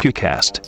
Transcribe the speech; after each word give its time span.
Pewcast. 0.00 0.62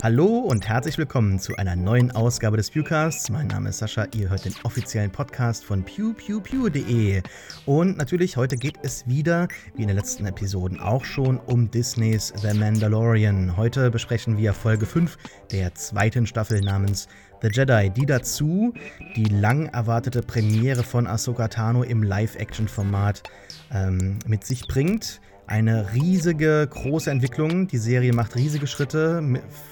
Hallo 0.00 0.26
und 0.26 0.68
herzlich 0.68 0.96
willkommen 0.96 1.40
zu 1.40 1.56
einer 1.56 1.74
neuen 1.74 2.12
Ausgabe 2.12 2.56
des 2.56 2.70
Pewcasts. 2.70 3.28
Mein 3.30 3.48
Name 3.48 3.70
ist 3.70 3.78
Sascha, 3.78 4.06
ihr 4.14 4.30
hört 4.30 4.44
den 4.44 4.54
offiziellen 4.62 5.10
Podcast 5.10 5.64
von 5.64 5.82
pewpewpew.de. 5.82 7.20
Und 7.64 7.96
natürlich, 7.96 8.36
heute 8.36 8.56
geht 8.56 8.78
es 8.84 9.04
wieder, 9.08 9.48
wie 9.74 9.82
in 9.82 9.88
den 9.88 9.96
letzten 9.96 10.24
Episoden 10.24 10.78
auch 10.78 11.04
schon, 11.04 11.38
um 11.38 11.68
Disneys 11.68 12.32
The 12.40 12.56
Mandalorian. 12.56 13.56
Heute 13.56 13.90
besprechen 13.90 14.38
wir 14.38 14.52
Folge 14.52 14.86
5 14.86 15.18
der 15.50 15.74
zweiten 15.74 16.24
Staffel 16.24 16.60
namens 16.60 17.08
The 17.42 17.48
Jedi, 17.48 17.90
die 17.90 18.06
dazu 18.06 18.72
die 19.16 19.24
lang 19.24 19.66
erwartete 19.66 20.22
Premiere 20.22 20.84
von 20.84 21.08
Ahsoka 21.08 21.48
Tano 21.48 21.82
im 21.82 22.04
Live-Action-Format 22.04 23.24
ähm, 23.74 24.20
mit 24.28 24.44
sich 24.44 24.68
bringt. 24.68 25.20
Eine 25.48 25.92
riesige, 25.92 26.66
große 26.68 27.08
Entwicklung. 27.08 27.68
Die 27.68 27.78
Serie 27.78 28.12
macht 28.12 28.34
riesige 28.34 28.66
Schritte, 28.66 29.22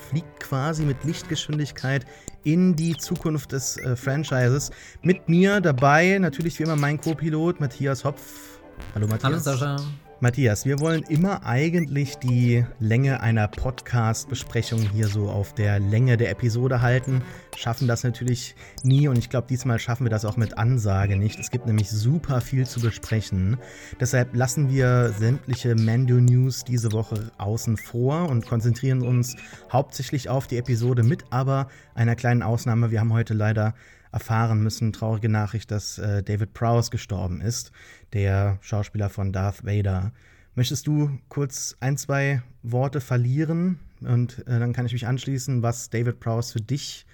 fliegt 0.08 0.38
quasi 0.38 0.84
mit 0.84 1.02
Lichtgeschwindigkeit 1.02 2.06
in 2.44 2.76
die 2.76 2.96
Zukunft 2.96 3.50
des 3.50 3.76
äh, 3.78 3.96
Franchises. 3.96 4.70
Mit 5.02 5.28
mir 5.28 5.60
dabei 5.60 6.18
natürlich 6.20 6.60
wie 6.60 6.62
immer 6.62 6.76
mein 6.76 7.00
Co-Pilot 7.00 7.60
Matthias 7.60 8.04
Hopf. 8.04 8.60
Hallo 8.94 9.08
Matthias. 9.08 9.24
Hallo 9.24 9.38
Sascha. 9.38 9.76
Matthias, 10.20 10.64
wir 10.64 10.78
wollen 10.78 11.02
immer 11.02 11.44
eigentlich 11.44 12.16
die 12.16 12.64
Länge 12.78 13.20
einer 13.20 13.48
Podcast-Besprechung 13.48 14.80
hier 14.80 15.08
so 15.08 15.28
auf 15.28 15.54
der 15.54 15.80
Länge 15.80 16.16
der 16.16 16.30
Episode 16.30 16.80
halten, 16.80 17.22
schaffen 17.56 17.88
das 17.88 18.04
natürlich 18.04 18.54
nie 18.84 19.08
und 19.08 19.18
ich 19.18 19.28
glaube, 19.28 19.48
diesmal 19.48 19.78
schaffen 19.78 20.04
wir 20.04 20.10
das 20.10 20.24
auch 20.24 20.36
mit 20.36 20.56
Ansage 20.56 21.16
nicht. 21.16 21.40
Es 21.40 21.50
gibt 21.50 21.66
nämlich 21.66 21.90
super 21.90 22.40
viel 22.40 22.64
zu 22.66 22.80
besprechen. 22.80 23.58
Deshalb 24.00 24.34
lassen 24.34 24.70
wir 24.70 25.12
sämtliche 25.18 25.74
Mando-News 25.74 26.64
diese 26.64 26.92
Woche 26.92 27.32
außen 27.38 27.76
vor 27.76 28.28
und 28.28 28.46
konzentrieren 28.46 29.02
uns 29.02 29.36
hauptsächlich 29.72 30.28
auf 30.28 30.46
die 30.46 30.58
Episode 30.58 31.02
mit 31.02 31.24
aber 31.30 31.68
einer 31.94 32.14
kleinen 32.14 32.42
Ausnahme. 32.42 32.90
Wir 32.90 33.00
haben 33.00 33.12
heute 33.12 33.34
leider 33.34 33.74
erfahren 34.14 34.62
müssen, 34.62 34.92
traurige 34.92 35.28
Nachricht, 35.28 35.72
dass 35.72 35.98
äh, 35.98 36.22
David 36.22 36.54
Prowse 36.54 36.90
gestorben 36.90 37.40
ist, 37.40 37.72
der 38.12 38.58
Schauspieler 38.60 39.10
von 39.10 39.32
Darth 39.32 39.66
Vader. 39.66 40.12
Möchtest 40.54 40.86
du 40.86 41.18
kurz 41.28 41.76
ein, 41.80 41.96
zwei 41.96 42.42
Worte 42.62 43.00
verlieren 43.00 43.80
und 44.00 44.46
äh, 44.46 44.60
dann 44.60 44.72
kann 44.72 44.86
ich 44.86 44.92
mich 44.92 45.08
anschließen, 45.08 45.62
was 45.62 45.90
David 45.90 46.20
Prowse 46.20 46.52
für 46.52 46.60
dich 46.60 47.06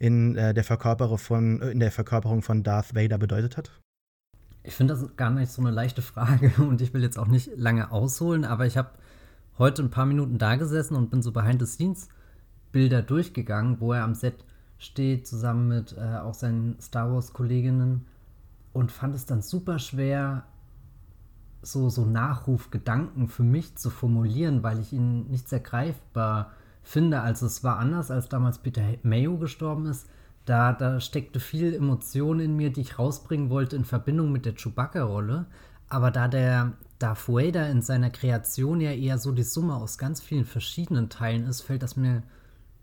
in, 0.00 0.36
äh, 0.36 0.52
der, 0.52 0.64
Verkörperung 0.64 1.18
von, 1.18 1.62
äh, 1.62 1.70
in 1.70 1.78
der 1.78 1.92
Verkörperung 1.92 2.42
von 2.42 2.64
Darth 2.64 2.92
Vader 2.92 3.18
bedeutet 3.18 3.56
hat? 3.56 3.70
Ich 4.64 4.74
finde 4.74 4.94
das 4.94 5.16
gar 5.16 5.30
nicht 5.30 5.52
so 5.52 5.62
eine 5.62 5.70
leichte 5.70 6.02
Frage 6.02 6.52
und 6.58 6.80
ich 6.80 6.92
will 6.92 7.02
jetzt 7.02 7.20
auch 7.20 7.28
nicht 7.28 7.50
lange 7.56 7.92
ausholen, 7.92 8.44
aber 8.44 8.66
ich 8.66 8.76
habe 8.76 8.90
heute 9.58 9.82
ein 9.84 9.90
paar 9.90 10.06
Minuten 10.06 10.38
da 10.38 10.56
gesessen 10.56 10.96
und 10.96 11.10
bin 11.10 11.22
so 11.22 11.30
Behind-the-Scenes-Bilder 11.30 13.02
durchgegangen, 13.02 13.80
wo 13.80 13.92
er 13.92 14.02
am 14.02 14.14
Set 14.14 14.44
steht, 14.78 15.26
zusammen 15.26 15.68
mit 15.68 15.96
äh, 15.96 16.18
auch 16.18 16.34
seinen 16.34 16.80
Star 16.80 17.12
Wars-Kolleginnen 17.12 18.06
und 18.72 18.92
fand 18.92 19.14
es 19.14 19.26
dann 19.26 19.42
super 19.42 19.78
schwer, 19.78 20.44
so, 21.62 21.90
so 21.90 22.04
Nachrufgedanken 22.04 23.28
für 23.28 23.42
mich 23.42 23.76
zu 23.76 23.90
formulieren, 23.90 24.62
weil 24.62 24.78
ich 24.78 24.92
ihn 24.92 25.28
nicht 25.28 25.48
sehr 25.48 25.60
greifbar 25.60 26.52
finde. 26.82 27.20
Also 27.20 27.46
es 27.46 27.64
war 27.64 27.78
anders, 27.78 28.10
als 28.10 28.28
damals 28.28 28.58
Peter 28.58 28.82
Mayo 29.02 29.36
gestorben 29.36 29.86
ist. 29.86 30.08
Da, 30.44 30.72
da 30.72 31.00
steckte 31.00 31.40
viel 31.40 31.74
Emotion 31.74 32.40
in 32.40 32.56
mir, 32.56 32.70
die 32.70 32.80
ich 32.80 32.98
rausbringen 32.98 33.50
wollte 33.50 33.76
in 33.76 33.84
Verbindung 33.84 34.32
mit 34.32 34.46
der 34.46 34.54
Chewbacca-Rolle. 34.54 35.46
Aber 35.88 36.10
da 36.10 36.28
der 36.28 36.72
Darth 36.98 37.28
Vader 37.28 37.68
in 37.68 37.82
seiner 37.82 38.10
Kreation 38.10 38.80
ja 38.80 38.92
eher 38.92 39.18
so 39.18 39.32
die 39.32 39.42
Summe 39.42 39.74
aus 39.74 39.98
ganz 39.98 40.20
vielen 40.20 40.44
verschiedenen 40.44 41.08
Teilen 41.08 41.46
ist, 41.46 41.62
fällt 41.62 41.82
das 41.82 41.96
mir 41.96 42.22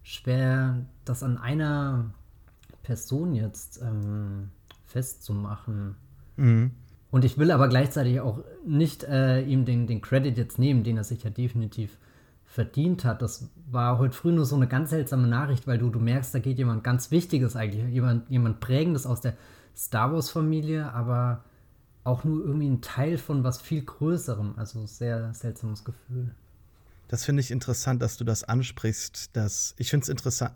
schwer, 0.06 0.86
das 1.04 1.24
an 1.24 1.40
einer 1.40 2.12
Person 2.84 3.34
jetzt 3.34 3.82
ähm, 3.82 4.52
festzumachen. 4.86 5.96
Mhm. 6.38 6.72
Und 7.10 7.26
ich 7.26 7.40
will 7.40 7.50
aber 7.50 7.68
gleichzeitig 7.68 8.20
auch 8.20 8.44
nicht 8.66 9.04
äh, 9.04 9.42
ihm 9.42 9.66
den, 9.66 9.88
den 9.88 10.02
Credit 10.02 10.38
jetzt 10.38 10.60
nehmen, 10.60 10.84
den 10.84 10.98
er 10.98 11.04
sich 11.04 11.24
ja 11.24 11.32
definitiv 11.32 11.98
verdient 12.46 13.04
hat. 13.04 13.24
Das 13.24 13.50
war 13.72 13.98
heute 13.98 14.16
früh 14.16 14.32
nur 14.32 14.46
so 14.46 14.56
eine 14.56 14.68
ganz 14.68 14.92
seltsame 14.92 15.28
Nachricht, 15.28 15.66
weil 15.66 15.80
du, 15.80 15.90
du 15.90 16.00
merkst, 16.00 16.36
da 16.36 16.40
geht 16.40 16.60
jemand 16.60 16.84
ganz 16.84 17.10
Wichtiges 17.10 17.56
eigentlich, 17.56 17.92
jemand, 17.92 18.30
jemand 18.30 18.60
Prägendes 18.60 19.08
aus 19.08 19.22
der 19.22 19.34
Star 19.76 20.14
Wars-Familie, 20.14 20.94
aber 20.94 21.44
auch 22.04 22.24
nur 22.24 22.46
irgendwie 22.46 22.70
ein 22.70 22.82
Teil 22.82 23.18
von 23.18 23.44
was 23.44 23.60
viel 23.60 23.84
Größerem. 23.84 24.54
Also 24.58 24.86
sehr 24.86 25.34
seltsames 25.34 25.84
Gefühl. 25.84 26.36
Das 27.08 27.26
finde 27.26 27.42
ich 27.42 27.52
interessant, 27.52 28.02
dass 28.02 28.18
du 28.18 28.24
das 28.24 28.44
ansprichst. 28.44 29.36
Dass, 29.36 29.76
ich 29.78 29.90
finde 29.90 30.04
es 30.04 30.10
interessant. 30.10 30.54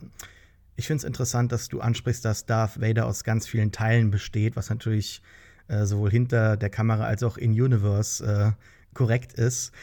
Ich 0.76 0.88
finde 0.88 1.00
es 1.00 1.04
interessant, 1.04 1.52
dass 1.52 1.68
du 1.68 1.82
ansprichst, 1.82 2.24
dass 2.24 2.46
Darth 2.46 2.80
Vader 2.80 3.06
aus 3.06 3.26
ganz 3.26 3.46
vielen 3.46 3.74
Teilen 3.74 4.12
besteht, 4.12 4.56
was 4.56 4.70
natürlich 4.70 5.22
äh, 5.68 5.86
sowohl 5.86 6.10
hinter 6.10 6.56
der 6.56 6.70
Kamera 6.70 7.06
als 7.06 7.22
auch 7.22 7.38
in 7.38 7.52
Universe 7.52 8.26
äh, 8.26 8.52
korrekt 8.94 9.34
ist. 9.34 9.74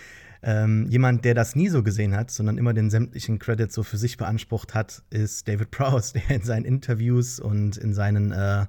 Ähm, 0.42 0.86
jemand, 0.88 1.24
der 1.24 1.34
das 1.34 1.56
nie 1.56 1.68
so 1.68 1.82
gesehen 1.82 2.16
hat, 2.16 2.30
sondern 2.30 2.56
immer 2.56 2.72
den 2.72 2.88
sämtlichen 2.88 3.38
Credit 3.38 3.70
so 3.70 3.82
für 3.82 3.96
sich 3.96 4.16
beansprucht 4.16 4.74
hat, 4.74 5.02
ist 5.10 5.48
David 5.48 5.70
Prowse, 5.70 6.14
der 6.28 6.36
in 6.36 6.42
seinen 6.42 6.64
Interviews 6.64 7.40
und 7.40 7.76
in 7.76 7.92
seinen 7.94 8.32
äh, 8.32 8.66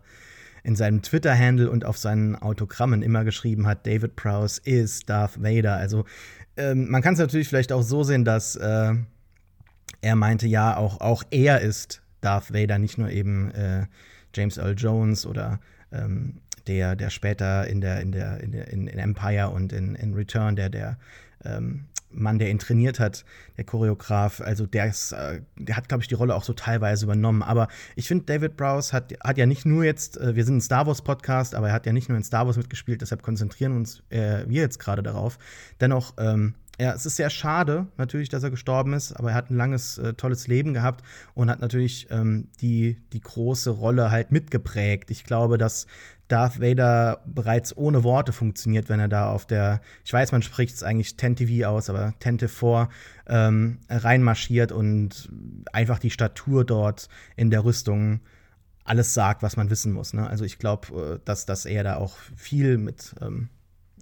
in 0.67 0.75
seinem 0.75 1.01
Twitter-Handle 1.01 1.71
und 1.71 1.85
auf 1.85 1.97
seinen 1.97 2.35
Autogrammen 2.35 3.01
immer 3.01 3.23
geschrieben 3.23 3.65
hat, 3.65 3.87
David 3.87 4.17
Prowse 4.17 4.59
ist 4.65 5.09
Darth 5.09 5.41
Vader. 5.41 5.77
Also 5.77 6.03
ähm, 6.57 6.89
man 6.91 7.01
kann 7.01 7.13
es 7.13 7.19
natürlich 7.21 7.47
vielleicht 7.47 7.71
auch 7.71 7.83
so 7.83 8.03
sehen, 8.03 8.25
dass 8.25 8.57
äh, 8.57 8.93
er 10.01 10.15
meinte, 10.17 10.45
ja, 10.45 10.75
auch, 10.75 10.99
auch 10.99 11.23
er 11.31 11.61
ist 11.61 12.01
Darth 12.19 12.53
Vader, 12.53 12.79
nicht 12.79 12.97
nur 12.97 13.09
eben 13.09 13.49
äh, 13.51 13.85
James 14.35 14.57
Earl 14.57 14.75
Jones 14.77 15.25
oder 15.25 15.61
ähm, 15.93 16.41
der, 16.67 16.97
der 16.97 17.11
später 17.11 17.65
in 17.65 17.79
der, 17.79 18.01
in 18.01 18.11
der, 18.11 18.41
in 18.41 18.51
der 18.51 18.67
in, 18.67 18.89
Empire 18.89 19.51
und 19.51 19.71
in, 19.71 19.95
in 19.95 20.15
Return, 20.15 20.57
der, 20.57 20.69
der 20.69 20.97
ähm, 21.45 21.85
Mann, 22.09 22.39
der 22.39 22.49
ihn 22.49 22.59
trainiert 22.59 22.99
hat, 22.99 23.25
der 23.57 23.63
Choreograf, 23.63 24.41
also 24.41 24.65
der, 24.65 24.87
ist, 24.87 25.11
äh, 25.11 25.41
der 25.57 25.77
hat, 25.77 25.89
glaube 25.89 26.03
ich, 26.03 26.07
die 26.07 26.15
Rolle 26.15 26.35
auch 26.35 26.43
so 26.43 26.53
teilweise 26.53 27.05
übernommen. 27.05 27.43
Aber 27.43 27.67
ich 27.95 28.07
finde, 28.07 28.25
David 28.25 28.57
Browse 28.57 28.93
hat, 28.93 29.13
hat 29.23 29.37
ja 29.37 29.45
nicht 29.45 29.65
nur 29.65 29.83
jetzt, 29.83 30.17
äh, 30.17 30.35
wir 30.35 30.45
sind 30.45 30.57
ein 30.57 30.61
Star 30.61 30.87
Wars-Podcast, 30.87 31.55
aber 31.55 31.67
er 31.67 31.73
hat 31.73 31.85
ja 31.85 31.93
nicht 31.93 32.09
nur 32.09 32.17
in 32.17 32.23
Star 32.23 32.45
Wars 32.45 32.57
mitgespielt, 32.57 33.01
deshalb 33.01 33.23
konzentrieren 33.23 33.75
uns 33.75 34.03
äh, 34.09 34.45
wir 34.47 34.61
jetzt 34.61 34.79
gerade 34.79 35.03
darauf. 35.03 35.37
Dennoch, 35.79 36.13
ähm, 36.17 36.55
ja, 36.79 36.93
es 36.93 37.05
ist 37.07 37.15
sehr 37.15 37.31
schade, 37.31 37.87
natürlich, 37.97 38.29
dass 38.29 38.43
er 38.43 38.51
gestorben 38.51 38.93
ist, 38.93 39.13
aber 39.13 39.31
er 39.31 39.35
hat 39.35 39.49
ein 39.49 39.57
langes, 39.57 39.97
äh, 39.97 40.13
tolles 40.13 40.47
Leben 40.47 40.73
gehabt 40.73 41.03
und 41.33 41.49
hat 41.49 41.59
natürlich 41.59 42.07
ähm, 42.11 42.49
die, 42.61 42.97
die 43.13 43.21
große 43.21 43.71
Rolle 43.71 44.11
halt 44.11 44.31
mitgeprägt. 44.31 45.09
Ich 45.09 45.23
glaube, 45.23 45.57
dass 45.57 45.87
Darth 46.27 46.61
Vader 46.61 47.21
bereits 47.25 47.75
ohne 47.75 48.03
Worte 48.03 48.31
funktioniert, 48.31 48.89
wenn 48.89 48.99
er 48.99 49.07
da 49.07 49.31
auf 49.31 49.47
der, 49.47 49.81
ich 50.05 50.13
weiß, 50.13 50.31
man 50.31 50.43
spricht 50.43 50.75
es 50.75 50.83
eigentlich 50.83 51.15
Tentive 51.15 51.67
aus, 51.67 51.89
aber 51.89 52.13
Tentive 52.19 52.89
ähm, 53.27 53.79
reinmarschiert 53.89 54.71
und 54.71 55.29
einfach 55.73 55.97
die 55.97 56.11
Statur 56.11 56.63
dort 56.63 57.09
in 57.35 57.49
der 57.49 57.63
Rüstung 57.63 58.19
alles 58.83 59.13
sagt, 59.13 59.41
was 59.41 59.57
man 59.57 59.69
wissen 59.69 59.93
muss. 59.93 60.13
Ne? 60.13 60.27
Also 60.29 60.45
ich 60.45 60.59
glaube, 60.59 61.15
äh, 61.15 61.19
dass, 61.25 61.45
dass 61.45 61.65
er 61.65 61.83
da 61.83 61.95
auch 61.95 62.17
viel 62.35 62.77
mit, 62.77 63.15
ähm, 63.21 63.49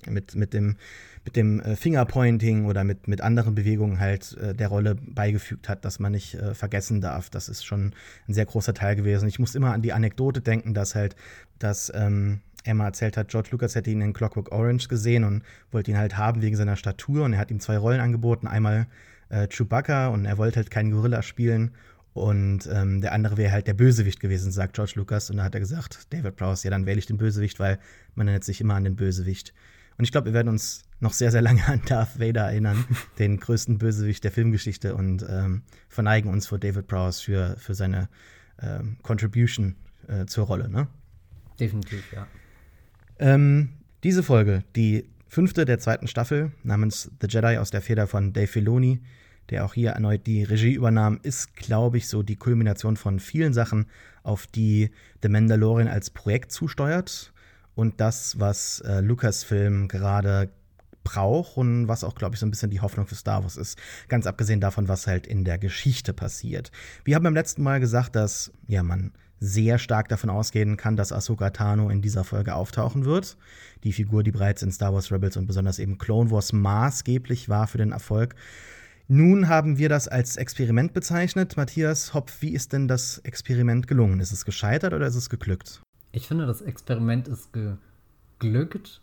mit, 0.09 0.35
mit 0.35 0.53
dem 0.53 0.77
mit 1.25 1.35
dem 1.35 1.59
äh, 1.59 1.75
Fingerpointing 1.75 2.66
oder 2.66 2.83
mit, 2.83 3.07
mit 3.07 3.19
anderen 3.21 3.55
Bewegungen 3.55 3.99
halt 3.99 4.38
äh, 4.38 4.53
der 4.53 4.67
Rolle 4.67 4.95
beigefügt 4.95 5.67
hat, 5.67 5.83
dass 5.83 5.99
man 5.99 6.11
nicht 6.11 6.35
äh, 6.35 6.53
vergessen 6.53 7.01
darf. 7.01 7.31
Das 7.31 7.49
ist 7.49 7.66
schon 7.66 7.93
ein 8.27 8.33
sehr 8.33 8.45
großer 8.45 8.75
Teil 8.75 8.95
gewesen. 8.95 9.27
Ich 9.27 9.39
muss 9.39 9.55
immer 9.55 9.73
an 9.73 9.81
die 9.81 9.91
Anekdote 9.91 10.41
denken, 10.41 10.75
dass 10.75 10.93
halt, 10.93 11.16
dass 11.57 11.91
ähm, 11.95 12.41
Emma 12.63 12.85
erzählt 12.85 13.17
hat, 13.17 13.29
George 13.29 13.49
Lucas 13.51 13.73
hätte 13.73 13.89
ihn 13.89 14.01
in 14.01 14.13
Clockwork 14.13 14.52
Orange 14.52 14.87
gesehen 14.87 15.23
und 15.23 15.43
wollte 15.72 15.91
ihn 15.91 15.97
halt 15.97 16.16
haben 16.16 16.43
wegen 16.43 16.55
seiner 16.55 16.75
Statur 16.75 17.25
und 17.25 17.34
er 17.34 17.40
hat 17.40 17.49
ihm 17.49 17.59
zwei 17.59 17.78
Rollen 17.78 18.02
angeboten. 18.02 18.47
Einmal 18.47 18.85
äh, 19.29 19.47
Chewbacca 19.47 20.09
und 20.09 20.25
er 20.25 20.37
wollte 20.37 20.57
halt 20.57 20.69
keinen 20.69 20.91
Gorilla 20.91 21.23
spielen 21.23 21.72
und 22.13 22.69
ähm, 22.72 23.02
der 23.02 23.11
andere 23.11 23.35
wäre 23.35 23.52
halt 23.52 23.67
der 23.67 23.73
Bösewicht 23.73 24.19
gewesen, 24.19 24.52
sagt 24.52 24.75
George 24.75 24.93
Lucas. 24.96 25.29
Und 25.29 25.37
da 25.37 25.43
hat 25.43 25.53
er 25.53 25.59
gesagt, 25.59 26.13
David 26.13 26.37
Prowse, 26.37 26.63
ja, 26.63 26.72
dann 26.72 26.85
wähle 26.85 26.97
ich 26.97 27.07
den 27.07 27.17
Bösewicht, 27.17 27.59
weil 27.59 27.78
man 28.16 28.28
erinnert 28.28 28.46
sich 28.46 28.61
immer 28.61 28.75
an 28.75 28.85
den 28.85 28.96
Bösewicht. 28.96 29.53
Und 29.97 30.03
ich 30.03 30.11
glaube, 30.11 30.27
wir 30.27 30.33
werden 30.33 30.49
uns 30.49 30.83
noch 30.99 31.13
sehr, 31.13 31.31
sehr 31.31 31.41
lange 31.41 31.65
an 31.67 31.81
Darth 31.85 32.19
Vader 32.19 32.45
erinnern, 32.45 32.85
den 33.19 33.39
größten 33.39 33.77
Bösewicht 33.77 34.23
der 34.23 34.31
Filmgeschichte, 34.31 34.95
und 34.95 35.25
ähm, 35.29 35.63
verneigen 35.89 36.31
uns 36.31 36.47
vor 36.47 36.59
David 36.59 36.87
Prowse 36.87 37.23
für, 37.23 37.55
für 37.57 37.75
seine 37.75 38.09
ähm, 38.61 38.97
Contribution 39.01 39.75
äh, 40.07 40.25
zur 40.25 40.45
Rolle. 40.45 40.69
Ne? 40.69 40.87
Definitiv, 41.59 42.11
ja. 42.13 42.27
Ähm, 43.19 43.69
diese 44.03 44.23
Folge, 44.23 44.63
die 44.75 45.09
fünfte 45.27 45.65
der 45.65 45.79
zweiten 45.79 46.07
Staffel 46.07 46.51
namens 46.63 47.11
The 47.21 47.27
Jedi 47.29 47.57
aus 47.57 47.71
der 47.71 47.81
Feder 47.81 48.07
von 48.07 48.33
Dave 48.33 48.47
Filoni, 48.47 49.01
der 49.49 49.65
auch 49.65 49.73
hier 49.73 49.91
erneut 49.91 50.27
die 50.27 50.43
Regie 50.43 50.73
übernahm, 50.73 51.19
ist, 51.23 51.55
glaube 51.55 51.97
ich, 51.97 52.07
so 52.07 52.23
die 52.23 52.35
Kulmination 52.35 52.97
von 52.97 53.19
vielen 53.19 53.53
Sachen, 53.53 53.85
auf 54.23 54.47
die 54.47 54.89
The 55.21 55.29
Mandalorian 55.29 55.87
als 55.87 56.09
Projekt 56.09 56.51
zusteuert 56.51 57.31
und 57.75 58.01
das, 58.01 58.39
was 58.39 58.81
äh, 58.81 59.01
Lucasfilm 59.01 59.87
gerade 59.87 60.49
braucht 61.03 61.57
und 61.57 61.87
was 61.87 62.03
auch, 62.03 62.16
glaube 62.16 62.35
ich, 62.35 62.39
so 62.39 62.45
ein 62.45 62.51
bisschen 62.51 62.72
die 62.72 62.81
Hoffnung 62.81 63.07
für 63.07 63.16
Star 63.16 63.43
Wars 63.43 63.55
ist. 63.55 63.77
Ganz 64.09 64.25
abgesehen 64.25 64.59
davon, 64.59 64.87
was 64.89 65.07
halt 65.07 65.27
in 65.27 65.45
der 65.45 65.57
Geschichte 65.57 66.13
passiert. 66.13 66.72
Wir 67.05 67.16
haben 67.16 67.23
beim 67.23 67.35
letzten 67.35 67.63
Mal 67.63 67.79
gesagt, 67.79 68.16
dass, 68.16 68.51
ja, 68.67 68.83
man 68.83 69.11
sehr 69.39 69.77
stark 69.77 70.09
davon 70.09 70.29
ausgehen 70.29 70.77
kann, 70.77 70.95
dass 70.95 71.11
Ahsoka 71.11 71.51
Tano 71.51 71.89
in 71.89 72.01
dieser 72.01 72.23
Folge 72.23 72.55
auftauchen 72.55 73.05
wird. 73.05 73.37
Die 73.83 73.93
Figur, 73.93 74.23
die 74.23 74.31
bereits 74.31 74.63
in 74.63 74.71
Star 74.71 74.93
Wars 74.93 75.11
Rebels 75.11 75.37
und 75.37 75.45
besonders 75.45 75.78
eben 75.78 75.97
Clone 75.97 76.31
Wars 76.31 76.53
maßgeblich 76.53 77.49
war 77.49 77.67
für 77.67 77.78
den 77.78 77.91
Erfolg. 77.91 78.35
Nun 79.07 79.47
haben 79.49 79.78
wir 79.78 79.89
das 79.89 80.07
als 80.07 80.35
Experiment 80.35 80.93
bezeichnet. 80.93 81.57
Matthias 81.57 82.16
Hopf, 82.16 82.41
wie 82.41 82.53
ist 82.53 82.73
denn 82.73 82.87
das 82.87 83.19
Experiment 83.19 83.87
gelungen? 83.87 84.19
Ist 84.19 84.31
es 84.31 84.45
gescheitert 84.45 84.93
oder 84.93 85.05
ist 85.05 85.16
es 85.16 85.29
geglückt? 85.29 85.84
Ich 86.16 86.29
finde, 86.29 86.46
das 86.46 86.62
Experiment 86.62 87.28
ist 87.28 87.52
geglückt 87.52 89.02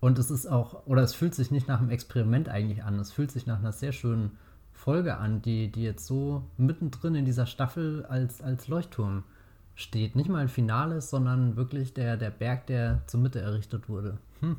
und 0.00 0.18
es 0.18 0.28
ist 0.28 0.46
auch, 0.46 0.86
oder 0.86 1.02
es 1.02 1.14
fühlt 1.14 1.32
sich 1.32 1.52
nicht 1.52 1.68
nach 1.68 1.80
einem 1.80 1.90
Experiment 1.90 2.48
eigentlich 2.48 2.82
an. 2.82 2.98
Es 2.98 3.12
fühlt 3.12 3.30
sich 3.30 3.46
nach 3.46 3.60
einer 3.60 3.70
sehr 3.70 3.92
schönen 3.92 4.32
Folge 4.72 5.18
an, 5.18 5.40
die, 5.40 5.70
die 5.70 5.84
jetzt 5.84 6.04
so 6.04 6.50
mittendrin 6.56 7.14
in 7.14 7.24
dieser 7.24 7.46
Staffel 7.46 8.04
als, 8.06 8.42
als 8.42 8.66
Leuchtturm 8.66 9.22
steht. 9.76 10.16
Nicht 10.16 10.28
mal 10.28 10.40
ein 10.40 10.48
Finales, 10.48 11.10
sondern 11.10 11.54
wirklich 11.54 11.94
der, 11.94 12.16
der 12.16 12.30
Berg, 12.30 12.66
der 12.66 13.02
zur 13.06 13.20
Mitte 13.20 13.40
errichtet 13.40 13.88
wurde. 13.88 14.18
Hm. 14.40 14.56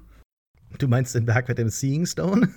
Du 0.78 0.88
meinst 0.88 1.16
den 1.16 1.26
Berg 1.26 1.50
mit 1.50 1.58
dem 1.58 1.68
Seeing 1.68 2.06
Stone? 2.06 2.48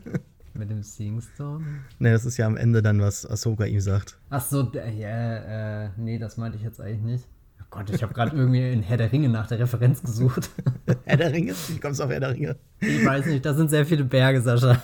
mit 0.54 0.68
dem 0.68 0.82
Seeing 0.82 1.20
Stone? 1.20 1.64
Ne, 2.00 2.10
das 2.10 2.24
ist 2.24 2.38
ja 2.38 2.46
am 2.46 2.56
Ende 2.56 2.82
dann, 2.82 3.00
was 3.00 3.24
Ahsoka 3.24 3.66
ihm 3.66 3.80
sagt. 3.80 4.18
Ach 4.30 4.44
so, 4.44 4.68
ja, 4.72 5.84
äh, 5.84 5.90
nee, 5.96 6.18
das 6.18 6.38
meinte 6.38 6.58
ich 6.58 6.64
jetzt 6.64 6.80
eigentlich 6.80 7.02
nicht. 7.02 7.28
Gott, 7.70 7.88
ich 7.90 8.02
habe 8.02 8.12
gerade 8.12 8.36
irgendwie 8.36 8.68
in 8.72 8.82
Herr 8.82 8.96
der 8.96 9.12
Ringe 9.12 9.28
nach 9.28 9.46
der 9.46 9.60
Referenz 9.60 10.02
gesucht. 10.02 10.50
Herr 11.04 11.16
der 11.16 11.32
Ringe? 11.32 11.54
Wie 11.68 11.78
kommst 11.78 12.00
du 12.00 12.04
auf 12.04 12.10
Herr 12.10 12.18
der 12.18 12.34
Ringe? 12.34 12.56
Ich 12.80 13.04
weiß 13.04 13.26
nicht, 13.26 13.46
da 13.46 13.54
sind 13.54 13.70
sehr 13.70 13.86
viele 13.86 14.04
Berge, 14.04 14.40
Sascha. 14.40 14.82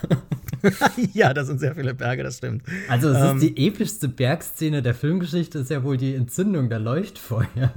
ja, 1.12 1.34
das 1.34 1.48
sind 1.48 1.58
sehr 1.58 1.74
viele 1.74 1.94
Berge, 1.94 2.22
das 2.22 2.36
stimmt. 2.36 2.62
Also 2.88 3.10
es 3.10 3.18
ähm, 3.18 3.36
ist 3.36 3.42
die 3.42 3.66
epischste 3.66 4.08
Bergszene 4.08 4.82
der 4.82 4.94
Filmgeschichte, 4.94 5.58
ist 5.58 5.70
ja 5.70 5.82
wohl 5.82 5.96
die 5.96 6.14
Entzündung 6.14 6.68
der 6.68 6.78
Leuchtfeuer. 6.78 7.72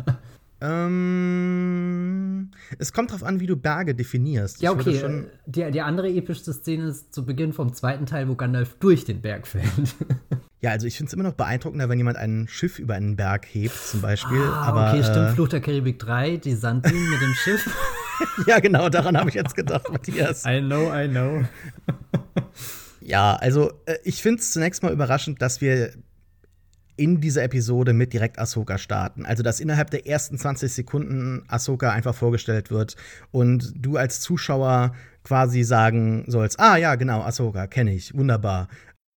Ähm, 0.61 2.49
es 2.77 2.91
kommt 2.91 3.11
darauf 3.11 3.23
an, 3.23 3.39
wie 3.39 3.47
du 3.47 3.55
Berge 3.55 3.95
definierst. 3.95 4.61
Ja, 4.61 4.71
okay. 4.71 4.99
Schon... 4.99 5.27
Die, 5.45 5.71
die 5.71 5.81
andere 5.81 6.09
epischste 6.09 6.51
Szene 6.53 6.87
ist 6.87 7.13
zu 7.13 7.25
Beginn 7.25 7.53
vom 7.53 7.73
zweiten 7.73 8.05
Teil, 8.05 8.27
wo 8.27 8.35
Gandalf 8.35 8.75
durch 8.79 9.05
den 9.05 9.21
Berg 9.21 9.47
fällt. 9.47 9.69
Ja, 10.61 10.71
also 10.71 10.87
ich 10.87 10.97
finde 10.97 11.07
es 11.07 11.13
immer 11.13 11.23
noch 11.23 11.35
beeindruckender, 11.35 11.87
wenn 11.87 11.97
jemand 11.97 12.17
ein 12.17 12.45
Schiff 12.49 12.79
über 12.79 12.95
einen 12.95 13.15
Berg 13.15 13.45
hebt, 13.45 13.77
zum 13.77 14.01
Beispiel. 14.01 14.41
Ah, 14.41 14.63
aber, 14.63 14.89
okay, 14.89 15.03
stimmt. 15.03 15.29
Äh, 15.29 15.33
Fluch 15.33 15.47
der 15.47 15.61
Karibik 15.61 15.99
3, 15.99 16.35
die 16.35 16.53
Sanddünen 16.53 17.09
mit 17.09 17.21
dem 17.21 17.33
Schiff. 17.33 17.65
ja, 18.45 18.59
genau, 18.59 18.89
daran 18.89 19.17
habe 19.17 19.29
ich 19.29 19.35
jetzt 19.35 19.55
gedacht, 19.55 19.89
Matthias. 19.89 20.43
I 20.45 20.59
know, 20.59 20.93
I 20.93 21.07
know. 21.07 21.45
ja, 22.99 23.37
also 23.37 23.71
äh, 23.85 23.99
ich 24.03 24.21
finde 24.21 24.41
es 24.41 24.51
zunächst 24.51 24.83
mal 24.83 24.91
überraschend, 24.91 25.41
dass 25.41 25.61
wir 25.61 25.93
in 26.99 27.21
dieser 27.21 27.43
Episode 27.43 27.93
mit 27.93 28.11
direkt 28.11 28.37
Ahsoka 28.37 28.77
starten. 28.77 29.25
Also, 29.25 29.41
dass 29.41 29.61
innerhalb 29.61 29.89
der 29.89 30.05
ersten 30.05 30.37
20 30.37 30.71
Sekunden 30.71 31.43
Ahsoka 31.47 31.91
einfach 31.91 32.13
vorgestellt 32.13 32.71
wird 32.71 32.97
und 33.31 33.73
du 33.75 33.95
als 33.95 34.19
Zuschauer 34.19 34.93
quasi 35.23 35.63
sagen 35.63 36.25
sollst: 36.27 36.59
Ah, 36.59 36.75
ja, 36.75 36.95
genau, 36.95 37.21
Ahsoka, 37.21 37.67
kenne 37.67 37.93
ich, 37.93 38.13
wunderbar. 38.13 38.67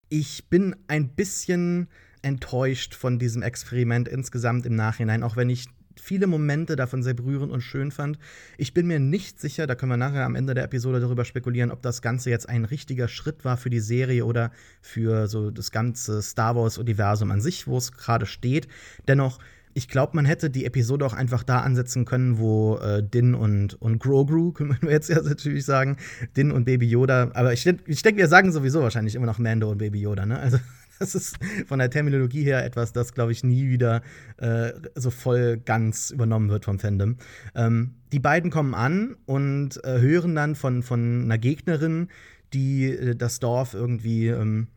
Ich 0.08 0.49
bin 0.49 0.76
ein 0.87 1.08
bisschen 1.08 1.88
enttäuscht 2.23 2.94
von 2.94 3.19
diesem 3.19 3.43
Experiment 3.43 4.06
insgesamt 4.06 4.64
im 4.64 4.76
Nachhinein, 4.76 5.25
auch 5.25 5.37
wenn 5.37 5.50
ich 5.50 5.67
viele 6.00 6.26
Momente 6.26 6.76
davon 6.76 7.02
sehr 7.02 7.14
berührend 7.14 7.52
und 7.52 7.60
schön 7.60 7.90
fand. 7.90 8.18
Ich 8.58 8.74
bin 8.74 8.86
mir 8.86 8.98
nicht 8.98 9.40
sicher, 9.40 9.66
da 9.66 9.74
können 9.74 9.92
wir 9.92 9.96
nachher 9.96 10.24
am 10.24 10.34
Ende 10.34 10.54
der 10.54 10.64
Episode 10.64 11.00
darüber 11.00 11.24
spekulieren, 11.24 11.70
ob 11.70 11.82
das 11.82 12.02
Ganze 12.02 12.30
jetzt 12.30 12.48
ein 12.48 12.64
richtiger 12.64 13.08
Schritt 13.08 13.44
war 13.44 13.56
für 13.56 13.70
die 13.70 13.80
Serie 13.80 14.24
oder 14.24 14.50
für 14.80 15.26
so 15.26 15.50
das 15.50 15.70
ganze 15.70 16.22
Star 16.22 16.56
Wars-Universum 16.56 17.30
an 17.30 17.40
sich, 17.40 17.66
wo 17.66 17.76
es 17.76 17.92
gerade 17.92 18.26
steht. 18.26 18.68
Dennoch, 19.08 19.38
ich 19.74 19.88
glaube, 19.88 20.16
man 20.16 20.24
hätte 20.24 20.50
die 20.50 20.64
Episode 20.64 21.06
auch 21.06 21.14
einfach 21.14 21.42
da 21.42 21.60
ansetzen 21.60 22.04
können, 22.04 22.38
wo 22.38 22.76
äh, 22.78 23.02
Din 23.02 23.34
und, 23.34 23.80
und 23.80 23.98
Grogu, 23.98 24.52
können 24.52 24.76
wir 24.80 24.90
jetzt 24.90 25.08
ja 25.08 25.20
natürlich 25.22 25.64
sagen, 25.64 25.96
Din 26.36 26.50
und 26.50 26.64
Baby 26.64 26.88
Yoda, 26.88 27.30
aber 27.34 27.52
ich, 27.52 27.66
ich 27.66 28.02
denke, 28.02 28.20
wir 28.20 28.28
sagen 28.28 28.52
sowieso 28.52 28.82
wahrscheinlich 28.82 29.14
immer 29.14 29.26
noch 29.26 29.38
Mando 29.38 29.70
und 29.70 29.78
Baby 29.78 30.00
Yoda, 30.00 30.26
ne? 30.26 30.38
Also 30.38 30.58
das 31.02 31.14
ist 31.14 31.37
von 31.66 31.81
der 31.81 31.90
Terminologie 31.90 32.44
her 32.44 32.64
etwas, 32.64 32.93
das, 32.93 33.12
glaube 33.12 33.32
ich, 33.32 33.43
nie 33.43 33.69
wieder 33.69 34.02
äh, 34.38 34.72
so 34.94 35.10
voll 35.10 35.58
ganz 35.58 36.10
übernommen 36.10 36.49
wird 36.49 36.64
vom 36.64 36.78
Fandom. 36.78 37.16
Ähm, 37.54 37.94
die 38.12 38.20
beiden 38.20 38.50
kommen 38.50 38.75
an 38.75 39.16
und 39.26 39.84
äh, 39.84 40.00
hören 40.00 40.34
dann 40.34 40.54
von, 40.54 40.82
von 40.82 41.25
einer 41.25 41.38
Gegnerin, 41.38 42.08
die 42.52 42.93
äh, 42.93 43.16
das 43.16 43.40
Dorf 43.40 43.75
irgendwie 43.75 44.28
ähm, 44.28 44.69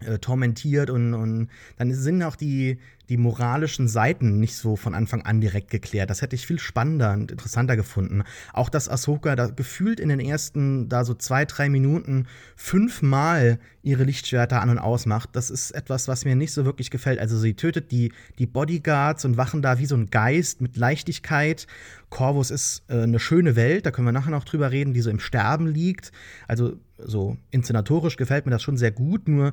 äh, 0.00 0.18
tormentiert 0.18 0.90
und, 0.90 1.14
und 1.14 1.48
dann 1.76 1.92
sind 1.92 2.22
auch 2.22 2.36
die, 2.36 2.78
die 3.12 3.18
moralischen 3.18 3.88
Seiten 3.88 4.40
nicht 4.40 4.56
so 4.56 4.74
von 4.74 4.94
Anfang 4.94 5.20
an 5.20 5.42
direkt 5.42 5.70
geklärt. 5.70 6.08
Das 6.08 6.22
hätte 6.22 6.34
ich 6.34 6.46
viel 6.46 6.58
spannender 6.58 7.12
und 7.12 7.30
interessanter 7.30 7.76
gefunden. 7.76 8.22
Auch 8.54 8.70
dass 8.70 8.88
Ahsoka 8.88 9.36
da 9.36 9.48
gefühlt 9.48 10.00
in 10.00 10.08
den 10.08 10.18
ersten, 10.18 10.88
da 10.88 11.04
so 11.04 11.12
zwei, 11.12 11.44
drei 11.44 11.68
Minuten 11.68 12.26
fünfmal 12.56 13.58
ihre 13.82 14.04
Lichtschwerter 14.04 14.62
an 14.62 14.70
und 14.70 14.78
ausmacht, 14.78 15.28
das 15.34 15.50
ist 15.50 15.72
etwas, 15.72 16.08
was 16.08 16.24
mir 16.24 16.36
nicht 16.36 16.54
so 16.54 16.64
wirklich 16.64 16.90
gefällt. 16.90 17.18
Also 17.18 17.38
sie 17.38 17.52
tötet 17.52 17.90
die, 17.90 18.12
die 18.38 18.46
Bodyguards 18.46 19.26
und 19.26 19.36
wachen 19.36 19.60
da 19.60 19.78
wie 19.78 19.86
so 19.86 19.94
ein 19.94 20.08
Geist 20.08 20.62
mit 20.62 20.78
Leichtigkeit. 20.78 21.66
Corvus 22.08 22.50
ist 22.50 22.84
äh, 22.88 23.02
eine 23.02 23.18
schöne 23.18 23.56
Welt, 23.56 23.84
da 23.84 23.90
können 23.90 24.08
wir 24.08 24.12
nachher 24.12 24.30
noch 24.30 24.44
drüber 24.44 24.70
reden, 24.70 24.94
die 24.94 25.02
so 25.02 25.10
im 25.10 25.20
Sterben 25.20 25.66
liegt. 25.66 26.12
Also 26.48 26.78
so 26.96 27.36
inszenatorisch 27.50 28.16
gefällt 28.16 28.46
mir 28.46 28.52
das 28.52 28.62
schon 28.62 28.78
sehr 28.78 28.92
gut, 28.92 29.28
nur 29.28 29.52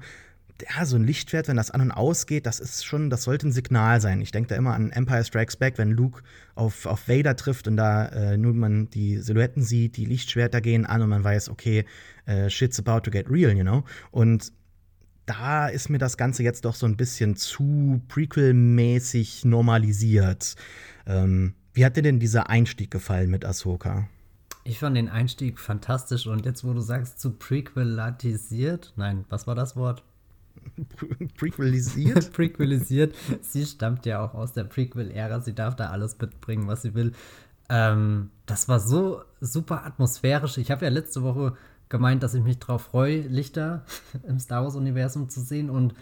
ja, 0.61 0.85
so 0.85 0.95
ein 0.95 1.03
Lichtschwert, 1.03 1.47
wenn 1.47 1.57
das 1.57 1.71
an 1.71 1.81
und 1.81 1.91
ausgeht, 1.91 2.45
das 2.45 2.59
ist 2.59 2.85
schon, 2.85 3.09
das 3.09 3.23
sollte 3.23 3.47
ein 3.47 3.51
Signal 3.51 4.01
sein. 4.01 4.21
Ich 4.21 4.31
denke 4.31 4.49
da 4.49 4.55
immer 4.55 4.73
an 4.73 4.91
Empire 4.91 5.23
Strikes 5.23 5.57
Back, 5.57 5.77
wenn 5.77 5.91
Luke 5.91 6.21
auf, 6.55 6.85
auf 6.85 7.07
Vader 7.07 7.35
trifft 7.35 7.67
und 7.67 7.77
da 7.77 8.07
äh, 8.07 8.37
nur 8.37 8.53
man 8.53 8.89
die 8.89 9.17
Silhouetten 9.17 9.63
sieht, 9.63 9.97
die 9.97 10.05
Lichtschwerter 10.05 10.61
gehen 10.61 10.85
an 10.85 11.01
und 11.01 11.09
man 11.09 11.23
weiß, 11.23 11.49
okay, 11.49 11.85
äh, 12.25 12.49
shit's 12.49 12.79
about 12.79 13.01
to 13.01 13.11
get 13.11 13.29
real, 13.29 13.55
you 13.55 13.63
know? 13.63 13.83
Und 14.11 14.51
da 15.25 15.67
ist 15.67 15.89
mir 15.89 15.99
das 15.99 16.17
Ganze 16.17 16.43
jetzt 16.43 16.65
doch 16.65 16.75
so 16.75 16.87
ein 16.87 16.97
bisschen 16.97 17.35
zu 17.35 18.01
Prequel-mäßig 18.07 19.45
normalisiert. 19.45 20.55
Ähm, 21.05 21.53
wie 21.73 21.85
hat 21.85 21.97
dir 21.97 22.01
denn 22.01 22.19
dieser 22.19 22.49
Einstieg 22.49 22.89
gefallen 22.89 23.29
mit 23.29 23.45
Ahsoka? 23.45 24.09
Ich 24.63 24.79
fand 24.79 24.97
den 24.97 25.07
Einstieg 25.07 25.59
fantastisch 25.59 26.27
und 26.27 26.45
jetzt, 26.45 26.63
wo 26.63 26.73
du 26.73 26.81
sagst, 26.81 27.19
zu 27.19 27.31
prequelatisiert, 27.31 28.93
nein, 28.97 29.25
was 29.29 29.47
war 29.47 29.55
das 29.55 29.75
Wort? 29.75 30.03
Prequelisiert? 31.37 32.31
Prequelisiert. 32.33 33.15
Sie 33.41 33.65
stammt 33.65 34.05
ja 34.05 34.23
auch 34.23 34.33
aus 34.33 34.53
der 34.53 34.63
Prequel-Ära. 34.63 35.41
Sie 35.41 35.53
darf 35.53 35.75
da 35.75 35.89
alles 35.89 36.17
mitbringen, 36.19 36.67
was 36.67 36.81
sie 36.81 36.93
will. 36.93 37.13
Ähm, 37.69 38.31
das 38.45 38.67
war 38.67 38.79
so 38.79 39.21
super 39.41 39.85
atmosphärisch. 39.85 40.57
Ich 40.57 40.71
habe 40.71 40.85
ja 40.85 40.91
letzte 40.91 41.23
Woche 41.23 41.55
gemeint, 41.89 42.23
dass 42.23 42.33
ich 42.33 42.43
mich 42.43 42.59
darauf 42.59 42.83
freue, 42.83 43.21
Lichter 43.21 43.83
im 44.27 44.39
Star 44.39 44.63
Wars-Universum 44.63 45.29
zu 45.29 45.41
sehen. 45.41 45.69
Und 45.69 45.93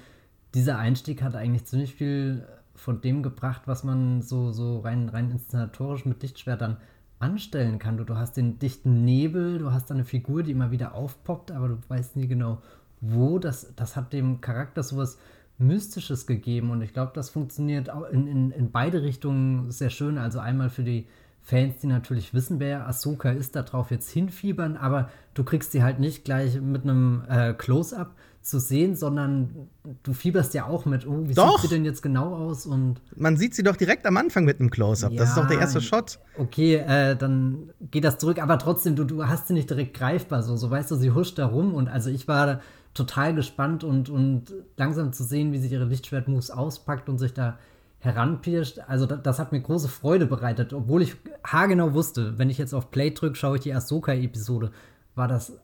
dieser 0.54 0.78
Einstieg 0.78 1.22
hat 1.22 1.36
eigentlich 1.36 1.66
ziemlich 1.66 1.96
viel 1.96 2.48
von 2.76 3.02
dem 3.02 3.24
gebracht, 3.24 3.64
was 3.66 3.84
man 3.84 4.22
so, 4.22 4.52
so 4.52 4.80
rein, 4.80 5.10
rein 5.10 5.32
inszenatorisch 5.32 6.06
mit 6.06 6.22
Lichtschwertern 6.22 6.78
anstellen 7.20 7.80
kann. 7.80 7.98
Du, 7.98 8.04
du 8.04 8.18
hast 8.18 8.38
den 8.38 8.60
dichten 8.60 9.04
Nebel, 9.04 9.58
du 9.58 9.72
hast 9.72 9.92
eine 9.92 10.06
Figur, 10.06 10.44
die 10.44 10.52
immer 10.52 10.72
wieder 10.72 10.94
aufpoppt, 10.94 11.52
aber 11.52 11.70
du 11.70 11.78
weißt 11.88 12.16
nie 12.16 12.28
genau, 12.28 12.62
wo, 13.02 13.40
das, 13.40 13.74
das 13.76 13.96
hat 13.96 14.14
dem 14.14 14.42
Charakter 14.42 14.84
sowas 14.84 15.18
Mystisches 15.60 16.28
gegeben 16.28 16.70
und 16.70 16.82
ich 16.82 16.94
glaube, 16.94 17.12
das 17.16 17.30
funktioniert 17.30 17.90
auch 17.90 18.08
in, 18.10 18.28
in, 18.28 18.52
in 18.52 18.72
beide 18.72 19.02
Richtungen 19.02 19.72
sehr 19.72 19.90
schön. 19.90 20.18
Also 20.18 20.40
einmal 20.40 20.70
für 20.70 20.84
die 20.84 21.08
Fans, 21.42 21.78
die 21.82 21.88
natürlich 21.88 22.34
wissen, 22.34 22.60
wer 22.60 22.88
Ahsoka 22.88 23.32
ist, 23.32 23.56
darauf 23.56 23.90
jetzt 23.90 24.12
hinfiebern, 24.12 24.76
aber 24.76 25.10
du 25.34 25.44
kriegst 25.44 25.72
sie 25.72 25.82
halt 25.82 26.00
nicht 26.00 26.26
gleich 26.26 26.60
mit 26.60 26.84
einem 26.84 27.24
äh, 27.30 27.54
Close-up 27.54 28.16
zu 28.42 28.60
sehen, 28.60 28.96
sondern 28.96 29.70
du 30.04 30.14
fieberst 30.14 30.54
ja 30.54 30.66
auch 30.66 30.86
mit, 30.86 31.08
oh, 31.08 31.28
wie 31.28 31.34
doch. 31.34 31.60
sieht 31.60 31.70
sie 31.70 31.76
denn 31.76 31.86
jetzt 31.86 32.02
genau 32.02 32.36
aus? 32.36 32.66
Und 32.66 33.02
Man 33.16 33.36
sieht 33.36 33.56
sie 33.56 33.64
doch 33.64 33.76
direkt 33.76 34.06
am 34.06 34.18
Anfang 34.18 34.46
mit 34.46 34.60
einem 34.60 34.70
Close-Up. 34.70 35.12
Ja, 35.12 35.20
das 35.20 35.30
ist 35.30 35.38
doch 35.38 35.48
der 35.48 35.60
erste 35.60 35.82
Shot. 35.82 36.20
Okay, 36.38 36.76
äh, 36.76 37.16
dann 37.16 37.70
geht 37.92 38.04
das 38.04 38.18
zurück, 38.18 38.42
aber 38.42 38.60
trotzdem, 38.60 38.96
du, 38.96 39.06
du 39.06 39.28
hast 39.28 39.48
sie 39.48 39.54
nicht 39.54 39.70
direkt 39.70 39.96
greifbar, 39.96 40.44
so, 40.44 40.56
so 40.56 40.70
weißt 40.70 40.92
du, 40.92 40.96
sie 40.96 41.12
huscht 41.12 41.38
da 41.40 41.46
rum 41.46 41.74
und 41.74 41.88
also 41.88 42.10
ich 42.10 42.28
war 42.28 42.62
total 42.98 43.36
gespannt 43.36 43.84
und, 43.84 44.10
und 44.10 44.54
langsam 44.76 45.14
zu 45.14 45.24
sehen, 45.24 45.54
wie 45.54 45.60
sich 45.60 45.72
ihre 45.72 45.86
Lichtschwertmoves 45.86 46.52
auspackt 46.52 47.08
und 47.10 47.20
sich 47.20 47.34
da 47.34 47.58
heranpirscht. 48.00 48.80
Also 48.88 49.06
das, 49.06 49.22
das, 49.22 49.40
hat 49.40 49.52
mir 49.52 49.62
große 49.62 49.88
Freude 49.88 50.26
bereitet, 50.26 50.74
obwohl 50.74 51.04
ich 51.04 51.16
haargenau 51.44 51.94
wusste, 51.94 52.38
wenn 52.38 52.50
ich 52.50 52.58
jetzt 52.58 52.74
auf 52.74 52.92
Play 52.92 53.12
drücke, 53.12 53.36
schaue 53.36 53.58
ich 53.58 53.64
die 53.64 53.74
Ahsoka-Episode, 53.74 54.72
war 55.16 55.28
das 55.28 55.58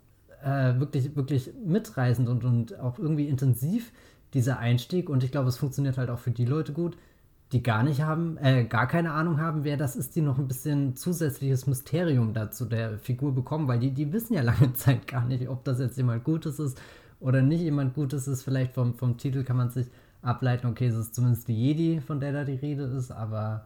äh, 0.44 0.80
wirklich, 0.80 1.16
wirklich 1.16 1.52
mitreißend 1.66 2.30
und, 2.30 2.44
und 2.44 2.80
auch 2.80 3.00
irgendwie 3.00 3.28
intensiv, 3.28 3.92
dieser 4.34 4.60
Einstieg. 4.60 5.10
Und 5.10 5.24
ich 5.24 5.32
glaube, 5.32 5.50
es 5.50 5.58
funktioniert 5.58 5.98
halt 5.98 6.10
auch 6.10 6.20
für 6.20 6.32
die 6.32 6.46
Leute 6.46 6.74
gut, 6.74 6.98
die 7.52 7.62
gar 7.62 7.84
nicht 7.84 8.02
haben, 8.02 8.38
äh, 8.38 8.66
gar 8.66 8.88
keine 8.88 9.12
Ahnung 9.12 9.40
haben, 9.40 9.64
wer 9.64 9.78
das 9.78 9.96
ist, 9.96 10.16
die 10.16 10.22
noch 10.22 10.40
ein 10.40 10.48
bisschen 10.48 10.96
zusätzliches 10.96 11.68
Mysterium 11.68 12.34
dazu 12.34 12.66
der 12.66 12.98
Figur 12.98 13.34
bekommen, 13.34 13.68
weil 13.68 13.80
die, 13.80 13.92
die 13.92 14.12
wissen 14.12 14.34
ja 14.34 14.42
lange 14.42 14.74
Zeit 14.76 15.08
gar 15.08 15.26
nicht, 15.26 15.48
ob 15.50 15.64
das 15.64 15.80
jetzt 15.80 15.98
jemand 15.98 16.24
Gutes 16.24 16.60
ist 16.60 16.80
oder 17.24 17.42
nicht 17.42 17.62
jemand 17.62 17.96
Gutes 17.96 18.28
ist. 18.28 18.44
Vielleicht 18.44 18.74
vom, 18.74 18.94
vom 18.96 19.18
Titel 19.18 19.44
kann 19.44 19.58
man 19.58 19.70
sich 19.70 19.88
ableiten, 20.22 20.68
okay, 20.68 20.88
es 20.88 20.96
ist 20.96 21.16
zumindest 21.16 21.48
die 21.48 21.56
Jedi, 21.56 22.02
von 22.02 22.20
der 22.20 22.34
da 22.34 22.44
die 22.44 22.56
Rede 22.56 22.84
ist, 22.84 23.12
aber 23.12 23.66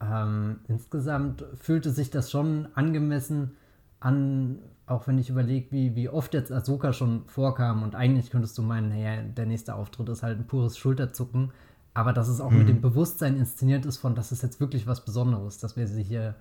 ähm, 0.00 0.60
insgesamt 0.68 1.44
fühlte 1.54 1.90
sich 1.90 2.10
das 2.10 2.30
schon 2.30 2.68
angemessen 2.74 3.52
an, 4.00 4.58
auch 4.86 5.06
wenn 5.06 5.18
ich 5.18 5.30
überlege, 5.30 5.72
wie, 5.72 5.96
wie 5.96 6.08
oft 6.08 6.34
jetzt 6.34 6.52
Ahsoka 6.52 6.92
schon 6.92 7.24
vorkam 7.26 7.82
und 7.82 7.94
eigentlich 7.94 8.30
könntest 8.30 8.56
du 8.58 8.62
meinen, 8.62 8.90
naja, 8.90 9.22
der 9.22 9.46
nächste 9.46 9.74
Auftritt 9.74 10.08
ist 10.08 10.22
halt 10.22 10.38
ein 10.38 10.46
pures 10.46 10.78
Schulterzucken, 10.78 11.50
aber 11.94 12.12
dass 12.12 12.28
es 12.28 12.40
auch 12.40 12.50
mhm. 12.50 12.58
mit 12.58 12.68
dem 12.68 12.80
Bewusstsein 12.80 13.36
inszeniert 13.36 13.86
ist 13.86 13.96
von, 13.96 14.14
das 14.14 14.30
ist 14.30 14.42
jetzt 14.42 14.60
wirklich 14.60 14.86
was 14.86 15.04
Besonderes, 15.04 15.58
dass 15.58 15.76
wir 15.76 15.88
sie 15.88 16.02
hier 16.02 16.36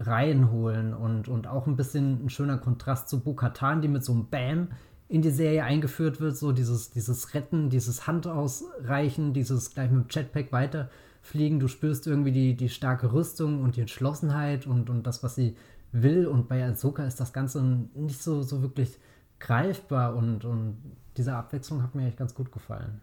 reinholen 0.00 0.94
und, 0.94 1.28
und 1.28 1.46
auch 1.46 1.66
ein 1.66 1.76
bisschen 1.76 2.24
ein 2.24 2.30
schöner 2.30 2.58
Kontrast 2.58 3.08
zu 3.08 3.20
Bo-Katan, 3.20 3.82
die 3.82 3.88
mit 3.88 4.04
so 4.04 4.12
einem 4.12 4.28
Bam 4.28 4.68
in 5.08 5.22
die 5.22 5.30
Serie 5.30 5.64
eingeführt 5.64 6.20
wird, 6.20 6.36
so 6.36 6.52
dieses, 6.52 6.90
dieses 6.90 7.34
Retten, 7.34 7.70
dieses 7.70 8.06
Handausreichen, 8.06 9.32
dieses 9.32 9.72
gleich 9.72 9.90
mit 9.90 10.04
dem 10.04 10.08
Jetpack 10.10 10.50
weiterfliegen. 10.52 11.60
Du 11.60 11.68
spürst 11.68 12.06
irgendwie 12.06 12.32
die, 12.32 12.56
die 12.56 12.68
starke 12.68 13.12
Rüstung 13.12 13.62
und 13.62 13.76
die 13.76 13.82
Entschlossenheit 13.82 14.66
und, 14.66 14.90
und 14.90 15.06
das, 15.06 15.22
was 15.22 15.36
sie 15.36 15.56
will. 15.92 16.26
Und 16.26 16.48
bei 16.48 16.64
Ahsoka 16.64 17.04
ist 17.04 17.20
das 17.20 17.32
Ganze 17.32 17.62
nicht 17.94 18.20
so, 18.20 18.42
so 18.42 18.62
wirklich 18.62 18.98
greifbar 19.38 20.16
und, 20.16 20.44
und 20.44 20.78
diese 21.16 21.34
Abwechslung 21.34 21.82
hat 21.82 21.94
mir 21.94 22.08
echt 22.08 22.16
ganz 22.16 22.34
gut 22.34 22.50
gefallen. 22.50 23.00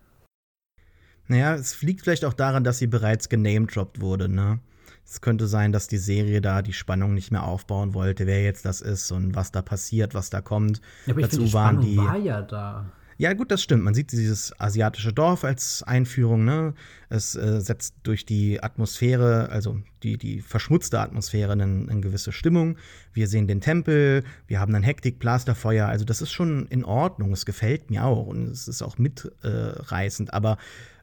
Naja, 1.28 1.56
es 1.56 1.82
liegt 1.82 2.02
vielleicht 2.02 2.26
auch 2.26 2.34
daran, 2.34 2.64
dass 2.64 2.80
sie 2.80 2.88
bereits 2.88 3.30
genamedroppt 3.30 4.02
wurde, 4.02 4.28
ne? 4.28 4.60
Es 5.06 5.22
könnte 5.22 5.48
sein, 5.48 5.72
dass 5.72 5.88
die 5.88 5.98
Serie 5.98 6.42
da 6.42 6.62
die 6.62 6.74
Spannung 6.74 7.14
nicht 7.14 7.32
mehr 7.32 7.44
aufbauen 7.44 7.94
wollte, 7.94 8.26
wer 8.26 8.44
jetzt 8.44 8.66
das 8.66 8.82
ist 8.82 9.12
und 9.12 9.36
was 9.36 9.52
da 9.52 9.62
passiert, 9.62 10.14
was 10.14 10.30
da 10.30 10.42
kommt. 10.42 10.82
Ja, 11.06 11.14
aber 11.14 11.22
Dazu 11.22 11.42
ich 11.42 11.50
die 11.50 11.54
waren 11.54 11.82
die 11.82 11.98
war 11.98 12.18
ja 12.18 12.42
da. 12.42 12.92
Ja, 13.18 13.34
gut, 13.34 13.52
das 13.52 13.62
stimmt. 13.62 13.84
Man 13.84 13.94
sieht 13.94 14.12
dieses 14.12 14.60
asiatische 14.60 15.14
Dorf 15.14 15.44
als 15.44 15.84
Einführung. 15.84 16.46
Ne? 16.46 16.74
Es 17.10 17.36
äh, 17.36 17.62
setzt 17.62 17.96
durch 18.04 18.26
die 18.26 18.62
Atmosphäre, 18.62 19.50
also 19.50 19.80
die, 20.02 20.18
die 20.18 20.42
verschmutzte 20.42 21.00
Atmosphäre, 21.00 21.52
eine, 21.52 21.64
eine 21.64 22.02
gewisse 22.02 22.32
Stimmung. 22.32 22.78
Wir 23.14 23.28
sehen 23.28 23.48
den 23.48 23.62
Tempel, 23.62 24.24
wir 24.48 24.60
haben 24.60 24.74
ein 24.74 24.84
Hektik, 24.84 25.20
Blasterfeuer. 25.20 25.88
Also, 25.88 26.06
das 26.06 26.22
ist 26.22 26.32
schon 26.32 26.66
in 26.68 26.84
Ordnung. 26.84 27.32
Es 27.34 27.46
gefällt 27.46 27.92
mir 27.92 28.04
auch 28.04 28.26
und 28.26 28.48
es 28.50 28.68
ist 28.68 28.82
auch 28.82 28.98
mitreißend. 28.98 30.30
Äh, 30.30 30.34
aber 30.34 30.58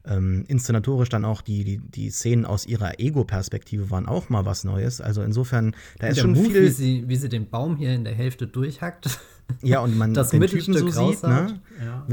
ähm, 0.05 0.45
inszenatorisch 0.47 1.09
dann 1.09 1.25
auch 1.25 1.41
die, 1.41 1.63
die, 1.63 1.77
die 1.77 2.09
Szenen 2.09 2.45
aus 2.45 2.65
ihrer 2.65 2.99
Ego-Perspektive 2.99 3.89
waren 3.91 4.07
auch 4.07 4.29
mal 4.29 4.45
was 4.45 4.63
Neues. 4.63 5.01
Also 5.01 5.21
insofern, 5.21 5.75
da 5.99 6.07
ist 6.07 6.19
schon 6.19 6.33
Move, 6.33 6.49
viel. 6.49 6.63
Wie 6.63 6.69
sie, 6.69 7.03
wie 7.07 7.15
sie 7.15 7.29
den 7.29 7.49
Baum 7.49 7.77
hier 7.77 7.93
in 7.93 8.03
der 8.03 8.13
Hälfte 8.13 8.47
durchhackt. 8.47 9.19
Ja, 9.61 9.81
und 9.81 9.97
man 9.97 10.13
das 10.13 10.29
den 10.29 10.39
Typen 10.43 10.73
so 10.73 10.87
sieht, 10.87 11.23
ne? 11.23 11.59
Ja. 11.83 12.05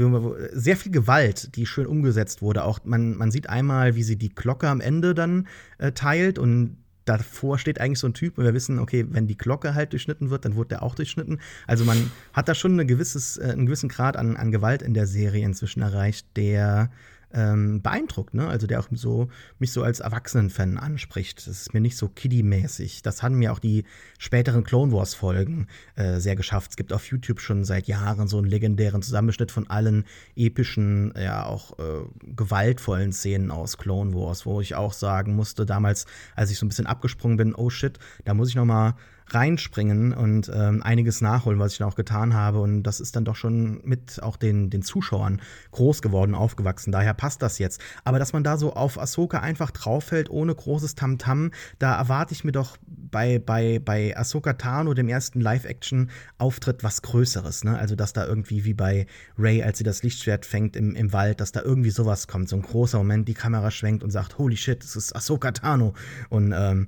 Sehr 0.51 0.75
viel 0.75 0.91
Gewalt, 0.91 1.55
die 1.55 1.65
schön 1.65 1.85
umgesetzt 1.85 2.41
wurde. 2.41 2.65
Auch 2.65 2.79
man, 2.83 3.15
man 3.15 3.31
sieht 3.31 3.47
einmal, 3.47 3.95
wie 3.95 4.03
sie 4.03 4.17
die 4.17 4.27
Glocke 4.27 4.67
am 4.67 4.81
Ende 4.81 5.13
dann 5.13 5.47
äh, 5.77 5.93
teilt 5.93 6.37
und 6.37 6.75
davor 7.05 7.57
steht 7.57 7.81
eigentlich 7.81 7.99
so 7.99 8.07
ein 8.07 8.13
Typ 8.13 8.37
und 8.37 8.43
wir 8.43 8.53
wissen, 8.53 8.77
okay, 8.77 9.05
wenn 9.09 9.25
die 9.25 9.37
Glocke 9.37 9.73
halt 9.73 9.93
durchschnitten 9.93 10.29
wird, 10.29 10.45
dann 10.45 10.55
wird 10.55 10.71
der 10.71 10.83
auch 10.83 10.95
durchschnitten. 10.95 11.39
Also 11.65 11.83
man 11.83 12.11
hat 12.33 12.47
da 12.47 12.53
schon 12.53 12.73
eine 12.73 12.85
gewisses, 12.85 13.37
äh, 13.37 13.45
einen 13.51 13.65
gewissen 13.65 13.89
Grad 13.89 14.15
an, 14.15 14.37
an 14.37 14.51
Gewalt 14.51 14.81
in 14.81 14.93
der 14.93 15.07
Serie 15.07 15.45
inzwischen 15.45 15.81
erreicht, 15.81 16.27
der 16.35 16.91
ähm, 17.33 17.81
beeindruckt, 17.81 18.33
ne? 18.33 18.47
Also 18.47 18.65
der 18.67 18.79
auch 18.79 18.87
so, 18.91 19.29
mich 19.59 19.71
so 19.71 19.83
als 19.83 19.99
Erwachsenen-Fan 19.99 20.77
anspricht. 20.77 21.47
Das 21.47 21.61
ist 21.61 21.73
mir 21.73 21.81
nicht 21.81 21.97
so 21.97 22.07
kiddie-mäßig. 22.07 23.01
Das 23.01 23.21
haben 23.21 23.35
mir 23.35 23.53
auch 23.53 23.59
die 23.59 23.85
späteren 24.17 24.63
Clone 24.63 24.91
Wars-Folgen 24.91 25.67
äh, 25.95 26.19
sehr 26.19 26.35
geschafft. 26.35 26.71
Es 26.71 26.77
gibt 26.77 26.91
auf 26.91 27.05
YouTube 27.05 27.39
schon 27.39 27.63
seit 27.65 27.87
Jahren 27.87 28.27
so 28.27 28.37
einen 28.37 28.47
legendären 28.47 29.01
Zusammenschnitt 29.01 29.51
von 29.51 29.69
allen 29.69 30.05
epischen, 30.35 31.13
ja 31.17 31.45
auch 31.45 31.77
äh, 31.79 32.05
gewaltvollen 32.35 33.13
Szenen 33.13 33.51
aus 33.51 33.77
Clone 33.77 34.13
Wars, 34.13 34.45
wo 34.45 34.61
ich 34.61 34.75
auch 34.75 34.93
sagen 34.93 35.35
musste, 35.35 35.65
damals, 35.65 36.05
als 36.35 36.51
ich 36.51 36.57
so 36.57 36.65
ein 36.65 36.69
bisschen 36.69 36.87
abgesprungen 36.87 37.37
bin, 37.37 37.53
oh 37.53 37.69
shit, 37.69 37.99
da 38.25 38.33
muss 38.33 38.49
ich 38.49 38.55
noch 38.55 38.65
mal 38.65 38.95
reinspringen 39.33 40.13
und 40.13 40.51
ähm, 40.53 40.83
einiges 40.83 41.21
nachholen, 41.21 41.59
was 41.59 41.73
ich 41.73 41.77
dann 41.79 41.87
auch 41.87 41.95
getan 41.95 42.33
habe. 42.33 42.59
Und 42.59 42.83
das 42.83 42.99
ist 42.99 43.15
dann 43.15 43.25
doch 43.25 43.35
schon 43.35 43.81
mit 43.83 44.21
auch 44.21 44.37
den, 44.37 44.69
den 44.69 44.81
Zuschauern 44.81 45.41
groß 45.71 46.01
geworden, 46.01 46.35
aufgewachsen. 46.35 46.91
Daher 46.91 47.13
passt 47.13 47.41
das 47.41 47.59
jetzt. 47.59 47.81
Aber 48.03 48.19
dass 48.19 48.33
man 48.33 48.43
da 48.43 48.57
so 48.57 48.73
auf 48.73 48.99
Ahsoka 48.99 49.39
einfach 49.39 49.71
drauffällt, 49.71 50.29
ohne 50.29 50.53
großes 50.53 50.95
Tamtam, 50.95 51.47
-Tam, 51.47 51.51
da 51.79 51.97
erwarte 51.97 52.33
ich 52.33 52.43
mir 52.43 52.51
doch 52.51 52.77
bei, 52.87 53.39
bei, 53.39 53.79
bei 53.83 54.15
Ahsoka 54.17 54.53
Tano, 54.53 54.93
dem 54.93 55.09
ersten 55.09 55.41
Live-Action-Auftritt, 55.41 56.83
was 56.83 57.01
Größeres. 57.01 57.63
Ne? 57.63 57.77
Also, 57.77 57.95
dass 57.95 58.13
da 58.13 58.25
irgendwie 58.25 58.65
wie 58.65 58.73
bei 58.73 59.07
Ray, 59.37 59.63
als 59.63 59.77
sie 59.77 59.83
das 59.83 60.03
Lichtschwert 60.03 60.45
fängt 60.45 60.75
im, 60.75 60.95
im 60.95 61.13
Wald, 61.13 61.41
dass 61.41 61.51
da 61.51 61.61
irgendwie 61.61 61.89
sowas 61.89 62.27
kommt. 62.27 62.49
So 62.49 62.55
ein 62.55 62.61
großer 62.61 62.97
Moment, 62.97 63.27
die 63.27 63.33
Kamera 63.33 63.71
schwenkt 63.71 64.03
und 64.03 64.11
sagt, 64.11 64.37
holy 64.37 64.57
shit, 64.57 64.83
das 64.83 64.95
ist 64.95 65.15
Ahsoka 65.15 65.51
Tano. 65.51 65.93
Und 66.29 66.53
ähm, 66.55 66.87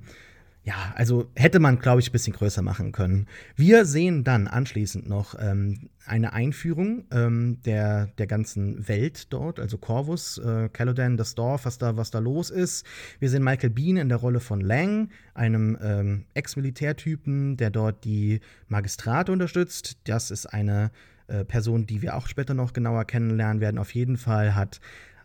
ja, 0.64 0.94
also 0.96 1.28
hätte 1.36 1.60
man, 1.60 1.80
glaube 1.80 2.02
ich, 2.02 2.10
ein 2.10 2.12
bisschen 2.12 2.34
größer 2.34 2.62
machen 2.62 2.92
können. 2.92 3.28
Wir 3.56 3.86
sehen 3.86 4.24
dann 4.24 4.48
anschließend 4.48 5.10
noch 5.10 5.36
ähm, 5.40 5.90
eine 6.06 6.34
Einführung 6.34 7.06
ähm, 7.12 7.58
der, 7.66 8.08
der 8.18 8.28
ganzen 8.28 8.88
Welt 8.88 9.34
dort, 9.34 9.60
also 9.60 9.80
Corvus, 9.80 10.38
äh, 10.38 10.70
Calodan, 10.70 11.18
das 11.18 11.34
Dorf, 11.34 11.66
was 11.66 11.80
da, 11.80 11.98
was 11.98 12.12
da 12.12 12.20
los 12.20 12.52
ist. 12.52 12.86
Wir 13.20 13.30
sehen 13.32 13.44
Michael 13.44 13.72
Bean 13.72 13.98
in 13.98 14.10
der 14.10 14.20
Rolle 14.20 14.40
von 14.40 14.62
Lang, 14.62 15.10
einem 15.34 15.80
ähm, 15.82 16.26
Ex-Militärtypen, 16.36 17.58
der 17.58 17.72
dort 17.72 18.04
die 18.04 18.40
Magistrate 18.68 19.32
unterstützt. 19.32 19.98
Das 20.04 20.30
ist 20.30 20.46
eine 20.46 20.92
äh, 21.26 21.44
Person, 21.44 21.88
die 21.88 22.04
wir 22.04 22.16
auch 22.16 22.28
später 22.28 22.54
noch 22.54 22.74
genauer 22.74 23.06
kennenlernen 23.06 23.62
werden. 23.62 23.80
Auf 23.80 23.96
jeden 23.96 24.18
Fall 24.18 24.54
hat 24.54 24.80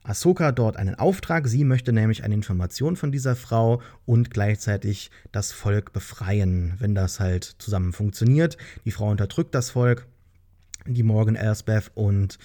Ahsoka 0.07 0.53
dort 0.53 0.77
einen 0.77 0.95
Auftrag. 0.95 1.49
Sie 1.49 1.65
möchte 1.65 1.93
nämlich 1.93 2.25
eine 2.25 2.35
Information 2.35 2.97
von 2.97 3.13
dieser 3.13 3.37
Frau 3.37 3.83
und 4.05 4.31
gleichzeitig 4.31 5.11
das 5.33 5.53
Volk 5.53 5.93
befreien, 5.93 6.75
wenn 6.79 6.95
das 6.95 7.21
halt 7.21 7.45
zusammen 7.59 7.93
funktioniert. 7.93 8.57
Die 8.85 8.93
Frau 8.93 9.11
unterdrückt 9.11 9.55
das 9.55 9.71
Volk, 9.71 10.07
die 10.87 11.03
Morgan 11.03 11.35
Elsbeth, 11.35 11.91
und 11.95 12.39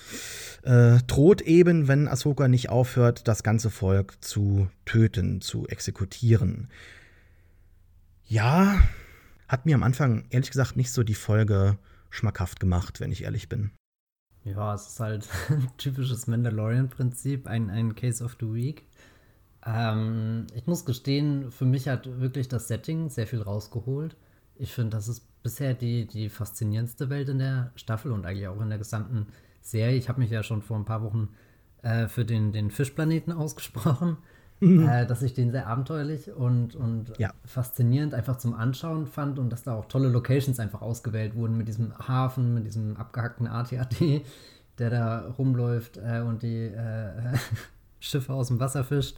äh, 0.64 0.98
droht 1.06 1.42
eben, 1.42 1.88
wenn 1.88 2.08
Ahsoka 2.08 2.48
nicht 2.48 2.70
aufhört, 2.70 3.28
das 3.28 3.44
ganze 3.44 3.70
Volk 3.70 4.24
zu 4.24 4.68
töten, 4.86 5.42
zu 5.42 5.68
exekutieren. 5.68 6.70
Ja, 8.26 8.82
hat 9.48 9.66
mir 9.66 9.76
am 9.76 9.84
Anfang 9.84 10.26
ehrlich 10.30 10.50
gesagt 10.50 10.78
nicht 10.78 10.92
so 10.92 11.04
die 11.04 11.14
Folge 11.14 11.78
schmackhaft 12.10 12.60
gemacht, 12.60 13.00
wenn 13.00 13.12
ich 13.12 13.24
ehrlich 13.24 13.50
bin. 13.50 13.72
Ja, 14.44 14.74
es 14.74 14.88
ist 14.88 15.00
halt 15.00 15.30
ein 15.50 15.70
typisches 15.78 16.28
Mandalorian-Prinzip, 16.28 17.48
ein, 17.48 17.70
ein 17.70 17.96
Case 17.96 18.24
of 18.24 18.38
the 18.40 18.54
Week. 18.54 18.84
Ähm, 19.66 20.48
ich 20.56 20.66
muss 20.66 20.86
gestehen, 20.86 21.52
für 21.52 21.66
mich 21.66 21.88
hat 21.88 22.20
wirklich 22.20 22.48
das 22.48 22.68
Setting 22.68 23.10
sehr 23.10 23.28
viel 23.28 23.42
rausgeholt. 23.42 24.16
Ich 24.56 24.74
finde, 24.74 24.98
das 24.98 25.08
ist 25.08 25.28
bisher 25.44 25.74
die, 25.74 26.08
die 26.08 26.30
faszinierendste 26.30 27.10
Welt 27.10 27.30
in 27.30 27.40
der 27.40 27.72
Staffel 27.76 28.12
und 28.12 28.26
eigentlich 28.26 28.48
auch 28.48 28.62
in 28.62 28.70
der 28.70 28.78
gesamten 28.78 29.28
Serie. 29.62 29.98
Ich 29.98 30.10
habe 30.10 30.20
mich 30.20 30.32
ja 30.32 30.44
schon 30.44 30.62
vor 30.62 30.78
ein 30.78 30.86
paar 30.86 31.04
Wochen 31.04 31.30
äh, 31.84 32.08
für 32.08 32.26
den, 32.26 32.52
den 32.52 32.72
Fischplaneten 32.72 33.34
ausgesprochen 33.34 34.18
mhm. 34.62 34.88
äh, 34.88 35.06
dass 35.06 35.22
ich 35.22 35.34
den 35.34 35.52
sehr 35.52 35.68
abenteuerlich 35.68 36.32
und, 36.32 36.76
und 36.76 37.18
ja. 37.18 37.34
faszinierend 37.46 38.14
einfach 38.14 38.38
zum 38.38 38.54
Anschauen 38.54 39.08
fand 39.08 39.40
und 39.40 39.50
dass 39.50 39.64
da 39.64 39.74
auch 39.74 39.86
tolle 39.86 40.08
Locations 40.08 40.60
einfach 40.60 40.82
ausgewählt 40.82 41.36
wurden 41.36 41.58
mit 41.58 41.68
diesem 41.68 41.94
Hafen, 42.08 42.54
mit 42.54 42.66
diesem 42.66 42.96
abgehackten 42.96 43.48
AT-AT, 43.48 44.00
der 44.78 44.90
da 44.90 45.28
rumläuft 45.38 45.98
äh, 45.98 46.22
und 46.22 46.44
die 46.44 46.66
äh, 46.68 47.38
Schiffe 48.00 48.34
aus 48.34 48.48
dem 48.48 48.60
Wasser 48.60 48.84
fischt. 48.84 49.18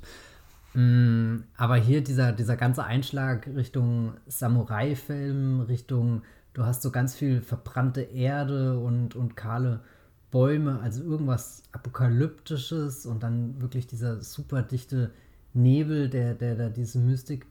Mm, 0.74 1.44
aber 1.56 1.76
hier 1.76 2.04
dieser, 2.04 2.32
dieser 2.32 2.58
ganze 2.58 2.84
Einschlag 2.84 3.48
Richtung 3.56 4.14
Samurai-Film, 4.26 5.62
Richtung, 5.62 6.24
du 6.54 6.66
hast 6.66 6.82
so 6.82 6.90
ganz 6.90 7.14
viel 7.14 7.42
verbrannte 7.42 8.02
Erde 8.02 8.80
und, 8.80 9.16
und 9.16 9.36
kahle 9.36 9.82
Bäume, 10.32 10.80
also 10.82 11.04
irgendwas 11.04 11.62
Apokalyptisches 11.74 13.06
und 13.06 13.22
dann 13.22 13.62
wirklich 13.62 13.86
dieser 13.86 14.22
super 14.22 14.64
dichte 14.64 15.12
Nebel, 15.54 16.10
der, 16.10 16.34
der 16.34 16.56
da 16.56 16.70
diese 16.70 17.00
Mystik 17.00 17.46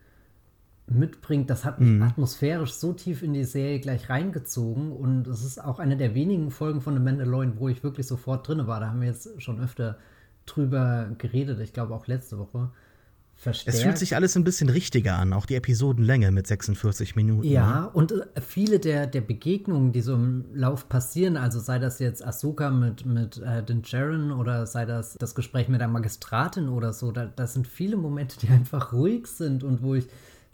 mitbringt, 0.86 1.48
das 1.48 1.64
hat 1.64 1.80
mich 1.80 1.90
mhm. 1.90 2.02
atmosphärisch 2.02 2.72
so 2.72 2.92
tief 2.92 3.22
in 3.22 3.32
die 3.32 3.44
Serie 3.44 3.80
gleich 3.80 4.10
reingezogen 4.10 4.92
und 4.92 5.26
es 5.26 5.44
ist 5.44 5.62
auch 5.62 5.78
eine 5.78 5.96
der 5.96 6.14
wenigen 6.14 6.50
Folgen 6.50 6.80
von 6.80 6.94
The 6.94 7.00
Mandalorian, 7.00 7.58
wo 7.58 7.68
ich 7.68 7.82
wirklich 7.82 8.06
sofort 8.06 8.46
drin 8.46 8.66
war. 8.66 8.80
Da 8.80 8.88
haben 8.88 9.00
wir 9.00 9.08
jetzt 9.08 9.40
schon 9.40 9.60
öfter 9.60 9.98
drüber 10.46 11.10
geredet, 11.18 11.60
ich 11.60 11.72
glaube 11.72 11.94
auch 11.94 12.06
letzte 12.06 12.38
Woche. 12.38 12.70
Verstärkt. 13.42 13.76
Es 13.76 13.82
fühlt 13.82 13.98
sich 13.98 14.14
alles 14.14 14.36
ein 14.36 14.44
bisschen 14.44 14.68
richtiger 14.68 15.16
an, 15.16 15.32
auch 15.32 15.46
die 15.46 15.56
Episodenlänge 15.56 16.30
mit 16.30 16.46
46 16.46 17.16
Minuten. 17.16 17.46
Ja, 17.46 17.82
ne? 17.82 17.90
und 17.90 18.12
äh, 18.12 18.40
viele 18.40 18.78
der, 18.78 19.06
der 19.06 19.20
Begegnungen, 19.20 19.92
die 19.92 20.00
so 20.00 20.14
im 20.14 20.44
Lauf 20.54 20.88
passieren, 20.88 21.36
also 21.36 21.58
sei 21.58 21.78
das 21.78 21.98
jetzt 21.98 22.24
Ahsoka 22.24 22.70
mit, 22.70 23.04
mit 23.04 23.38
äh, 23.38 23.62
den 23.62 23.82
Jaren 23.84 24.30
oder 24.30 24.66
sei 24.66 24.86
das 24.86 25.16
das 25.18 25.34
Gespräch 25.34 25.68
mit 25.68 25.80
der 25.80 25.88
Magistratin 25.88 26.68
oder 26.68 26.92
so, 26.92 27.10
da, 27.10 27.26
das 27.26 27.54
sind 27.54 27.66
viele 27.66 27.96
Momente, 27.96 28.38
die 28.40 28.48
einfach 28.52 28.92
ruhig 28.92 29.26
sind 29.26 29.64
und 29.64 29.82
wo 29.82 29.96
ich 29.96 30.06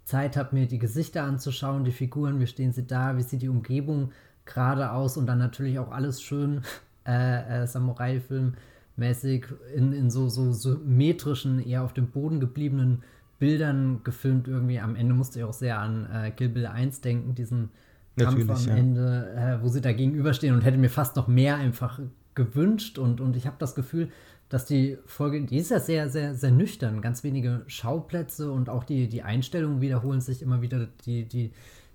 Zeit 0.05 0.39
habe, 0.39 0.55
mir 0.55 0.67
die 0.67 0.79
Gesichter 0.79 1.25
anzuschauen, 1.25 1.85
die 1.85 1.93
Figuren, 1.93 2.41
wie 2.41 2.47
stehen 2.47 2.73
sie 2.73 2.87
da, 2.87 3.19
wie 3.19 3.23
sieht 3.23 3.43
die 3.43 3.51
Umgebung 3.51 4.13
gerade 4.47 4.93
aus 4.93 5.19
und 5.19 5.27
dann 5.27 5.39
natürlich 5.39 5.79
auch 5.79 5.93
alles 5.93 6.23
schön 6.23 6.63
äh, 7.07 7.63
äh, 7.63 7.67
Samurai-Film 7.67 8.55
mäßig 8.99 9.47
in, 9.75 9.93
in 9.93 10.11
so, 10.11 10.29
so 10.29 10.53
symmetrischen, 10.53 11.65
eher 11.65 11.83
auf 11.83 11.93
dem 11.93 12.09
Boden 12.09 12.41
gebliebenen 12.41 13.03
Bildern 13.39 14.01
gefilmt 14.05 14.49
irgendwie. 14.49 14.81
Am 14.81 14.97
Ende 14.97 15.15
musste 15.15 15.39
ich 15.39 15.45
auch 15.45 15.53
sehr 15.53 15.79
an 15.79 16.09
äh, 16.13 16.31
Kill 16.31 16.49
Bill 16.49 16.67
1 16.67 17.01
denken, 17.01 17.35
diesen 17.35 17.71
Kampf 18.19 18.49
am 18.49 18.67
ja. 18.67 18.75
Ende, 18.75 19.33
äh, 19.37 19.63
wo 19.63 19.69
sie 19.69 19.81
da 19.81 19.93
gegenüberstehen 19.93 20.55
und 20.55 20.65
hätte 20.65 20.79
mir 20.79 20.91
fast 20.91 21.17
noch 21.17 21.29
mehr 21.29 21.57
einfach 21.57 22.01
gewünscht 22.35 22.99
und, 22.99 23.21
und 23.21 23.37
ich 23.37 23.47
habe 23.47 23.57
das 23.59 23.75
Gefühl, 23.75 24.11
dass 24.49 24.65
die 24.65 24.97
Folge, 25.07 25.45
die 25.45 25.59
ist 25.59 25.71
ja 25.71 25.79
sehr, 25.79 26.09
sehr, 26.09 26.35
sehr 26.35 26.51
nüchtern, 26.51 27.03
ganz 27.03 27.23
wenige 27.23 27.63
Schauplätze 27.67 28.51
und 28.51 28.71
auch 28.71 28.85
die, 28.85 29.09
die 29.09 29.23
Einstellungen 29.23 29.81
wiederholen 29.81 30.21
sich 30.21 30.43
immer 30.43 30.63
wieder, 30.63 30.89
die, 31.05 31.25
die, 31.25 31.53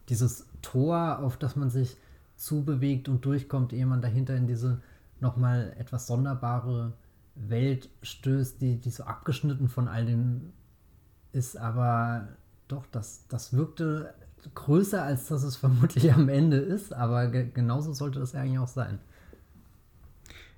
dieses 0.09 0.47
Tor, 0.61 1.19
auf 1.19 1.37
das 1.37 1.55
man 1.55 1.69
sich 1.69 1.97
zubewegt 2.35 3.09
und 3.09 3.25
durchkommt, 3.25 3.73
ehe 3.73 3.85
man 3.85 4.01
dahinter 4.01 4.35
in 4.35 4.47
diese 4.47 4.81
nochmal 5.23 5.73
etwas 5.79 6.05
sonderbare 6.05 6.93
Welt 7.33 7.89
stößt, 8.03 8.61
die, 8.61 8.77
die 8.79 8.91
so 8.91 9.03
abgeschnitten 9.05 9.67
von 9.67 9.87
all 9.87 10.05
dem 10.05 10.53
ist, 11.31 11.57
aber 11.57 12.27
doch, 12.67 12.85
das, 12.91 13.25
das 13.27 13.53
wirkte 13.53 14.13
größer, 14.53 15.01
als 15.01 15.27
dass 15.27 15.41
es 15.41 15.55
vermutlich 15.63 16.13
am 16.13 16.29
Ende 16.29 16.57
ist, 16.57 16.93
aber 16.93 17.27
ge 17.27 17.49
genauso 17.51 17.93
sollte 17.93 18.19
das 18.19 18.35
eigentlich 18.35 18.59
auch 18.59 18.67
sein. 18.67 18.99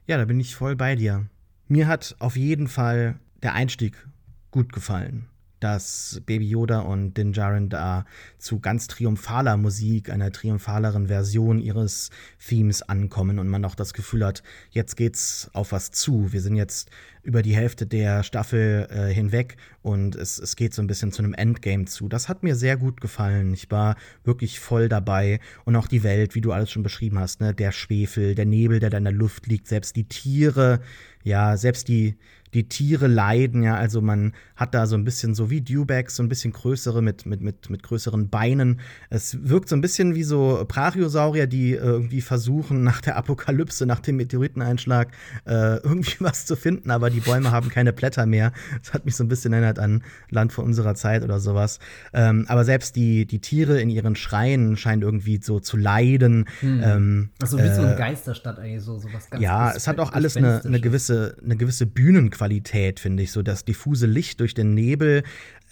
Ja, 0.08 0.18
da 0.18 0.26
bin 0.26 0.40
ich 0.40 0.56
voll 0.56 0.76
bei 0.76 0.96
dir. 0.96 1.26
Mir 1.68 1.88
hat 1.88 2.16
auf 2.20 2.36
jeden 2.36 2.68
Fall 2.68 3.16
der 3.42 3.54
Einstieg 3.54 4.08
gut 4.52 4.74
gefallen 4.74 5.28
dass 5.60 6.22
Baby 6.26 6.48
Yoda 6.50 6.80
und 6.80 7.16
Din 7.16 7.34
Djarin 7.34 7.70
da 7.70 8.06
zu 8.38 8.60
ganz 8.60 8.88
triumphaler 8.88 9.58
Musik, 9.58 10.10
einer 10.10 10.32
triumphaleren 10.32 11.08
Version 11.08 11.60
ihres 11.60 12.10
Themes 12.46 12.82
ankommen 12.82 13.40
und 13.40 13.48
man 13.48 13.66
auch 13.66 13.76
das 13.76 13.94
Gefühl 13.94 14.26
hat, 14.26 14.44
jetzt 14.70 14.96
geht's 14.96 15.50
auf 15.54 15.72
was 15.72 15.92
zu. 15.92 16.32
Wir 16.34 16.42
sind 16.42 16.56
jetzt 16.56 16.90
über 17.26 17.42
die 17.42 17.56
Hälfte 17.56 17.88
der 17.88 18.22
Staffel 18.24 18.88
äh, 18.92 19.12
hinweg 19.12 19.58
und 19.82 20.16
es, 20.16 20.38
es 20.38 20.56
geht 20.56 20.76
so 20.76 20.82
ein 20.82 20.88
bisschen 20.88 21.12
zu 21.12 21.24
einem 21.24 21.34
Endgame 21.34 21.86
zu. 21.86 22.08
Das 22.08 22.30
hat 22.30 22.44
mir 22.44 22.56
sehr 22.56 22.78
gut 22.78 23.02
gefallen. 23.02 23.54
Ich 23.54 23.72
war 23.72 23.96
wirklich 24.24 24.60
voll 24.60 24.90
dabei 24.90 25.40
und 25.66 25.76
auch 25.76 25.88
die 25.88 26.04
Welt, 26.04 26.36
wie 26.36 26.42
du 26.42 26.52
alles 26.52 26.70
schon 26.70 26.84
beschrieben 26.84 27.18
hast, 27.18 27.42
ne? 27.42 27.54
der 27.54 27.72
Schwefel, 27.72 28.36
der 28.36 28.46
Nebel, 28.46 28.80
der 28.80 28.92
da 28.92 29.00
in 29.00 29.06
der 29.06 29.14
Luft 29.14 29.48
liegt, 29.48 29.68
selbst 29.68 29.96
die 29.96 30.08
Tiere, 30.08 30.82
ja, 31.24 31.58
selbst 31.58 31.88
die, 31.88 32.16
die 32.56 32.70
Tiere 32.70 33.08
leiden, 33.08 33.64
ja, 33.64 33.76
also 33.76 34.02
man 34.02 34.34
hat 34.56 34.74
da 34.74 34.88
so 34.88 34.96
ein 34.96 35.04
bisschen 35.04 35.36
so 35.36 35.50
wie 35.50 35.60
Dewbacks, 35.60 36.16
so 36.16 36.24
ein 36.24 36.30
bisschen 36.30 36.54
größere 36.54 37.02
mit, 37.02 37.26
mit, 37.26 37.42
mit, 37.42 37.70
mit 37.70 37.84
größeren 37.84 38.30
Beinen. 38.30 38.80
Es 39.10 39.38
wirkt 39.44 39.68
so 39.68 39.76
ein 39.76 39.82
bisschen 39.82 40.16
wie 40.16 40.24
so 40.24 40.64
Brachiosaurier, 40.66 41.48
die 41.48 41.74
äh, 41.74 41.80
irgendwie 41.80 42.22
versuchen, 42.22 42.82
nach 42.82 43.02
der 43.02 43.18
Apokalypse, 43.18 43.86
nach 43.86 44.00
dem 44.00 44.16
Meteoriteneinschlag, 44.16 45.12
äh, 45.46 45.82
irgendwie 45.84 46.16
was 46.22 46.46
zu 46.46 46.56
finden, 46.56 46.92
aber 46.92 47.10
die 47.10 47.20
Bäume 47.20 47.52
haben 47.52 47.68
keine 47.68 47.92
Blätter 47.92 48.26
mehr. 48.26 48.54
Das 48.82 48.94
hat 48.94 49.04
mich 49.04 49.18
so 49.18 49.26
ein 49.26 49.28
bisschen 49.28 49.52
erinnert 49.52 49.78
an 49.78 50.02
Land 50.30 50.54
vor 50.54 50.64
unserer 50.64 50.96
Zeit 50.96 51.24
oder 51.24 51.42
sowas. 51.42 51.80
Ähm, 52.14 52.46
aber 52.48 52.64
selbst 52.64 52.96
die, 52.96 53.26
die 53.26 53.40
Tiere 53.40 53.82
in 53.82 53.90
ihren 53.90 54.16
Schreien 54.16 54.78
scheinen 54.78 55.02
irgendwie 55.02 55.42
so 55.44 55.60
zu 55.60 55.76
leiden. 55.76 56.46
Hm. 56.62 56.82
Ähm, 56.82 57.30
also 57.42 57.58
wie 57.58 57.64
äh, 57.64 57.76
so 57.76 57.82
eine 57.82 57.98
Geisterstadt 57.98 58.60
eigentlich, 58.60 58.82
so, 58.82 58.98
so 58.98 59.12
was 59.12 59.30
ganz 59.30 59.44
Ja, 59.44 59.74
es 59.76 59.90
hat 59.90 60.00
auch 60.00 60.14
alles 60.14 60.38
eine, 60.38 60.64
eine 60.64 60.80
gewisse, 60.80 61.36
eine 61.44 61.58
gewisse 61.58 61.86
Bühnenqualität 61.86 62.45
Qualität, 62.46 63.00
finde 63.00 63.24
ich. 63.24 63.32
So 63.32 63.42
das 63.42 63.66
diffuse 63.66 64.06
Licht 64.06 64.40
durch 64.40 64.54
den 64.54 64.76
Nebel 64.76 65.24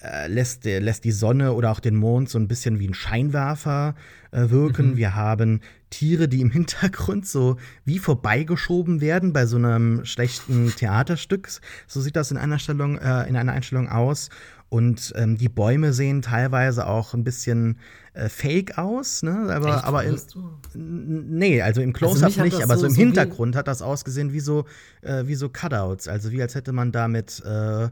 äh, 0.01 0.27
lässt, 0.27 0.65
äh, 0.65 0.79
lässt 0.79 1.03
die 1.03 1.11
Sonne 1.11 1.53
oder 1.53 1.71
auch 1.71 1.79
den 1.79 1.95
Mond 1.95 2.29
so 2.29 2.39
ein 2.39 2.47
bisschen 2.47 2.79
wie 2.79 2.87
ein 2.87 2.95
Scheinwerfer 2.95 3.93
äh, 4.31 4.49
wirken. 4.49 4.91
Mhm. 4.91 4.97
Wir 4.97 5.13
haben 5.13 5.61
Tiere, 5.91 6.27
die 6.27 6.41
im 6.41 6.49
Hintergrund 6.57 7.27
so 7.27 7.57
wie 7.85 7.99
vorbeigeschoben 7.99 9.01
werden 9.01 9.33
bei 9.33 9.45
so 9.45 9.57
einem 9.57 10.03
schlechten 10.03 10.73
Theaterstück. 10.75 11.47
So 11.85 12.01
sieht 12.01 12.15
das 12.15 12.31
in 12.31 12.37
einer, 12.37 12.57
Stellung, 12.57 12.97
äh, 12.97 13.29
in 13.29 13.35
einer 13.35 13.51
Einstellung 13.51 13.87
aus. 13.87 14.29
Und 14.69 15.13
ähm, 15.15 15.37
die 15.37 15.49
Bäume 15.49 15.93
sehen 15.93 16.23
teilweise 16.23 16.87
auch 16.87 17.13
ein 17.13 17.23
bisschen 17.23 17.77
äh, 18.13 18.29
fake 18.29 18.77
aus, 18.77 19.23
ne? 19.23 19.53
Aber, 19.53 19.75
Echt, 19.75 19.85
aber 19.85 20.03
im, 20.03 21.37
nee, 21.37 21.61
also 21.61 21.81
im 21.81 21.89
also 21.89 21.97
Close-up 21.97 22.25
also 22.25 22.43
nicht, 22.43 22.63
aber 22.63 22.75
so, 22.75 22.81
so 22.81 22.85
im 22.87 22.91
so 22.93 22.97
Hintergrund 22.97 23.55
hat 23.55 23.67
das 23.67 23.81
ausgesehen 23.81 24.33
wie 24.33 24.39
so, 24.39 24.65
äh, 25.01 25.25
wie 25.27 25.35
so 25.35 25.49
Cutouts. 25.49 26.07
Also 26.07 26.31
wie 26.31 26.41
als 26.41 26.55
hätte 26.55 26.73
man 26.73 26.91
da 26.91 27.07
mit, 27.07 27.41
äh, 27.45 27.89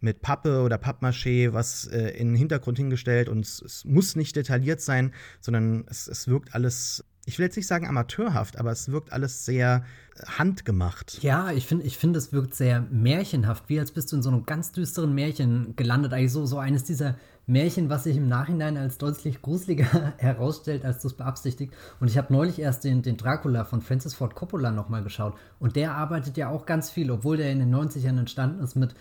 mit 0.00 0.22
Pappe 0.22 0.62
oder 0.62 0.76
Pappmaché 0.76 1.52
was 1.52 1.86
äh, 1.86 2.10
in 2.10 2.28
den 2.28 2.36
Hintergrund 2.36 2.78
hingestellt 2.78 3.28
und 3.28 3.44
es, 3.44 3.62
es, 3.62 3.84
muss 3.84 4.16
nicht 4.16 4.36
detailliert 4.36 4.80
sein, 4.80 5.12
sondern 5.40 5.84
es, 5.88 6.06
es 6.06 6.28
wirkt 6.28 6.54
alles 6.54 7.04
ich 7.26 7.38
will 7.38 7.46
jetzt 7.46 7.56
nicht 7.56 7.66
sagen 7.66 7.88
amateurhaft, 7.88 8.58
aber 8.58 8.70
es 8.70 8.90
wirkt 8.90 9.12
alles 9.12 9.44
sehr 9.44 9.84
handgemacht. 10.26 11.22
Ja, 11.22 11.52
ich 11.52 11.66
finde, 11.66 11.86
ich 11.86 11.96
find, 11.96 12.16
es 12.16 12.32
wirkt 12.32 12.54
sehr 12.54 12.82
märchenhaft, 12.90 13.68
wie 13.68 13.80
als 13.80 13.92
bist 13.92 14.12
du 14.12 14.16
in 14.16 14.22
so 14.22 14.28
einem 14.28 14.44
ganz 14.44 14.72
düsteren 14.72 15.14
Märchen 15.14 15.74
gelandet. 15.76 16.12
Eigentlich 16.12 16.32
so, 16.32 16.44
so 16.46 16.58
eines 16.58 16.84
dieser 16.84 17.16
Märchen, 17.46 17.90
was 17.90 18.04
sich 18.04 18.16
im 18.16 18.28
Nachhinein 18.28 18.76
als 18.76 18.98
deutlich 18.98 19.42
gruseliger 19.42 20.14
herausstellt, 20.18 20.84
als 20.84 21.00
du 21.02 21.08
es 21.08 21.14
beabsichtigt. 21.14 21.74
Und 22.00 22.08
ich 22.08 22.16
habe 22.16 22.32
neulich 22.32 22.58
erst 22.58 22.84
den, 22.84 23.02
den 23.02 23.16
Dracula 23.16 23.64
von 23.64 23.82
Francis 23.82 24.14
Ford 24.14 24.34
Coppola 24.34 24.70
nochmal 24.70 25.02
geschaut. 25.02 25.34
Und 25.58 25.76
der 25.76 25.92
arbeitet 25.92 26.36
ja 26.36 26.48
auch 26.48 26.66
ganz 26.66 26.90
viel, 26.90 27.10
obwohl 27.10 27.36
der 27.36 27.52
in 27.52 27.58
den 27.58 27.74
90ern 27.74 28.18
entstanden 28.18 28.62
ist, 28.62 28.76
mit 28.76 28.94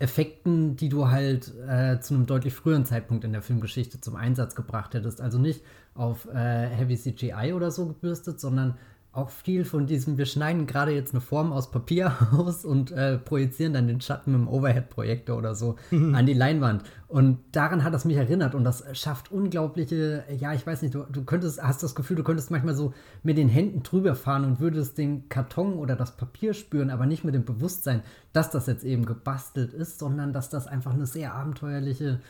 Effekten, 0.00 0.76
die 0.76 0.88
du 0.88 1.08
halt 1.08 1.52
äh, 1.68 2.00
zu 2.00 2.14
einem 2.14 2.26
deutlich 2.26 2.52
früheren 2.52 2.84
Zeitpunkt 2.84 3.24
in 3.24 3.32
der 3.32 3.42
Filmgeschichte 3.42 4.00
zum 4.00 4.16
Einsatz 4.16 4.56
gebracht 4.56 4.94
hättest. 4.94 5.20
Also 5.20 5.38
nicht 5.38 5.62
auf 5.94 6.26
äh, 6.26 6.66
Heavy 6.68 6.96
CGI 6.96 7.52
oder 7.54 7.70
so 7.70 7.86
gebürstet, 7.86 8.40
sondern 8.40 8.76
auch 9.14 9.30
viel 9.30 9.64
von 9.64 9.86
diesem, 9.86 10.18
wir 10.18 10.26
schneiden 10.26 10.66
gerade 10.66 10.92
jetzt 10.92 11.14
eine 11.14 11.20
Form 11.20 11.52
aus 11.52 11.70
Papier 11.70 12.12
aus 12.32 12.64
und 12.64 12.90
äh, 12.90 13.16
projizieren 13.16 13.72
dann 13.72 13.86
den 13.86 14.00
Schatten 14.00 14.32
mit 14.32 14.40
dem 14.40 14.48
Overhead-Projektor 14.48 15.36
oder 15.36 15.54
so 15.54 15.76
mhm. 15.90 16.14
an 16.14 16.26
die 16.26 16.34
Leinwand. 16.34 16.82
Und 17.06 17.38
daran 17.52 17.84
hat 17.84 17.94
das 17.94 18.04
mich 18.04 18.16
erinnert 18.16 18.56
und 18.56 18.64
das 18.64 18.84
schafft 18.92 19.30
unglaubliche, 19.30 20.24
ja, 20.36 20.52
ich 20.52 20.66
weiß 20.66 20.82
nicht, 20.82 20.94
du, 20.94 21.04
du 21.04 21.24
könntest, 21.24 21.62
hast 21.62 21.82
das 21.84 21.94
Gefühl, 21.94 22.16
du 22.16 22.24
könntest 22.24 22.50
manchmal 22.50 22.74
so 22.74 22.92
mit 23.22 23.38
den 23.38 23.48
Händen 23.48 23.84
drüber 23.84 24.16
fahren 24.16 24.44
und 24.44 24.58
würdest 24.58 24.98
den 24.98 25.28
Karton 25.28 25.74
oder 25.74 25.94
das 25.94 26.16
Papier 26.16 26.52
spüren, 26.52 26.90
aber 26.90 27.06
nicht 27.06 27.22
mit 27.24 27.34
dem 27.34 27.44
Bewusstsein, 27.44 28.02
dass 28.32 28.50
das 28.50 28.66
jetzt 28.66 28.84
eben 28.84 29.06
gebastelt 29.06 29.72
ist, 29.72 30.00
sondern 30.00 30.32
dass 30.32 30.50
das 30.50 30.66
einfach 30.66 30.92
eine 30.92 31.06
sehr 31.06 31.34
abenteuerliche 31.34 32.20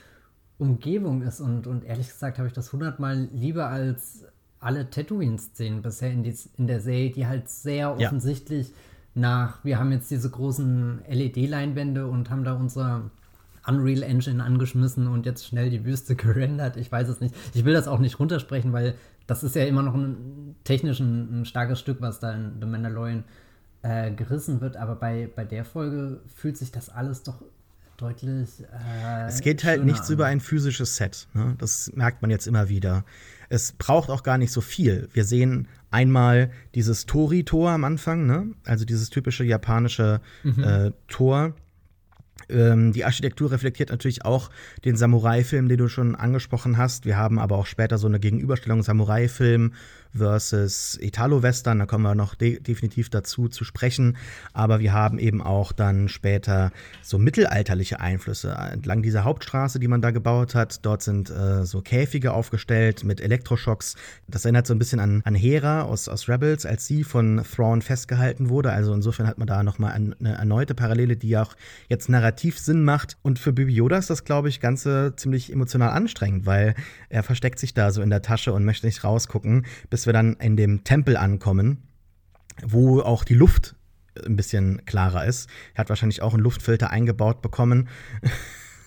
Umgebung 0.58 1.22
ist. 1.22 1.40
Und, 1.40 1.66
und 1.66 1.84
ehrlich 1.84 2.08
gesagt 2.08 2.36
habe 2.38 2.48
ich 2.48 2.54
das 2.54 2.72
hundertmal 2.72 3.28
lieber 3.32 3.68
als 3.68 4.26
alle 4.64 4.90
Tatooine-Szenen 4.90 5.82
bisher 5.82 6.10
in, 6.10 6.22
die, 6.22 6.34
in 6.56 6.66
der 6.66 6.80
Serie, 6.80 7.10
die 7.10 7.26
halt 7.26 7.48
sehr 7.48 7.76
ja. 7.76 8.06
offensichtlich 8.06 8.72
nach, 9.14 9.64
wir 9.64 9.78
haben 9.78 9.92
jetzt 9.92 10.10
diese 10.10 10.28
großen 10.28 11.02
LED-Leinwände 11.08 12.06
und 12.06 12.30
haben 12.30 12.44
da 12.44 12.54
unsere 12.54 13.10
Unreal 13.66 14.02
Engine 14.02 14.42
angeschmissen 14.42 15.06
und 15.06 15.26
jetzt 15.26 15.46
schnell 15.46 15.70
die 15.70 15.84
Wüste 15.84 16.16
gerendert. 16.16 16.76
Ich 16.76 16.90
weiß 16.90 17.08
es 17.08 17.20
nicht. 17.20 17.34
Ich 17.54 17.64
will 17.64 17.72
das 17.72 17.88
auch 17.88 17.98
nicht 17.98 18.18
runtersprechen, 18.18 18.72
weil 18.72 18.94
das 19.26 19.42
ist 19.42 19.54
ja 19.54 19.64
immer 19.64 19.82
noch 19.82 19.94
ein 19.94 20.56
technisch 20.64 21.00
ein, 21.00 21.40
ein 21.40 21.44
starkes 21.44 21.80
Stück, 21.80 22.00
was 22.00 22.20
da 22.20 22.32
in 22.32 22.56
The 22.60 22.66
Mandalorian 22.66 23.24
äh, 23.82 24.10
gerissen 24.10 24.60
wird. 24.60 24.76
Aber 24.76 24.96
bei, 24.96 25.30
bei 25.34 25.44
der 25.44 25.64
Folge 25.64 26.20
fühlt 26.34 26.56
sich 26.56 26.72
das 26.72 26.90
alles 26.90 27.22
doch 27.22 27.40
deutlich. 27.96 28.48
Äh, 28.60 29.26
es 29.28 29.40
geht 29.40 29.64
halt 29.64 29.84
nichts 29.84 30.08
an. 30.08 30.14
über 30.14 30.26
ein 30.26 30.40
physisches 30.40 30.96
Set. 30.96 31.28
Ne? 31.32 31.54
Das 31.58 31.90
merkt 31.94 32.22
man 32.22 32.30
jetzt 32.30 32.46
immer 32.46 32.68
wieder. 32.68 33.04
Es 33.48 33.72
braucht 33.72 34.10
auch 34.10 34.22
gar 34.22 34.38
nicht 34.38 34.52
so 34.52 34.60
viel. 34.60 35.08
Wir 35.12 35.24
sehen 35.24 35.68
einmal 35.90 36.50
dieses 36.74 37.06
Tori-Tor 37.06 37.70
am 37.70 37.84
Anfang, 37.84 38.26
ne? 38.26 38.48
also 38.64 38.84
dieses 38.84 39.10
typische 39.10 39.44
japanische 39.44 40.20
mhm. 40.42 40.64
äh, 40.64 40.90
Tor. 41.08 41.54
Ähm, 42.48 42.92
die 42.92 43.04
Architektur 43.04 43.52
reflektiert 43.52 43.90
natürlich 43.90 44.24
auch 44.24 44.50
den 44.84 44.96
Samurai-Film, 44.96 45.68
den 45.68 45.78
du 45.78 45.88
schon 45.88 46.14
angesprochen 46.14 46.76
hast. 46.76 47.06
Wir 47.06 47.16
haben 47.16 47.38
aber 47.38 47.56
auch 47.56 47.66
später 47.66 47.96
so 47.96 48.06
eine 48.06 48.20
Gegenüberstellung 48.20 48.82
Samurai-Film 48.82 49.72
versus 50.14 50.98
Italo-Western. 51.00 51.78
Da 51.78 51.86
kommen 51.86 52.04
wir 52.04 52.14
noch 52.14 52.34
de 52.34 52.60
definitiv 52.60 53.10
dazu 53.10 53.48
zu 53.48 53.64
sprechen. 53.64 54.16
Aber 54.52 54.80
wir 54.80 54.92
haben 54.92 55.18
eben 55.18 55.42
auch 55.42 55.72
dann 55.72 56.08
später 56.08 56.72
so 57.02 57.18
mittelalterliche 57.18 58.00
Einflüsse 58.00 58.52
entlang 58.72 59.02
dieser 59.02 59.24
Hauptstraße, 59.24 59.78
die 59.78 59.88
man 59.88 60.02
da 60.02 60.10
gebaut 60.10 60.54
hat. 60.54 60.84
Dort 60.84 61.02
sind 61.02 61.30
äh, 61.30 61.64
so 61.64 61.80
Käfige 61.80 62.32
aufgestellt 62.32 63.04
mit 63.04 63.20
Elektroschocks. 63.20 63.96
Das 64.28 64.44
erinnert 64.44 64.66
so 64.66 64.74
ein 64.74 64.78
bisschen 64.78 65.00
an, 65.00 65.22
an 65.24 65.34
Hera 65.34 65.82
aus, 65.82 66.08
aus 66.08 66.28
Rebels, 66.28 66.66
als 66.66 66.86
sie 66.86 67.04
von 67.04 67.42
Thrawn 67.44 67.82
festgehalten 67.82 68.48
wurde. 68.48 68.72
Also 68.72 68.94
insofern 68.94 69.26
hat 69.26 69.38
man 69.38 69.46
da 69.46 69.62
nochmal 69.62 69.92
eine 69.92 70.36
erneute 70.36 70.74
Parallele, 70.74 71.16
die 71.16 71.36
auch 71.36 71.54
jetzt 71.88 72.08
narrativ 72.08 72.58
Sinn 72.58 72.84
macht. 72.84 73.16
Und 73.22 73.38
für 73.38 73.52
Baby 73.52 73.74
Yoda 73.74 73.98
ist 73.98 74.10
das, 74.10 74.24
glaube 74.24 74.48
ich, 74.48 74.60
Ganze 74.60 75.14
ziemlich 75.16 75.52
emotional 75.52 75.90
anstrengend, 75.90 76.46
weil 76.46 76.74
er 77.14 77.22
versteckt 77.22 77.60
sich 77.60 77.74
da 77.74 77.92
so 77.92 78.02
in 78.02 78.10
der 78.10 78.22
Tasche 78.22 78.52
und 78.52 78.64
möchte 78.64 78.86
nicht 78.86 79.04
rausgucken, 79.04 79.66
bis 79.88 80.06
wir 80.06 80.12
dann 80.12 80.34
in 80.34 80.56
dem 80.56 80.82
Tempel 80.82 81.16
ankommen, 81.16 81.84
wo 82.60 83.00
auch 83.00 83.22
die 83.22 83.34
Luft 83.34 83.76
ein 84.26 84.34
bisschen 84.34 84.84
klarer 84.84 85.24
ist. 85.24 85.48
Er 85.74 85.78
hat 85.78 85.90
wahrscheinlich 85.90 86.22
auch 86.22 86.34
einen 86.34 86.42
Luftfilter 86.42 86.90
eingebaut 86.90 87.40
bekommen. 87.40 87.88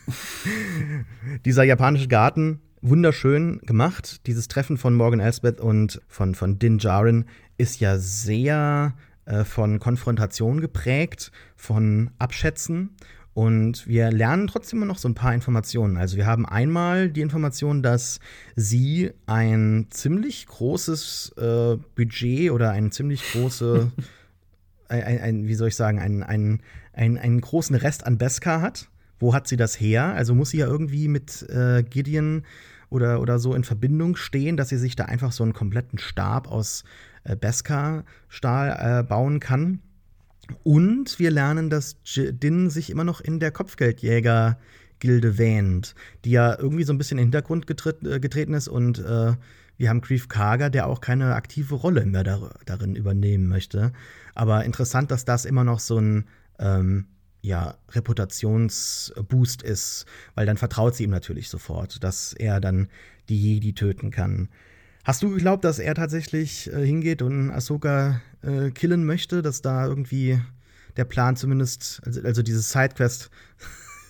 Dieser 1.45 1.63
japanische 1.63 2.09
Garten, 2.09 2.59
wunderschön 2.81 3.61
gemacht. 3.63 4.27
Dieses 4.27 4.49
Treffen 4.49 4.77
von 4.77 4.93
Morgan 4.93 5.21
Elsbeth 5.21 5.61
und 5.61 6.01
von, 6.09 6.35
von 6.35 6.59
Din 6.59 6.79
Djarin 6.79 7.25
ist 7.57 7.79
ja 7.79 7.97
sehr 7.97 8.93
äh, 9.23 9.45
von 9.45 9.79
Konfrontation 9.79 10.59
geprägt, 10.59 11.31
von 11.55 12.11
Abschätzen. 12.19 12.97
Und 13.37 13.85
wir 13.85 14.09
lernen 14.09 14.47
trotzdem 14.47 14.79
immer 14.79 14.87
noch 14.87 14.97
so 14.97 15.07
ein 15.07 15.13
paar 15.13 15.31
Informationen. 15.31 15.95
Also 15.95 16.17
wir 16.17 16.25
haben 16.25 16.47
einmal 16.47 17.07
die 17.11 17.21
Information, 17.21 17.83
dass 17.83 18.19
sie 18.55 19.11
ein 19.27 19.85
ziemlich 19.91 20.47
großes 20.47 21.35
äh, 21.37 21.77
Budget 21.93 22.49
oder 22.49 22.71
ein 22.71 22.91
ziemlich 22.91 23.21
große, 23.33 23.91
ein, 24.89 25.03
ein, 25.03 25.47
wie 25.47 25.53
soll 25.53 25.67
ich 25.67 25.75
sagen, 25.75 25.99
einen, 25.99 26.23
einen, 26.23 26.63
einen, 26.93 27.19
einen 27.19 27.39
großen 27.39 27.75
Rest 27.75 28.07
an 28.07 28.17
Beskar 28.17 28.59
hat. 28.59 28.89
Wo 29.19 29.35
hat 29.35 29.47
sie 29.47 29.55
das 29.55 29.79
her? 29.79 30.15
Also 30.15 30.33
muss 30.33 30.49
sie 30.49 30.57
ja 30.57 30.65
irgendwie 30.65 31.07
mit 31.07 31.47
äh, 31.47 31.83
Gideon 31.83 32.41
oder, 32.89 33.21
oder 33.21 33.37
so 33.37 33.53
in 33.53 33.63
Verbindung 33.63 34.15
stehen, 34.15 34.57
dass 34.57 34.69
sie 34.69 34.77
sich 34.77 34.95
da 34.95 35.05
einfach 35.05 35.31
so 35.31 35.43
einen 35.43 35.53
kompletten 35.53 35.99
Stab 35.99 36.47
aus 36.47 36.85
äh, 37.23 37.35
Beskar-Stahl 37.35 39.01
äh, 39.01 39.03
bauen 39.03 39.39
kann. 39.39 39.83
Und 40.63 41.19
wir 41.19 41.31
lernen, 41.31 41.69
dass 41.69 41.97
Din 42.15 42.69
sich 42.69 42.89
immer 42.89 43.03
noch 43.03 43.21
in 43.21 43.39
der 43.39 43.51
Kopfgeldjäger-Gilde 43.51 45.37
wähnt, 45.37 45.95
die 46.25 46.31
ja 46.31 46.57
irgendwie 46.57 46.83
so 46.83 46.93
ein 46.93 46.97
bisschen 46.97 47.17
in 47.17 47.23
den 47.23 47.27
Hintergrund 47.27 47.67
getret 47.67 48.03
äh, 48.05 48.19
getreten 48.19 48.53
ist. 48.53 48.67
Und 48.67 48.99
äh, 48.99 49.33
wir 49.77 49.89
haben 49.89 50.01
Grief 50.01 50.27
Karger, 50.27 50.69
der 50.69 50.87
auch 50.87 51.01
keine 51.01 51.35
aktive 51.35 51.75
Rolle 51.75 52.05
mehr 52.05 52.23
dar 52.23 52.55
darin 52.65 52.95
übernehmen 52.95 53.47
möchte. 53.47 53.91
Aber 54.35 54.65
interessant, 54.65 55.11
dass 55.11 55.25
das 55.25 55.45
immer 55.45 55.63
noch 55.63 55.79
so 55.79 55.99
ein 55.99 56.25
ähm, 56.59 57.05
ja, 57.41 57.77
Reputationsboost 57.91 59.61
ist, 59.61 60.05
weil 60.35 60.45
dann 60.45 60.57
vertraut 60.57 60.95
sie 60.95 61.03
ihm 61.03 61.11
natürlich 61.11 61.49
sofort, 61.49 62.03
dass 62.03 62.33
er 62.33 62.59
dann 62.59 62.87
die 63.29 63.41
Jedi 63.41 63.73
töten 63.73 64.11
kann. 64.11 64.49
Hast 65.03 65.23
du 65.23 65.29
geglaubt, 65.29 65.63
dass 65.63 65.79
er 65.79 65.95
tatsächlich 65.95 66.71
äh, 66.73 66.85
hingeht 66.85 67.21
und 67.21 67.49
Ahsoka 67.49 68.21
äh, 68.47 68.71
killen 68.71 69.05
möchte, 69.05 69.41
dass 69.41 69.61
da 69.61 69.85
irgendwie 69.85 70.39
der 70.95 71.05
Plan 71.05 71.35
zumindest, 71.35 72.01
also, 72.05 72.21
also 72.21 72.41
dieses 72.41 72.71
Sidequest, 72.71 73.29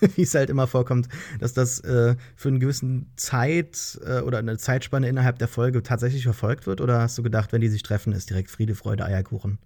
wie 0.14 0.22
es 0.22 0.34
halt 0.34 0.48
immer 0.48 0.66
vorkommt, 0.66 1.08
dass 1.40 1.52
das 1.52 1.80
äh, 1.80 2.16
für 2.36 2.48
eine 2.48 2.60
gewisse 2.60 3.02
Zeit 3.16 3.98
äh, 4.06 4.20
oder 4.20 4.38
eine 4.38 4.56
Zeitspanne 4.56 5.08
innerhalb 5.08 5.38
der 5.38 5.48
Folge 5.48 5.82
tatsächlich 5.82 6.22
verfolgt 6.22 6.66
wird? 6.66 6.80
Oder 6.80 7.00
hast 7.00 7.18
du 7.18 7.22
gedacht, 7.22 7.52
wenn 7.52 7.60
die 7.60 7.68
sich 7.68 7.82
treffen, 7.82 8.12
ist 8.12 8.30
direkt 8.30 8.50
Friede, 8.50 8.74
Freude, 8.74 9.04
Eierkuchen? 9.04 9.58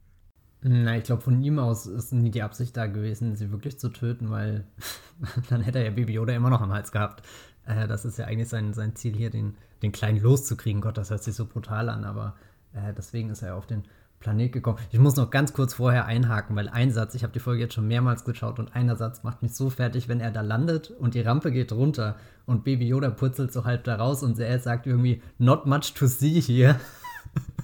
Na, 0.63 0.97
ich 0.97 1.05
glaube, 1.05 1.23
von 1.23 1.43
ihm 1.43 1.59
aus 1.59 1.87
ist 1.87 2.13
nie 2.13 2.31
die 2.31 2.43
Absicht 2.43 2.77
da 2.77 2.87
gewesen, 2.87 3.35
sie 3.35 3.51
wirklich 3.51 3.79
zu 3.79 3.89
töten, 3.89 4.31
weil 4.31 4.65
dann 5.51 5.61
hätte 5.61 5.81
er 5.81 5.85
ja 5.85 5.91
Baby 5.91 6.15
Yoda 6.15 6.33
immer 6.33 6.51
noch 6.51 6.61
am 6.61 6.73
Hals 6.73 6.93
gehabt. 6.93 7.27
Äh, 7.67 7.87
das 7.89 8.05
ist 8.05 8.19
ja 8.19 8.27
eigentlich 8.27 8.49
sein, 8.49 8.73
sein 8.73 8.97
Ziel 8.97 9.15
hier, 9.15 9.31
den, 9.31 9.57
den 9.83 9.93
Kleinen 9.93 10.21
loszukriegen. 10.21 10.81
Gott, 10.81 10.97
das 10.97 11.11
hört 11.11 11.23
sich 11.23 11.35
so 11.35 11.47
brutal 11.47 11.89
an, 11.89 12.05
aber 12.05 12.37
äh, 12.73 12.95
deswegen 12.97 13.31
ist 13.31 13.43
er 13.43 13.57
auf 13.57 13.67
den 13.67 13.85
Planet 14.23 14.53
gekommen. 14.53 14.79
Ich 14.91 14.99
muss 14.99 15.17
noch 15.17 15.31
ganz 15.31 15.53
kurz 15.53 15.75
vorher 15.75 16.07
einhaken, 16.07 16.57
weil 16.57 16.69
ein 16.69 16.91
Satz, 16.91 17.15
ich 17.15 17.23
habe 17.23 17.33
die 17.33 17.41
Folge 17.41 17.61
jetzt 17.61 17.75
schon 17.75 17.87
mehrmals 17.87 18.25
geschaut 18.25 18.59
und 18.59 18.75
einer 18.75 18.97
Satz 18.97 19.23
macht 19.23 19.43
mich 19.43 19.55
so 19.55 19.69
fertig, 19.69 20.09
wenn 20.09 20.21
er 20.21 20.31
da 20.31 20.41
landet 20.41 20.91
und 20.91 21.15
die 21.15 21.21
Rampe 21.21 21.53
geht 21.53 21.73
runter 21.73 22.17
und 22.47 22.65
Baby 22.65 22.87
Yoda 22.87 23.11
purzelt 23.11 23.53
so 23.53 23.65
halb 23.65 23.85
da 23.85 23.97
raus 23.97 24.23
und 24.23 24.39
er 24.39 24.59
sagt 24.59 24.87
irgendwie, 24.87 25.23
not 25.39 25.67
much 25.67 25.93
to 25.95 26.07
see 26.07 26.41
here. 26.41 26.77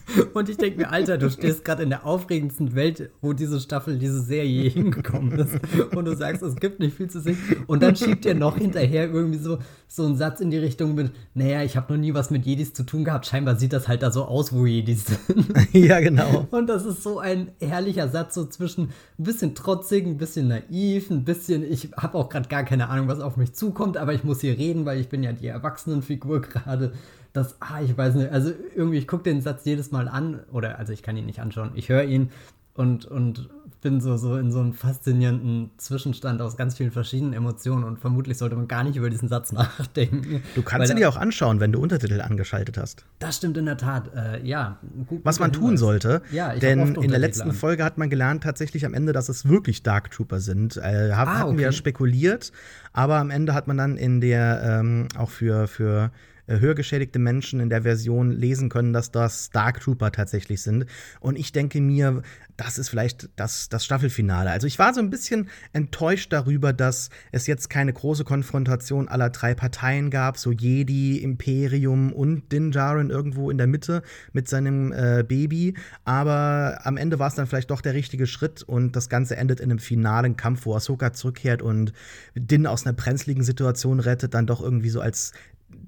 Und 0.35 0.49
ich 0.49 0.57
denke 0.57 0.79
mir, 0.79 0.91
Alter, 0.91 1.19
du 1.19 1.31
stehst 1.31 1.65
gerade 1.65 1.83
in 1.83 1.91
der 1.91 2.07
aufregendsten 2.07 2.75
Welt, 2.75 3.11
wo 3.21 3.33
diese 3.33 3.61
Staffel, 3.61 3.99
diese 3.99 4.23
Serie 4.23 4.69
hingekommen 4.71 5.39
ist. 5.39 5.59
Und 5.95 6.05
du 6.05 6.17
sagst, 6.17 6.43
es 6.43 6.57
gibt 6.57 6.81
nicht 6.81 6.97
viel 6.97 7.11
zu 7.11 7.21
sehen. 7.21 7.39
Und 7.67 7.83
dann 7.83 7.97
schiebt 7.97 8.25
er 8.27 8.35
noch 8.35 8.57
hinterher 8.57 9.11
irgendwie 9.11 9.39
so, 9.39 9.59
so 9.87 10.05
einen 10.05 10.17
Satz 10.17 10.41
in 10.41 10.51
die 10.51 10.59
Richtung 10.59 10.95
mit, 10.95 11.13
naja, 11.35 11.63
ich 11.63 11.77
habe 11.77 11.93
noch 11.93 12.01
nie 12.01 12.15
was 12.15 12.31
mit 12.31 12.47
Jedis 12.47 12.73
zu 12.73 12.85
tun 12.85 13.05
gehabt. 13.05 13.27
Scheinbar 13.27 13.57
sieht 13.57 13.73
das 13.73 13.89
halt 13.89 14.03
da 14.03 14.11
so 14.11 14.25
aus, 14.25 14.53
wo 14.53 14.67
Jedis 14.67 15.07
sind. 15.07 15.47
Ja, 15.73 16.01
genau. 16.01 16.47
Und 16.51 16.67
das 16.69 16.85
ist 16.85 17.03
so 17.03 17.19
ein 17.19 17.51
herrlicher 17.61 18.09
Satz, 18.09 18.35
so 18.35 18.47
zwischen 18.47 18.91
ein 19.19 19.25
bisschen 19.25 19.55
trotzig, 19.55 20.07
ein 20.07 20.17
bisschen 20.17 20.49
naiv, 20.49 21.11
ein 21.11 21.25
bisschen, 21.25 21.63
ich 21.71 21.91
habe 21.97 22.17
auch 22.17 22.29
gerade 22.29 22.49
gar 22.49 22.65
keine 22.65 22.89
Ahnung, 22.89 23.09
was 23.09 23.21
auf 23.21 23.37
mich 23.37 23.53
zukommt, 23.53 23.97
aber 23.97 24.15
ich 24.15 24.25
muss 24.25 24.41
hier 24.41 24.57
reden, 24.57 24.87
weil 24.87 24.99
ich 24.99 25.09
bin 25.09 25.23
ja 25.23 25.33
die 25.33 25.47
Erwachsenenfigur 25.47 26.41
gerade 26.41 26.93
das, 27.39 27.57
ah, 27.61 27.81
ich 27.83 27.97
weiß 27.97 28.15
nicht, 28.15 28.31
also 28.31 28.53
irgendwie, 28.75 28.99
ich 28.99 29.09
gucke 29.09 29.25
den 29.25 29.41
Satz 29.41 29.65
jedes 29.65 29.91
Mal 29.91 30.09
an, 30.09 30.41
oder 30.53 30.79
also 30.79 30.93
ich 30.93 31.03
kann 31.03 31.17
ihn 31.17 31.27
nicht 31.27 31.41
anschauen, 31.41 31.73
ich 31.75 31.89
höre 31.89 32.05
ihn 32.05 32.31
und, 32.75 33.07
und 33.07 33.49
bin 33.81 34.01
so, 34.01 34.17
so 34.17 34.37
in 34.37 34.51
so 34.51 34.61
einem 34.61 34.73
faszinierenden 34.73 35.71
Zwischenstand 35.79 36.43
aus 36.43 36.57
ganz 36.57 36.77
vielen 36.77 36.91
verschiedenen 36.91 37.33
Emotionen 37.33 37.85
und 37.85 37.99
vermutlich 37.99 38.39
sollte 38.39 38.57
man 38.57 38.67
gar 38.67 38.83
nicht 38.83 38.97
über 38.97 39.11
diesen 39.11 39.29
Satz 39.29 39.53
nachdenken. 39.53 40.43
Du 40.55 40.63
kannst 40.63 40.91
ihn 40.91 40.97
dir 40.97 41.09
auch 41.09 41.17
anschauen, 41.17 41.61
wenn 41.61 41.73
du 41.73 41.81
Untertitel 41.81 42.21
angeschaltet 42.21 42.77
hast. 42.77 43.05
Das 43.19 43.37
stimmt 43.37 43.57
in 43.57 43.67
der 43.67 43.77
Tat, 43.77 44.11
äh, 44.15 44.45
ja. 44.45 44.79
Gut, 45.07 45.21
Was 45.25 45.39
man 45.39 45.53
tun 45.53 45.77
sollte, 45.77 46.23
ja, 46.33 46.55
denn 46.55 46.95
in 46.97 47.11
der 47.11 47.21
letzten 47.21 47.51
an. 47.51 47.55
Folge 47.55 47.85
hat 47.85 47.99
man 47.99 48.11
gelernt 48.11 48.43
tatsächlich 48.43 48.85
am 48.85 48.95
Ende, 48.95 49.13
dass 49.13 49.29
es 49.29 49.49
wirklich 49.49 49.83
Dark 49.83 50.11
Trooper 50.11 50.41
sind. 50.41 50.77
Äh, 50.77 51.13
hab, 51.13 51.29
ah, 51.29 51.39
hatten 51.39 51.51
okay. 51.51 51.59
wir 51.59 51.73
spekuliert, 51.73 52.53
aber 52.93 53.17
am 53.17 53.31
Ende 53.31 53.55
hat 53.55 53.69
man 53.69 53.77
dann 53.77 53.97
in 53.97 54.21
der, 54.21 54.63
ähm, 54.65 55.09
auch 55.17 55.31
für, 55.31 55.69
für 55.69 56.11
hörgeschädigte 56.49 57.19
Menschen 57.19 57.61
in 57.61 57.71
der 57.71 57.83
Version 57.83 58.31
lesen 58.31 58.69
können, 58.69 58.93
dass 58.93 59.11
das 59.11 59.51
Dark 59.51 59.81
Trooper 59.81 60.13
tatsächlich 60.13 60.63
sind. 60.63 60.87
Und 61.21 61.39
ich 61.39 61.53
denke 61.53 61.81
mir, 61.81 62.23
das 62.59 62.77
ist 62.77 62.89
vielleicht 62.89 63.31
das, 63.37 63.69
das 63.69 63.85
Staffelfinale. 63.85 64.51
Also 64.51 64.67
ich 64.67 64.79
war 64.81 64.93
so 64.93 65.01
ein 65.01 65.11
bisschen 65.11 65.49
enttäuscht 65.73 66.33
darüber, 66.33 66.73
dass 66.73 67.09
es 67.31 67.47
jetzt 67.47 67.71
keine 67.71 67.93
große 67.93 68.25
Konfrontation 68.25 69.07
aller 69.07 69.31
drei 69.31 69.55
Parteien 69.55 70.11
gab, 70.11 70.39
so 70.39 70.51
Jedi, 70.51 71.19
Imperium 71.19 72.13
und 72.13 72.51
Din 72.51 72.73
Djarin 72.73 73.11
irgendwo 73.11 73.51
in 73.51 73.59
der 73.59 73.69
Mitte 73.69 74.03
mit 74.33 74.49
seinem 74.49 74.93
äh, 74.93 75.23
Baby. 75.23 75.75
Aber 76.05 76.81
am 76.83 76.97
Ende 76.97 77.21
war 77.21 77.29
es 77.29 77.37
dann 77.37 77.47
vielleicht 77.47 77.71
doch 77.71 77.81
der 77.81 77.95
richtige 77.95 78.27
Schritt 78.27 78.65
und 78.65 78.97
das 78.97 79.09
Ganze 79.09 79.37
endet 79.37 79.61
in 79.61 79.71
einem 79.71 79.79
finalen 79.79 80.37
Kampf, 80.37 80.67
wo 80.67 80.75
Ahsoka 80.75 81.13
zurückkehrt 81.13 81.63
und 81.63 81.93
Din 82.35 82.67
aus 82.67 82.85
einer 82.85 82.93
brenzligen 82.93 83.45
Situation 83.45 84.01
rettet, 84.01 84.35
dann 84.35 84.49
doch 84.49 84.61
irgendwie 84.61 84.91
so 84.91 85.01
als 85.01 85.33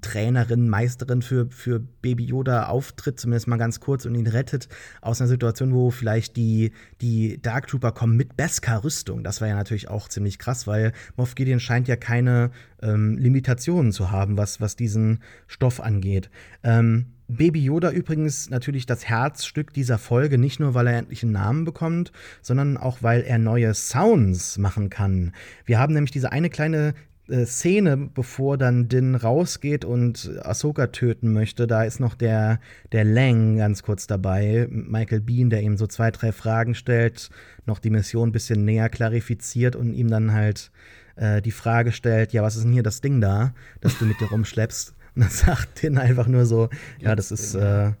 Trainerin, 0.01 0.69
Meisterin 0.69 1.21
für, 1.21 1.47
für 1.49 1.79
Baby 1.79 2.25
Yoda 2.25 2.67
auftritt, 2.67 3.19
zumindest 3.19 3.47
mal 3.47 3.57
ganz 3.57 3.79
kurz, 3.79 4.05
und 4.05 4.15
ihn 4.15 4.27
rettet 4.27 4.67
aus 5.01 5.21
einer 5.21 5.27
Situation, 5.27 5.73
wo 5.73 5.91
vielleicht 5.91 6.35
die, 6.35 6.71
die 7.01 7.41
Dark 7.41 7.67
Trooper 7.67 7.91
kommen 7.91 8.17
mit 8.17 8.37
Beskar-Rüstung. 8.37 9.23
Das 9.23 9.41
war 9.41 9.47
ja 9.47 9.55
natürlich 9.55 9.89
auch 9.89 10.09
ziemlich 10.09 10.39
krass, 10.39 10.67
weil 10.67 10.93
Moff 11.15 11.35
Gideon 11.35 11.59
scheint 11.59 11.87
ja 11.87 11.95
keine 11.95 12.51
ähm, 12.81 13.17
Limitationen 13.17 13.91
zu 13.91 14.11
haben, 14.11 14.37
was, 14.37 14.59
was 14.59 14.75
diesen 14.75 15.19
Stoff 15.47 15.79
angeht. 15.79 16.29
Ähm, 16.63 17.07
Baby 17.37 17.63
Yoda 17.63 17.91
übrigens 17.91 18.49
natürlich 18.49 18.85
das 18.85 19.05
Herzstück 19.05 19.73
dieser 19.73 19.97
Folge, 19.97 20.37
nicht 20.37 20.59
nur 20.59 20.73
weil 20.73 20.87
er 20.87 20.97
endlich 20.97 21.23
einen 21.23 21.31
Namen 21.31 21.63
bekommt, 21.63 22.11
sondern 22.41 22.75
auch 22.75 22.97
weil 23.01 23.21
er 23.21 23.37
neue 23.37 23.73
Sounds 23.73 24.57
machen 24.57 24.89
kann. 24.89 25.31
Wir 25.63 25.79
haben 25.79 25.93
nämlich 25.93 26.11
diese 26.11 26.33
eine 26.33 26.49
kleine 26.49 26.93
äh, 27.31 27.45
Szene, 27.45 27.97
bevor 28.13 28.57
dann 28.57 28.87
Din 28.87 29.15
rausgeht 29.15 29.85
und 29.85 30.31
Ahsoka 30.43 30.87
töten 30.87 31.33
möchte, 31.33 31.67
da 31.67 31.83
ist 31.83 31.99
noch 31.99 32.15
der, 32.15 32.59
der 32.91 33.05
Lang 33.05 33.57
ganz 33.57 33.83
kurz 33.83 34.07
dabei, 34.07 34.67
Michael 34.69 35.21
Bean, 35.21 35.49
der 35.49 35.61
ihm 35.61 35.77
so 35.77 35.87
zwei, 35.87 36.11
drei 36.11 36.31
Fragen 36.31 36.75
stellt, 36.75 37.29
noch 37.65 37.79
die 37.79 37.89
Mission 37.89 38.29
ein 38.29 38.33
bisschen 38.33 38.65
näher 38.65 38.89
klarifiziert 38.89 39.75
und 39.75 39.93
ihm 39.93 40.09
dann 40.09 40.33
halt 40.33 40.71
äh, 41.15 41.41
die 41.41 41.51
Frage 41.51 41.91
stellt, 41.91 42.33
ja, 42.33 42.43
was 42.43 42.55
ist 42.55 42.63
denn 42.65 42.73
hier 42.73 42.83
das 42.83 43.01
Ding 43.01 43.21
da, 43.21 43.53
das 43.79 43.97
du 43.97 44.05
mit 44.05 44.19
dir 44.19 44.29
rumschleppst? 44.29 44.93
Und 45.15 45.23
dann 45.23 45.29
sagt 45.31 45.81
Din 45.81 45.97
einfach 45.97 46.27
nur 46.27 46.45
so, 46.45 46.69
ja, 46.99 47.15
das 47.15 47.31
ist, 47.31 47.55
äh, 47.55 47.87
äh, 47.87 47.93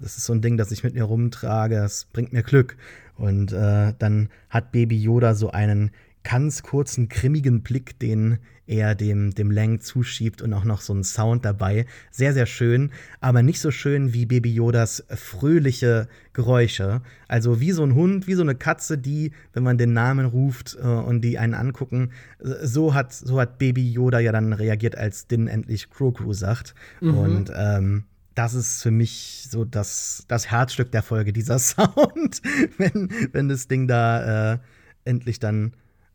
das 0.00 0.16
ist 0.16 0.24
so 0.24 0.32
ein 0.32 0.42
Ding, 0.42 0.56
das 0.56 0.70
ich 0.70 0.84
mit 0.84 0.94
mir 0.94 1.04
rumtrage, 1.04 1.76
das 1.76 2.06
bringt 2.12 2.32
mir 2.32 2.42
Glück. 2.42 2.76
Und 3.16 3.52
äh, 3.52 3.92
dann 3.98 4.30
hat 4.48 4.72
Baby 4.72 4.98
Yoda 4.98 5.34
so 5.34 5.50
einen 5.50 5.90
ganz 6.22 6.62
kurzen, 6.62 7.08
grimmigen 7.08 7.62
Blick, 7.62 7.98
den 7.98 8.38
er 8.66 8.94
dem, 8.94 9.34
dem 9.34 9.50
Lang 9.50 9.80
zuschiebt 9.80 10.42
und 10.42 10.52
auch 10.52 10.64
noch 10.64 10.80
so 10.80 10.94
ein 10.94 11.02
Sound 11.02 11.44
dabei. 11.44 11.86
Sehr, 12.10 12.32
sehr 12.34 12.46
schön, 12.46 12.92
aber 13.20 13.42
nicht 13.42 13.60
so 13.60 13.70
schön 13.72 14.12
wie 14.12 14.26
Baby 14.26 14.52
Yodas 14.52 15.04
fröhliche 15.08 16.08
Geräusche. 16.32 17.02
Also 17.26 17.60
wie 17.60 17.72
so 17.72 17.82
ein 17.82 17.94
Hund, 17.94 18.28
wie 18.28 18.34
so 18.34 18.42
eine 18.42 18.54
Katze, 18.54 18.96
die, 18.96 19.32
wenn 19.52 19.64
man 19.64 19.76
den 19.76 19.92
Namen 19.92 20.26
ruft 20.26 20.78
äh, 20.80 20.86
und 20.86 21.22
die 21.22 21.38
einen 21.38 21.54
angucken, 21.54 22.12
so 22.38 22.94
hat, 22.94 23.12
so 23.12 23.40
hat 23.40 23.58
Baby 23.58 23.90
Yoda 23.90 24.20
ja 24.20 24.30
dann 24.30 24.52
reagiert, 24.52 24.96
als 24.96 25.26
Din 25.26 25.48
endlich 25.48 25.90
Crew 25.90 26.12
sagt. 26.32 26.74
Mhm. 27.00 27.18
Und 27.18 27.52
ähm, 27.54 28.04
das 28.36 28.54
ist 28.54 28.82
für 28.82 28.92
mich 28.92 29.48
so 29.50 29.64
das, 29.64 30.24
das 30.28 30.50
Herzstück 30.50 30.92
der 30.92 31.02
Folge, 31.02 31.32
dieser 31.32 31.58
Sound, 31.58 32.40
wenn, 32.78 33.10
wenn 33.32 33.48
das 33.48 33.66
Ding 33.66 33.88
da 33.88 34.52
äh, 34.54 34.58
endlich 35.04 35.40
dann 35.40 35.72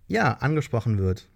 ja 0.07 0.33
angesprochen 0.33 0.97
wird 0.97 1.27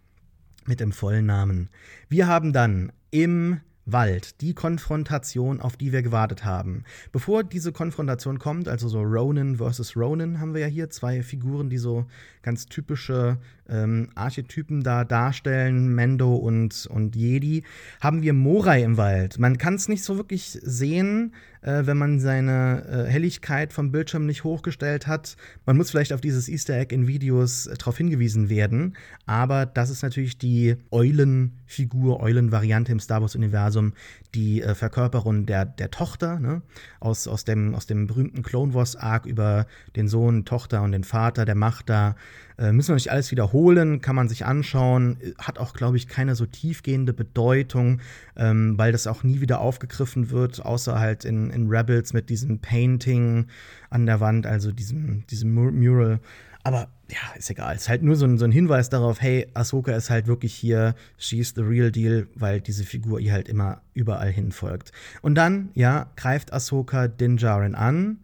mit 0.66 0.80
dem 0.80 0.92
vollen 0.92 1.26
Namen. 1.26 1.70
Wir 2.10 2.28
haben 2.28 2.54
dann 2.54 2.92
im 3.12 3.60
Wald, 3.92 4.42
die 4.42 4.54
Konfrontation, 4.54 5.62
auf 5.62 5.76
die 5.76 5.92
wir 5.92 6.04
gewartet 6.04 6.46
haben. 6.46 6.84
Bevor 7.12 7.44
diese 7.44 7.72
Konfrontation 7.72 8.38
kommt, 8.38 8.68
also 8.68 8.88
so 8.88 9.02
Ronan 9.02 9.58
versus 9.58 9.96
Ronan, 9.96 10.40
haben 10.40 10.54
wir 10.54 10.62
ja 10.62 10.68
hier 10.68 10.90
zwei 10.90 11.24
Figuren, 11.24 11.70
die 11.70 11.80
so 11.80 12.06
ganz 12.42 12.66
typische 12.66 13.38
ähm, 13.70 14.10
Archetypen 14.16 14.82
da 14.82 15.04
darstellen, 15.04 15.94
Mendo 15.94 16.36
und, 16.36 16.88
und 16.88 17.16
Jedi, 17.16 17.64
haben 18.02 18.22
wir 18.22 18.34
Morai 18.34 18.84
im 18.84 18.98
Wald. 18.98 19.40
Man 19.40 19.58
kann 19.58 19.76
es 19.76 19.88
nicht 19.88 20.04
so 20.04 20.18
wirklich 20.18 20.58
sehen, 20.62 21.34
äh, 21.62 21.86
wenn 21.86 21.98
man 21.98 22.20
seine 22.20 22.86
äh, 22.88 23.10
Helligkeit 23.10 23.74
vom 23.74 23.92
Bildschirm 23.92 24.26
nicht 24.26 24.44
hochgestellt 24.44 25.08
hat. 25.08 25.36
Man 25.66 25.78
muss 25.78 25.92
vielleicht 25.92 26.14
auf 26.14 26.22
dieses 26.22 26.48
Easter 26.48 26.78
Egg 26.78 26.94
in 26.94 27.08
Videos 27.08 27.68
äh, 27.68 27.76
darauf 27.76 27.98
hingewiesen 27.98 28.50
werden, 28.50 28.96
aber 29.26 29.66
das 29.66 29.90
ist 29.90 30.02
natürlich 30.02 30.38
die 30.38 30.78
Eulenfigur, 30.92 32.22
Eulen-Variante 32.22 32.92
im 32.92 33.00
Star 33.00 33.22
Wars-Universum, 33.22 33.94
die 34.36 34.62
äh, 34.62 34.76
Verkörperung 34.76 35.46
der, 35.46 35.66
der 35.66 35.92
Tochter, 35.92 36.40
ne? 36.40 36.62
aus, 37.00 37.28
aus, 37.28 37.46
dem, 37.46 37.74
aus 37.74 37.88
dem 37.88 38.08
berühmten 38.08 38.44
Clone 38.44 38.74
Wars-Arc 38.74 39.26
über 39.26 39.66
den 39.96 40.08
Sohn, 40.08 40.46
Tochter 40.46 40.84
und 40.84 40.92
den 40.92 41.04
Vater, 41.04 41.46
der 41.46 41.56
Macht 41.56 41.90
da. 41.90 42.16
Äh, 42.58 42.72
müssen 42.72 42.90
wir 42.90 42.96
nicht 42.96 43.12
alles 43.12 43.32
wiederholen, 43.32 44.02
kann 44.02 44.16
man 44.16 44.30
sich 44.30 44.46
anschauen. 44.46 45.18
Hat 45.40 45.58
auch, 45.58 45.74
glaube 45.74 45.98
ich, 45.98 46.08
keine 46.08 46.36
so 46.36 46.46
tiefgehende 46.46 47.14
Bedeutung, 47.14 48.02
ähm, 48.36 48.78
weil 48.78 48.92
das 48.92 49.08
auch 49.08 49.24
nie 49.24 49.42
wieder 49.42 49.62
aufgegriffen 49.62 50.30
wird, 50.30 50.64
außer 50.64 51.00
halt 51.00 51.26
in, 51.26 51.50
in 51.50 51.68
Rebels 51.70 52.14
mit 52.14 52.30
diesem 52.30 52.60
Painting 52.60 53.48
an 53.90 54.06
der 54.06 54.20
Wand, 54.20 54.46
also 54.46 54.72
diesem, 54.72 55.26
diesem 55.28 55.54
Mural. 55.54 56.20
Aber 56.64 56.90
ja, 57.10 57.36
ist 57.38 57.50
egal. 57.50 57.76
Ist 57.76 57.90
halt 57.90 58.04
nur 58.04 58.16
so 58.16 58.26
ein, 58.26 58.38
so 58.38 58.46
ein 58.46 58.52
Hinweis 58.52 58.90
darauf, 58.90 59.22
hey, 59.22 59.48
Ahsoka 59.54 59.94
ist 59.94 60.10
halt 60.10 60.28
wirklich 60.28 60.54
hier, 60.54 60.94
she's 61.18 61.54
the 61.56 61.62
real 61.62 61.92
deal, 61.92 62.28
weil 62.36 62.62
diese 62.62 62.84
Figur 62.84 63.20
ihr 63.20 63.34
halt 63.34 63.48
immer 63.48 63.82
überall 63.94 64.30
hin 64.30 64.52
folgt. 64.52 64.92
Und 65.22 65.36
dann, 65.36 65.72
ja, 65.74 66.12
greift 66.16 66.54
Ahsoka 66.54 67.08
Din 67.08 67.38
Djarin 67.38 67.76
an. 67.76 68.20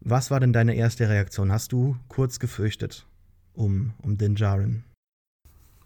Was 0.00 0.30
war 0.30 0.40
denn 0.40 0.52
deine 0.52 0.74
erste 0.74 1.08
Reaktion? 1.08 1.50
Hast 1.50 1.72
du 1.72 1.96
kurz 2.08 2.38
gefürchtet 2.38 3.06
um, 3.54 3.94
um 4.02 4.18
Din 4.18 4.34
Djarin? 4.34 4.84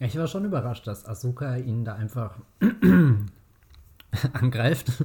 Ich 0.01 0.17
war 0.17 0.27
schon 0.27 0.45
überrascht, 0.45 0.87
dass 0.87 1.07
Ahsoka 1.07 1.57
ihn 1.57 1.85
da 1.85 1.95
einfach 1.95 2.39
angreift. 4.33 5.05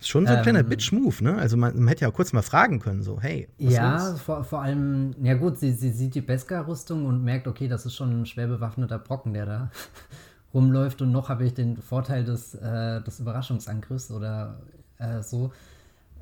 Ist 0.00 0.08
schon 0.08 0.26
so 0.26 0.32
ein 0.32 0.38
ähm, 0.38 0.42
kleiner 0.42 0.62
Bitch-Move, 0.62 1.24
ne? 1.24 1.36
Also 1.36 1.56
man, 1.56 1.76
man, 1.76 1.88
hätte 1.88 2.04
ja 2.04 2.10
kurz 2.10 2.32
mal 2.32 2.42
fragen 2.42 2.78
können, 2.78 3.02
so, 3.02 3.20
hey. 3.20 3.48
ja, 3.58 4.14
vor, 4.14 4.44
vor, 4.44 4.62
allem, 4.62 5.14
ja 5.22 5.34
gut, 5.34 5.58
sie, 5.58 5.72
sie 5.72 5.90
sieht 5.90 6.14
die 6.14 6.20
Beskar-Rüstung 6.20 7.06
und 7.06 7.24
merkt, 7.24 7.48
okay, 7.48 7.66
das 7.66 7.84
ist 7.84 7.96
schon 7.96 8.20
ein 8.20 8.26
schwer 8.26 8.46
bewaffneter 8.46 8.98
Brocken, 8.98 9.34
der 9.34 9.46
da 9.46 9.70
rumläuft. 10.54 11.02
Und 11.02 11.10
noch 11.10 11.28
habe 11.28 11.44
ich 11.44 11.54
den 11.54 11.76
Vorteil 11.78 12.24
des, 12.24 12.54
äh, 12.54 13.02
des 13.02 13.18
Überraschungsangriffs 13.18 14.12
oder 14.12 14.60
äh, 14.98 15.20
so. 15.20 15.52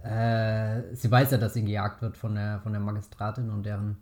Äh, 0.03 0.95
sie 0.95 1.11
weiß 1.11 1.33
ja, 1.33 1.39
dass 1.39 1.55
sie 1.55 1.65
gejagt 1.65 2.01
wird 2.01 2.17
von 2.17 2.35
der, 2.35 2.61
von 2.61 2.73
der 2.73 2.81
Magistratin 2.81 3.51
und 3.51 3.67
deren 3.67 3.99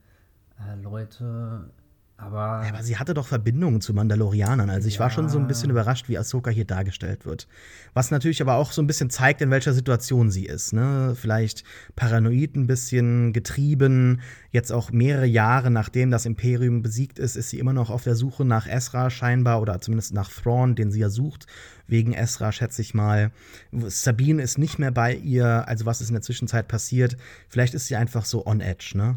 äh, 0.61 0.81
Leute. 0.81 1.71
Aber, 2.17 2.63
ja, 2.63 2.73
aber 2.73 2.83
sie 2.85 2.97
hatte 2.97 3.13
doch 3.13 3.27
Verbindungen 3.27 3.81
zu 3.81 3.93
Mandalorianern. 3.93 4.71
Also 4.71 4.87
ich 4.87 4.95
ja. 4.95 5.01
war 5.01 5.11
schon 5.11 5.29
so 5.29 5.37
ein 5.37 5.49
bisschen 5.49 5.71
überrascht, 5.71 6.09
wie 6.09 6.17
Ahsoka 6.17 6.49
hier 6.49 6.65
dargestellt 6.65 7.27
wird. 7.27 7.49
Was 7.93 8.13
natürlich 8.13 8.41
aber 8.41 8.55
auch 8.55 8.71
so 8.71 8.81
ein 8.81 8.87
bisschen 8.87 9.11
zeigt, 9.11 9.43
in 9.43 9.51
welcher 9.51 9.73
Situation 9.73 10.31
sie 10.31 10.47
ist. 10.47 10.73
Ne? 10.73 11.17
Vielleicht 11.21 11.65
paranoid 11.97 12.55
ein 12.55 12.69
bisschen 12.69 13.33
getrieben. 13.33 14.21
Jetzt 14.53 14.71
auch 14.71 14.93
mehrere 14.93 15.27
Jahre 15.27 15.73
nachdem 15.73 16.13
das 16.13 16.25
Imperium 16.25 16.83
besiegt 16.83 17.19
ist, 17.19 17.35
ist 17.35 17.51
sie 17.51 17.59
immer 17.59 17.73
noch 17.73 17.91
auf 17.91 18.05
der 18.05 18.15
Suche 18.15 18.45
nach 18.45 18.69
Ezra 18.69 19.11
scheinbar 19.11 19.61
oder 19.61 19.81
zumindest 19.81 20.15
nach 20.15 20.31
Thrawn, 20.31 20.77
den 20.77 20.93
sie 20.93 21.01
ja 21.01 21.11
sucht. 21.11 21.47
Wegen 21.89 22.13
Ezra, 22.13 22.53
schätze 22.53 22.81
ich 22.81 22.95
mal. 22.95 23.33
Sabine 23.73 24.41
ist 24.41 24.57
nicht 24.57 24.79
mehr 24.79 24.93
bei 24.93 25.15
ihr. 25.17 25.67
Also 25.67 25.85
was 25.85 26.01
ist 26.01 26.11
in 26.11 26.15
der 26.15 26.23
Zwischenzeit 26.23 26.69
passiert? 26.69 27.17
Vielleicht 27.49 27.75
ist 27.75 27.89
sie 27.89 27.97
einfach 27.97 28.25
so 28.25 28.47
on 28.47 28.61
edge, 28.61 28.93
ne? 28.95 29.17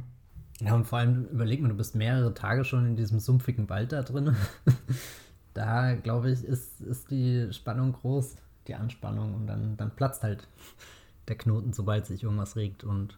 Ja, 0.59 0.73
und 0.73 0.85
vor 0.85 0.99
allem 0.99 1.25
überleg 1.25 1.61
mal, 1.61 1.69
du 1.69 1.75
bist 1.75 1.95
mehrere 1.95 2.33
Tage 2.33 2.63
schon 2.63 2.85
in 2.87 2.95
diesem 2.95 3.19
sumpfigen 3.19 3.69
Wald 3.69 3.91
da 3.91 4.01
drin. 4.01 4.35
da, 5.53 5.93
glaube 5.95 6.31
ich, 6.31 6.43
ist, 6.43 6.81
ist 6.81 7.11
die 7.11 7.47
Spannung 7.51 7.93
groß, 7.93 8.35
die 8.67 8.75
Anspannung 8.75 9.35
und 9.35 9.47
dann, 9.47 9.77
dann 9.77 9.91
platzt 9.91 10.23
halt 10.23 10.47
der 11.27 11.37
Knoten, 11.37 11.73
sobald 11.73 12.07
sich 12.07 12.23
irgendwas 12.23 12.55
regt. 12.55 12.83
Und 12.83 13.17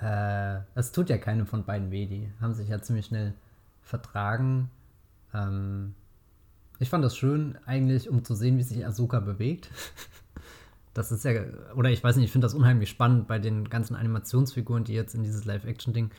äh, 0.00 0.60
es 0.74 0.92
tut 0.92 1.10
ja 1.10 1.18
keinem 1.18 1.46
von 1.46 1.64
beiden 1.64 1.90
weh. 1.90 2.06
Die 2.06 2.30
haben 2.40 2.54
sich 2.54 2.68
ja 2.68 2.80
ziemlich 2.80 3.06
schnell 3.06 3.34
vertragen. 3.82 4.70
Ähm, 5.34 5.94
ich 6.78 6.88
fand 6.88 7.04
das 7.04 7.16
schön, 7.16 7.58
eigentlich, 7.66 8.08
um 8.08 8.24
zu 8.24 8.34
sehen, 8.34 8.56
wie 8.56 8.62
sich 8.62 8.84
Ahsoka 8.86 9.20
bewegt. 9.20 9.70
das 10.94 11.12
ist 11.12 11.24
ja, 11.24 11.32
oder 11.74 11.90
ich 11.90 12.02
weiß 12.02 12.16
nicht, 12.16 12.26
ich 12.26 12.32
finde 12.32 12.46
das 12.46 12.54
unheimlich 12.54 12.88
spannend 12.88 13.26
bei 13.28 13.38
den 13.38 13.68
ganzen 13.68 13.94
Animationsfiguren, 13.94 14.84
die 14.84 14.94
jetzt 14.94 15.14
in 15.14 15.22
dieses 15.22 15.44
Live-Action-Ding 15.44 16.10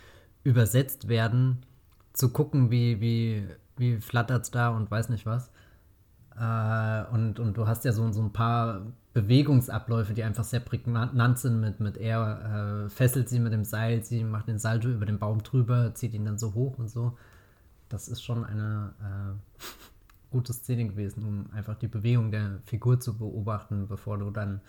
übersetzt 0.44 1.08
werden, 1.08 1.66
zu 2.14 2.32
gucken, 2.32 2.72
wie, 2.72 3.00
wie, 3.02 3.48
wie 3.78 4.02
flattert 4.02 4.44
es 4.44 4.52
da 4.52 4.70
und 4.70 4.90
weiß 4.90 5.10
nicht 5.10 5.26
was. 5.26 5.52
Äh, 6.40 7.04
und, 7.14 7.40
und 7.40 7.58
du 7.58 7.68
hast 7.68 7.86
ja 7.86 7.92
so, 7.92 8.12
so 8.12 8.22
ein 8.22 8.34
paar 8.34 8.82
Bewegungsabläufe, 9.14 10.14
die 10.14 10.24
einfach 10.24 10.44
sehr 10.44 10.60
prägnant 10.60 11.40
sind 11.40 11.60
mit, 11.60 11.80
mit 11.80 11.98
er 11.98 12.86
äh, 12.86 12.90
fesselt 12.90 13.30
sie 13.30 13.40
mit 13.40 13.54
dem 13.54 13.64
Seil, 13.64 14.04
sie 14.04 14.24
macht 14.24 14.48
den 14.48 14.60
Salto 14.60 14.90
über 14.90 15.06
den 15.06 15.18
Baum 15.18 15.42
drüber, 15.42 15.94
zieht 15.96 16.14
ihn 16.14 16.26
dann 16.26 16.38
so 16.38 16.54
hoch 16.54 16.78
und 16.78 16.90
so. 16.90 17.18
Das 17.90 18.08
ist 18.08 18.22
schon 18.22 18.44
eine 18.44 18.94
äh, 19.02 19.58
gute 20.30 20.54
Szene 20.54 20.88
gewesen, 20.88 21.24
um 21.24 21.50
einfach 21.52 21.76
die 21.76 21.88
Bewegung 21.88 22.32
der 22.32 22.60
Figur 22.66 23.00
zu 23.00 23.18
beobachten, 23.18 23.88
bevor 23.88 24.20
du 24.20 24.30
dann 24.30 24.62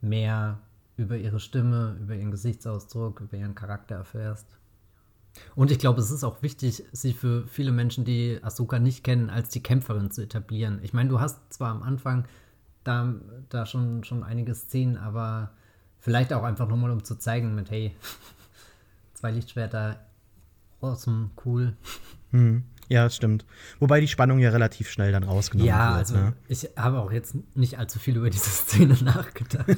mehr 0.00 0.60
über 0.96 1.16
ihre 1.16 1.40
Stimme, 1.40 1.96
über 2.00 2.14
ihren 2.14 2.30
Gesichtsausdruck, 2.30 3.20
über 3.20 3.36
ihren 3.36 3.54
Charakter 3.54 3.96
erfährst. 3.96 4.59
Und 5.54 5.70
ich 5.70 5.78
glaube, 5.78 6.00
es 6.00 6.10
ist 6.10 6.24
auch 6.24 6.42
wichtig, 6.42 6.84
sich 6.92 7.16
für 7.16 7.46
viele 7.46 7.72
Menschen, 7.72 8.04
die 8.04 8.38
Asuka 8.42 8.78
nicht 8.78 9.04
kennen, 9.04 9.30
als 9.30 9.48
die 9.50 9.62
Kämpferin 9.62 10.10
zu 10.10 10.22
etablieren. 10.22 10.80
Ich 10.82 10.92
meine, 10.92 11.08
du 11.08 11.20
hast 11.20 11.38
zwar 11.52 11.70
am 11.70 11.82
Anfang 11.82 12.24
da, 12.84 13.14
da 13.48 13.66
schon, 13.66 14.04
schon 14.04 14.22
einige 14.22 14.54
Szenen, 14.54 14.96
aber 14.96 15.50
vielleicht 15.98 16.32
auch 16.32 16.42
einfach 16.42 16.68
nochmal, 16.68 16.90
um 16.90 17.04
zu 17.04 17.16
zeigen 17.16 17.54
mit, 17.54 17.70
hey, 17.70 17.94
zwei 19.14 19.30
Lichtschwerter, 19.30 20.00
awesome, 20.80 21.30
cool. 21.44 21.76
Hm. 22.30 22.64
Ja, 22.90 23.04
das 23.04 23.14
stimmt. 23.14 23.46
Wobei 23.78 24.00
die 24.00 24.08
Spannung 24.08 24.40
ja 24.40 24.50
relativ 24.50 24.90
schnell 24.90 25.12
dann 25.12 25.22
rausgenommen 25.22 25.68
ja, 25.68 25.90
wird. 25.90 25.98
Also 25.98 26.16
ne? 26.16 26.32
ich 26.48 26.68
habe 26.76 26.98
auch 26.98 27.12
jetzt 27.12 27.36
nicht 27.54 27.78
allzu 27.78 28.00
viel 28.00 28.16
über 28.16 28.30
diese 28.30 28.50
Szene 28.50 28.96
nachgedacht. 29.00 29.68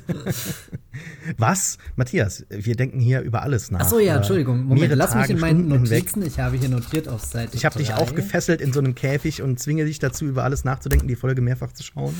Was? 1.37 1.77
Matthias, 1.95 2.47
wir 2.49 2.75
denken 2.75 3.01
hier 3.01 3.21
über 3.21 3.43
alles 3.43 3.71
nach. 3.71 3.81
Achso, 3.81 3.99
ja, 3.99 4.17
Entschuldigung. 4.17 4.65
Moment, 4.65 4.95
lass 4.97 5.15
mich 5.15 5.29
in 5.29 5.41
meinen 5.41 5.69
Notizen. 5.69 6.23
Ich 6.23 6.41
habe 6.41 6.57
hier 6.57 6.71
notiert 6.71 7.07
auf 7.07 7.23
Seite 7.23 7.55
Ich 7.55 7.67
habe 7.67 7.77
dich 7.77 7.93
auch 7.93 8.15
gefesselt 8.15 8.63
in 8.63 8.73
so 8.73 8.81
einem 8.81 8.95
Käfig 8.95 9.43
und 9.43 9.61
zwinge 9.61 9.85
dich 9.85 9.99
dazu, 9.99 10.25
über 10.25 10.45
alles 10.45 10.65
nachzudenken, 10.65 11.07
die 11.07 11.17
Folge 11.17 11.43
mehrfach 11.43 11.73
zu 11.73 11.83
schauen. 11.83 12.19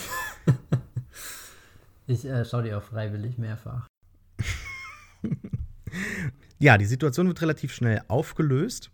ich 2.07 2.27
äh, 2.27 2.45
schaue 2.45 2.65
die 2.65 2.75
auch 2.75 2.83
freiwillig 2.83 3.39
mehrfach. 3.39 3.89
ja, 6.59 6.77
die 6.77 6.85
Situation 6.85 7.29
wird 7.29 7.41
relativ 7.41 7.73
schnell 7.73 8.03
aufgelöst. 8.09 8.91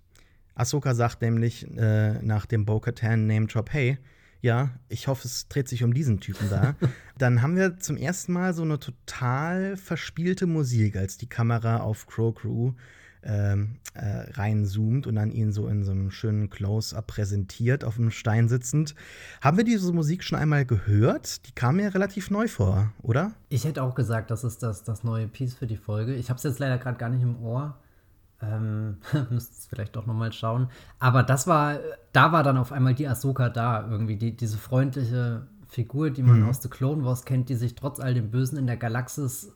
Ahsoka 0.58 0.94
sagt 0.94 1.22
nämlich 1.22 1.66
äh, 1.76 2.20
nach 2.22 2.46
dem 2.46 2.64
Bo-Katan 2.64 3.26
Name 3.26 3.46
Drop, 3.46 3.72
hey, 3.72 3.98
ja, 4.40 4.70
ich 4.88 5.08
hoffe, 5.08 5.26
es 5.26 5.48
dreht 5.48 5.68
sich 5.68 5.82
um 5.84 5.94
diesen 5.94 6.20
Typen 6.20 6.48
da. 6.50 6.74
Dann 7.18 7.42
haben 7.42 7.56
wir 7.56 7.78
zum 7.78 7.96
ersten 7.96 8.32
Mal 8.32 8.54
so 8.54 8.62
eine 8.62 8.78
total 8.78 9.76
verspielte 9.76 10.46
Musik, 10.46 10.96
als 10.96 11.16
die 11.16 11.28
Kamera 11.28 11.78
auf 11.78 12.06
Crow 12.06 12.34
Crew 12.34 12.72
ähm, 13.22 13.78
äh, 13.94 14.30
reinzoomt 14.30 15.08
und 15.08 15.16
dann 15.16 15.32
ihn 15.32 15.52
so 15.52 15.66
in 15.66 15.82
so 15.82 15.90
einem 15.90 16.12
schönen 16.12 16.50
Close-up 16.50 17.08
präsentiert, 17.08 17.82
auf 17.82 17.96
dem 17.96 18.12
Stein 18.12 18.48
sitzend. 18.48 18.94
Haben 19.40 19.56
wir 19.56 19.64
diese 19.64 19.92
Musik 19.92 20.22
schon 20.22 20.38
einmal 20.38 20.64
gehört? 20.64 21.46
Die 21.46 21.52
kam 21.52 21.76
mir 21.76 21.92
relativ 21.92 22.30
neu 22.30 22.46
vor, 22.46 22.92
oder? 23.02 23.32
Ich 23.48 23.64
hätte 23.64 23.82
auch 23.82 23.96
gesagt, 23.96 24.30
das 24.30 24.44
ist 24.44 24.62
das, 24.62 24.84
das 24.84 25.02
neue 25.02 25.26
Piece 25.26 25.54
für 25.54 25.66
die 25.66 25.76
Folge. 25.76 26.14
Ich 26.14 26.30
habe 26.30 26.38
es 26.38 26.44
jetzt 26.44 26.60
leider 26.60 26.78
gerade 26.78 26.98
gar 26.98 27.08
nicht 27.08 27.22
im 27.22 27.42
Ohr. 27.42 27.76
Ähm, 28.40 28.98
müsste 29.30 29.52
es 29.52 29.66
vielleicht 29.66 29.96
doch 29.96 30.06
nochmal 30.06 30.32
schauen. 30.32 30.68
Aber 30.98 31.22
das 31.22 31.46
war, 31.46 31.78
da 32.12 32.32
war 32.32 32.42
dann 32.42 32.56
auf 32.56 32.72
einmal 32.72 32.94
die 32.94 33.08
Ahsoka 33.08 33.48
da, 33.48 33.88
irgendwie, 33.90 34.16
die, 34.16 34.36
diese 34.36 34.58
freundliche 34.58 35.46
Figur, 35.68 36.10
die 36.10 36.22
man 36.22 36.40
mhm. 36.40 36.48
aus 36.48 36.62
The 36.62 36.68
Clone 36.68 37.04
Wars 37.04 37.24
kennt, 37.24 37.48
die 37.48 37.56
sich 37.56 37.74
trotz 37.74 38.00
all 38.00 38.14
dem 38.14 38.30
Bösen 38.30 38.58
in 38.58 38.66
der 38.66 38.76
Galaxis 38.76 39.52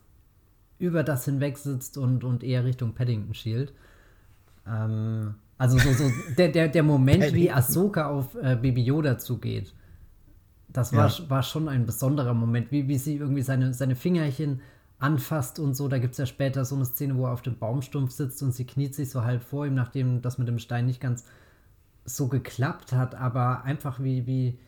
über 0.78 1.04
das 1.04 1.24
hinweg 1.24 1.58
sitzt 1.58 1.96
und, 1.96 2.24
und 2.24 2.42
eher 2.42 2.64
Richtung 2.64 2.92
Paddington 2.94 3.34
schielt. 3.34 3.72
Ähm, 4.66 5.34
also 5.58 5.78
so, 5.78 5.92
so 5.92 6.10
der, 6.36 6.48
der, 6.48 6.68
der 6.68 6.82
Moment, 6.82 7.32
wie 7.34 7.50
Ahsoka 7.50 8.08
auf 8.08 8.34
äh, 8.34 8.56
Baby 8.56 8.82
Yoda 8.82 9.16
zugeht, 9.18 9.74
das 10.68 10.92
war, 10.92 11.08
ja. 11.08 11.30
war 11.30 11.42
schon 11.42 11.68
ein 11.68 11.86
besonderer 11.86 12.34
Moment, 12.34 12.72
wie, 12.72 12.88
wie 12.88 12.98
sie 12.98 13.16
irgendwie 13.16 13.42
seine, 13.42 13.74
seine 13.74 13.94
Fingerchen 13.94 14.60
anfasst 15.02 15.58
und 15.58 15.74
so. 15.74 15.88
Da 15.88 15.98
gibt 15.98 16.12
es 16.12 16.18
ja 16.18 16.26
später 16.26 16.64
so 16.64 16.76
eine 16.76 16.84
Szene, 16.84 17.16
wo 17.16 17.26
er 17.26 17.32
auf 17.32 17.42
dem 17.42 17.58
Baumstumpf 17.58 18.12
sitzt 18.12 18.42
und 18.42 18.52
sie 18.52 18.64
kniet 18.64 18.94
sich 18.94 19.10
so 19.10 19.24
halb 19.24 19.42
vor 19.42 19.66
ihm, 19.66 19.74
nachdem 19.74 20.22
das 20.22 20.38
mit 20.38 20.48
dem 20.48 20.58
Stein 20.58 20.86
nicht 20.86 21.00
ganz 21.00 21.24
so 22.04 22.28
geklappt 22.28 22.92
hat, 22.92 23.14
aber 23.14 23.64
einfach 23.64 24.02
wie, 24.02 24.26
wie, 24.26 24.58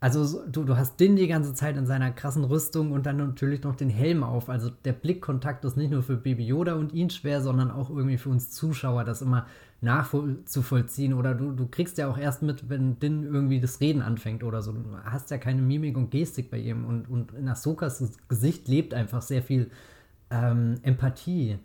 also 0.00 0.46
du, 0.46 0.64
du 0.64 0.78
hast 0.78 0.98
Din 0.98 1.16
die 1.16 1.28
ganze 1.28 1.52
Zeit 1.52 1.76
in 1.76 1.84
seiner 1.84 2.10
krassen 2.10 2.44
Rüstung 2.44 2.90
und 2.92 3.04
dann 3.04 3.18
natürlich 3.18 3.62
noch 3.62 3.76
den 3.76 3.90
Helm 3.90 4.24
auf. 4.24 4.48
Also 4.48 4.70
der 4.70 4.94
Blickkontakt 4.94 5.62
ist 5.66 5.76
nicht 5.76 5.90
nur 5.90 6.02
für 6.02 6.16
Baby 6.16 6.46
Yoda 6.46 6.74
und 6.74 6.94
ihn 6.94 7.10
schwer, 7.10 7.42
sondern 7.42 7.70
auch 7.70 7.90
irgendwie 7.90 8.16
für 8.16 8.30
uns 8.30 8.50
Zuschauer, 8.50 9.04
das 9.04 9.20
immer 9.20 9.46
nachzuvollziehen. 9.82 11.12
Oder 11.12 11.34
du, 11.34 11.52
du 11.52 11.66
kriegst 11.66 11.98
ja 11.98 12.08
auch 12.08 12.16
erst 12.16 12.40
mit, 12.40 12.70
wenn 12.70 12.98
Din 12.98 13.24
irgendwie 13.24 13.60
das 13.60 13.80
Reden 13.80 14.00
anfängt 14.00 14.42
oder 14.42 14.62
so. 14.62 14.72
Du 14.72 14.84
hast 15.04 15.30
ja 15.30 15.36
keine 15.36 15.60
Mimik 15.60 15.98
und 15.98 16.10
Gestik 16.10 16.50
bei 16.50 16.58
ihm. 16.58 16.86
Und, 16.86 17.10
und 17.10 17.32
in 17.34 17.46
Ahsokas 17.46 18.02
Gesicht 18.26 18.68
lebt 18.68 18.94
einfach 18.94 19.20
sehr 19.20 19.42
viel 19.42 19.70
ähm, 20.30 20.76
Empathie. 20.82 21.58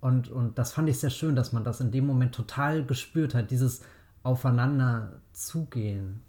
Und, 0.00 0.30
und 0.30 0.58
das 0.58 0.72
fand 0.72 0.88
ich 0.88 0.98
sehr 0.98 1.10
schön, 1.10 1.36
dass 1.36 1.52
man 1.52 1.62
das 1.62 1.82
in 1.82 1.90
dem 1.90 2.06
Moment 2.06 2.34
total 2.34 2.84
gespürt 2.86 3.34
hat, 3.34 3.50
dieses 3.50 3.82
Aufeinander 4.22 5.20
zugehen. 5.32 6.22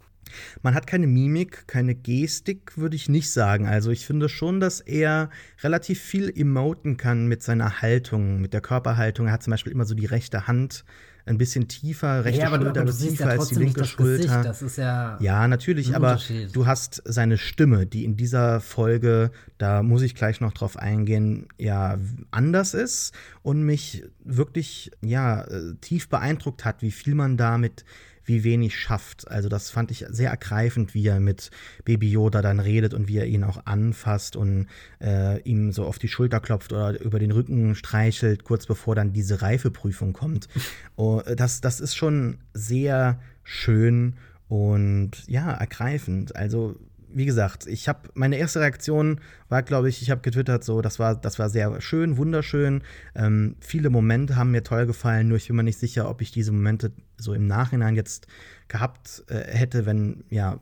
Man 0.62 0.74
hat 0.74 0.86
keine 0.86 1.06
Mimik, 1.06 1.66
keine 1.66 1.94
Gestik, 1.94 2.76
würde 2.76 2.96
ich 2.96 3.08
nicht 3.08 3.30
sagen. 3.30 3.66
Also 3.66 3.90
ich 3.90 4.06
finde 4.06 4.28
schon, 4.28 4.60
dass 4.60 4.80
er 4.80 5.30
relativ 5.62 6.00
viel 6.00 6.32
emoten 6.34 6.96
kann 6.96 7.26
mit 7.26 7.42
seiner 7.42 7.82
Haltung, 7.82 8.40
mit 8.40 8.52
der 8.52 8.60
Körperhaltung. 8.60 9.26
Er 9.26 9.32
hat 9.32 9.42
zum 9.42 9.52
Beispiel 9.52 9.72
immer 9.72 9.84
so 9.84 9.94
die 9.94 10.06
rechte 10.06 10.46
Hand 10.46 10.84
ein 11.28 11.38
bisschen 11.38 11.68
tiefer, 11.68 12.24
rechte 12.24 12.40
ja, 12.40 12.48
Schulter 12.48 12.74
wird 12.74 12.98
tiefer 12.98 13.26
ja 13.26 13.30
als 13.30 13.48
die 13.48 13.56
linke 13.56 13.84
Schulter. 13.84 14.42
Das 14.42 14.62
ist 14.62 14.78
ja, 14.78 15.18
ja 15.20 15.46
natürlich, 15.46 15.94
aber 15.94 16.18
du 16.52 16.66
hast 16.66 17.02
seine 17.04 17.36
Stimme, 17.36 17.86
die 17.86 18.04
in 18.04 18.16
dieser 18.16 18.60
Folge, 18.60 19.30
da 19.58 19.82
muss 19.82 20.02
ich 20.02 20.14
gleich 20.14 20.40
noch 20.40 20.52
drauf 20.52 20.76
eingehen, 20.76 21.46
ja, 21.58 21.98
anders 22.30 22.74
ist 22.74 23.12
und 23.42 23.62
mich 23.62 24.04
wirklich, 24.24 24.90
ja, 25.02 25.42
äh, 25.42 25.74
tief 25.80 26.08
beeindruckt 26.08 26.64
hat, 26.64 26.82
wie 26.82 26.90
viel 26.90 27.14
man 27.14 27.36
damit 27.36 27.84
wie 28.28 28.44
wenig 28.44 28.78
schafft. 28.78 29.30
Also 29.30 29.48
das 29.48 29.70
fand 29.70 29.90
ich 29.90 30.04
sehr 30.08 30.30
ergreifend, 30.30 30.94
wie 30.94 31.06
er 31.06 31.18
mit 31.18 31.50
Baby 31.84 32.10
Yoda 32.10 32.42
dann 32.42 32.60
redet 32.60 32.94
und 32.94 33.08
wie 33.08 33.18
er 33.18 33.26
ihn 33.26 33.42
auch 33.42 33.66
anfasst 33.66 34.36
und 34.36 34.66
äh, 35.00 35.40
ihm 35.42 35.72
so 35.72 35.84
auf 35.84 35.98
die 35.98 36.08
Schulter 36.08 36.40
klopft 36.40 36.72
oder 36.72 37.00
über 37.00 37.18
den 37.18 37.32
Rücken 37.32 37.74
streichelt, 37.74 38.44
kurz 38.44 38.66
bevor 38.66 38.94
dann 38.94 39.12
diese 39.12 39.42
Reifeprüfung 39.42 40.12
kommt. 40.12 40.48
oh, 40.96 41.22
das, 41.36 41.60
das 41.60 41.80
ist 41.80 41.96
schon 41.96 42.38
sehr 42.52 43.18
schön 43.42 44.14
und 44.48 45.26
ja, 45.26 45.50
ergreifend. 45.52 46.36
Also 46.36 46.76
wie 47.10 47.24
gesagt, 47.24 47.66
ich 47.66 47.88
habe 47.88 48.10
meine 48.14 48.36
erste 48.36 48.60
Reaktion 48.60 49.20
war, 49.48 49.62
glaube 49.62 49.88
ich, 49.88 50.02
ich 50.02 50.10
habe 50.10 50.20
getwittert, 50.20 50.62
so, 50.64 50.82
das 50.82 50.98
war, 50.98 51.16
das 51.16 51.38
war 51.38 51.48
sehr 51.48 51.80
schön, 51.80 52.16
wunderschön. 52.16 52.82
Ähm, 53.14 53.56
viele 53.60 53.90
Momente 53.90 54.36
haben 54.36 54.50
mir 54.50 54.62
toll 54.62 54.86
gefallen, 54.86 55.28
nur 55.28 55.38
ich 55.38 55.48
bin 55.48 55.56
mir 55.56 55.62
nicht 55.62 55.78
sicher, 55.78 56.08
ob 56.10 56.20
ich 56.20 56.30
diese 56.30 56.52
Momente 56.52 56.92
so 57.18 57.34
im 57.34 57.46
Nachhinein 57.46 57.94
jetzt 57.94 58.26
gehabt 58.68 59.24
äh, 59.28 59.44
hätte, 59.52 59.86
wenn 59.86 60.24
ja 60.30 60.58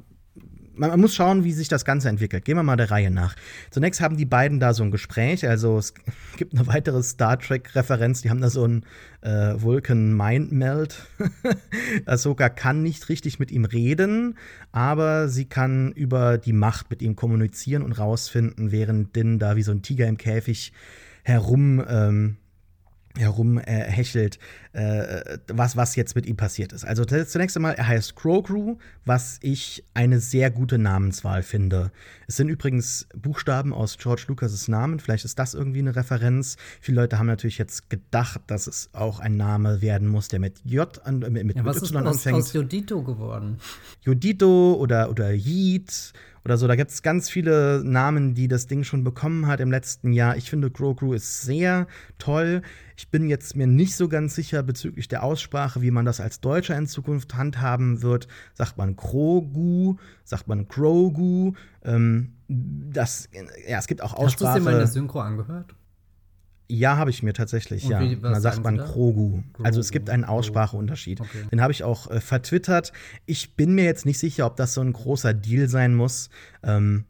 man, 0.77 0.91
man, 0.91 1.01
muss 1.01 1.15
schauen, 1.15 1.45
wie 1.45 1.53
sich 1.53 1.69
das 1.69 1.85
Ganze 1.85 2.09
entwickelt. 2.09 2.45
Gehen 2.45 2.57
wir 2.57 2.63
mal 2.63 2.77
der 2.77 2.91
Reihe 2.91 3.11
nach. 3.11 3.35
Zunächst 3.71 4.01
haben 4.01 4.17
die 4.17 4.25
beiden 4.25 4.61
da 4.61 4.75
so 4.75 4.83
ein 4.83 4.91
Gespräch. 4.91 5.49
Also 5.49 5.79
es 5.79 5.95
gibt 6.37 6.55
eine 6.55 6.67
weitere 6.67 7.03
Star 7.03 7.39
Trek-Referenz. 7.39 8.23
Die 8.23 8.31
haben 8.31 8.41
da 8.41 8.51
so 8.51 8.67
ein 8.67 8.85
äh, 9.23 9.55
Vulcan 9.61 10.17
Mind 10.17 10.53
Meld. 10.53 11.07
Ahsoka 12.07 12.49
kann 12.49 12.83
nicht 12.83 13.09
richtig 13.09 13.39
mit 13.39 13.51
ihm 13.51 13.65
reden, 13.65 14.37
aber 14.73 15.29
sie 15.29 15.47
kann 15.47 15.93
über 15.93 16.39
die 16.39 16.53
Macht 16.53 16.91
mit 16.91 17.03
ihm 17.03 17.17
kommunizieren 17.17 17.83
und 17.83 17.93
rausfinden, 17.93 18.71
während 18.71 19.17
Din 19.17 19.39
da 19.39 19.57
wie 19.57 19.63
so 19.63 19.73
ein 19.73 19.83
Tiger 19.83 20.07
im 20.07 20.19
Käfig 20.19 20.73
herum 21.23 21.85
ähm, 21.89 22.37
herumhechelt, 23.19 24.39
äh, 24.73 25.21
äh, 25.21 25.39
was, 25.49 25.77
was 25.77 25.97
jetzt 25.97 26.15
mit 26.15 26.27
ihm 26.27 26.37
passiert 26.37 26.73
ist. 26.73 26.85
Also 26.85 27.05
zunächst 27.05 27.57
einmal, 27.57 27.75
er 27.75 27.89
heißt 27.89 28.15
Grogu, 28.15 28.79
was 29.05 29.39
ich 29.43 29.85
eine 29.95 30.21
sehr 30.21 30.51
gute 30.51 30.79
Namenswahl 30.79 31.43
finde. 31.43 31.91
Es 32.27 32.37
sind 32.37 32.49
übrigens 32.49 33.09
Buchstaben 33.17 33.73
aus 33.73 33.99
George 33.99 34.25
Lucas' 34.29 34.69
Namen, 34.69 35.01
vielleicht 35.01 35.25
ist 35.25 35.39
das 35.39 35.55
irgendwie 35.55 35.79
eine 35.81 35.97
Referenz. 35.97 36.57
Viele 36.81 37.01
Leute 37.03 37.19
haben 37.19 37.27
natürlich 37.27 37.59
jetzt 37.59 37.91
gedacht, 37.91 38.43
dass 38.47 38.67
es 38.67 38.91
auch 38.93 39.21
ein 39.21 39.37
Name 39.37 39.81
werden 39.81 40.09
muss, 40.09 40.29
der 40.29 40.41
mit 40.41 40.61
J 40.65 41.05
an, 41.05 41.21
mit, 41.21 41.45
mit, 41.45 41.57
ja, 41.57 41.65
was 41.65 41.79
Y 41.79 41.83
ist 41.83 41.97
anfängt. 41.97 42.37
Was 42.37 42.47
ist 42.47 42.51
aus 42.51 42.53
Jodito 42.53 43.03
geworden? 43.03 43.59
Jodito 44.03 44.75
oder, 44.75 45.11
oder 45.11 45.33
Yeet 45.33 46.13
oder 46.47 46.57
so. 46.59 46.69
Da 46.69 46.77
gibt 46.77 46.93
es 46.93 47.03
ganz 47.03 47.29
viele 47.29 47.83
Namen, 47.85 48.35
die 48.35 48.47
das 48.47 48.69
Ding 48.69 48.85
schon 48.85 49.03
bekommen 49.03 49.49
hat 49.49 49.59
im 49.59 49.73
letzten 49.73 50.13
Jahr. 50.13 50.37
Ich 50.37 50.49
finde, 50.49 50.71
Grogu 50.71 51.13
ist 51.13 51.43
sehr 51.43 51.89
toll. 52.19 52.63
Ich 52.97 53.11
bin 53.11 53.29
jetzt 53.29 53.57
mir 53.57 53.67
nicht 53.67 53.97
so 53.97 54.09
ganz 54.09 54.37
sicher 54.37 54.63
bezüglich 54.63 55.09
der 55.09 55.25
Aussprache, 55.25 55.83
wie 55.83 55.91
man 55.91 56.05
das 56.05 56.21
als 56.21 56.41
Deutscher 56.41 56.79
in 56.79 56.87
Zukunft 56.87 57.35
handhaben 57.35 58.01
wird. 58.01 58.29
Sagt 58.55 58.79
man 58.79 58.95
Grogu, 58.95 59.97
sagt 60.23 60.47
man 60.47 60.69
Grogu. 60.69 61.55
Ähm, 61.83 62.35
das, 62.47 63.29
ja, 63.69 63.81
es 63.81 63.89
gibt 63.89 64.01
auch 64.03 64.15
Aussprache. 64.15 64.51
Hast 64.51 64.57
du 64.57 64.61
dir 64.61 64.65
mal 64.65 64.73
in 64.75 64.79
der 64.79 64.87
Synchro 64.87 65.19
angehört? 65.19 65.75
Ja, 66.69 66.97
habe 66.97 67.11
ich 67.11 67.23
mir 67.23 67.33
tatsächlich, 67.33 67.85
Und 67.85 67.91
ja. 67.91 68.01
Wie, 68.01 68.17
da 68.17 68.41
sagt 68.41 68.63
man 68.63 68.79
Krogu. 68.79 69.43
Also 69.63 69.81
es 69.81 69.93
gibt 69.93 70.11
einen 70.11 70.25
Ausspracheunterschied. 70.25 71.21
Okay. 71.21 71.45
Den 71.51 71.61
habe 71.61 71.73
ich 71.73 71.85
auch 71.85 72.11
äh, 72.11 72.21
vertwittert. 72.21 72.93
Ich 73.25 73.55
bin 73.55 73.75
mir 73.75 73.85
jetzt 73.85 74.05
nicht 74.05 74.19
sicher, 74.19 74.47
ob 74.47 74.57
das 74.57 74.75
so 74.75 74.81
ein 74.81 74.93
großer 74.93 75.33
Deal 75.33 75.69
sein 75.69 75.95
muss. 75.95 76.29
Ähm, 76.65 77.05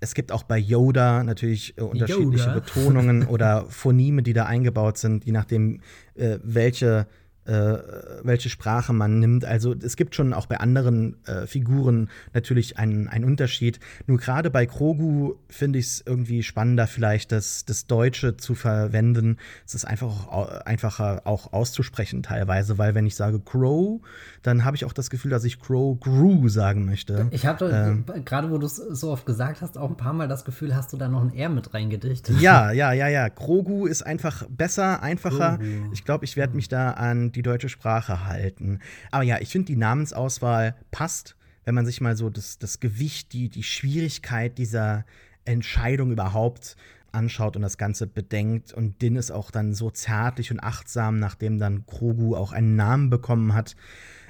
es 0.00 0.14
gibt 0.14 0.32
auch 0.32 0.44
bei 0.44 0.58
Yoda 0.58 1.24
natürlich 1.24 1.76
äh, 1.76 1.82
unterschiedliche 1.82 2.46
Yoda. 2.46 2.54
Betonungen 2.54 3.26
oder 3.26 3.66
Phoneme, 3.68 4.22
die 4.22 4.32
da 4.32 4.46
eingebaut 4.46 4.98
sind, 4.98 5.24
je 5.24 5.32
nachdem, 5.32 5.80
äh, 6.14 6.38
welche 6.42 7.06
äh, 7.50 7.78
welche 8.22 8.48
Sprache 8.48 8.92
man 8.92 9.18
nimmt. 9.18 9.44
Also 9.44 9.74
es 9.74 9.96
gibt 9.96 10.14
schon 10.14 10.32
auch 10.32 10.46
bei 10.46 10.58
anderen 10.58 11.16
äh, 11.26 11.48
Figuren 11.48 12.08
natürlich 12.32 12.78
einen, 12.78 13.08
einen 13.08 13.24
Unterschied. 13.24 13.80
Nur 14.06 14.18
gerade 14.18 14.50
bei 14.50 14.66
Krogu 14.66 15.34
finde 15.48 15.80
ich 15.80 15.86
es 15.86 16.02
irgendwie 16.06 16.44
spannender, 16.44 16.86
vielleicht 16.86 17.32
das, 17.32 17.64
das 17.64 17.86
Deutsche 17.86 18.36
zu 18.36 18.54
verwenden. 18.54 19.38
Es 19.66 19.74
ist 19.74 19.84
einfach 19.84 20.28
auch, 20.28 20.48
einfacher 20.64 21.22
auch 21.24 21.52
auszusprechen 21.52 22.22
teilweise, 22.22 22.78
weil 22.78 22.94
wenn 22.94 23.06
ich 23.06 23.16
sage 23.16 23.40
Crow, 23.40 24.00
dann 24.42 24.64
habe 24.64 24.76
ich 24.76 24.84
auch 24.84 24.92
das 24.92 25.10
Gefühl, 25.10 25.32
dass 25.32 25.42
ich 25.42 25.58
Crow 25.58 25.98
Grew 25.98 26.48
sagen 26.48 26.84
möchte. 26.84 27.26
Ich 27.32 27.46
habe 27.46 27.68
ähm, 27.70 28.04
gerade, 28.24 28.50
wo 28.50 28.58
du 28.58 28.66
es 28.66 28.76
so 28.76 29.10
oft 29.10 29.26
gesagt 29.26 29.60
hast, 29.60 29.76
auch 29.76 29.90
ein 29.90 29.96
paar 29.96 30.12
Mal 30.12 30.28
das 30.28 30.44
Gefühl, 30.44 30.76
hast 30.76 30.92
du 30.92 30.96
da 30.96 31.08
noch 31.08 31.22
ein 31.22 31.34
R 31.34 31.48
mit 31.48 31.74
reingedichtet. 31.74 32.40
Ja, 32.40 32.70
ja, 32.70 32.92
ja, 32.92 33.08
ja. 33.08 33.28
Krogu 33.28 33.86
ist 33.86 34.02
einfach 34.02 34.44
besser, 34.48 35.02
einfacher. 35.02 35.58
Grogu. 35.58 35.92
Ich 35.92 36.04
glaube, 36.04 36.24
ich 36.24 36.36
werde 36.36 36.54
mich 36.54 36.68
da 36.68 36.92
an 36.92 37.32
die 37.32 37.39
die 37.40 37.48
deutsche 37.48 37.68
Sprache 37.68 38.26
halten. 38.26 38.80
Aber 39.10 39.24
ja, 39.24 39.38
ich 39.40 39.50
finde, 39.50 39.66
die 39.66 39.76
Namensauswahl 39.76 40.76
passt, 40.90 41.36
wenn 41.64 41.74
man 41.74 41.86
sich 41.86 42.00
mal 42.00 42.16
so 42.16 42.30
das, 42.30 42.58
das 42.58 42.80
Gewicht, 42.80 43.32
die, 43.32 43.48
die 43.48 43.62
Schwierigkeit 43.62 44.58
dieser 44.58 45.04
Entscheidung 45.44 46.12
überhaupt 46.12 46.76
anschaut 47.12 47.56
und 47.56 47.62
das 47.62 47.78
Ganze 47.78 48.06
bedenkt. 48.06 48.72
Und 48.72 49.02
Din 49.02 49.16
ist 49.16 49.30
auch 49.30 49.50
dann 49.50 49.74
so 49.74 49.90
zärtlich 49.90 50.50
und 50.50 50.60
achtsam, 50.60 51.18
nachdem 51.18 51.58
dann 51.58 51.86
Krogu 51.86 52.36
auch 52.36 52.52
einen 52.52 52.76
Namen 52.76 53.10
bekommen 53.10 53.54
hat. 53.54 53.76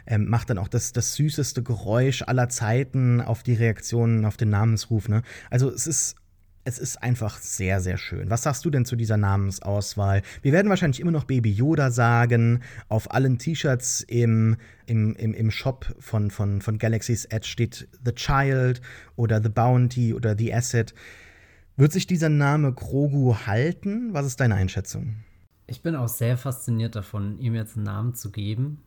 Ähm, 0.07 0.29
macht 0.29 0.51
dann 0.51 0.59
auch 0.59 0.69
das, 0.69 0.93
das 0.93 1.15
süßeste 1.15 1.63
Geräusch 1.63 2.23
aller 2.23 2.49
Zeiten 2.49 3.21
auf 3.21 3.43
die 3.43 3.55
Reaktionen 3.55 4.25
auf 4.25 4.37
den 4.37 4.49
Namensruf. 4.49 5.09
Ne? 5.09 5.23
Also 5.51 5.71
es 5.71 5.87
ist 5.87 6.17
es 6.65 6.79
ist 6.79 7.03
einfach 7.03 7.39
sehr, 7.39 7.81
sehr 7.81 7.97
schön. 7.97 8.29
Was 8.29 8.43
sagst 8.43 8.65
du 8.65 8.71
denn 8.71 8.85
zu 8.85 8.95
dieser 8.95 9.17
Namensauswahl? 9.17 10.23
Wir 10.43 10.53
werden 10.53 10.69
wahrscheinlich 10.69 11.01
immer 11.01 11.11
noch 11.11 11.25
Baby 11.25 11.51
Yoda 11.51 11.91
sagen. 11.91 12.63
Auf 12.89 13.13
allen 13.13 13.39
T-Shirts 13.39 14.03
im, 14.03 14.57
im, 14.87 15.15
im, 15.17 15.33
im 15.33 15.51
Shop 15.51 15.95
von, 15.99 16.31
von, 16.31 16.61
von 16.61 16.79
Galaxy's 16.79 17.25
Edge 17.27 17.49
steht 17.49 17.89
The 18.05 18.13
Child 18.13 18.83
oder 19.17 19.43
The 19.43 19.49
Bounty 19.49 20.13
oder 20.13 20.37
The 20.37 20.53
Asset. 20.55 20.95
Wird 21.77 21.93
sich 21.93 22.07
dieser 22.07 22.29
Name 22.29 22.73
Grogu 22.73 23.35
halten? 23.47 24.13
Was 24.13 24.27
ist 24.27 24.41
deine 24.41 24.55
Einschätzung? 24.55 25.17
Ich 25.67 25.83
bin 25.83 25.97
auch 25.97 26.09
sehr 26.09 26.37
fasziniert 26.37 26.95
davon, 26.95 27.39
ihm 27.39 27.55
jetzt 27.55 27.77
einen 27.77 27.87
Namen 27.87 28.15
zu 28.15 28.31
geben. 28.31 28.83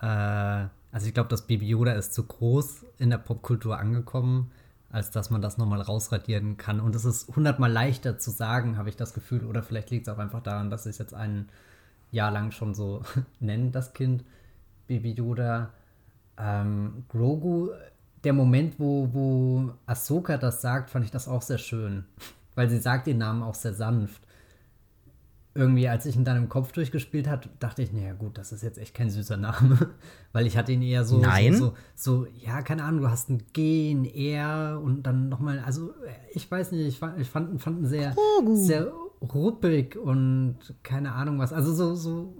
Äh, 0.00 0.06
also 0.06 1.06
ich 1.06 1.14
glaube, 1.14 1.30
das 1.30 1.48
Baby 1.48 1.66
Yoda 1.66 1.94
ist 1.94 2.14
zu 2.14 2.22
groß 2.22 2.84
in 2.98 3.10
der 3.10 3.18
Popkultur 3.18 3.76
angekommen 3.76 4.52
als 4.92 5.10
dass 5.10 5.30
man 5.30 5.40
das 5.40 5.56
nochmal 5.56 5.80
rausradieren 5.80 6.58
kann. 6.58 6.78
Und 6.78 6.94
es 6.94 7.06
ist 7.06 7.34
hundertmal 7.34 7.72
leichter 7.72 8.18
zu 8.18 8.30
sagen, 8.30 8.76
habe 8.76 8.90
ich 8.90 8.96
das 8.96 9.14
Gefühl. 9.14 9.46
Oder 9.46 9.62
vielleicht 9.62 9.90
liegt 9.90 10.06
es 10.06 10.12
auch 10.12 10.18
einfach 10.18 10.42
daran, 10.42 10.70
dass 10.70 10.84
ich 10.84 10.98
jetzt 10.98 11.14
einen 11.14 11.48
Jahr 12.10 12.30
lang 12.30 12.50
schon 12.50 12.74
so 12.74 13.02
nennen, 13.40 13.72
das 13.72 13.94
Kind. 13.94 14.22
Baby 14.86 15.12
Yoda. 15.12 15.70
Ähm, 16.36 17.04
Grogu, 17.08 17.70
der 18.22 18.34
Moment, 18.34 18.78
wo, 18.78 19.08
wo 19.12 19.72
Ahsoka 19.86 20.36
das 20.36 20.60
sagt, 20.60 20.90
fand 20.90 21.06
ich 21.06 21.10
das 21.10 21.26
auch 21.26 21.42
sehr 21.42 21.58
schön. 21.58 22.04
Weil 22.54 22.68
sie 22.68 22.78
sagt 22.78 23.06
den 23.06 23.18
Namen 23.18 23.42
auch 23.42 23.54
sehr 23.54 23.74
sanft. 23.74 24.20
Irgendwie, 25.54 25.86
als 25.88 26.06
ich 26.06 26.16
ihn 26.16 26.24
dann 26.24 26.38
im 26.38 26.48
Kopf 26.48 26.72
durchgespielt 26.72 27.28
hat, 27.28 27.48
dachte 27.58 27.82
ich, 27.82 27.92
naja 27.92 28.14
gut, 28.14 28.38
das 28.38 28.52
ist 28.52 28.62
jetzt 28.62 28.78
echt 28.78 28.94
kein 28.94 29.10
süßer 29.10 29.36
Name. 29.36 29.90
Weil 30.32 30.46
ich 30.46 30.56
hatte 30.56 30.72
ihn 30.72 30.82
eher 30.82 31.04
so, 31.04 31.18
Nein. 31.18 31.54
so, 31.54 31.74
so, 31.94 32.24
so, 32.24 32.26
ja, 32.40 32.62
keine 32.62 32.84
Ahnung, 32.84 33.02
du 33.02 33.10
hast 33.10 33.28
ein 33.28 33.42
G, 33.52 33.92
ein 33.92 34.06
R 34.06 34.80
und 34.82 35.02
dann 35.02 35.28
nochmal, 35.28 35.60
also 35.60 35.92
ich 36.32 36.50
weiß 36.50 36.72
nicht, 36.72 36.86
ich 36.86 36.98
fand, 36.98 37.20
ich 37.20 37.28
fand, 37.28 37.60
fand 37.60 37.80
ihn 37.80 37.86
sehr, 37.86 38.14
sehr 38.54 38.92
ruppig 39.20 39.96
und 39.96 40.56
keine 40.82 41.12
Ahnung 41.12 41.38
was. 41.38 41.52
Also 41.52 41.72
so, 41.74 41.94
so, 41.94 42.34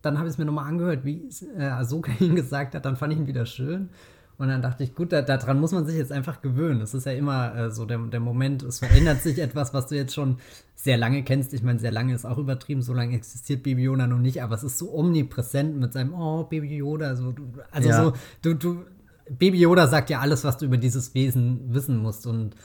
dann 0.00 0.18
habe 0.18 0.28
ich 0.28 0.34
es 0.34 0.38
mir 0.38 0.44
nochmal 0.44 0.68
angehört, 0.68 1.04
wie 1.04 1.28
äh, 1.56 1.64
Ahsoka 1.64 2.12
ihn 2.20 2.34
gesagt 2.34 2.74
hat, 2.74 2.84
dann 2.84 2.96
fand 2.96 3.12
ich 3.12 3.18
ihn 3.18 3.26
wieder 3.26 3.46
schön. 3.46 3.90
Und 4.38 4.48
dann 4.48 4.62
dachte 4.62 4.82
ich, 4.82 4.94
gut, 4.94 5.12
da, 5.12 5.22
daran 5.22 5.60
muss 5.60 5.72
man 5.72 5.86
sich 5.86 5.96
jetzt 5.96 6.10
einfach 6.10 6.40
gewöhnen. 6.40 6.80
Es 6.80 6.94
ist 6.94 7.06
ja 7.06 7.12
immer 7.12 7.54
äh, 7.54 7.70
so 7.70 7.84
der, 7.84 7.98
der 7.98 8.20
Moment, 8.20 8.62
es 8.62 8.78
verändert 8.80 9.22
sich 9.22 9.38
etwas, 9.38 9.72
was 9.74 9.86
du 9.88 9.94
jetzt 9.94 10.14
schon 10.14 10.38
sehr 10.74 10.96
lange 10.96 11.22
kennst. 11.22 11.54
Ich 11.54 11.62
meine, 11.62 11.78
sehr 11.78 11.92
lange 11.92 12.14
ist 12.14 12.24
auch 12.24 12.38
übertrieben, 12.38 12.82
so 12.82 12.92
lange 12.92 13.14
existiert 13.14 13.62
Baby 13.62 13.82
Yoda 13.84 14.06
noch 14.06 14.18
nicht, 14.18 14.42
aber 14.42 14.54
es 14.54 14.64
ist 14.64 14.78
so 14.78 14.92
omnipräsent 14.94 15.78
mit 15.78 15.92
seinem 15.92 16.12
Oh, 16.14 16.44
Baby 16.44 16.76
Yoda. 16.76 17.14
So, 17.14 17.32
du, 17.32 17.44
also 17.70 17.88
Ja. 17.88 18.02
so, 18.04 18.12
du, 18.42 18.54
du, 18.54 18.84
Baby 19.30 19.60
Yoda 19.60 19.86
sagt 19.86 20.10
ja 20.10 20.20
alles, 20.20 20.42
was 20.44 20.56
du 20.58 20.64
über 20.66 20.76
dieses 20.78 21.14
Wesen 21.14 21.72
wissen 21.72 21.98
musst. 21.98 22.26
Und 22.26 22.56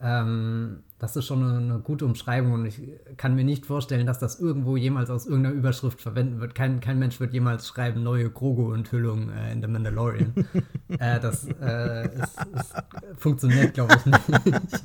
ähm, 0.00 0.80
das 1.04 1.16
ist 1.16 1.26
schon 1.26 1.42
eine, 1.44 1.80
gute 1.80 2.06
Umschreibung 2.06 2.52
und 2.52 2.64
ich 2.64 2.80
kann 3.18 3.34
mir 3.34 3.44
nicht 3.44 3.66
vorstellen, 3.66 4.06
dass 4.06 4.18
das 4.18 4.40
irgendwo 4.40 4.78
jemals 4.78 5.10
aus 5.10 5.26
irgendeiner 5.26 5.54
Überschrift 5.54 6.00
verwenden 6.00 6.40
wird. 6.40 6.54
Kein, 6.54 6.80
kein 6.80 6.98
Mensch 6.98 7.20
wird 7.20 7.34
jemals 7.34 7.68
schreiben, 7.68 8.02
neue 8.02 8.30
Grogu-Enthüllung 8.30 9.30
äh, 9.30 9.52
in 9.52 9.60
The 9.60 9.68
Mandalorian. 9.68 10.32
äh, 10.88 11.20
das 11.20 11.46
äh, 11.60 12.06
ist, 12.06 12.38
ist, 12.54 12.74
funktioniert, 13.18 13.74
glaube 13.74 13.96
ich, 13.98 14.06
nicht. 14.06 14.84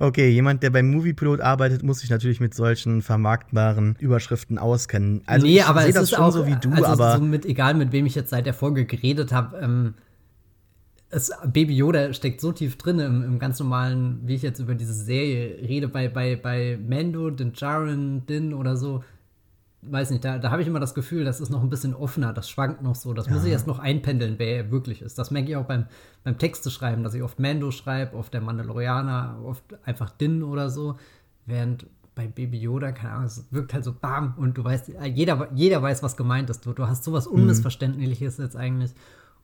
Okay, 0.00 0.30
jemand, 0.30 0.62
der 0.62 0.70
beim 0.70 0.90
Moviepilot 0.90 1.40
arbeitet, 1.40 1.82
muss 1.82 2.00
sich 2.00 2.10
natürlich 2.10 2.40
mit 2.40 2.52
solchen 2.52 3.00
vermarktbaren 3.00 3.96
Überschriften 4.00 4.58
auskennen. 4.58 5.22
Also 5.26 5.46
nee, 5.46 5.56
ich 5.56 5.64
aber 5.64 5.82
sehe 5.82 5.90
es 5.90 5.94
das 5.94 6.04
ist 6.04 6.10
schon 6.10 6.20
auch, 6.20 6.32
so 6.32 6.46
wie 6.46 6.56
du, 6.56 6.70
also 6.70 6.84
aber 6.86 7.18
so 7.18 7.22
mit, 7.22 7.46
egal 7.46 7.74
mit 7.74 7.92
wem 7.92 8.04
ich 8.06 8.14
jetzt 8.14 8.30
seit 8.30 8.44
der 8.44 8.54
Folge 8.54 8.84
geredet 8.86 9.32
habe, 9.32 9.58
ähm, 9.58 9.94
es, 11.12 11.30
Baby 11.44 11.76
Yoda 11.76 12.12
steckt 12.14 12.40
so 12.40 12.52
tief 12.52 12.76
drin 12.76 12.98
im, 12.98 13.22
im 13.22 13.38
ganz 13.38 13.60
normalen, 13.60 14.20
wie 14.24 14.34
ich 14.34 14.42
jetzt 14.42 14.58
über 14.58 14.74
diese 14.74 14.94
Serie 14.94 15.58
rede, 15.68 15.86
bei, 15.86 16.08
bei, 16.08 16.36
bei 16.36 16.78
Mando, 16.84 17.30
Din 17.30 17.52
Djarin, 17.52 18.24
Din 18.26 18.54
oder 18.54 18.76
so, 18.76 19.04
weiß 19.82 20.10
nicht, 20.10 20.24
da, 20.24 20.38
da 20.38 20.50
habe 20.50 20.62
ich 20.62 20.68
immer 20.68 20.80
das 20.80 20.94
Gefühl, 20.94 21.24
das 21.24 21.40
ist 21.40 21.50
noch 21.50 21.62
ein 21.62 21.68
bisschen 21.68 21.94
offener, 21.94 22.32
das 22.32 22.48
schwankt 22.48 22.82
noch 22.82 22.94
so, 22.94 23.12
das 23.12 23.28
muss 23.28 23.44
ich 23.44 23.52
erst 23.52 23.66
noch 23.66 23.78
einpendeln, 23.78 24.36
wer 24.38 24.56
er 24.56 24.70
wirklich 24.70 25.02
ist. 25.02 25.18
Das 25.18 25.30
merke 25.30 25.50
ich 25.50 25.56
auch 25.56 25.66
beim, 25.66 25.86
beim 26.24 26.38
Texte 26.38 26.70
schreiben, 26.70 27.02
dass 27.02 27.12
ich 27.12 27.22
oft 27.22 27.38
Mando 27.38 27.70
schreibe, 27.70 28.16
oft 28.16 28.32
der 28.32 28.40
Mandalorianer, 28.40 29.38
oft 29.44 29.64
einfach 29.84 30.10
Din 30.10 30.42
oder 30.42 30.70
so, 30.70 30.96
während 31.44 31.86
bei 32.14 32.26
Baby 32.26 32.58
Yoda, 32.58 32.92
keine 32.92 33.14
Ahnung, 33.14 33.26
es 33.26 33.44
wirkt 33.50 33.74
halt 33.74 33.84
so 33.84 33.92
bam 33.92 34.34
und 34.38 34.56
du 34.56 34.64
weißt, 34.64 34.92
jeder, 35.14 35.50
jeder 35.54 35.82
weiß, 35.82 36.02
was 36.02 36.16
gemeint 36.16 36.48
ist. 36.48 36.64
Du, 36.64 36.72
du 36.72 36.86
hast 36.86 37.04
sowas 37.04 37.26
Unmissverständliches 37.26 38.38
jetzt 38.38 38.56
eigentlich. 38.56 38.94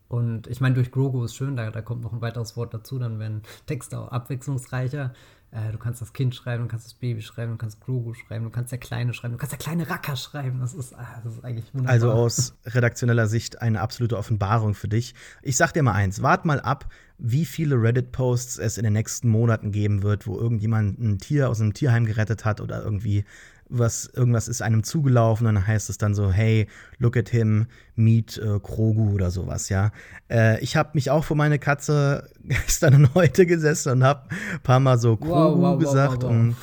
Und 0.08 0.46
ich 0.46 0.60
meine, 0.60 0.74
durch 0.74 0.90
Grogu 0.90 1.22
ist 1.24 1.34
schön, 1.34 1.56
da, 1.56 1.70
da 1.70 1.82
kommt 1.82 2.02
noch 2.02 2.12
ein 2.12 2.20
weiteres 2.20 2.56
Wort 2.56 2.72
dazu, 2.72 2.98
dann 2.98 3.18
werden 3.18 3.42
Texte 3.66 3.98
auch 3.98 4.08
abwechslungsreicher. 4.08 5.12
Äh, 5.50 5.72
du 5.72 5.78
kannst 5.78 6.02
das 6.02 6.12
Kind 6.12 6.34
schreiben, 6.34 6.64
du 6.64 6.68
kannst 6.68 6.84
das 6.84 6.94
Baby 6.94 7.22
schreiben, 7.22 7.52
du 7.52 7.58
kannst 7.58 7.80
Grogu 7.80 8.12
schreiben, 8.12 8.44
du 8.44 8.50
kannst 8.50 8.70
der 8.70 8.78
Kleine 8.78 9.14
schreiben, 9.14 9.32
du 9.32 9.38
kannst 9.38 9.52
der 9.52 9.58
kleine 9.58 9.88
Racker 9.88 10.16
schreiben. 10.16 10.60
Das 10.60 10.74
ist, 10.74 10.94
ah, 10.94 11.20
das 11.24 11.34
ist 11.34 11.44
eigentlich 11.44 11.72
wunderbar. 11.72 11.92
Also 11.92 12.10
aus 12.12 12.54
redaktioneller 12.66 13.26
Sicht 13.26 13.62
eine 13.62 13.80
absolute 13.80 14.18
Offenbarung 14.18 14.74
für 14.74 14.88
dich. 14.88 15.14
Ich 15.42 15.56
sag 15.56 15.72
dir 15.72 15.82
mal 15.82 15.92
eins, 15.92 16.22
wart 16.22 16.44
mal 16.44 16.60
ab, 16.60 16.90
wie 17.16 17.46
viele 17.46 17.80
Reddit-Posts 17.80 18.58
es 18.58 18.78
in 18.78 18.84
den 18.84 18.92
nächsten 18.92 19.28
Monaten 19.28 19.72
geben 19.72 20.02
wird, 20.02 20.26
wo 20.26 20.38
irgendjemand 20.38 20.98
ein 21.00 21.18
Tier 21.18 21.48
aus 21.48 21.60
einem 21.60 21.72
Tierheim 21.72 22.04
gerettet 22.04 22.44
hat 22.44 22.60
oder 22.60 22.82
irgendwie 22.82 23.24
was, 23.68 24.06
irgendwas 24.06 24.48
ist 24.48 24.62
einem 24.62 24.82
zugelaufen 24.82 25.46
und 25.46 25.54
dann 25.54 25.66
heißt 25.66 25.90
es 25.90 25.98
dann 25.98 26.14
so, 26.14 26.30
hey, 26.32 26.66
look 26.98 27.16
at 27.16 27.28
him, 27.28 27.66
meet 27.94 28.38
äh, 28.38 28.58
Krogu 28.60 29.12
oder 29.12 29.30
sowas, 29.30 29.68
ja. 29.68 29.92
Äh, 30.30 30.60
ich 30.60 30.76
habe 30.76 30.90
mich 30.94 31.10
auch 31.10 31.24
vor 31.24 31.36
meine 31.36 31.58
Katze 31.58 32.28
gestern 32.44 32.94
und 32.94 33.14
heute 33.14 33.46
gesessen 33.46 33.92
und 33.92 34.04
habe 34.04 34.28
ein 34.30 34.60
paar 34.62 34.80
Mal 34.80 34.98
so 34.98 35.16
Krogu 35.16 35.32
Wow, 35.32 35.58
wow, 35.58 35.78
gesagt 35.78 36.22
wow. 36.22 36.30
und 36.30 36.56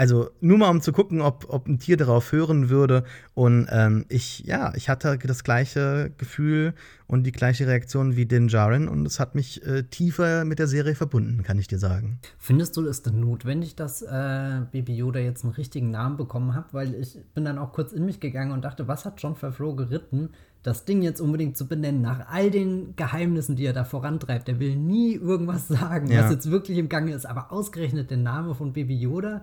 also 0.00 0.30
nur 0.40 0.56
mal 0.56 0.70
um 0.70 0.80
zu 0.80 0.92
gucken, 0.92 1.20
ob, 1.20 1.44
ob 1.50 1.68
ein 1.68 1.78
Tier 1.78 1.98
darauf 1.98 2.32
hören 2.32 2.70
würde. 2.70 3.04
Und 3.34 3.68
ähm, 3.70 4.06
ich, 4.08 4.38
ja, 4.46 4.72
ich 4.74 4.88
hatte 4.88 5.18
das 5.18 5.44
gleiche 5.44 6.10
Gefühl 6.16 6.72
und 7.06 7.24
die 7.24 7.32
gleiche 7.32 7.66
Reaktion 7.66 8.16
wie 8.16 8.24
Din 8.24 8.48
Djarin 8.48 8.88
und 8.88 9.04
es 9.04 9.20
hat 9.20 9.34
mich 9.34 9.62
äh, 9.66 9.82
tiefer 9.82 10.46
mit 10.46 10.58
der 10.58 10.68
Serie 10.68 10.94
verbunden, 10.94 11.42
kann 11.42 11.58
ich 11.58 11.68
dir 11.68 11.78
sagen. 11.78 12.18
Findest 12.38 12.78
du 12.78 12.86
es 12.86 13.02
denn 13.02 13.20
notwendig, 13.20 13.76
dass 13.76 14.00
äh, 14.00 14.60
Baby 14.72 14.96
Yoda 14.96 15.20
jetzt 15.20 15.44
einen 15.44 15.52
richtigen 15.52 15.90
Namen 15.90 16.16
bekommen 16.16 16.54
hat? 16.54 16.72
Weil 16.72 16.94
ich 16.94 17.18
bin 17.34 17.44
dann 17.44 17.58
auch 17.58 17.72
kurz 17.74 17.92
in 17.92 18.06
mich 18.06 18.20
gegangen 18.20 18.52
und 18.52 18.64
dachte, 18.64 18.88
was 18.88 19.04
hat 19.04 19.20
John 19.20 19.36
Favreau 19.36 19.74
geritten, 19.74 20.30
das 20.62 20.86
Ding 20.86 21.02
jetzt 21.02 21.20
unbedingt 21.20 21.56
zu 21.58 21.66
benennen, 21.66 22.00
nach 22.00 22.28
all 22.30 22.50
den 22.50 22.94
Geheimnissen, 22.96 23.56
die 23.56 23.66
er 23.66 23.72
da 23.74 23.84
vorantreibt. 23.84 24.48
Er 24.48 24.60
will 24.60 24.76
nie 24.76 25.14
irgendwas 25.14 25.68
sagen, 25.68 26.10
Ja. 26.10 26.24
was 26.24 26.30
jetzt 26.30 26.50
wirklich 26.50 26.78
im 26.78 26.88
Gange 26.88 27.12
ist, 27.12 27.26
aber 27.26 27.52
ausgerechnet 27.52 28.10
der 28.10 28.18
Name 28.18 28.54
von 28.54 28.72
Baby 28.72 28.96
Yoda, 28.96 29.42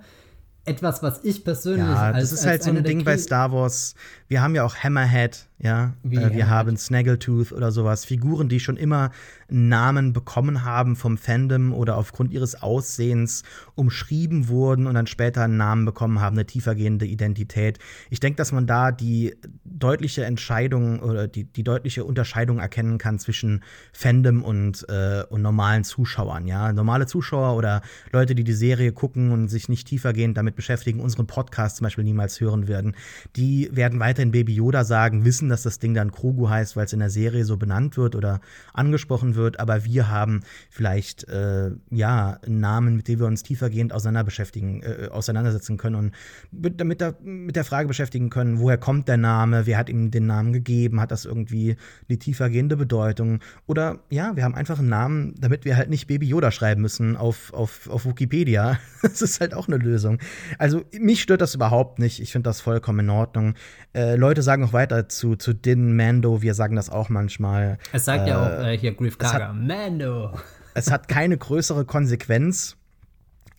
etwas, 0.67 1.01
was 1.01 1.23
ich 1.23 1.43
persönlich 1.43 1.87
Ja, 1.87 2.11
das 2.11 2.31
ist 2.31 2.45
halt 2.45 2.63
so 2.63 2.69
ein 2.69 2.83
Ding 2.83 3.03
bei 3.03 3.17
Star 3.17 3.51
Wars. 3.51 3.95
Wir 4.27 4.41
haben 4.41 4.55
ja 4.55 4.63
auch 4.63 4.75
Hammerhead, 4.75 5.46
ja. 5.59 5.93
Wie 6.03 6.17
äh, 6.17 6.19
wir 6.19 6.25
Hammerhead? 6.25 6.47
haben 6.47 6.77
Snaggletooth 6.77 7.51
oder 7.51 7.71
sowas. 7.71 8.05
Figuren, 8.05 8.47
die 8.47 8.59
schon 8.59 8.77
immer 8.77 9.11
einen 9.49 9.69
Namen 9.69 10.13
bekommen 10.13 10.63
haben 10.63 10.95
vom 10.95 11.17
Fandom 11.17 11.73
oder 11.73 11.97
aufgrund 11.97 12.31
ihres 12.31 12.61
Aussehens 12.61 13.43
umschrieben 13.73 14.49
wurden 14.49 14.85
und 14.85 14.93
dann 14.93 15.07
später 15.07 15.43
einen 15.43 15.57
Namen 15.57 15.85
bekommen 15.85 16.19
haben, 16.19 16.35
eine 16.35 16.45
tiefergehende 16.45 17.05
Identität. 17.05 17.79
Ich 18.09 18.19
denke, 18.19 18.37
dass 18.37 18.51
man 18.51 18.67
da 18.67 18.91
die 18.91 19.35
deutliche 19.63 20.25
Entscheidung 20.25 20.99
oder 20.99 21.27
die, 21.27 21.45
die 21.45 21.63
deutliche 21.63 22.05
Unterscheidung 22.05 22.59
erkennen 22.59 22.99
kann 22.99 23.17
zwischen 23.17 23.63
Fandom 23.93 24.43
und, 24.43 24.87
äh, 24.89 25.23
und 25.29 25.41
normalen 25.41 25.83
Zuschauern. 25.83 26.45
Ja, 26.45 26.71
normale 26.71 27.07
Zuschauer 27.07 27.55
oder 27.55 27.81
Leute, 28.11 28.35
die 28.35 28.43
die 28.43 28.53
Serie 28.53 28.91
gucken 28.91 29.31
und 29.31 29.47
sich 29.47 29.69
nicht 29.69 29.87
tiefergehend 29.87 30.37
damit 30.37 30.55
beschäftigen, 30.55 30.99
unseren 30.99 31.25
Podcast 31.25 31.77
zum 31.77 31.85
Beispiel 31.85 32.03
niemals 32.03 32.39
hören 32.39 32.67
werden, 32.67 32.95
die 33.35 33.69
werden 33.71 33.99
weiterhin 33.99 34.31
Baby 34.31 34.53
Yoda 34.53 34.83
sagen, 34.83 35.25
wissen, 35.25 35.46
dass 35.49 35.63
das 35.63 35.79
Ding 35.79 35.93
dann 35.93 36.11
Krogu 36.11 36.49
heißt, 36.49 36.75
weil 36.75 36.85
es 36.85 36.93
in 36.93 36.99
der 36.99 37.09
Serie 37.09 37.45
so 37.45 37.57
benannt 37.57 37.97
wird 37.97 38.15
oder 38.15 38.41
angesprochen 38.73 39.35
wird. 39.35 39.59
Aber 39.59 39.85
wir 39.85 40.09
haben 40.09 40.41
vielleicht 40.69 41.27
äh, 41.29 41.71
ja 41.89 42.39
einen 42.45 42.59
Namen, 42.59 42.95
mit 42.95 43.07
dem 43.07 43.19
wir 43.19 43.27
uns 43.27 43.43
tiefergehend 43.43 43.93
auseinander 43.93 44.23
beschäftigen, 44.23 44.81
äh, 44.83 45.09
auseinandersetzen 45.11 45.77
können 45.77 45.95
und 45.95 46.11
mit, 46.51 46.83
mit, 46.83 47.01
der, 47.01 47.15
mit 47.21 47.55
der 47.55 47.63
Frage 47.63 47.87
beschäftigen 47.87 48.29
können, 48.29 48.59
woher 48.59 48.77
kommt 48.77 49.07
der 49.07 49.17
Name, 49.17 49.65
wer 49.65 49.77
hat 49.77 49.89
ihm 49.89 50.11
den 50.11 50.25
Namen 50.25 50.53
gegeben, 50.53 50.99
hat 50.99 51.11
das 51.11 51.25
irgendwie 51.25 51.75
eine 52.07 52.17
tiefergehende 52.17 52.77
Bedeutung? 52.77 53.39
Oder 53.65 53.99
ja, 54.09 54.35
wir 54.35 54.43
haben 54.43 54.55
einfach 54.55 54.79
einen 54.79 54.89
Namen, 54.89 55.35
damit 55.39 55.65
wir 55.65 55.77
halt 55.77 55.89
nicht 55.89 56.07
Baby 56.07 56.27
Yoda 56.27 56.51
schreiben 56.51 56.81
müssen 56.81 57.17
auf, 57.17 57.53
auf, 57.53 57.89
auf 57.89 58.05
Wikipedia. 58.05 58.79
Das 59.07 59.21
ist 59.21 59.39
halt 59.39 59.53
auch 59.53 59.67
eine 59.67 59.77
Lösung. 59.77 60.19
Also 60.57 60.83
mich 60.99 61.21
stört 61.21 61.39
das 61.39 61.55
überhaupt 61.55 61.97
nicht. 61.97 62.19
Ich 62.19 62.31
finde 62.31 62.49
das 62.49 62.61
vollkommen 62.61 62.99
in 62.99 63.09
Ordnung. 63.09 63.53
Äh, 63.93 64.15
Leute 64.15 64.41
sagen 64.41 64.63
auch 64.63 64.73
weiter 64.73 65.07
zu, 65.07 65.35
zu 65.37 65.53
Din 65.53 65.95
Mando, 65.95 66.41
wir 66.41 66.53
sagen 66.53 66.75
das 66.75 66.89
auch 66.89 67.09
manchmal. 67.09 67.77
Es 67.93 68.05
sagt 68.05 68.27
ja 68.27 68.41
auch 68.41 68.65
äh, 68.65 68.77
hier 68.77 68.93
Griff 68.93 69.17
Karga, 69.17 69.53
Mando. 69.53 70.31
Es 70.73 70.91
hat 70.91 71.07
keine 71.07 71.37
größere 71.37 71.85
Konsequenz, 71.85 72.77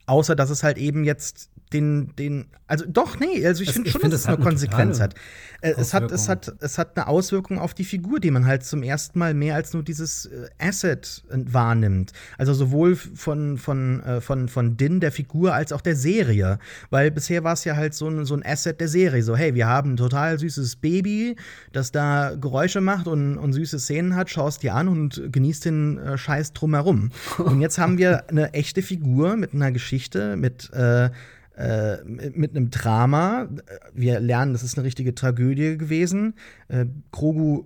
außer 0.07 0.37
dass 0.37 0.51
es 0.51 0.63
halt 0.63 0.79
eben 0.79 1.05
jetzt 1.05 1.51
den, 1.73 2.15
den, 2.17 2.47
also 2.67 2.85
doch, 2.87 3.19
nee, 3.19 3.47
also 3.47 3.63
ich 3.63 3.73
finde 3.73 3.91
schon, 3.91 4.01
finde, 4.01 4.15
dass 4.15 4.23
es 4.23 4.27
es 4.27 4.35
eine 4.35 4.45
Konsequenz 4.45 5.01
hat. 5.01 5.15
Äh, 5.61 5.73
es 5.77 5.95
hat, 5.95 6.11
es 6.11 6.29
hat, 6.29 6.53
es 6.61 6.79
hat 6.79 6.97
eine 6.97 7.09
Auswirkung 7.09 7.59
auf 7.59 7.75
die 7.75 7.85
Figur, 7.85 8.21
die 8.21 8.31
man 8.31 8.47
halt 8.47 8.65
zum 8.65 8.83
ersten 8.83 9.19
Mal 9.19 9.35
mehr 9.35 9.55
als 9.55 9.73
nur 9.73 9.83
dieses 9.83 10.27
äh, 10.27 10.49
Asset 10.59 11.25
äh, 11.31 11.39
wahrnimmt. 11.53 12.13
Also 12.37 12.55
sowohl 12.55 12.97
von, 12.97 13.59
von, 13.59 14.03
von, 14.21 14.49
von 14.49 14.77
Din, 14.77 15.01
der 15.01 15.13
Figur, 15.13 15.55
als 15.55 15.73
auch 15.73 15.81
der 15.81 15.97
Serie. 15.97 16.59
Weil 16.91 17.11
bisher 17.11 17.45
war 17.45 17.55
es 17.55 17.65
ja 17.65 17.77
halt 17.77 17.95
so 17.95 18.09
ein, 18.09 18.25
so 18.25 18.35
ein 18.35 18.45
Asset 18.45 18.81
der 18.81 18.89
Serie. 18.89 19.23
So, 19.23 19.37
hey, 19.37 19.55
wir 19.55 19.67
haben 19.67 19.93
ein 19.93 19.97
total 19.97 20.39
süßes 20.39 20.77
Baby, 20.77 21.37
das 21.73 21.93
da 21.93 22.35
Geräusche 22.35 22.81
macht 22.81 23.07
und, 23.07 23.39
und 23.39 23.53
süße 23.53 23.79
Szenen 23.79 24.17
hat, 24.17 24.31
schaust 24.31 24.63
dir 24.63 24.75
an 24.75 24.89
und 24.89 25.23
genießt 25.33 25.65
den 25.65 25.99
äh, 25.99 26.19
Scheiß 26.19 26.53
drumherum. 26.53 27.11
Und 27.39 27.61
jetzt 27.61 27.79
haben 27.79 27.99
wir 27.99 28.29
eine 28.29 28.53
echte 28.55 28.83
Figur 28.83 29.37
mit 29.37 29.55
einer 29.55 29.73
Geschichte, 29.73 30.37
mit 30.37 30.73
äh, 30.73 31.11
äh, 31.59 32.05
mit 32.05 32.55
einem 32.55 32.71
Drama. 32.71 33.49
Wir 33.93 34.21
lernen, 34.21 34.53
das 34.53 34.63
ist 34.63 34.79
eine 34.79 34.87
richtige 34.87 35.15
Tragödie 35.15 35.77
gewesen. 35.77 36.35
Äh, 36.69 36.87
Grogu 37.11 37.65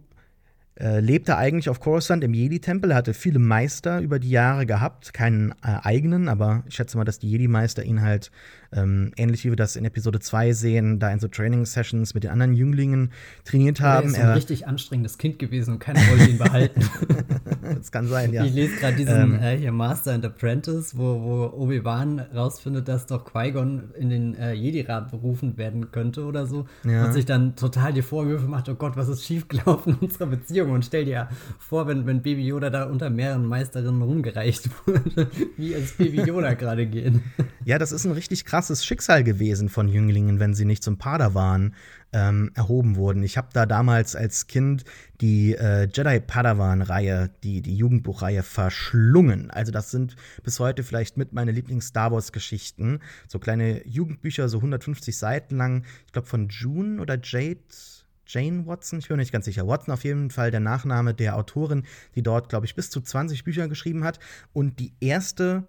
äh, 0.81 1.01
lebte 1.01 1.37
eigentlich 1.37 1.68
auf 1.68 1.81
Coruscant 1.81 2.25
im 2.25 2.33
Jedi-Tempel, 2.33 2.95
hatte 2.95 3.14
viele 3.14 3.39
Meister 3.39 4.01
über 4.01 4.18
die 4.18 4.31
Jahre 4.31 4.66
gehabt, 4.66 5.12
keinen 5.12 5.53
äh, 5.62 5.79
eigenen, 5.83 6.29
aber 6.29 6.64
ich 6.66 6.75
schätze 6.75 6.97
mal, 6.97 7.05
dass 7.05 7.18
die 7.18 7.31
Jedi-Meister 7.31 7.85
ihn 7.85 8.03
halt 8.03 8.31
ähm, 8.75 9.12
ähnlich 9.16 9.45
wie 9.45 9.51
wir 9.51 9.57
das 9.57 9.77
in 9.77 9.85
Episode 9.85 10.18
2 10.18 10.53
sehen, 10.53 10.99
da 10.99 11.11
in 11.11 11.20
so 11.20 11.29
Training-Sessions 11.29 12.14
mit 12.14 12.25
den 12.25 12.31
anderen 12.31 12.55
Jünglingen 12.55 13.12
trainiert 13.45 13.81
haben. 13.81 14.07
Er 14.07 14.11
ist 14.11 14.18
ein 14.18 14.29
er 14.29 14.37
richtig 14.37 14.66
anstrengendes 14.66 15.18
Kind 15.18 15.39
gewesen 15.39 15.75
und 15.75 15.79
keiner 15.79 16.01
wollte 16.09 16.31
ihn 16.31 16.39
behalten. 16.39 16.81
das 17.77 17.93
kann 17.93 18.07
sein, 18.07 18.33
ja. 18.33 18.45
Ich 18.45 18.55
lese 18.55 18.77
gerade 18.77 18.97
diesen 18.97 19.35
ähm, 19.35 19.43
äh, 19.43 19.57
hier 19.57 19.73
Master 19.73 20.12
and 20.12 20.25
Apprentice, 20.25 20.97
wo, 20.97 21.20
wo 21.23 21.62
Obi-Wan 21.62 22.20
rausfindet, 22.35 22.89
dass 22.89 23.07
doch 23.07 23.25
Qui-Gon 23.25 23.91
in 23.99 24.09
den 24.09 24.35
äh, 24.37 24.53
Jedi-Rat 24.55 25.11
berufen 25.11 25.59
werden 25.59 25.91
könnte 25.91 26.25
oder 26.25 26.47
so. 26.47 26.66
Ja. 26.85 27.05
Und 27.05 27.12
sich 27.12 27.27
dann 27.27 27.57
total 27.57 27.93
die 27.93 28.03
Vorwürfe 28.03 28.47
macht, 28.47 28.68
oh 28.68 28.75
Gott, 28.75 28.97
was 28.97 29.09
ist 29.09 29.25
schiefgelaufen 29.25 29.99
in 30.01 30.09
unserer 30.09 30.27
Beziehung? 30.27 30.62
Und 30.71 30.85
stell 30.85 31.05
dir 31.05 31.29
vor, 31.59 31.87
wenn, 31.87 32.07
wenn 32.07 32.23
Baby 32.23 32.47
Yoda 32.47 32.71
da 32.71 32.85
unter 32.85 33.11
mehreren 33.11 33.47
Meisterinnen 33.47 34.01
rumgereicht 34.01 34.71
wurde, 34.87 35.31
wie 35.57 35.75
es 35.75 35.93
Baby 35.93 36.23
Yoda 36.23 36.55
gerade 36.63 36.87
geht. 36.87 37.15
Ja, 37.65 37.79
das 37.79 37.93
ist 37.93 38.07
ein 38.07 38.13
richtig 38.13 38.45
krass 38.45 38.63
krasses 38.63 38.85
Schicksal 38.85 39.25
gewesen 39.25 39.69
von 39.69 39.89
Jünglingen, 39.89 40.39
wenn 40.39 40.55
sie 40.55 40.65
nicht 40.65 40.85
zum 40.85 40.97
Padawan 40.97 41.75
ähm, 42.13 42.53
erhoben 42.55 42.95
wurden. 42.95 43.25
Ich 43.25 43.37
habe 43.37 43.49
da 43.53 43.67
damals 43.67 44.15
als 44.15 44.47
Kind 44.47 44.85
die 45.21 45.57
äh, 45.57 45.89
Jedi 45.93 46.21
Padawan-Reihe, 46.21 47.31
die, 47.43 47.61
die 47.61 47.77
Jugendbuchreihe, 47.77 48.45
verschlungen. 48.45 49.51
Also, 49.51 49.73
das 49.73 49.91
sind 49.91 50.15
bis 50.45 50.61
heute 50.61 50.85
vielleicht 50.85 51.17
mit 51.17 51.33
meine 51.33 51.51
Lieblings-Star 51.51 52.13
Wars-Geschichten. 52.13 53.01
So 53.27 53.41
kleine 53.41 53.85
Jugendbücher, 53.85 54.49
so 54.49 54.59
150 54.59 55.19
Seiten 55.19 55.57
lang. 55.57 55.85
Ich 56.07 56.13
glaube, 56.13 56.29
von 56.29 56.49
June 56.49 57.01
oder 57.01 57.19
Jade. 57.21 57.59
Jane 58.27 58.66
Watson, 58.66 58.99
ich 58.99 59.09
bin 59.09 59.16
mir 59.16 59.23
nicht 59.23 59.33
ganz 59.33 59.45
sicher. 59.45 59.66
Watson 59.66 59.93
auf 59.93 60.05
jeden 60.05 60.31
Fall 60.31 60.51
der 60.51 60.61
Nachname 60.61 61.14
der 61.14 61.37
Autorin, 61.37 61.85
die 62.14 62.23
dort, 62.23 62.49
glaube 62.49 62.66
ich, 62.66 62.75
bis 62.75 62.91
zu 62.91 63.01
20 63.01 63.45
Bücher 63.45 63.68
geschrieben 63.68 64.05
hat. 64.05 64.18
Und 64.53 64.79
die 64.79 64.93
erste 65.01 65.64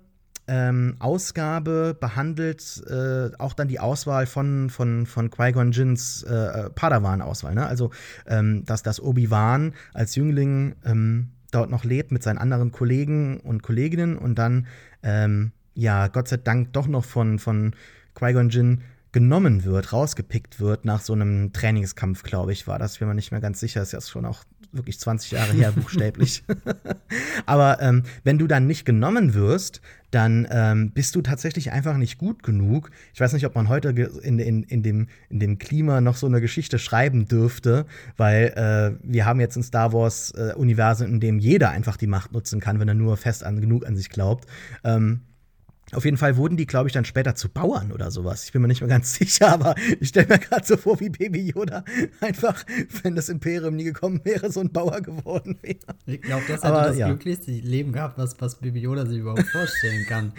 ähm, 0.47 0.95
Ausgabe 0.99 1.95
behandelt 1.99 2.83
äh, 2.87 3.31
auch 3.37 3.53
dann 3.53 3.67
die 3.67 3.79
Auswahl 3.79 4.25
von, 4.25 4.69
von, 4.69 5.05
von 5.05 5.29
Qui-Gon 5.29 5.71
Jinns 5.71 6.23
äh, 6.23 6.69
Padawan-Auswahl. 6.69 7.55
Ne? 7.55 7.65
Also, 7.65 7.91
ähm, 8.27 8.65
dass 8.65 8.83
das 8.83 9.01
Obi-Wan 9.01 9.73
als 9.93 10.15
Jüngling 10.15 10.75
ähm, 10.85 11.29
dort 11.51 11.69
noch 11.69 11.83
lebt 11.83 12.11
mit 12.11 12.23
seinen 12.23 12.39
anderen 12.39 12.71
Kollegen 12.71 13.39
und 13.39 13.63
Kolleginnen 13.63 14.17
und 14.17 14.35
dann, 14.35 14.67
ähm, 15.01 15.51
ja, 15.75 16.07
Gott 16.07 16.27
sei 16.27 16.37
Dank 16.37 16.73
doch 16.73 16.87
noch 16.87 17.05
von, 17.05 17.39
von 17.39 17.73
Qui-Gon 18.15 18.49
Jinn 18.49 18.81
genommen 19.13 19.63
wird, 19.63 19.93
rausgepickt 19.93 20.59
wird 20.59 20.85
nach 20.85 20.99
so 20.99 21.13
einem 21.13 21.53
Trainingskampf, 21.53 22.23
glaube 22.23 22.51
ich, 22.51 22.67
war 22.67 22.79
das. 22.79 22.93
Ich 22.93 22.99
bin 22.99 23.07
mir 23.07 23.15
nicht 23.15 23.31
mehr 23.31 23.41
ganz 23.41 23.59
sicher, 23.59 23.81
ist 23.81 23.93
ja 23.93 24.01
schon 24.01 24.25
auch 24.25 24.43
wirklich 24.73 24.99
20 24.99 25.31
Jahre 25.31 25.53
her, 25.53 25.71
buchstäblich. 25.75 26.43
Aber 27.45 27.79
ähm, 27.79 28.03
wenn 28.23 28.39
du 28.39 28.47
dann 28.47 28.65
nicht 28.65 28.85
genommen 28.85 29.35
wirst, 29.35 29.81
dann 30.09 30.47
ähm, 30.51 30.91
bist 30.91 31.15
du 31.15 31.21
tatsächlich 31.21 31.71
einfach 31.71 31.95
nicht 31.97 32.17
gut 32.17 32.43
genug. 32.43 32.91
Ich 33.13 33.19
weiß 33.19 33.33
nicht, 33.33 33.45
ob 33.45 33.55
man 33.55 33.69
heute 33.69 33.89
in, 33.89 34.39
in, 34.39 34.63
in, 34.63 34.83
dem, 34.83 35.07
in 35.29 35.39
dem 35.39 35.57
Klima 35.59 36.01
noch 36.01 36.15
so 36.15 36.27
eine 36.27 36.41
Geschichte 36.41 36.79
schreiben 36.79 37.27
dürfte, 37.27 37.85
weil 38.17 38.47
äh, 38.55 38.97
wir 39.03 39.25
haben 39.25 39.39
jetzt 39.39 39.55
ein 39.55 39.63
Star 39.63 39.93
Wars-Universum, 39.93 41.07
äh, 41.07 41.11
in 41.11 41.19
dem 41.19 41.39
jeder 41.39 41.69
einfach 41.69 41.97
die 41.97 42.07
Macht 42.07 42.31
nutzen 42.31 42.59
kann, 42.59 42.79
wenn 42.79 42.87
er 42.87 42.93
nur 42.95 43.17
fest 43.17 43.43
an 43.43 43.61
genug 43.61 43.85
an 43.85 43.95
sich 43.95 44.09
glaubt. 44.09 44.47
Ähm, 44.83 45.21
auf 45.95 46.05
jeden 46.05 46.17
Fall 46.17 46.37
wurden 46.37 46.57
die, 46.57 46.65
glaube 46.65 46.87
ich, 46.87 46.93
dann 46.93 47.05
später 47.05 47.35
zu 47.35 47.49
Bauern 47.49 47.91
oder 47.91 48.11
sowas. 48.11 48.45
Ich 48.45 48.51
bin 48.51 48.61
mir 48.61 48.67
nicht 48.67 48.81
mehr 48.81 48.89
ganz 48.89 49.13
sicher, 49.19 49.51
aber 49.51 49.75
ich 49.99 50.09
stelle 50.09 50.27
mir 50.27 50.39
gerade 50.39 50.65
so 50.65 50.77
vor, 50.77 50.99
wie 50.99 51.09
Baby 51.09 51.51
Yoda 51.51 51.83
einfach, 52.21 52.63
wenn 53.01 53.15
das 53.15 53.29
Imperium 53.29 53.75
nie 53.75 53.83
gekommen 53.83 54.21
wäre, 54.23 54.51
so 54.51 54.59
ein 54.59 54.71
Bauer 54.71 55.01
geworden 55.01 55.57
wäre. 55.61 55.77
Ich 56.05 56.21
glaube, 56.21 56.43
das 56.47 56.63
hätte 56.63 56.73
das 56.73 56.97
ja. 56.97 57.07
glücklichste 57.07 57.51
Leben 57.51 57.91
gehabt, 57.91 58.17
was, 58.17 58.39
was 58.39 58.55
Baby 58.55 58.81
Yoda 58.81 59.05
sich 59.05 59.19
überhaupt 59.19 59.47
vorstellen 59.47 60.05
kann. 60.07 60.33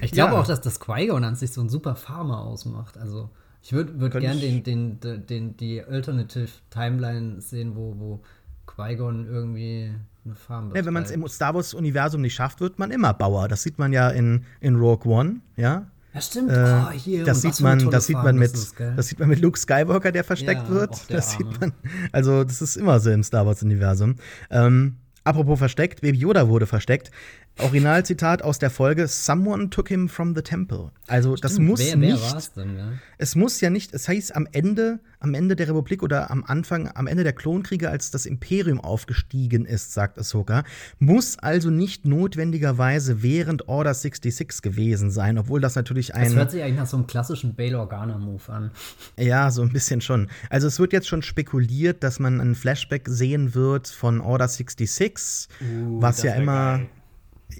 Ich 0.00 0.12
glaube 0.12 0.34
ja. 0.34 0.40
auch, 0.40 0.46
dass 0.46 0.60
das 0.60 0.80
Qui-Gon 0.80 1.24
an 1.24 1.36
sich 1.36 1.52
so 1.52 1.60
ein 1.60 1.68
super 1.68 1.96
Farmer 1.96 2.40
ausmacht. 2.40 2.98
Also 2.98 3.30
ich 3.62 3.72
würde 3.72 3.98
würd, 3.98 4.14
würd 4.14 4.22
gerne 4.22 4.40
den, 4.40 4.62
den, 4.62 5.00
den, 5.00 5.26
den, 5.26 5.56
die 5.56 5.82
Alternative 5.82 6.48
Timeline 6.70 7.40
sehen, 7.40 7.74
wo, 7.74 7.94
wo 7.98 8.22
Qui-Gon 8.66 9.26
irgendwie 9.26 9.92
eine 10.26 10.34
Farm 10.34 10.72
ja, 10.74 10.84
wenn 10.84 10.92
man 10.92 11.04
es 11.04 11.10
im 11.10 11.26
Star 11.28 11.54
Wars-Universum 11.54 12.20
nicht 12.20 12.34
schafft, 12.34 12.60
wird 12.60 12.78
man 12.78 12.90
immer 12.90 13.14
Bauer. 13.14 13.48
Das 13.48 13.62
sieht 13.62 13.78
man 13.78 13.92
ja 13.92 14.10
in, 14.10 14.44
in 14.60 14.76
Rogue 14.76 15.10
One, 15.10 15.36
ja. 15.56 15.86
Ja, 16.12 16.20
stimmt. 16.20 16.50
Äh, 16.50 16.54
oh, 16.54 16.90
hier, 16.92 17.24
das 17.24 17.42
sieht 17.42 17.60
man, 17.60 17.90
das 17.90 18.06
sieht 18.06 18.16
man 18.16 18.36
mit, 18.36 18.52
das, 18.52 18.74
das, 18.74 19.08
sieht 19.08 19.18
man 19.18 19.28
mit 19.28 19.40
Luke 19.40 19.58
Skywalker, 19.58 20.12
der 20.12 20.24
versteckt 20.24 20.62
ja, 20.68 20.70
wird. 20.70 20.90
Das 21.08 21.34
Arme. 21.34 21.50
sieht 21.52 21.60
man. 21.60 21.72
Also 22.12 22.42
das 22.42 22.62
ist 22.62 22.76
immer 22.76 22.98
so 23.00 23.10
im 23.10 23.22
Star 23.22 23.46
Wars 23.46 23.62
Universum. 23.62 24.16
Ähm, 24.50 24.96
apropos 25.24 25.58
versteckt, 25.58 26.00
Baby 26.00 26.18
Yoda 26.18 26.48
wurde 26.48 26.66
versteckt. 26.66 27.10
Originalzitat 27.58 28.42
aus 28.42 28.58
der 28.58 28.68
Folge: 28.68 29.08
Someone 29.08 29.70
took 29.70 29.88
him 29.88 30.08
from 30.08 30.34
the 30.34 30.42
temple. 30.42 30.90
Also, 31.06 31.36
Stimmt, 31.36 31.44
das 31.44 31.58
muss 31.58 31.80
wer, 31.80 32.00
wer 32.00 32.14
nicht. 32.14 32.56
Denn, 32.56 32.76
ja? 32.76 32.92
Es 33.16 33.34
muss 33.34 33.60
ja 33.62 33.70
nicht. 33.70 33.94
Es 33.94 34.08
heißt 34.08 34.36
am 34.36 34.46
Ende, 34.52 35.00
am 35.20 35.32
Ende 35.32 35.56
der 35.56 35.68
Republik 35.68 36.02
oder 36.02 36.30
am 36.30 36.44
Anfang, 36.44 36.90
am 36.94 37.06
Ende 37.06 37.24
der 37.24 37.32
Klonkriege, 37.32 37.88
als 37.88 38.10
das 38.10 38.26
Imperium 38.26 38.78
aufgestiegen 38.80 39.64
ist, 39.64 39.94
sagt 39.94 40.18
Ahsoka, 40.18 40.64
muss 40.98 41.38
also 41.38 41.70
nicht 41.70 42.04
notwendigerweise 42.04 43.22
während 43.22 43.68
Order 43.68 43.94
66 43.94 44.60
gewesen 44.60 45.10
sein, 45.10 45.38
obwohl 45.38 45.62
das 45.62 45.76
natürlich 45.76 46.14
ein. 46.14 46.24
Das 46.24 46.34
hört 46.34 46.50
sich 46.50 46.62
eigentlich 46.62 46.76
nach 46.76 46.86
so 46.86 46.98
einem 46.98 47.06
klassischen 47.06 47.54
Bail 47.54 47.74
Organa-Move 47.74 48.52
an. 48.52 48.70
Ja, 49.18 49.50
so 49.50 49.62
ein 49.62 49.72
bisschen 49.72 50.02
schon. 50.02 50.28
Also, 50.50 50.66
es 50.66 50.78
wird 50.78 50.92
jetzt 50.92 51.08
schon 51.08 51.22
spekuliert, 51.22 52.02
dass 52.02 52.18
man 52.18 52.38
einen 52.38 52.54
Flashback 52.54 53.08
sehen 53.08 53.54
wird 53.54 53.88
von 53.88 54.20
Order 54.20 54.48
66, 54.48 55.48
uh, 55.62 56.02
was 56.02 56.22
ja 56.22 56.34
immer. 56.34 56.78
Geil 56.78 56.88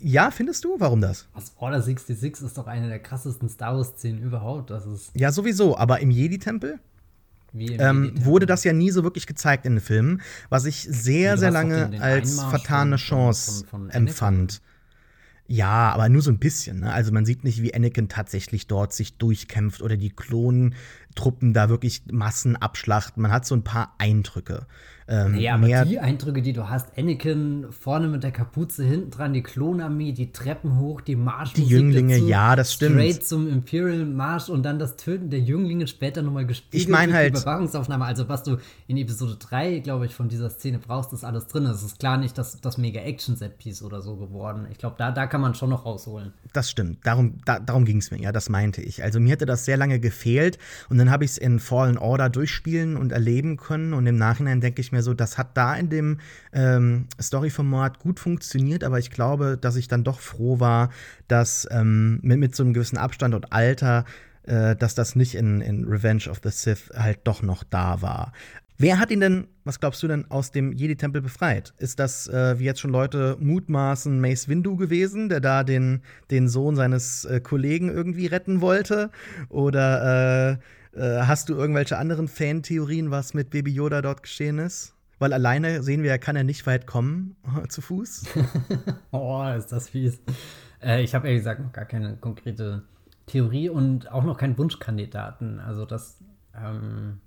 ja, 0.03 0.31
findest 0.31 0.65
du? 0.65 0.77
Warum 0.79 1.01
das? 1.01 1.29
Was 1.35 1.53
Order 1.57 1.83
66 1.83 2.45
ist 2.45 2.59
doch 2.59 2.67
eine 2.67 2.89
der 2.89 2.99
krassesten 2.99 3.49
Star 3.49 3.77
Wars-Szenen 3.77 4.23
überhaupt. 4.23 4.71
Das 4.71 4.87
ist 4.87 5.11
ja, 5.15 5.33
sowieso, 5.33 5.77
aber 5.77 6.01
im 6.01 6.11
Jedi-Tempel? 6.11 6.79
Ähm, 7.59 8.13
wurde 8.17 8.45
das 8.45 8.65
ja 8.65 8.73
nie 8.73 8.91
so 8.91 9.03
wirklich 9.03 9.27
gezeigt 9.27 9.65
in 9.65 9.77
den 9.77 9.81
Filmen, 9.81 10.21
was 10.51 10.67
ich 10.67 10.83
sehr, 10.83 11.39
sehr 11.39 11.51
lange 11.51 11.85
den, 11.85 11.93
den 11.93 12.03
als 12.03 12.39
Einmarsch 12.39 12.51
vertane 12.51 12.97
Chance 12.97 13.65
von, 13.65 13.67
von, 13.67 13.91
von 13.91 13.91
empfand. 13.91 14.61
Ja, 15.49 15.91
aber 15.93 16.09
nur 16.09 16.23
so 16.23 16.31
ein 16.31 16.39
bisschen. 16.39 16.81
Ne? 16.81 16.93
Also 16.93 17.13
man 17.13 17.25
sieht 17.25 17.45
nicht, 17.45 17.63
wie 17.63 17.73
Anakin 17.73 18.09
tatsächlich 18.09 18.67
dort 18.67 18.93
sich 18.93 19.17
durchkämpft 19.17 19.81
oder 19.81 19.97
die 19.97 20.11
Klonentruppen 20.11 21.55
da 21.55 21.69
wirklich 21.69 22.03
Massen 22.11 22.57
abschlachten. 22.57 23.23
Man 23.23 23.31
hat 23.31 23.47
so 23.47 23.55
ein 23.55 23.63
paar 23.63 23.95
Eindrücke. 23.99 24.67
Ähm, 25.09 25.37
ja, 25.37 25.55
aber 25.55 25.85
die 25.85 26.01
Eindrücke, 26.01 26.43
die 26.43 26.53
du 26.53 26.69
hast, 26.69 26.99
Anakin 26.99 27.67
vorne 27.71 28.09
mit 28.09 28.25
der 28.25 28.33
Kapuze, 28.33 28.85
hinten 28.85 29.11
dran 29.11 29.33
die 29.33 29.43
Klonarmee, 29.43 30.13
die 30.13 30.33
Treppen 30.33 30.79
hoch, 30.79 31.01
die 31.01 31.15
Marschmusik 31.15 31.65
Die 31.65 31.71
Jünglinge, 31.71 32.15
dazu, 32.15 32.29
ja, 32.29 32.57
das 32.57 32.73
stimmt. 32.73 32.97
Straight 32.97 33.25
zum 33.25 33.49
Imperial 33.49 34.05
Marsch 34.05 34.49
und 34.49 34.65
dann 34.65 34.81
das 34.81 34.97
Töten 34.97 35.31
der 35.31 35.39
Jünglinge 35.39 35.87
später 35.87 36.23
nochmal 36.23 36.45
gespielt. 36.45 36.83
Ich 36.83 36.89
meine 36.89 37.13
halt. 37.15 37.31
Überwachungsaufnahme, 37.31 38.05
also 38.05 38.29
was 38.29 38.43
du 38.43 38.59
in 38.89 38.97
Episode 38.97 39.37
3, 39.39 39.79
glaube 39.79 40.07
ich, 40.07 40.15
von 40.15 40.29
dieser 40.29 40.51
Szene 40.51 40.81
brauchst, 40.81 41.13
ist 41.13 41.25
alles 41.25 41.47
drin. 41.47 41.67
Es 41.67 41.85
ist 41.85 42.01
klar 42.01 42.17
nicht 42.19 42.37
das, 42.37 42.61
das 42.61 42.77
mega 42.77 43.01
Action-Set-Piece 43.01 43.83
oder 43.83 44.03
so 44.03 44.17
geworden. 44.17 44.67
Ich 44.73 44.79
glaube, 44.79 44.97
da, 44.99 45.13
da 45.13 45.27
kann 45.27 45.41
man 45.41 45.55
schon 45.55 45.71
noch 45.71 45.85
rausholen. 45.87 46.33
Das 46.53 46.69
stimmt. 46.69 47.07
Darum, 47.07 47.39
da, 47.45 47.61
darum 47.61 47.85
ging 47.85 47.99
es 47.99 48.11
mir, 48.11 48.21
ja, 48.21 48.33
das 48.33 48.49
meinte 48.49 48.83
ich. 48.83 49.05
Also 49.05 49.21
mir 49.21 49.31
hätte 49.31 49.47
das 49.47 49.65
sehr 49.65 49.77
lange 49.77 50.01
gefehlt 50.01 50.59
und 50.89 50.99
dann 50.99 51.11
habe 51.13 51.25
ich 51.25 51.33
es 51.33 51.39
in 51.39 51.61
Fallen 51.61 51.97
Order 51.97 52.29
durchspielen 52.29 52.97
und 52.97 53.13
erleben 53.13 53.57
können 53.57 53.93
und 53.93 54.07
im 54.09 54.17
Nachhinein 54.17 54.61
denke 54.61 54.81
ich 54.81 54.91
mir 54.91 54.96
so, 55.03 55.15
das 55.15 55.39
hat 55.39 55.57
da 55.57 55.75
in 55.75 55.89
dem 55.89 56.19
ähm, 56.53 57.07
Story-Format 57.21 57.99
gut 57.99 58.21
funktioniert, 58.21 58.85
aber 58.85 58.99
ich 58.99 59.11
glaube, 59.11 59.59
dass 59.61 59.77
ich 59.77 59.89
dann 59.89 60.05
doch 60.05 60.21
froh 60.21 60.61
war, 60.61 60.91
dass 61.29 61.67
ähm, 61.71 62.19
mit, 62.23 62.39
mit 62.39 62.57
so 62.57 62.63
einem 62.63 62.73
gewissen 62.73 62.99
Abstand 62.99 63.35
und 63.35 63.53
Alter 63.53 64.05
äh, 64.47 64.77
dass 64.77 64.95
das 64.95 65.17
nicht 65.17 65.35
in, 65.35 65.61
in 65.61 65.85
Revenge 65.85 66.29
of 66.31 66.41
the 66.43 66.51
Sith 66.51 66.91
halt 66.95 67.21
doch 67.25 67.43
noch 67.43 67.65
da 67.65 68.01
war. 68.01 68.33
Wer 68.79 68.99
hat 68.99 69.11
ihn 69.11 69.21
denn, 69.21 69.47
was 69.65 69.81
glaubst 69.81 70.03
du 70.03 70.09
denn, 70.09 70.31
aus 70.31 70.51
dem 70.51 70.73
Jedi-Tempel 70.73 71.23
befreit? 71.23 71.73
Ist 71.79 71.99
das, 71.99 72.29
äh, 72.29 72.59
wie 72.59 72.65
jetzt 72.65 72.81
schon 72.81 72.91
Leute 72.91 73.37
mutmaßen, 73.41 74.21
Mace 74.21 74.49
Windu 74.49 74.77
gewesen, 74.77 75.31
der 75.31 75.41
da 75.41 75.65
den, 75.65 76.03
den 76.31 76.49
Sohn 76.49 76.77
seines 76.77 77.25
äh, 77.25 77.41
Kollegen 77.41 77.89
irgendwie 77.89 78.27
retten 78.27 78.61
wollte? 78.61 79.11
Oder 79.49 80.53
äh, 80.53 80.57
äh 80.97 81.23
hast 81.23 81.49
du 81.49 81.55
irgendwelche 81.55 81.99
anderen 81.99 82.29
Fantheorien, 82.29 83.11
was 83.11 83.35
mit 83.35 83.51
Baby 83.51 83.73
Yoda 83.73 84.03
dort 84.03 84.23
geschehen 84.23 84.59
ist? 84.59 84.95
Weil 85.19 85.33
alleine 85.33 85.83
sehen 85.83 86.03
wir, 86.03 86.19
kann 86.19 86.37
er 86.37 86.45
nicht 86.45 86.67
weit 86.67 86.87
kommen 86.87 87.37
zu 87.69 87.81
Fuß. 87.81 88.25
oh, 89.13 89.45
ist 89.57 89.73
das 89.73 89.89
fies. 89.89 90.21
Äh, 90.83 91.03
ich 91.03 91.15
habe 91.15 91.27
ehrlich 91.27 91.41
gesagt 91.41 91.61
noch 91.61 91.73
gar 91.73 91.87
keine 91.87 92.17
konkrete 92.17 92.83
Theorie 93.27 93.71
und 93.71 94.11
auch 94.13 94.25
noch 94.25 94.37
keinen 94.37 94.59
Wunschkandidaten. 94.59 95.59
Also 95.59 95.87
das 95.87 96.19
ähm, 96.55 97.21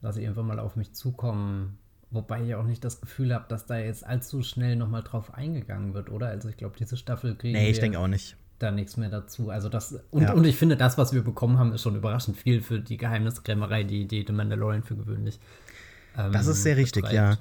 lasse 0.00 0.20
ich 0.20 0.28
einfach 0.28 0.42
mal 0.42 0.58
auf 0.58 0.76
mich 0.76 0.92
zukommen. 0.92 1.78
Wobei 2.10 2.42
ich 2.42 2.54
auch 2.56 2.66
nicht 2.66 2.84
das 2.84 3.00
Gefühl 3.00 3.32
habe, 3.32 3.46
dass 3.48 3.64
da 3.64 3.78
jetzt 3.78 4.04
allzu 4.04 4.42
schnell 4.42 4.76
nochmal 4.76 5.02
drauf 5.02 5.32
eingegangen 5.32 5.94
wird, 5.94 6.10
oder? 6.10 6.26
Also 6.26 6.50
ich 6.50 6.58
glaube, 6.58 6.76
diese 6.78 6.98
Staffel 6.98 7.36
kriegen 7.36 7.56
nee, 7.56 7.70
ich 7.70 7.78
denke 7.78 7.98
auch 7.98 8.08
nicht. 8.08 8.36
Da 8.62 8.70
nichts 8.70 8.96
mehr 8.96 9.10
dazu. 9.10 9.50
Also 9.50 9.68
das 9.68 9.98
und, 10.10 10.22
ja. 10.22 10.32
und 10.32 10.44
ich 10.44 10.56
finde, 10.56 10.76
das, 10.76 10.98
was 10.98 11.12
wir 11.12 11.22
bekommen 11.22 11.58
haben, 11.58 11.72
ist 11.72 11.82
schon 11.82 11.96
überraschend 11.96 12.36
viel 12.36 12.60
für 12.60 12.80
die 12.80 12.96
Geheimniskrämerei, 12.96 13.84
die, 13.84 14.06
die 14.06 14.24
The 14.26 14.32
Mandalorian 14.32 14.82
für 14.82 14.96
gewöhnlich 14.96 15.40
ähm, 16.16 16.32
das 16.32 16.46
ist 16.46 16.62
sehr 16.62 16.76
richtig, 16.76 17.04
betreibt. 17.04 17.14
ja. 17.14 17.38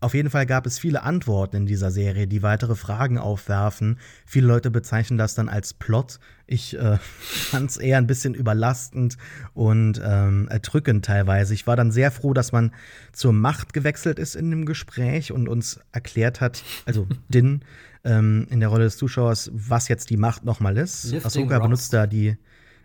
Auf 0.00 0.12
jeden 0.12 0.28
Fall 0.28 0.44
gab 0.44 0.66
es 0.66 0.78
viele 0.78 1.02
Antworten 1.02 1.56
in 1.56 1.66
dieser 1.66 1.90
Serie, 1.90 2.26
die 2.26 2.42
weitere 2.42 2.74
Fragen 2.74 3.16
aufwerfen. 3.16 3.98
Viele 4.26 4.46
Leute 4.46 4.70
bezeichnen 4.70 5.16
das 5.16 5.34
dann 5.34 5.48
als 5.48 5.72
Plot. 5.72 6.20
Ich 6.46 6.76
äh, 6.76 6.98
fand 7.20 7.70
es 7.70 7.78
eher 7.78 7.96
ein 7.96 8.06
bisschen 8.06 8.34
überlastend 8.34 9.16
und 9.54 10.02
ähm, 10.04 10.46
erdrückend 10.50 11.06
teilweise. 11.06 11.54
Ich 11.54 11.66
war 11.66 11.76
dann 11.76 11.90
sehr 11.90 12.10
froh, 12.10 12.34
dass 12.34 12.52
man 12.52 12.72
zur 13.12 13.32
Macht 13.32 13.72
gewechselt 13.72 14.18
ist 14.18 14.34
in 14.34 14.50
dem 14.50 14.66
Gespräch 14.66 15.32
und 15.32 15.48
uns 15.48 15.80
erklärt 15.92 16.42
hat, 16.42 16.62
also 16.84 17.06
Din 17.30 17.62
ähm, 18.04 18.46
in 18.50 18.60
der 18.60 18.68
Rolle 18.68 18.84
des 18.84 18.96
Zuschauers, 18.96 19.50
was 19.52 19.88
jetzt 19.88 20.10
die 20.10 20.16
Macht 20.16 20.44
nochmal 20.44 20.76
ist. 20.76 21.04
Lifting 21.04 21.26
Ahsoka 21.26 21.54
rocks. 21.56 21.64
benutzt 21.66 21.92
da 21.92 22.06
die 22.06 22.36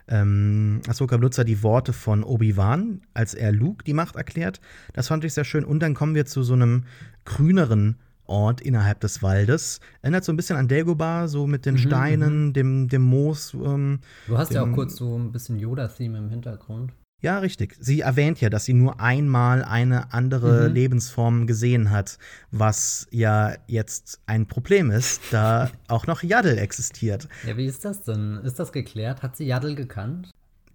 ähm, 0.08 0.82
Ahsoka 0.88 1.18
benutzt 1.18 1.38
da 1.38 1.44
die 1.44 1.62
Worte 1.62 1.94
von 1.94 2.24
Obi-Wan, 2.24 3.02
als 3.14 3.36
er 3.36 3.52
Luke 3.52 3.84
die 3.84 3.94
Macht 3.94 4.16
erklärt. 4.16 4.60
Das 4.94 5.08
fand 5.08 5.24
ich 5.24 5.34
sehr 5.34 5.44
schön. 5.44 5.64
Und 5.64 5.82
dann 5.82 5.94
kommen 5.94 6.16
wir 6.16 6.26
zu 6.26 6.42
so 6.42 6.54
einem 6.54 6.86
grüneren 7.26 7.98
Ort 8.26 8.62
innerhalb 8.62 9.00
des 9.02 9.22
Waldes. 9.22 9.80
Erinnert 10.02 10.24
so 10.24 10.32
ein 10.32 10.36
bisschen 10.36 10.56
an 10.58 10.68
Dagobah, 10.68 11.28
so 11.28 11.48
mit 11.48 11.66
den 11.66 11.78
Steinen, 11.78 12.54
dem, 12.54 12.88
dem 12.88 13.02
Moos. 13.04 13.54
Ähm, 13.54 14.00
Du 14.28 14.38
hast 14.38 14.52
ja 14.52 14.64
auch 14.64 14.72
kurz 14.72 14.96
so 14.96 15.18
ein 15.18 15.32
bisschen 15.32 15.60
Yoda-Theme 15.60 16.18
im 16.18 16.30
Hintergrund. 16.30 16.92
Ja, 17.22 17.40
richtig. 17.40 17.76
Sie 17.80 18.02
erwähnt 18.02 18.40
ja, 18.42 18.50
dass 18.50 18.66
sie 18.66 18.74
nur 18.74 19.00
einmal 19.02 19.64
eine 19.64 20.14
andere 20.14 20.70
Mhm. 20.70 20.74
Lebensform 20.74 21.48
gesehen 21.48 21.90
hat, 21.92 22.18
was 22.52 23.08
ja 23.12 23.54
jetzt 23.68 24.20
ein 24.26 24.46
Problem 24.48 24.90
ist, 24.92 25.22
da 25.32 25.70
auch 25.88 26.08
noch 26.08 26.24
Yaddle 26.24 26.58
existiert. 26.58 27.28
Ja, 27.46 27.58
wie 27.58 27.66
ist 27.66 27.84
das 27.86 28.04
denn? 28.04 28.38
Ist 28.44 28.60
das 28.60 28.72
geklärt? 28.72 29.22
Hat 29.22 29.36
sie 29.38 29.46
Yaddle 29.46 29.76
gekannt? 29.76 30.30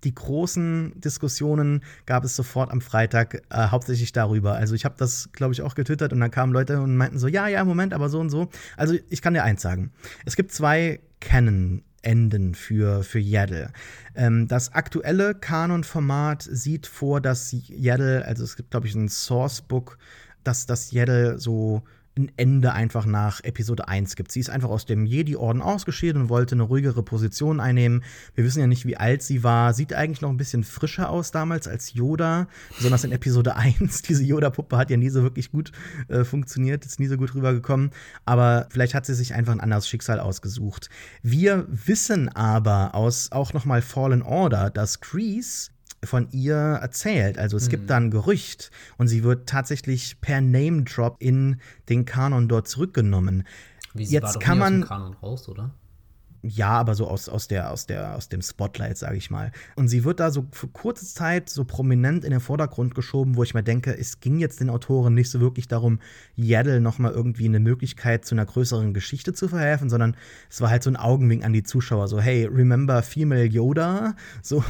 die 0.04 0.14
großen 0.14 1.00
Diskussionen 1.00 1.82
gab 2.04 2.24
es 2.24 2.36
sofort 2.36 2.70
am 2.70 2.82
Freitag 2.82 3.42
äh, 3.48 3.68
hauptsächlich 3.68 4.12
darüber. 4.12 4.52
Also 4.54 4.74
ich 4.74 4.84
habe 4.84 4.96
das, 4.98 5.30
glaube 5.32 5.54
ich, 5.54 5.62
auch 5.62 5.74
getwittert 5.74 6.12
und 6.12 6.20
dann 6.20 6.30
kamen 6.30 6.52
Leute 6.52 6.82
und 6.82 6.94
meinten 6.98 7.18
so, 7.18 7.26
ja, 7.26 7.48
ja, 7.48 7.64
Moment, 7.64 7.94
aber 7.94 8.10
so 8.10 8.20
und 8.20 8.28
so. 8.28 8.50
Also 8.76 8.96
ich 9.08 9.22
kann 9.22 9.32
dir 9.32 9.42
eins 9.44 9.62
sagen. 9.62 9.92
Es 10.26 10.36
gibt 10.36 10.52
zwei 10.52 11.00
Canon-Enden 12.04 12.54
für, 12.54 13.02
für 13.02 13.18
Yaddle. 13.18 13.72
Ähm, 14.14 14.46
das 14.46 14.72
aktuelle 14.72 15.34
Kanon-Format 15.34 16.42
sieht 16.42 16.86
vor, 16.86 17.20
dass 17.20 17.54
Yaddle, 17.68 18.24
also 18.24 18.44
es 18.44 18.56
gibt, 18.56 18.70
glaube 18.70 18.86
ich, 18.86 18.94
ein 18.94 19.08
Sourcebook, 19.08 19.98
dass 20.44 20.66
das 20.66 20.92
Yaddle 20.92 21.38
so 21.38 21.82
ein 22.16 22.30
Ende 22.36 22.72
einfach 22.72 23.06
nach 23.06 23.42
Episode 23.42 23.88
1 23.88 24.14
gibt. 24.14 24.30
Sie 24.30 24.40
ist 24.40 24.50
einfach 24.50 24.68
aus 24.68 24.86
dem 24.86 25.04
Jedi-Orden 25.04 25.62
ausgeschieden 25.62 26.22
und 26.22 26.28
wollte 26.28 26.54
eine 26.54 26.62
ruhigere 26.62 27.02
Position 27.02 27.60
einnehmen. 27.60 28.04
Wir 28.34 28.44
wissen 28.44 28.60
ja 28.60 28.66
nicht, 28.66 28.86
wie 28.86 28.96
alt 28.96 29.22
sie 29.22 29.42
war. 29.42 29.74
Sieht 29.74 29.92
eigentlich 29.92 30.20
noch 30.20 30.30
ein 30.30 30.36
bisschen 30.36 30.62
frischer 30.62 31.10
aus 31.10 31.32
damals 31.32 31.66
als 31.66 31.94
Yoda. 31.94 32.46
Besonders 32.76 33.04
in 33.04 33.12
Episode 33.12 33.56
1. 33.56 34.02
Diese 34.02 34.22
Yoda-Puppe 34.22 34.76
hat 34.76 34.90
ja 34.90 34.96
nie 34.96 35.10
so 35.10 35.22
wirklich 35.22 35.50
gut 35.50 35.72
äh, 36.08 36.24
funktioniert, 36.24 36.86
ist 36.86 37.00
nie 37.00 37.08
so 37.08 37.16
gut 37.16 37.34
rübergekommen. 37.34 37.90
Aber 38.24 38.68
vielleicht 38.70 38.94
hat 38.94 39.06
sie 39.06 39.14
sich 39.14 39.34
einfach 39.34 39.52
ein 39.52 39.60
anderes 39.60 39.88
Schicksal 39.88 40.20
ausgesucht. 40.20 40.90
Wir 41.22 41.66
wissen 41.68 42.28
aber 42.28 42.94
aus 42.94 43.32
auch 43.32 43.52
noch 43.52 43.64
mal 43.64 43.82
Fallen 43.82 44.22
Order, 44.22 44.70
dass 44.70 45.00
Grease 45.00 45.70
von 46.06 46.28
ihr 46.30 46.54
erzählt. 46.56 47.38
Also 47.38 47.56
es 47.56 47.68
gibt 47.68 47.90
da 47.90 47.96
ein 47.96 48.10
Gerücht 48.10 48.70
und 48.98 49.08
sie 49.08 49.24
wird 49.24 49.48
tatsächlich 49.48 50.20
per 50.20 50.40
Name 50.40 50.82
Drop 50.82 51.16
in 51.20 51.60
den 51.88 52.04
Kanon 52.04 52.48
dort 52.48 52.68
zurückgenommen. 52.68 53.44
Wie 53.94 54.04
sie 54.06 54.14
Jetzt 54.14 54.24
war 54.24 54.32
doch 54.34 54.40
kann 54.40 54.58
nie 54.58 54.62
aus 54.64 54.68
dem 54.70 54.78
man- 54.80 54.88
Kanon 54.88 55.14
raus, 55.14 55.48
oder? 55.48 55.70
Ja, 56.46 56.72
aber 56.72 56.94
so 56.94 57.08
aus, 57.08 57.30
aus, 57.30 57.48
der, 57.48 57.70
aus, 57.70 57.86
der, 57.86 58.14
aus 58.16 58.28
dem 58.28 58.42
Spotlight, 58.42 58.98
sage 58.98 59.16
ich 59.16 59.30
mal. 59.30 59.50
Und 59.76 59.88
sie 59.88 60.04
wird 60.04 60.20
da 60.20 60.30
so 60.30 60.46
für 60.52 60.68
kurze 60.68 61.06
Zeit 61.06 61.48
so 61.48 61.64
prominent 61.64 62.22
in 62.22 62.32
den 62.32 62.40
Vordergrund 62.40 62.94
geschoben, 62.94 63.36
wo 63.36 63.42
ich 63.44 63.54
mir 63.54 63.62
denke, 63.62 63.96
es 63.96 64.20
ging 64.20 64.38
jetzt 64.40 64.60
den 64.60 64.68
Autoren 64.68 65.14
nicht 65.14 65.30
so 65.30 65.40
wirklich 65.40 65.68
darum, 65.68 66.00
Yaddle 66.36 66.82
noch 66.82 66.98
mal 66.98 67.12
irgendwie 67.12 67.46
eine 67.46 67.60
Möglichkeit 67.60 68.26
zu 68.26 68.34
einer 68.34 68.44
größeren 68.44 68.92
Geschichte 68.92 69.32
zu 69.32 69.48
verhelfen, 69.48 69.88
sondern 69.88 70.18
es 70.50 70.60
war 70.60 70.68
halt 70.68 70.82
so 70.82 70.90
ein 70.90 70.96
Augenwink 70.96 71.46
an 71.46 71.54
die 71.54 71.62
Zuschauer, 71.62 72.08
so 72.08 72.20
hey, 72.20 72.44
remember 72.44 73.02
Female 73.02 73.46
Yoda? 73.46 74.14
So 74.42 74.62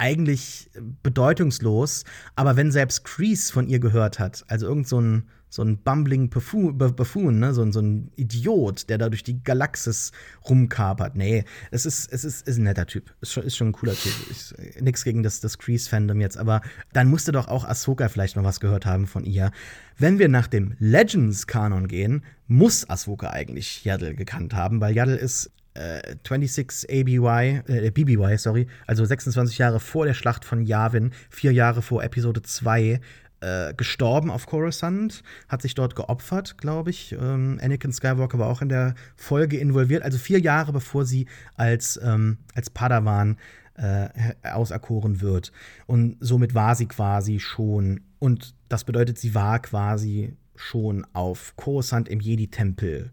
eigentlich 0.00 0.70
bedeutungslos, 1.02 2.04
aber 2.34 2.56
wenn 2.56 2.72
selbst 2.72 3.04
Kreese 3.04 3.52
von 3.52 3.68
ihr 3.68 3.78
gehört 3.78 4.18
hat, 4.18 4.44
also 4.48 4.66
irgend 4.66 4.88
so 4.88 5.00
ein 5.00 5.24
so 5.52 5.62
ein 5.64 5.78
bumbling 5.82 6.30
Buffoon, 6.30 7.40
ne? 7.40 7.52
so, 7.54 7.62
ein- 7.62 7.72
so 7.72 7.80
ein 7.80 8.12
Idiot, 8.14 8.88
der 8.88 8.98
da 8.98 9.08
durch 9.08 9.24
die 9.24 9.42
Galaxis 9.42 10.12
rumkapert. 10.48 11.16
Nee, 11.16 11.44
es 11.72 11.86
ist, 11.86 12.12
es 12.12 12.24
ist, 12.24 12.46
ist 12.46 12.58
ein 12.58 12.62
netter 12.62 12.86
Typ. 12.86 13.12
Ist 13.20 13.32
schon, 13.32 13.42
ist 13.42 13.56
schon 13.56 13.70
ein 13.70 13.72
cooler 13.72 13.94
Typ. 13.96 14.12
Ich, 14.30 14.54
nix 14.80 15.02
gegen 15.02 15.24
das, 15.24 15.40
das 15.40 15.58
Kreese-Fandom 15.58 16.20
jetzt, 16.20 16.36
aber 16.38 16.60
dann 16.92 17.08
musste 17.10 17.32
doch 17.32 17.48
auch 17.48 17.64
Ahsoka 17.64 18.08
vielleicht 18.08 18.36
noch 18.36 18.44
was 18.44 18.60
gehört 18.60 18.86
haben 18.86 19.08
von 19.08 19.24
ihr. 19.24 19.50
Wenn 19.98 20.20
wir 20.20 20.28
nach 20.28 20.46
dem 20.46 20.76
Legends-Kanon 20.78 21.88
gehen, 21.88 22.22
muss 22.46 22.88
Ahsoka 22.88 23.30
eigentlich 23.30 23.84
Yaddle 23.84 24.14
gekannt 24.14 24.54
haben, 24.54 24.80
weil 24.80 24.94
Yaddle 24.94 25.16
ist 25.16 25.50
äh, 25.74 26.16
26 26.28 26.90
ABY, 26.90 27.62
äh, 27.66 27.90
BBY, 27.90 28.38
sorry, 28.38 28.66
also 28.86 29.04
26 29.04 29.58
Jahre 29.58 29.80
vor 29.80 30.06
der 30.06 30.14
Schlacht 30.14 30.44
von 30.44 30.62
Yavin, 30.62 31.12
vier 31.28 31.52
Jahre 31.52 31.82
vor 31.82 32.02
Episode 32.02 32.42
2, 32.42 33.00
äh, 33.40 33.72
gestorben 33.74 34.30
auf 34.30 34.46
Coruscant, 34.46 35.22
hat 35.48 35.62
sich 35.62 35.74
dort 35.74 35.96
geopfert, 35.96 36.58
glaube 36.58 36.90
ich. 36.90 37.12
Ähm, 37.12 37.58
Anakin 37.62 37.92
Skywalker 37.92 38.38
war 38.38 38.48
auch 38.48 38.62
in 38.62 38.68
der 38.68 38.94
Folge 39.16 39.56
involviert, 39.56 40.02
also 40.02 40.18
vier 40.18 40.38
Jahre 40.40 40.72
bevor 40.72 41.04
sie 41.04 41.26
als, 41.56 41.98
ähm, 42.02 42.38
als 42.54 42.68
Padawan 42.70 43.38
äh, 43.74 44.08
auserkoren 44.42 45.20
wird. 45.22 45.52
Und 45.86 46.16
somit 46.20 46.54
war 46.54 46.74
sie 46.74 46.86
quasi 46.86 47.40
schon, 47.40 48.02
und 48.18 48.54
das 48.68 48.84
bedeutet, 48.84 49.18
sie 49.18 49.34
war 49.34 49.60
quasi 49.60 50.36
schon 50.54 51.06
auf 51.14 51.54
Coruscant 51.56 52.08
im 52.08 52.20
Jedi-Tempel 52.20 53.10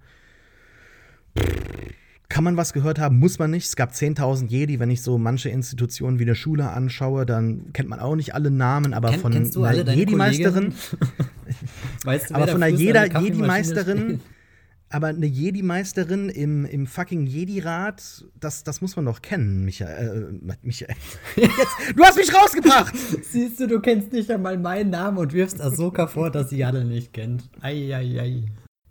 kann 2.30 2.44
man 2.44 2.58
was 2.58 2.74
gehört 2.74 3.00
haben, 3.00 3.20
muss 3.20 3.40
man 3.40 3.52
nicht. 3.52 3.66
Es 3.68 3.76
gab 3.76 3.92
10.000 3.92 4.48
Jedi. 4.48 4.80
Wenn 4.80 4.90
ich 4.90 5.02
so 5.02 5.18
manche 5.18 5.50
Institutionen 5.50 6.20
wie 6.20 6.24
eine 6.24 6.36
Schule 6.36 6.70
anschaue, 6.70 7.26
dann 7.26 7.72
kennt 7.74 7.90
man 7.90 8.00
auch 8.00 8.16
nicht 8.16 8.34
alle 8.36 8.52
Namen, 8.52 8.94
aber 8.94 9.10
Kenn- 9.12 9.20
von 9.52 9.66
einer 9.66 9.94
Jedi-Meisterin, 9.94 10.74
Weißt 12.04 12.30
du, 12.30 12.36
aber 12.36 12.48
von 12.48 12.64
einer 12.64 12.76
der 12.76 13.22
Jedi-Meisterin, 13.22 14.20
aber 14.90 15.08
eine 15.08 15.26
Jedi-Meisterin 15.26 16.30
im, 16.30 16.66
im 16.66 16.88
fucking 16.88 17.26
Jedi-Rat, 17.26 18.26
das, 18.40 18.64
das 18.64 18.82
muss 18.82 18.96
man 18.96 19.06
doch 19.06 19.22
kennen, 19.22 19.64
Michael. 19.66 20.38
Äh, 20.42 20.56
Michael. 20.62 20.96
Jetzt, 21.36 21.96
du 21.96 22.04
hast 22.04 22.18
mich 22.18 22.34
rausgebracht! 22.34 22.94
Siehst 23.24 23.60
du, 23.60 23.68
du 23.68 23.80
kennst 23.80 24.12
nicht 24.12 24.30
einmal 24.32 24.58
meinen 24.58 24.90
Namen 24.90 25.18
und 25.18 25.34
wirfst 25.34 25.62
Ahsoka 25.62 26.08
vor, 26.08 26.30
dass 26.30 26.50
sie 26.50 26.58
Yaddle 26.58 26.86
nicht 26.86 27.14
kennt. 27.14 27.50
Eieiei. 27.62 28.44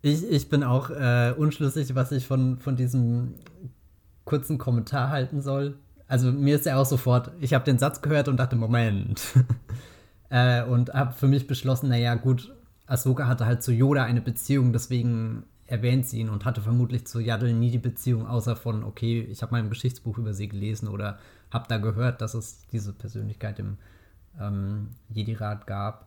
Ich, 0.06 0.22
ich 0.30 0.48
bin 0.48 0.62
auch 0.62 0.90
äh, 0.90 1.34
unschlüssig, 1.36 1.96
was 1.96 2.12
ich 2.12 2.28
von, 2.28 2.60
von 2.60 2.76
diesem 2.76 3.34
kurzen 4.24 4.56
Kommentar 4.56 5.10
halten 5.10 5.40
soll. 5.40 5.78
Also 6.06 6.30
mir 6.30 6.54
ist 6.54 6.64
ja 6.64 6.76
auch 6.76 6.86
sofort, 6.86 7.32
ich 7.40 7.54
habe 7.54 7.64
den 7.64 7.80
Satz 7.80 8.02
gehört 8.02 8.28
und 8.28 8.36
dachte, 8.36 8.54
Moment. 8.54 9.20
äh, 10.30 10.62
und 10.62 10.94
habe 10.94 11.12
für 11.12 11.26
mich 11.26 11.48
beschlossen, 11.48 11.88
naja 11.88 12.14
gut, 12.14 12.54
Ahsoka 12.86 13.26
hatte 13.26 13.46
halt 13.46 13.64
zu 13.64 13.72
Yoda 13.72 14.04
eine 14.04 14.20
Beziehung, 14.20 14.72
deswegen 14.72 15.42
erwähnt 15.66 16.06
sie 16.06 16.20
ihn 16.20 16.28
und 16.28 16.44
hatte 16.44 16.60
vermutlich 16.60 17.04
zu 17.04 17.18
Yaddle 17.18 17.52
nie 17.52 17.72
die 17.72 17.78
Beziehung, 17.78 18.28
außer 18.28 18.54
von, 18.54 18.84
okay, 18.84 19.22
ich 19.22 19.42
habe 19.42 19.50
mal 19.50 19.60
im 19.60 19.70
Geschichtsbuch 19.70 20.18
über 20.18 20.34
sie 20.34 20.46
gelesen 20.46 20.86
oder 20.86 21.18
habe 21.50 21.66
da 21.66 21.78
gehört, 21.78 22.20
dass 22.20 22.34
es 22.34 22.64
diese 22.68 22.92
Persönlichkeit 22.92 23.58
im 23.58 23.76
ähm, 24.40 24.90
Jedi-Rat 25.08 25.66
gab. 25.66 26.06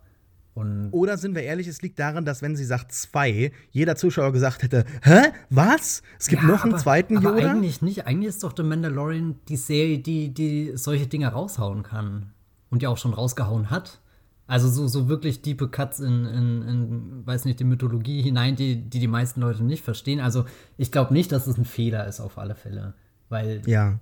Und 0.60 0.90
Oder 0.92 1.18
sind 1.18 1.36
wir 1.36 1.44
ehrlich, 1.44 1.68
es 1.68 1.82
liegt 1.82 1.98
daran, 2.00 2.26
dass 2.26 2.42
wenn 2.42 2.56
sie 2.56 2.66
sagt 2.66 2.92
zwei, 2.92 3.52
jeder 3.72 3.96
Zuschauer 3.96 4.32
gesagt 4.34 4.64
hätte, 4.64 4.84
hä? 5.04 5.32
Was? 5.50 6.02
Es 6.20 6.28
gibt 6.28 6.42
Ja, 6.44 6.48
noch 6.50 6.64
einen 6.64 6.74
aber- 6.74 6.82
zweiten 6.82 7.18
aber 7.18 7.38
Yoda? 7.38 7.52
eigentlich 7.52 7.82
nicht. 7.82 8.06
Eigentlich 8.06 8.30
ist 8.30 8.44
doch 8.44 8.54
The 8.56 8.64
Mandalorian 8.64 9.36
die 9.48 9.56
Serie, 9.58 10.00
die, 10.00 10.34
die 10.34 10.72
solche 10.76 11.08
Dinge 11.08 11.28
raushauen 11.30 11.84
kann. 11.84 12.34
Und 12.70 12.84
ja 12.84 12.90
auch 12.90 12.98
schon 12.98 13.14
rausgehauen 13.14 13.70
hat. 13.72 14.00
Also 14.46 14.68
so, 14.68 14.88
so 14.88 15.08
wirklich 15.10 15.42
diepe 15.42 15.70
Cuts 15.70 16.00
in, 16.00 16.26
in, 16.26 16.62
in, 16.64 17.26
weiß 17.26 17.46
nicht, 17.46 17.60
die 17.60 17.64
Mythologie 17.64 18.22
hinein, 18.22 18.56
die, 18.56 18.76
die 18.78 19.00
die 19.00 19.08
meisten 19.08 19.42
Leute 19.42 19.64
nicht 19.64 19.84
verstehen. 19.84 20.20
Also 20.20 20.46
ich 20.78 20.92
glaube 20.92 21.14
nicht, 21.14 21.32
dass 21.32 21.48
es 21.48 21.58
ein 21.58 21.66
Fehler 21.66 22.08
ist 22.08 22.20
auf 22.20 22.38
alle 22.38 22.56
Fälle. 22.56 22.94
Weil, 23.30 23.62
Ja. 23.68 24.00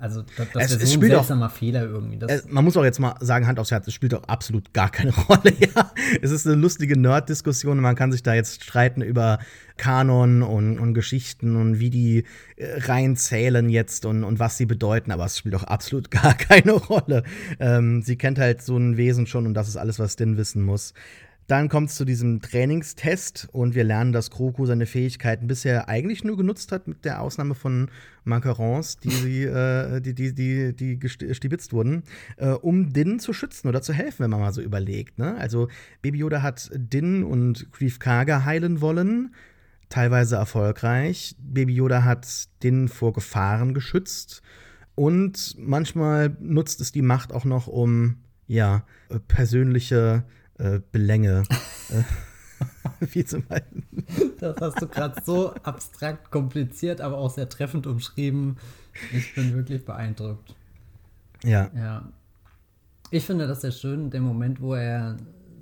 Also 0.00 0.22
das, 0.36 0.48
das 0.52 0.72
Es- 0.72 0.82
es 0.82 0.90
so 0.92 1.00
ein 1.00 1.04
auch- 1.06 1.08
seltsamer 1.16 1.50
Fehler 1.50 1.82
irgendwie. 1.84 2.24
Äh, 2.26 2.40
man 2.48 2.64
muss 2.64 2.76
auch 2.76 2.84
jetzt 2.84 3.00
mal 3.00 3.14
sagen, 3.20 3.46
Hand 3.46 3.58
aufs 3.58 3.70
Herz, 3.70 3.86
es 3.86 3.94
spielt 3.94 4.14
auch 4.14 4.24
absolut 4.24 4.72
gar 4.72 4.90
keine 4.90 5.10
Rolle. 5.28 5.52
Ja. 5.58 5.92
Es 6.22 6.30
ist 6.30 6.46
eine 6.46 6.56
lustige 6.56 6.98
Nerd-Diskussion 6.98 7.78
und 7.78 7.82
man 7.82 7.96
kann 7.96 8.12
sich 8.12 8.22
da 8.22 8.34
jetzt 8.34 8.62
streiten 8.64 9.02
über 9.02 9.38
Kanon 9.76 10.42
und, 10.42 10.78
und 10.78 10.94
Geschichten 10.94 11.56
und 11.56 11.78
wie 11.80 11.90
die 11.90 12.24
äh, 12.56 12.80
reinzählen 12.80 13.68
jetzt 13.68 14.04
und, 14.06 14.24
und 14.24 14.38
was 14.38 14.56
sie 14.56 14.66
bedeuten, 14.66 15.10
aber 15.12 15.24
es 15.24 15.38
spielt 15.38 15.54
auch 15.54 15.64
absolut 15.64 16.10
gar 16.10 16.34
keine 16.34 16.72
Rolle. 16.72 17.22
Ähm, 17.60 18.02
sie 18.02 18.16
kennt 18.16 18.38
halt 18.38 18.62
so 18.62 18.76
ein 18.76 18.96
Wesen 18.96 19.26
schon 19.26 19.46
und 19.46 19.54
das 19.54 19.68
ist 19.68 19.76
alles, 19.76 19.98
was 19.98 20.16
Din 20.16 20.36
wissen 20.36 20.62
muss. 20.62 20.94
Dann 21.48 21.70
kommt 21.70 21.88
es 21.88 21.96
zu 21.96 22.04
diesem 22.04 22.42
Trainingstest 22.42 23.48
und 23.52 23.74
wir 23.74 23.82
lernen, 23.82 24.12
dass 24.12 24.30
Kroku 24.30 24.66
seine 24.66 24.84
Fähigkeiten 24.84 25.46
bisher 25.46 25.88
eigentlich 25.88 26.22
nur 26.22 26.36
genutzt 26.36 26.72
hat, 26.72 26.86
mit 26.86 27.06
der 27.06 27.22
Ausnahme 27.22 27.54
von 27.54 27.90
Macarons, 28.24 28.98
die, 28.98 29.10
sie, 29.10 29.42
äh, 29.44 30.02
die, 30.02 30.14
die, 30.14 30.34
die, 30.34 30.74
die 30.74 31.08
stibitzt 31.08 31.72
wurden, 31.72 32.02
äh, 32.36 32.50
um 32.50 32.92
Din 32.92 33.18
zu 33.18 33.32
schützen 33.32 33.66
oder 33.66 33.80
zu 33.80 33.94
helfen, 33.94 34.24
wenn 34.24 34.30
man 34.30 34.40
mal 34.40 34.52
so 34.52 34.60
überlegt. 34.60 35.18
Ne? 35.18 35.36
Also 35.38 35.68
Baby 36.02 36.18
Yoda 36.18 36.42
hat 36.42 36.70
Din 36.74 37.24
und 37.24 37.72
Grief 37.72 37.98
Karga 37.98 38.44
heilen 38.44 38.82
wollen, 38.82 39.34
teilweise 39.88 40.36
erfolgreich. 40.36 41.34
Baby 41.38 41.76
Yoda 41.76 42.04
hat 42.04 42.28
Din 42.62 42.88
vor 42.88 43.14
Gefahren 43.14 43.72
geschützt 43.72 44.42
und 44.94 45.56
manchmal 45.58 46.36
nutzt 46.40 46.82
es 46.82 46.92
die 46.92 47.00
Macht 47.00 47.32
auch 47.32 47.46
noch, 47.46 47.68
um 47.68 48.18
ja, 48.46 48.84
persönliche 49.28 50.24
äh, 50.58 50.80
Belänge. 50.92 51.44
Äh, 51.90 52.02
wie 53.12 53.24
zum 53.24 53.44
Beispiel. 53.44 53.82
Das 54.38 54.56
hast 54.60 54.82
du 54.82 54.88
gerade 54.88 55.22
so 55.24 55.54
abstrakt 55.62 56.30
kompliziert, 56.30 57.00
aber 57.00 57.18
auch 57.18 57.30
sehr 57.30 57.48
treffend 57.48 57.86
umschrieben. 57.86 58.56
Ich 59.12 59.34
bin 59.34 59.54
wirklich 59.54 59.84
beeindruckt. 59.84 60.54
Ja. 61.44 61.70
Ja. 61.74 62.08
Ich 63.10 63.24
finde 63.24 63.46
das 63.46 63.60
sehr 63.60 63.72
schön, 63.72 64.10
der 64.10 64.20
Moment, 64.20 64.60
wo 64.60 64.74
er 64.74 65.16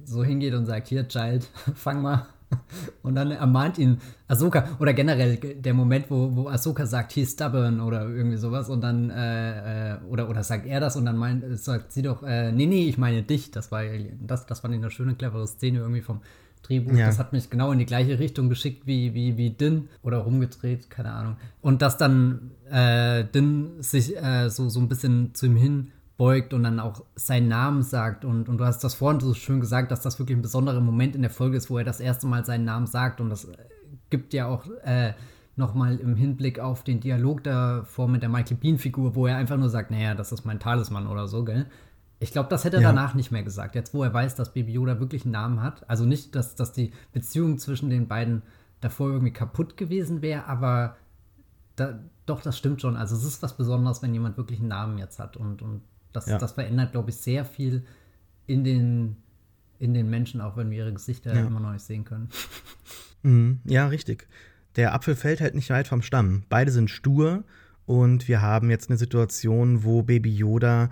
so 0.04 0.24
hingeht 0.24 0.54
und 0.54 0.66
sagt: 0.66 0.88
Hier, 0.88 1.06
Child, 1.06 1.48
fang 1.74 2.02
mal 2.02 2.26
und 3.02 3.14
dann 3.14 3.30
ermahnt 3.30 3.78
ihn 3.78 3.98
Ahsoka, 4.28 4.68
oder 4.78 4.92
generell 4.92 5.36
der 5.36 5.74
Moment, 5.74 6.06
wo, 6.10 6.34
wo 6.34 6.48
Ahsoka 6.48 6.86
sagt, 6.86 7.12
he's 7.12 7.32
stubborn 7.32 7.80
oder 7.80 8.08
irgendwie 8.08 8.36
sowas 8.36 8.68
und 8.68 8.80
dann, 8.80 9.10
äh, 9.10 9.94
äh, 9.94 9.98
oder, 10.08 10.28
oder 10.28 10.42
sagt 10.42 10.66
er 10.66 10.80
das 10.80 10.96
und 10.96 11.06
dann 11.06 11.16
meint, 11.16 11.44
sagt 11.58 11.92
sie 11.92 12.02
doch, 12.02 12.22
äh, 12.22 12.52
nee, 12.52 12.66
nee, 12.66 12.88
ich 12.88 12.98
meine 12.98 13.22
dich. 13.22 13.50
Das 13.50 13.70
war, 13.72 13.82
das, 14.20 14.46
das 14.46 14.60
fand 14.60 14.74
ich 14.74 14.80
eine 14.80 14.90
schöne, 14.90 15.14
clevere 15.14 15.46
Szene 15.46 15.78
irgendwie 15.78 16.02
vom 16.02 16.20
Drehbuch. 16.62 16.96
Ja. 16.96 17.06
Das 17.06 17.18
hat 17.18 17.32
mich 17.32 17.50
genau 17.50 17.72
in 17.72 17.78
die 17.78 17.86
gleiche 17.86 18.18
Richtung 18.18 18.48
geschickt 18.48 18.86
wie, 18.86 19.14
wie, 19.14 19.36
wie 19.36 19.50
Din 19.50 19.88
oder 20.02 20.18
rumgedreht, 20.18 20.90
keine 20.90 21.12
Ahnung. 21.12 21.36
Und 21.62 21.82
dass 21.82 21.96
dann 21.96 22.50
äh, 22.70 23.24
Din 23.24 23.82
sich 23.82 24.16
äh, 24.16 24.48
so, 24.50 24.68
so 24.68 24.80
ein 24.80 24.88
bisschen 24.88 25.34
zu 25.34 25.46
ihm 25.46 25.56
hin 25.56 25.92
beugt 26.16 26.54
und 26.54 26.62
dann 26.62 26.80
auch 26.80 27.04
seinen 27.14 27.48
Namen 27.48 27.82
sagt. 27.82 28.24
Und, 28.24 28.48
und 28.48 28.58
du 28.58 28.64
hast 28.64 28.82
das 28.82 28.94
vorhin 28.94 29.20
so 29.20 29.34
schön 29.34 29.60
gesagt, 29.60 29.90
dass 29.90 30.00
das 30.00 30.18
wirklich 30.18 30.36
ein 30.36 30.42
besonderer 30.42 30.80
Moment 30.80 31.14
in 31.14 31.22
der 31.22 31.30
Folge 31.30 31.56
ist, 31.56 31.68
wo 31.70 31.78
er 31.78 31.84
das 31.84 32.00
erste 32.00 32.26
Mal 32.26 32.44
seinen 32.44 32.64
Namen 32.64 32.86
sagt. 32.86 33.20
Und 33.20 33.30
das 33.30 33.44
äh, 33.44 33.56
gibt 34.08 34.32
ja 34.32 34.46
auch 34.46 34.66
äh, 34.84 35.12
nochmal 35.56 35.96
im 35.96 36.16
Hinblick 36.16 36.58
auf 36.58 36.84
den 36.84 37.00
Dialog 37.00 37.44
davor 37.44 38.08
mit 38.08 38.22
der 38.22 38.28
Michael 38.28 38.56
Bean-Figur, 38.56 39.14
wo 39.14 39.26
er 39.26 39.36
einfach 39.36 39.56
nur 39.56 39.68
sagt, 39.68 39.90
naja, 39.90 40.14
das 40.14 40.32
ist 40.32 40.44
mein 40.44 40.60
Talisman 40.60 41.06
oder 41.06 41.28
so, 41.28 41.44
gell? 41.44 41.66
Ich 42.18 42.32
glaube, 42.32 42.48
das 42.48 42.64
hätte 42.64 42.76
er 42.76 42.82
ja. 42.82 42.88
danach 42.88 43.14
nicht 43.14 43.30
mehr 43.30 43.42
gesagt. 43.42 43.74
Jetzt, 43.74 43.92
wo 43.92 44.02
er 44.02 44.14
weiß, 44.14 44.36
dass 44.36 44.54
Baby 44.54 44.72
Yoda 44.72 45.00
wirklich 45.00 45.24
einen 45.24 45.32
Namen 45.32 45.62
hat. 45.62 45.88
Also 45.88 46.06
nicht, 46.06 46.34
dass, 46.34 46.54
dass 46.54 46.72
die 46.72 46.92
Beziehung 47.12 47.58
zwischen 47.58 47.90
den 47.90 48.08
beiden 48.08 48.42
davor 48.80 49.10
irgendwie 49.10 49.32
kaputt 49.32 49.76
gewesen 49.76 50.22
wäre, 50.22 50.46
aber 50.46 50.96
da, 51.76 51.98
doch, 52.24 52.40
das 52.40 52.56
stimmt 52.56 52.80
schon. 52.80 52.96
Also 52.96 53.16
es 53.16 53.24
ist 53.24 53.42
was 53.42 53.56
Besonderes, 53.56 54.02
wenn 54.02 54.14
jemand 54.14 54.38
wirklich 54.38 54.60
einen 54.60 54.68
Namen 54.68 54.98
jetzt 54.98 55.18
hat. 55.18 55.36
Und, 55.36 55.60
und 55.60 55.82
das, 56.12 56.26
ja. 56.26 56.38
das 56.38 56.52
verändert, 56.52 56.92
glaube 56.92 57.10
ich, 57.10 57.16
sehr 57.16 57.44
viel 57.44 57.84
in 58.46 58.64
den, 58.64 59.16
in 59.78 59.94
den 59.94 60.08
Menschen, 60.08 60.40
auch 60.40 60.56
wenn 60.56 60.70
wir 60.70 60.78
ihre 60.78 60.92
Gesichter 60.92 61.34
ja. 61.34 61.46
immer 61.46 61.60
noch 61.60 61.72
nicht 61.72 61.84
sehen 61.84 62.04
können. 62.04 62.28
Mhm. 63.22 63.58
Ja, 63.64 63.88
richtig. 63.88 64.28
Der 64.76 64.94
Apfel 64.94 65.16
fällt 65.16 65.40
halt 65.40 65.56
nicht 65.56 65.70
weit 65.70 65.88
vom 65.88 66.00
Stamm. 66.00 66.44
Beide 66.48 66.70
sind 66.70 66.90
stur 66.90 67.42
und 67.84 68.28
wir 68.28 68.40
haben 68.40 68.70
jetzt 68.70 68.88
eine 68.88 68.98
Situation, 68.98 69.82
wo 69.82 70.02
Baby 70.02 70.32
Yoda 70.32 70.90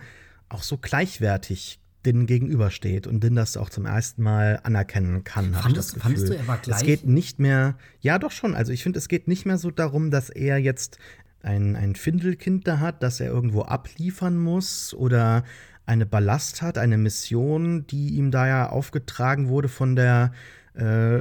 auch 0.48 0.64
so 0.64 0.76
gleichwertig 0.76 1.78
Din 2.04 2.26
gegenübersteht 2.26 3.06
und 3.06 3.22
Din 3.22 3.34
das 3.34 3.56
auch 3.56 3.70
zum 3.70 3.86
ersten 3.86 4.22
Mal 4.22 4.60
anerkennen 4.62 5.24
kann. 5.24 5.54
Fandest, 5.54 5.96
fandest 5.96 6.28
du, 6.28 6.36
er 6.36 6.46
war 6.46 6.58
gleich? 6.58 6.80
Es 6.80 6.84
geht 6.84 7.06
nicht 7.06 7.38
mehr, 7.38 7.76
ja 8.00 8.18
doch 8.18 8.30
schon, 8.30 8.54
also 8.54 8.72
ich 8.72 8.82
finde, 8.82 8.98
es 8.98 9.08
geht 9.08 9.26
nicht 9.26 9.46
mehr 9.46 9.58
so 9.58 9.70
darum, 9.70 10.10
dass 10.10 10.28
er 10.28 10.58
jetzt 10.58 10.98
ein, 11.44 11.76
ein 11.76 11.94
Findelkind 11.94 12.66
da 12.66 12.80
hat, 12.80 13.02
das 13.02 13.20
er 13.20 13.28
irgendwo 13.28 13.62
abliefern 13.62 14.36
muss 14.36 14.94
oder 14.94 15.44
eine 15.86 16.06
Ballast 16.06 16.62
hat, 16.62 16.78
eine 16.78 16.96
Mission, 16.96 17.86
die 17.86 18.14
ihm 18.14 18.30
da 18.30 18.48
ja 18.48 18.68
aufgetragen 18.70 19.48
wurde 19.48 19.68
von 19.68 19.96
der 19.96 20.32
äh, 20.74 21.20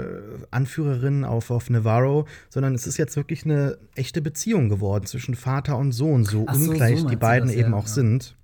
Anführerin 0.52 1.26
auf, 1.26 1.52
auf 1.52 1.70
Navarro, 1.70 2.26
sondern 2.50 2.74
es 2.74 2.88
ist 2.88 2.98
jetzt 2.98 3.16
wirklich 3.18 3.46
eine 3.46 3.78
echte 3.96 4.22
Beziehung 4.22 4.70
geworden 4.70 5.06
zwischen 5.06 5.36
Vater 5.36 5.78
und 5.78 5.92
Sohn, 5.92 6.24
so 6.24 6.46
Ach 6.48 6.56
ungleich 6.56 7.02
so 7.02 7.10
die 7.10 7.18
beiden 7.18 7.50
das, 7.50 7.58
eben 7.58 7.72
ja, 7.72 7.78
auch 7.78 7.88
ja. 7.88 7.94
sind. 7.94 8.36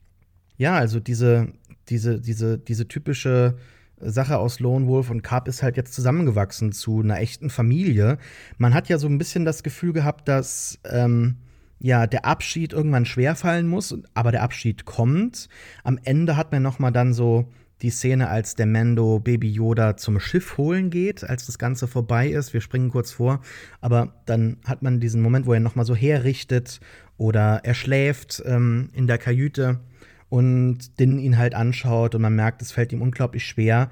Ja, 0.57 0.77
also 0.77 0.99
diese, 0.99 1.53
diese, 1.88 2.19
diese, 2.19 2.59
diese 2.59 2.88
typische 2.88 3.55
Sache 4.01 4.38
aus 4.38 4.59
Lone 4.59 4.88
Wolf 4.88 5.09
und 5.09 5.23
Carp 5.23 5.47
ist 5.47 5.63
halt 5.63 5.77
jetzt 5.77 5.93
zusammengewachsen 5.93 6.73
zu 6.73 6.99
einer 6.99 7.19
echten 7.19 7.49
Familie. 7.49 8.17
Man 8.57 8.73
hat 8.73 8.88
ja 8.89 8.97
so 8.97 9.07
ein 9.07 9.17
bisschen 9.17 9.45
das 9.45 9.63
Gefühl 9.63 9.93
gehabt, 9.93 10.27
dass 10.27 10.80
ähm, 10.86 11.38
ja 11.80 12.07
der 12.07 12.25
Abschied 12.25 12.73
irgendwann 12.73 13.05
schwerfallen 13.05 13.67
muss, 13.67 13.97
aber 14.13 14.32
der 14.32 14.43
Abschied 14.43 14.86
kommt. 14.86 15.49
Am 15.84 15.99
Ende 16.03 16.38
hat 16.38 16.51
man 16.51 16.61
noch 16.61 16.80
mal 16.80 16.91
dann 16.91 17.13
so 17.13 17.49
die 17.82 17.89
Szene, 17.89 18.30
als 18.30 18.55
der 18.55 18.65
Mando 18.65 19.19
Baby 19.19 19.49
Yoda 19.49 19.95
zum 19.95 20.19
Schiff 20.19 20.57
holen 20.57 20.89
geht, 20.89 21.23
als 21.23 21.45
das 21.45 21.57
Ganze 21.57 21.88
vorbei 21.88 22.27
ist. 22.27 22.53
Wir 22.53 22.61
springen 22.61 22.89
kurz 22.89 23.11
vor, 23.11 23.41
aber 23.80 24.21
dann 24.25 24.57
hat 24.65 24.82
man 24.82 24.99
diesen 24.99 25.21
Moment, 25.21 25.45
wo 25.45 25.53
er 25.53 25.59
noch 25.59 25.75
mal 25.75 25.86
so 25.86 25.95
herrichtet 25.95 26.82
oder 27.17 27.61
er 27.63 27.73
schläft 27.73 28.43
ähm, 28.45 28.89
in 28.93 29.07
der 29.07 29.17
Kajüte 29.17 29.80
und 30.27 30.99
Din 30.99 31.19
ihn 31.19 31.38
halt 31.38 31.55
anschaut 31.55 32.15
und 32.15 32.21
man 32.21 32.36
merkt, 32.36 32.61
es 32.61 32.71
fällt 32.71 32.91
ihm 32.91 33.01
unglaublich 33.01 33.45
schwer. 33.45 33.89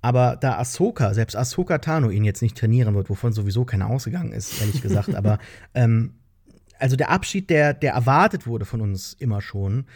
Aber 0.00 0.36
da 0.36 0.58
Ahsoka, 0.58 1.12
selbst 1.12 1.34
Ahsoka 1.34 1.78
Tano 1.78 2.10
ihn 2.10 2.24
jetzt 2.24 2.42
nicht 2.42 2.56
trainieren 2.56 2.94
wird, 2.94 3.10
wovon 3.10 3.32
sowieso 3.32 3.64
keiner 3.64 3.88
ausgegangen 3.88 4.32
ist, 4.32 4.60
ehrlich 4.60 4.80
gesagt, 4.80 5.14
aber 5.14 5.38
ähm, 5.74 6.14
also 6.78 6.96
der 6.96 7.10
Abschied, 7.10 7.50
der, 7.50 7.74
der 7.74 7.92
erwartet 7.92 8.46
wurde 8.46 8.64
von 8.64 8.80
uns 8.80 9.14
immer 9.14 9.40
schon, 9.40 9.86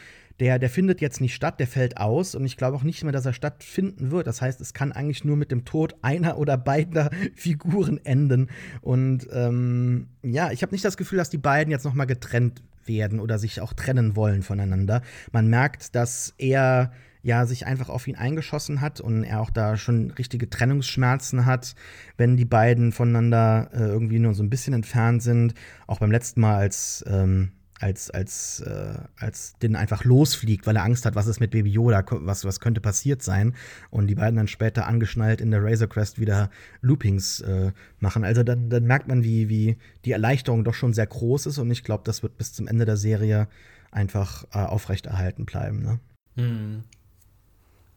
der, 0.41 0.59
der 0.59 0.71
findet 0.71 1.01
jetzt 1.01 1.21
nicht 1.21 1.35
statt, 1.35 1.61
der 1.61 1.67
fällt 1.67 1.99
aus 1.99 2.35
und 2.35 2.45
ich 2.45 2.57
glaube 2.57 2.77
auch 2.77 2.83
nicht 2.83 3.03
mehr, 3.05 3.13
dass 3.13 3.27
er 3.27 3.33
stattfinden 3.33 4.11
wird. 4.11 4.27
Das 4.27 4.41
heißt, 4.41 4.61
es 4.61 4.73
kann 4.73 4.91
eigentlich 4.91 5.25
nur 5.25 5.37
mit 5.37 5.53
dem 5.53 5.65
Tod 5.65 5.95
einer 6.03 6.39
oder 6.39 6.57
beider 6.57 7.11
Figuren 7.35 8.01
enden. 8.05 8.49
Und 8.81 9.29
ähm, 9.33 10.09
ja, 10.23 10.51
ich 10.51 10.63
habe 10.63 10.73
nicht 10.73 10.85
das 10.85 10.97
Gefühl, 10.97 11.19
dass 11.19 11.31
die 11.31 11.39
beiden 11.39 11.71
jetzt 11.71 11.85
noch 11.85 11.95
mal 11.95 12.07
getrennt 12.07 12.63
werden 12.87 13.21
oder 13.21 13.39
sich 13.39 13.61
auch 13.61 13.73
trennen 13.73 14.17
wollen 14.17 14.43
voneinander. 14.43 15.03
Man 15.31 15.49
merkt, 15.49 15.95
dass 15.95 16.35
er 16.39 16.93
ja 17.23 17.47
sich 17.47 17.67
einfach 17.67 17.89
auf 17.89 18.07
ihn 18.09 18.17
eingeschossen 18.17 18.81
hat 18.81 19.01
und 19.01 19.25
er 19.25 19.41
auch 19.41 19.51
da 19.51 19.77
schon 19.77 20.11
richtige 20.13 20.51
Trennungsschmerzen 20.51 21.47
hat, 21.47 21.75
wenn 22.17 22.37
die 22.37 22.45
beiden 22.45 22.93
voneinander 22.93 23.71
äh, 23.73 23.79
irgendwie 23.79 24.19
nur 24.19 24.35
so 24.35 24.43
ein 24.43 24.51
bisschen 24.51 24.75
entfernt 24.75 25.23
sind. 25.23 25.55
Auch 25.87 26.01
beim 26.01 26.11
letzten 26.11 26.41
Mal, 26.41 26.57
als 26.57 27.05
ähm, 27.07 27.53
als, 27.83 28.11
als, 28.11 28.61
äh, 28.61 28.95
als 29.17 29.59
Din 29.59 29.75
einfach 29.75 30.05
losfliegt, 30.05 30.67
weil 30.67 30.77
er 30.77 30.85
Angst 30.85 31.05
hat, 31.05 31.17
was 31.17 31.27
ist 31.27 31.41
mit 31.41 31.51
Baby 31.51 31.71
Yoda, 31.71 32.05
was, 32.11 32.45
was 32.45 32.61
könnte 32.61 32.81
passiert 32.81 33.23
sein. 33.23 33.55
Und 33.91 34.07
die 34.07 34.15
beiden 34.15 34.37
dann 34.37 34.47
später 34.47 34.87
angeschnallt 34.87 35.41
in 35.41 35.51
der 35.51 35.65
Razor 35.65 35.89
Crest 35.89 36.21
wieder 36.21 36.51
Loopings 36.81 37.41
äh, 37.41 37.73
machen. 37.99 38.25
Also 38.25 38.45
dann, 38.45 38.71
dann 38.71 38.85
merkt 38.85 39.09
man, 39.09 39.25
wie, 39.25 39.49
wie 39.49 39.79
die 40.05 40.13
Erleichterung 40.13 40.63
doch 40.63 40.75
schon 40.75 40.93
sehr 40.93 41.07
groß 41.07 41.47
ist. 41.47 41.59
Und 41.59 41.71
ich 41.71 41.83
glaube, 41.83 42.05
das 42.05 42.23
wird 42.23 42.39
bis 42.39 42.53
zum 42.53 42.69
Ende 42.69 42.85
der 42.85 42.97
Serie 42.97 43.49
einfach 43.91 44.45
äh, 44.53 44.59
aufrechterhalten 44.59 45.45
bleiben. 45.45 45.83
Ne? 45.83 45.99
Hm. 46.37 46.85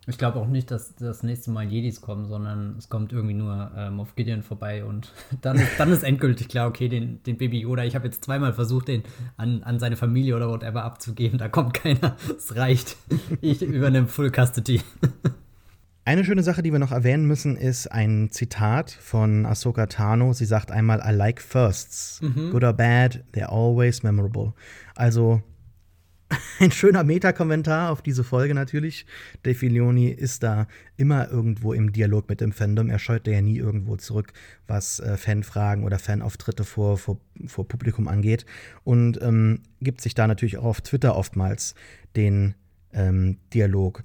Ich 0.08 0.18
glaube 0.18 0.40
auch 0.40 0.48
nicht, 0.48 0.70
dass 0.70 0.96
das 0.96 1.24
nächste 1.24 1.50
Mal 1.50 1.66
Jedis 1.66 2.02
kommen, 2.02 2.28
sondern 2.28 2.76
es 2.78 2.90
kommt 2.90 3.12
irgendwie 3.12 3.34
nur 3.34 3.72
äh, 3.76 3.90
Moff 3.90 4.16
Gideon 4.16 4.44
vorbei 4.44 4.86
und 4.86 5.12
dann 5.42 5.58
ist, 5.58 5.80
dann 5.80 5.92
ist 5.92 6.04
endgültig 6.04 6.48
klar, 6.48 6.68
okay, 6.68 6.90
den, 6.90 7.24
den 7.24 7.38
Baby 7.38 7.62
Yoda, 7.62 7.84
ich 7.84 7.96
habe 7.96 8.06
jetzt 8.06 8.24
zweimal 8.24 8.54
versucht, 8.54 8.88
den 8.88 9.04
an, 9.38 9.64
an 9.64 9.80
seine 9.80 9.96
Familie 9.96 10.36
oder 10.36 10.50
whatever 10.50 10.84
abzugeben, 10.84 11.40
da 11.40 11.48
kommt 11.48 11.74
keiner, 11.74 12.16
es 12.38 12.56
reicht. 12.56 12.98
Ich 13.42 13.62
übernehme 13.62 14.08
Full 14.08 14.32
Custody. 14.32 14.82
Eine 16.08 16.24
schöne 16.24 16.44
Sache, 16.44 16.62
die 16.62 16.72
wir 16.72 16.78
noch 16.78 16.92
erwähnen 16.92 17.26
müssen, 17.26 17.58
ist 17.58 17.92
ein 17.92 18.30
Zitat 18.30 18.92
von 18.92 19.48
Ahsoka 19.48 19.88
Tano. 19.88 20.34
Sie 20.34 20.46
sagt 20.46 20.70
einmal, 20.70 21.02
I 21.04 21.12
like 21.12 21.42
firsts. 21.42 22.22
Mhm. 22.22 22.52
Good 22.52 22.64
or 22.64 22.74
bad, 22.74 23.24
they're 23.34 23.50
always 23.50 24.04
memorable. 24.04 24.54
Also 24.94 25.42
ein 26.60 26.72
schöner 26.72 27.04
Meta-Kommentar 27.04 27.92
auf 27.92 28.02
diese 28.02 28.24
Folge 28.24 28.54
natürlich. 28.54 29.06
Dave 29.44 29.56
Filoni 29.56 30.10
ist 30.10 30.44
da 30.44 30.68
immer 30.98 31.30
irgendwo 31.30 31.74
im 31.74 31.92
Dialog 31.92 32.30
mit 32.30 32.42
dem 32.42 32.52
Fandom. 32.52 32.90
Er 32.90 33.00
scheut 33.00 33.28
ja 33.28 33.42
nie 33.42 33.58
irgendwo 33.58 33.96
zurück, 33.98 34.34
was 34.68 35.00
äh, 35.00 35.18
Fanfragen 35.18 35.84
oder 35.84 36.00
Fanauftritte 36.00 36.64
vor, 36.64 36.98
vor, 36.98 37.20
vor 37.48 37.68
Publikum 37.68 38.08
angeht. 38.08 38.46
Und 38.84 39.22
ähm, 39.22 39.62
gibt 39.82 40.02
sich 40.02 40.14
da 40.14 40.28
natürlich 40.28 40.58
auch 40.58 40.66
auf 40.66 40.82
Twitter 40.82 41.16
oftmals 41.16 41.76
den 42.16 42.56
ähm, 42.94 43.38
Dialog. 43.54 44.04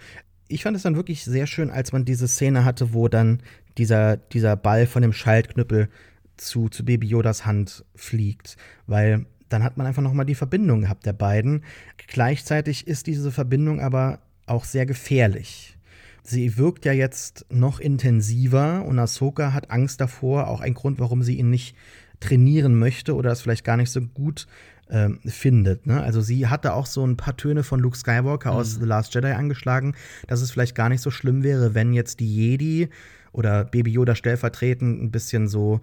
Ich 0.48 0.62
fand 0.62 0.76
es 0.76 0.82
dann 0.82 0.96
wirklich 0.96 1.24
sehr 1.24 1.46
schön, 1.46 1.70
als 1.70 1.92
man 1.92 2.04
diese 2.04 2.28
Szene 2.28 2.64
hatte, 2.64 2.92
wo 2.92 3.08
dann 3.08 3.42
dieser, 3.78 4.16
dieser 4.16 4.56
Ball 4.56 4.86
von 4.86 5.02
dem 5.02 5.12
Schaltknüppel 5.12 5.88
zu, 6.36 6.68
zu 6.68 6.84
Baby 6.84 7.06
Yodas 7.06 7.46
Hand 7.46 7.84
fliegt, 7.94 8.56
weil 8.86 9.26
dann 9.52 9.62
hat 9.62 9.76
man 9.76 9.86
einfach 9.86 10.02
noch 10.02 10.12
mal 10.12 10.24
die 10.24 10.34
Verbindung 10.34 10.82
gehabt 10.82 11.04
der 11.06 11.12
beiden. 11.12 11.62
Gleichzeitig 12.06 12.86
ist 12.86 13.06
diese 13.06 13.30
Verbindung 13.30 13.80
aber 13.80 14.20
auch 14.46 14.64
sehr 14.64 14.86
gefährlich. 14.86 15.76
sie 16.22 16.56
wirkt 16.58 16.84
ja 16.84 16.92
jetzt 16.92 17.46
noch 17.50 17.80
intensiver 17.80 18.84
und 18.84 18.98
Ahsoka 18.98 19.52
hat 19.52 19.70
Angst 19.70 20.00
davor, 20.00 20.48
auch 20.48 20.60
ein 20.60 20.74
Grund, 20.74 20.98
warum 21.00 21.22
sie 21.22 21.38
ihn 21.38 21.50
nicht 21.50 21.74
trainieren 22.20 22.78
möchte 22.78 23.14
oder 23.14 23.32
es 23.32 23.40
vielleicht 23.40 23.64
gar 23.64 23.76
nicht 23.76 23.90
so 23.90 24.00
gut 24.00 24.46
äh, 24.88 25.08
findet. 25.26 25.86
Ne? 25.86 26.02
Also 26.02 26.20
sie 26.20 26.46
hatte 26.46 26.74
auch 26.74 26.86
so 26.86 27.04
ein 27.06 27.16
paar 27.16 27.36
Töne 27.36 27.62
von 27.62 27.80
Luke 27.80 27.96
Skywalker 27.96 28.52
mhm. 28.52 28.56
aus 28.56 28.74
The 28.74 28.84
Last 28.86 29.14
Jedi 29.14 29.32
angeschlagen, 29.32 29.94
dass 30.26 30.42
es 30.42 30.50
vielleicht 30.50 30.74
gar 30.74 30.88
nicht 30.88 31.00
so 31.00 31.10
schlimm 31.10 31.42
wäre, 31.42 31.74
wenn 31.74 31.92
jetzt 31.92 32.20
die 32.20 32.34
Jedi 32.34 32.88
oder 33.32 33.64
Baby 33.64 33.92
Yoda 33.92 34.14
stellvertretend 34.14 35.02
ein 35.02 35.10
bisschen 35.10 35.48
so 35.48 35.80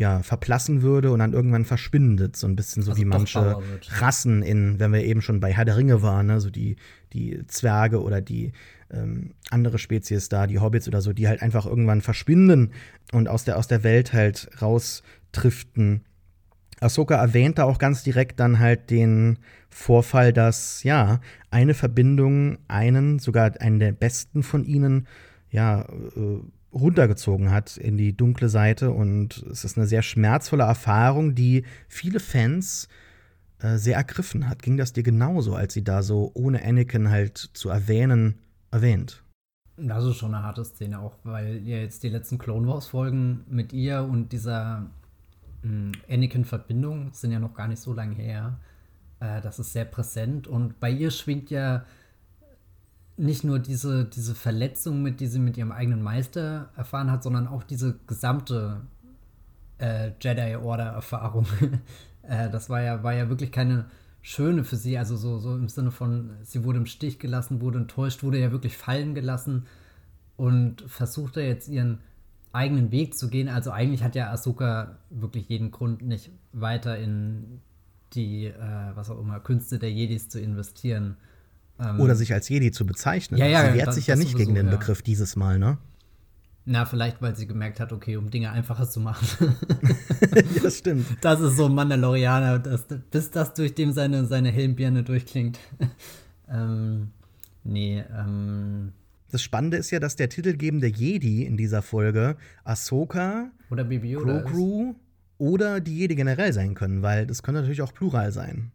ja, 0.00 0.22
verplassen 0.22 0.80
würde 0.80 1.12
und 1.12 1.18
dann 1.18 1.34
irgendwann 1.34 1.66
verschwindet. 1.66 2.34
So 2.34 2.46
ein 2.46 2.56
bisschen 2.56 2.82
so 2.82 2.92
also 2.92 3.02
wie 3.02 3.04
manche 3.04 3.58
Rassen 3.98 4.42
in, 4.42 4.80
wenn 4.80 4.94
wir 4.94 5.04
eben 5.04 5.20
schon 5.20 5.40
bei 5.40 5.52
Herr 5.52 5.66
der 5.66 5.76
Ringe 5.76 6.00
waren, 6.00 6.28
ne? 6.28 6.40
so 6.40 6.48
die, 6.48 6.76
die 7.12 7.46
Zwerge 7.48 8.02
oder 8.02 8.22
die 8.22 8.52
ähm, 8.90 9.34
andere 9.50 9.78
Spezies 9.78 10.30
da, 10.30 10.46
die 10.46 10.58
Hobbits 10.58 10.88
oder 10.88 11.02
so, 11.02 11.12
die 11.12 11.28
halt 11.28 11.42
einfach 11.42 11.66
irgendwann 11.66 12.00
verschwinden 12.00 12.70
und 13.12 13.28
aus 13.28 13.44
der, 13.44 13.58
aus 13.58 13.68
der 13.68 13.84
Welt 13.84 14.14
halt 14.14 14.48
raustriften. 14.62 16.06
Ahsoka 16.80 17.16
erwähnt 17.16 17.58
da 17.58 17.64
auch 17.64 17.76
ganz 17.76 18.02
direkt 18.02 18.40
dann 18.40 18.58
halt 18.58 18.88
den 18.88 19.38
Vorfall, 19.68 20.32
dass 20.32 20.82
ja 20.82 21.20
eine 21.50 21.74
Verbindung 21.74 22.56
einen, 22.68 23.18
sogar 23.18 23.52
einen 23.60 23.80
der 23.80 23.92
besten 23.92 24.42
von 24.42 24.64
ihnen, 24.64 25.06
ja, 25.50 25.82
äh, 25.82 26.40
runtergezogen 26.72 27.50
hat 27.50 27.76
in 27.76 27.96
die 27.96 28.16
dunkle 28.16 28.48
Seite. 28.48 28.90
Und 28.90 29.44
es 29.50 29.64
ist 29.64 29.76
eine 29.76 29.86
sehr 29.86 30.02
schmerzvolle 30.02 30.64
Erfahrung, 30.64 31.34
die 31.34 31.64
viele 31.88 32.20
Fans 32.20 32.88
äh, 33.60 33.76
sehr 33.76 33.96
ergriffen 33.96 34.48
hat. 34.48 34.62
Ging 34.62 34.76
das 34.76 34.92
dir 34.92 35.02
genauso, 35.02 35.54
als 35.54 35.74
sie 35.74 35.84
da 35.84 36.02
so 36.02 36.30
ohne 36.34 36.64
Anakin 36.64 37.10
halt 37.10 37.38
zu 37.38 37.68
erwähnen 37.68 38.38
erwähnt? 38.70 39.22
Das 39.76 40.04
ist 40.04 40.16
schon 40.16 40.34
eine 40.34 40.44
harte 40.44 40.64
Szene, 40.64 40.98
auch 40.98 41.16
weil 41.24 41.66
ja 41.66 41.78
jetzt 41.78 42.02
die 42.02 42.10
letzten 42.10 42.38
Clone 42.38 42.66
Wars-Folgen 42.66 43.44
mit 43.48 43.72
ihr 43.72 44.02
und 44.02 44.30
dieser 44.32 44.90
hm, 45.62 45.92
Anakin-Verbindung 46.08 47.12
sind 47.12 47.32
ja 47.32 47.38
noch 47.38 47.54
gar 47.54 47.66
nicht 47.66 47.80
so 47.80 47.94
lange 47.94 48.14
her. 48.14 48.58
Äh, 49.20 49.40
das 49.40 49.58
ist 49.58 49.72
sehr 49.72 49.86
präsent 49.86 50.46
und 50.46 50.80
bei 50.80 50.90
ihr 50.90 51.10
schwingt 51.10 51.50
ja 51.50 51.84
nicht 53.20 53.44
nur 53.44 53.58
diese, 53.58 54.06
diese 54.06 54.34
Verletzung 54.34 55.02
mit, 55.02 55.20
die 55.20 55.26
sie 55.26 55.38
mit 55.38 55.58
ihrem 55.58 55.72
eigenen 55.72 56.02
Meister 56.02 56.70
erfahren 56.76 57.10
hat, 57.10 57.22
sondern 57.22 57.46
auch 57.46 57.62
diese 57.62 57.98
gesamte 58.06 58.80
äh, 59.78 60.12
Jedi 60.20 60.56
Order-Erfahrung. 60.56 61.46
äh, 62.22 62.48
das 62.48 62.70
war 62.70 62.80
ja, 62.80 63.02
war 63.02 63.12
ja 63.12 63.28
wirklich 63.28 63.52
keine 63.52 63.86
schöne 64.22 64.64
für 64.64 64.76
sie, 64.76 64.96
also 64.96 65.16
so, 65.16 65.38
so 65.38 65.54
im 65.54 65.68
Sinne 65.68 65.90
von, 65.90 66.30
sie 66.42 66.64
wurde 66.64 66.78
im 66.78 66.86
Stich 66.86 67.18
gelassen, 67.18 67.60
wurde 67.60 67.78
enttäuscht, 67.78 68.22
wurde 68.22 68.40
ja 68.40 68.52
wirklich 68.52 68.76
fallen 68.76 69.14
gelassen 69.14 69.66
und 70.36 70.82
versuchte 70.86 71.42
jetzt 71.42 71.68
ihren 71.68 71.98
eigenen 72.52 72.90
Weg 72.90 73.16
zu 73.16 73.28
gehen. 73.28 73.48
Also 73.48 73.70
eigentlich 73.70 74.02
hat 74.02 74.14
ja 74.14 74.30
Asuka 74.30 74.96
wirklich 75.10 75.48
jeden 75.48 75.70
Grund, 75.70 76.02
nicht 76.02 76.30
weiter 76.52 76.98
in 76.98 77.60
die, 78.14 78.46
äh, 78.46 78.90
was 78.94 79.10
auch 79.10 79.20
immer, 79.20 79.40
Künste 79.40 79.78
der 79.78 79.92
Jedis 79.92 80.30
zu 80.30 80.40
investieren. 80.40 81.16
Ähm, 81.80 82.00
Oder 82.00 82.14
sich 82.14 82.32
als 82.32 82.48
Jedi 82.48 82.70
zu 82.72 82.84
bezeichnen. 82.86 83.38
Ja, 83.38 83.46
ja, 83.46 83.70
sie 83.70 83.78
wehrt 83.78 83.88
das, 83.88 83.94
sich 83.94 84.06
ja 84.06 84.16
nicht 84.16 84.32
sowieso, 84.32 84.38
gegen 84.38 84.54
den 84.54 84.66
ja. 84.66 84.76
Begriff 84.76 85.02
dieses 85.02 85.36
Mal, 85.36 85.58
ne? 85.58 85.78
Na, 86.66 86.84
vielleicht, 86.84 87.22
weil 87.22 87.34
sie 87.34 87.46
gemerkt 87.46 87.80
hat, 87.80 87.92
okay, 87.92 88.16
um 88.16 88.30
Dinge 88.30 88.50
einfacher 88.50 88.88
zu 88.88 89.00
machen. 89.00 89.26
ja, 90.34 90.62
das 90.62 90.78
stimmt. 90.78 91.06
Das 91.20 91.40
ist 91.40 91.56
so 91.56 91.66
ein 91.66 91.74
Mandalorianer, 91.74 92.58
das, 92.58 92.84
bis 93.10 93.30
das 93.30 93.54
durch 93.54 93.74
dem 93.74 93.92
seine, 93.92 94.26
seine 94.26 94.50
Helmbirne 94.50 95.02
durchklingt. 95.02 95.58
ähm, 96.48 97.10
nee, 97.64 98.04
ähm, 98.16 98.92
das 99.30 99.42
Spannende 99.42 99.76
ist 99.76 99.90
ja, 99.90 100.00
dass 100.00 100.16
der 100.16 100.28
titelgebende 100.28 100.88
Jedi 100.88 101.44
in 101.44 101.56
dieser 101.56 101.82
Folge 101.82 102.36
Ahsoka 102.64 103.50
oder 103.70 103.84
Baby 103.84 104.10
Yoda 104.10 104.40
Grogu 104.40 104.94
oder 105.38 105.80
die 105.80 105.96
Jedi 105.96 106.16
generell 106.16 106.52
sein 106.52 106.74
können, 106.74 107.02
weil 107.02 107.26
das 107.26 107.42
könnte 107.42 107.60
natürlich 107.60 107.82
auch 107.82 107.94
plural 107.94 108.32
sein. 108.32 108.72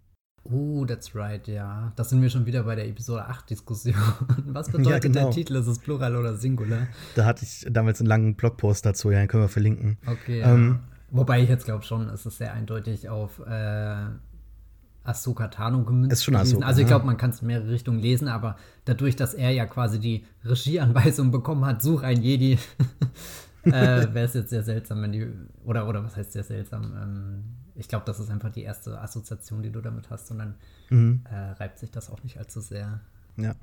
Oh, 0.51 0.85
that's 0.85 1.15
right, 1.15 1.47
ja. 1.47 1.91
Da 1.95 2.03
sind 2.03 2.21
wir 2.21 2.29
schon 2.29 2.45
wieder 2.45 2.63
bei 2.63 2.75
der 2.75 2.87
Episode 2.87 3.27
8-Diskussion. 3.27 3.95
Was 4.45 4.69
bedeutet 4.69 4.91
ja, 4.91 4.99
genau. 4.99 5.21
der 5.21 5.31
Titel? 5.31 5.55
Ist 5.55 5.67
es 5.67 5.79
Plural 5.79 6.15
oder 6.15 6.35
Singular? 6.35 6.87
Da 7.15 7.25
hatte 7.25 7.43
ich 7.43 7.65
damals 7.69 7.99
einen 7.99 8.07
langen 8.07 8.35
Blogpost 8.35 8.85
dazu, 8.85 9.09
ja, 9.09 9.19
den 9.19 9.27
können 9.27 9.43
wir 9.43 9.49
verlinken. 9.49 9.97
Okay. 10.05 10.41
Ähm, 10.41 10.79
ja. 10.79 10.95
Wobei 11.09 11.41
ich 11.41 11.49
jetzt 11.49 11.65
glaube 11.65 11.83
schon, 11.83 12.09
es 12.09 12.25
ist 12.27 12.37
sehr 12.37 12.53
eindeutig 12.53 13.09
auf 13.09 13.39
äh, 13.39 14.05
Ahsoka 15.03 15.47
Tano 15.47 15.83
gemünzt. 15.83 16.13
Ist 16.13 16.23
schon 16.23 16.35
Ahsoka, 16.35 16.65
Also 16.65 16.81
ich 16.81 16.87
glaube, 16.87 17.05
man 17.05 17.17
kann 17.17 17.31
es 17.31 17.41
in 17.41 17.47
mehrere 17.47 17.69
Richtungen 17.69 17.99
lesen, 17.99 18.27
aber 18.27 18.57
dadurch, 18.85 19.15
dass 19.15 19.33
er 19.33 19.49
ja 19.49 19.65
quasi 19.65 19.99
die 19.99 20.25
Regieanweisung 20.43 21.31
bekommen 21.31 21.65
hat, 21.65 21.81
such 21.81 22.03
ein 22.03 22.21
Jedi, 22.21 22.59
äh, 23.63 23.71
wäre 23.71 24.25
es 24.25 24.35
jetzt 24.35 24.51
sehr 24.51 24.63
seltsam, 24.63 25.01
wenn 25.01 25.11
die, 25.11 25.27
oder, 25.63 25.87
oder 25.87 26.03
was 26.03 26.15
heißt 26.15 26.33
sehr 26.33 26.43
seltsam? 26.43 26.93
Ähm, 27.01 27.43
ich 27.75 27.87
glaube, 27.87 28.05
das 28.05 28.19
ist 28.19 28.29
einfach 28.29 28.51
die 28.51 28.63
erste 28.63 28.99
Assoziation, 28.99 29.61
die 29.61 29.71
du 29.71 29.81
damit 29.81 30.09
hast 30.09 30.31
und 30.31 30.39
dann 30.39 30.55
mhm. 30.89 31.21
äh, 31.29 31.51
reibt 31.51 31.79
sich 31.79 31.91
das 31.91 32.09
auch 32.09 32.23
nicht 32.23 32.37
allzu 32.37 32.61
sehr. 32.61 33.01
Ja. 33.37 33.55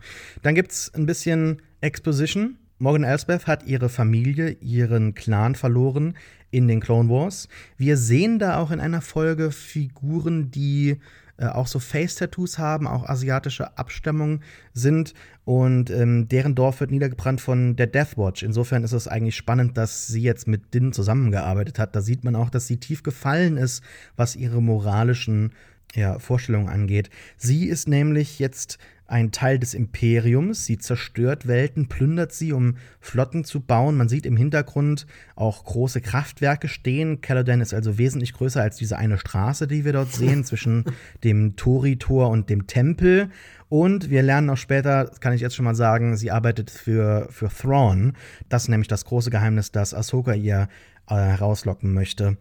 Dann 0.42 0.54
gibt 0.54 0.72
es 0.72 0.92
ein 0.94 1.06
bisschen 1.06 1.62
Exposition. 1.80 2.58
Morgan 2.78 3.04
Elsbeth 3.04 3.46
hat 3.46 3.64
ihre 3.64 3.88
Familie, 3.88 4.50
ihren 4.60 5.14
Clan 5.14 5.54
verloren 5.54 6.16
in 6.50 6.68
den 6.68 6.80
Clone 6.80 7.08
Wars. 7.08 7.48
Wir 7.76 7.96
sehen 7.96 8.38
da 8.38 8.58
auch 8.58 8.70
in 8.70 8.80
einer 8.80 9.00
Folge 9.00 9.50
Figuren, 9.50 10.50
die 10.50 10.98
äh, 11.42 11.46
auch 11.46 11.66
so 11.66 11.80
Face-Tattoos 11.80 12.58
haben, 12.58 12.86
auch 12.86 13.04
asiatische 13.04 13.76
Abstammung 13.76 14.40
sind. 14.72 15.12
Und 15.44 15.90
ähm, 15.90 16.28
deren 16.28 16.54
Dorf 16.54 16.80
wird 16.80 16.92
niedergebrannt 16.92 17.40
von 17.40 17.74
der 17.74 17.88
Death 17.88 18.16
Watch. 18.16 18.44
Insofern 18.44 18.84
ist 18.84 18.92
es 18.92 19.08
eigentlich 19.08 19.36
spannend, 19.36 19.76
dass 19.76 20.06
sie 20.06 20.22
jetzt 20.22 20.46
mit 20.46 20.72
Din 20.72 20.92
zusammengearbeitet 20.92 21.80
hat. 21.80 21.96
Da 21.96 22.00
sieht 22.00 22.22
man 22.22 22.36
auch, 22.36 22.48
dass 22.48 22.68
sie 22.68 22.76
tief 22.76 23.02
gefallen 23.02 23.56
ist, 23.56 23.82
was 24.14 24.36
ihre 24.36 24.62
moralischen 24.62 25.52
ja, 25.94 26.18
Vorstellungen 26.20 26.68
angeht. 26.68 27.10
Sie 27.36 27.66
ist 27.66 27.88
nämlich 27.88 28.38
jetzt 28.38 28.78
ein 29.12 29.30
Teil 29.30 29.58
des 29.58 29.74
Imperiums. 29.74 30.64
Sie 30.64 30.78
zerstört 30.78 31.46
Welten, 31.46 31.86
plündert 31.88 32.32
sie, 32.32 32.52
um 32.52 32.76
Flotten 32.98 33.44
zu 33.44 33.60
bauen. 33.60 33.96
Man 33.96 34.08
sieht 34.08 34.24
im 34.24 34.36
Hintergrund 34.36 35.06
auch 35.36 35.64
große 35.64 36.00
Kraftwerke 36.00 36.66
stehen. 36.66 37.20
Caladan 37.20 37.60
ist 37.60 37.74
also 37.74 37.98
wesentlich 37.98 38.32
größer 38.32 38.62
als 38.62 38.76
diese 38.76 38.96
eine 38.96 39.18
Straße, 39.18 39.68
die 39.68 39.84
wir 39.84 39.92
dort 39.92 40.12
sehen, 40.12 40.44
zwischen 40.44 40.84
dem 41.22 41.56
Tori-Tor 41.56 42.30
und 42.30 42.48
dem 42.48 42.66
Tempel. 42.66 43.28
Und 43.68 44.10
wir 44.10 44.22
lernen 44.22 44.50
auch 44.50 44.56
später, 44.56 45.10
kann 45.20 45.34
ich 45.34 45.40
jetzt 45.40 45.56
schon 45.56 45.64
mal 45.64 45.74
sagen, 45.74 46.16
sie 46.16 46.30
arbeitet 46.30 46.70
für, 46.70 47.28
für 47.30 47.48
Thrawn. 47.48 48.14
Das 48.48 48.64
ist 48.64 48.68
nämlich 48.68 48.88
das 48.88 49.04
große 49.04 49.30
Geheimnis, 49.30 49.72
das 49.72 49.94
Ahsoka 49.94 50.32
ihr 50.32 50.68
äh, 51.08 51.14
herauslocken 51.14 51.92
möchte. 51.92 52.38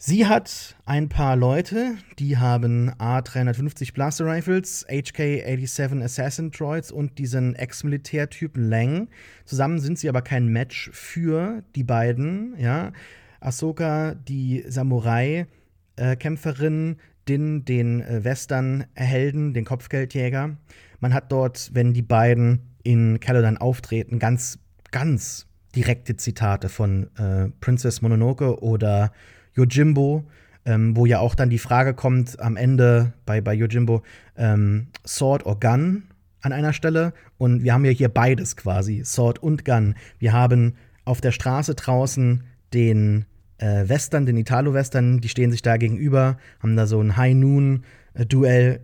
Sie 0.00 0.26
hat 0.26 0.76
ein 0.86 1.08
paar 1.08 1.34
Leute, 1.34 1.96
die 2.20 2.36
haben 2.36 2.92
A350 3.00 3.94
Blaster 3.94 4.26
Rifles, 4.26 4.86
HK-87 4.88 6.04
Assassin 6.04 6.52
Droids 6.52 6.92
und 6.92 7.18
diesen 7.18 7.56
Ex-Militärtypen 7.56 8.62
Lang. 8.62 9.08
Zusammen 9.44 9.80
sind 9.80 9.98
sie 9.98 10.08
aber 10.08 10.22
kein 10.22 10.46
Match 10.46 10.88
für 10.92 11.64
die 11.74 11.82
beiden, 11.82 12.54
ja. 12.60 12.92
Ahsoka, 13.40 14.14
die 14.14 14.62
Samurai-Kämpferin, 14.68 16.98
Din, 17.28 17.64
den 17.64 18.00
äh, 18.00 18.22
Western-Helden, 18.22 19.52
den 19.52 19.64
Kopfgeldjäger. 19.64 20.56
Man 21.00 21.12
hat 21.12 21.32
dort, 21.32 21.70
wenn 21.74 21.92
die 21.92 22.02
beiden 22.02 22.76
in 22.84 23.18
Calodan 23.18 23.56
auftreten, 23.56 24.20
ganz, 24.20 24.60
ganz 24.92 25.48
direkte 25.74 26.16
Zitate 26.16 26.68
von 26.68 27.10
äh, 27.16 27.48
Princess 27.60 28.00
Mononoke 28.00 28.62
oder 28.62 29.10
Yojimbo, 29.58 30.24
ähm, 30.64 30.96
wo 30.96 31.06
ja 31.06 31.18
auch 31.18 31.34
dann 31.34 31.50
die 31.50 31.58
Frage 31.58 31.94
kommt 31.94 32.40
am 32.40 32.56
Ende 32.56 33.12
bei, 33.26 33.40
bei 33.40 33.54
Yojimbo, 33.54 34.02
ähm, 34.36 34.88
Sword 35.06 35.44
or 35.46 35.58
Gun 35.58 36.04
an 36.40 36.52
einer 36.52 36.72
Stelle. 36.72 37.12
Und 37.36 37.62
wir 37.64 37.74
haben 37.74 37.84
ja 37.84 37.90
hier 37.90 38.08
beides 38.08 38.56
quasi, 38.56 39.02
Sword 39.04 39.42
und 39.42 39.64
Gun. 39.64 39.94
Wir 40.18 40.32
haben 40.32 40.74
auf 41.04 41.20
der 41.20 41.32
Straße 41.32 41.74
draußen 41.74 42.44
den 42.72 43.24
äh, 43.58 43.88
Western, 43.88 44.26
den 44.26 44.36
Italo-Western, 44.36 45.20
die 45.20 45.28
stehen 45.28 45.50
sich 45.50 45.62
da 45.62 45.76
gegenüber, 45.76 46.36
haben 46.60 46.76
da 46.76 46.86
so 46.86 47.00
ein 47.00 47.16
High-Noon-Duell. 47.16 48.80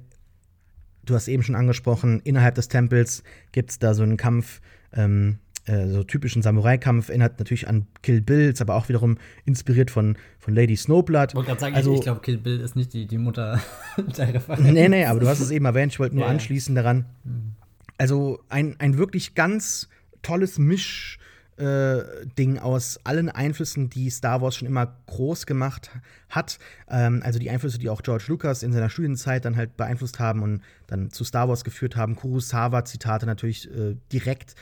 Du 1.05 1.15
hast 1.15 1.29
eben 1.29 1.43
schon 1.43 1.55
angesprochen, 1.55 2.21
innerhalb 2.25 2.55
des 2.55 2.69
Tempels 2.69 3.23
gibt 3.53 3.71
es 3.71 3.79
da 3.79 3.95
so 3.95 4.03
einen 4.03 4.17
Kampf 4.17 4.61
ähm, 4.93 5.39
äh, 5.67 5.89
so 5.89 6.03
typischen 6.03 6.43
Samurai-Kampf 6.43 7.09
erinnert 7.09 7.39
natürlich 7.39 7.69
an 7.69 7.87
Kill 8.03 8.21
Bill, 8.21 8.51
ist 8.51 8.61
aber 8.61 8.75
auch 8.75 8.89
wiederum 8.89 9.17
inspiriert 9.45 9.91
von, 9.91 10.17
von 10.39 10.55
Lady 10.55 10.77
Snowblood. 10.77 11.31
Ich 11.31 11.35
wollte 11.35 11.49
gerade 11.49 11.61
sagen, 11.61 11.75
also, 11.75 11.95
ich, 11.95 12.03
glaube, 12.03 12.21
Kill 12.21 12.39
Bill 12.39 12.61
ist 12.61 12.77
nicht 12.77 12.93
die, 12.93 13.07
die 13.07 13.19
Mutter 13.19 13.61
der 14.19 14.35
Referenz. 14.35 14.63
Nee, 14.63 14.89
nee, 14.89 15.05
aber 15.05 15.21
du 15.21 15.29
hast 15.29 15.41
es 15.41 15.51
eben 15.51 15.65
erwähnt, 15.65 15.93
ich 15.93 15.99
wollte 15.99 16.15
nur 16.17 16.25
ja. 16.25 16.31
anschließen 16.31 16.75
daran. 16.75 17.07
Mhm. 17.25 17.55
Also 17.97 18.41
ein, 18.49 18.77
ein 18.79 18.99
wirklich 18.99 19.35
ganz 19.35 19.89
tolles 20.23 20.59
Misch- 20.59 21.19
äh, 21.57 22.27
Ding 22.37 22.59
aus 22.59 22.99
allen 23.05 23.29
Einflüssen, 23.29 23.89
die 23.89 24.11
Star 24.11 24.43
Wars 24.43 24.57
schon 24.57 24.67
immer 24.67 24.97
groß 25.07 25.47
gemacht 25.47 25.91
hat. 26.29 26.59
Ähm, 26.89 27.23
also 27.25 27.39
die 27.39 27.51
Einflüsse, 27.51 27.79
die 27.79 27.91
auch 27.91 28.03
George 28.03 28.25
Lucas 28.29 28.63
in 28.63 28.73
seiner 28.73 28.91
Studienzeit 28.91 29.45
dann 29.45 29.57
halt 29.57 29.77
beeinflusst 29.77 30.19
haben 30.19 30.43
und 30.43 30.63
dann 30.89 31.11
zu 31.11 31.23
Star 31.23 31.49
Wars 31.49 31.63
geführt 31.63 31.95
haben. 31.95 32.17
Kurosawa-Zitate 32.17 33.27
natürlich 33.27 33.71
äh, 33.71 33.97
direkt 34.13 34.57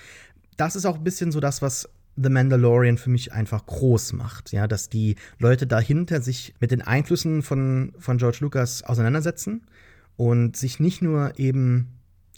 das 0.57 0.77
ist 0.77 0.87
auch 0.87 0.97
ein 0.97 1.05
bisschen 1.05 1.33
so 1.33 1.41
das, 1.41 1.63
was 1.63 1.89
The 2.17 2.29
Mandalorian 2.29 2.99
für 2.99 3.11
mich 3.11 3.33
einfach 3.33 3.65
groß 3.65 4.13
macht, 4.13 4.53
ja, 4.53 4.67
dass 4.67 4.89
die 4.89 5.17
Leute 5.39 5.67
dahinter 5.67 6.21
sich 6.21 6.55
mit 6.61 6.71
den 6.71 6.83
Einflüssen 6.83 7.43
von, 7.43 7.95
von 7.99 8.19
George 8.19 8.39
Lucas 8.41 8.83
auseinandersetzen 8.83 9.63
und 10.17 10.57
sich 10.57 10.79
nicht 10.79 11.01
nur 11.01 11.39
eben 11.39 11.89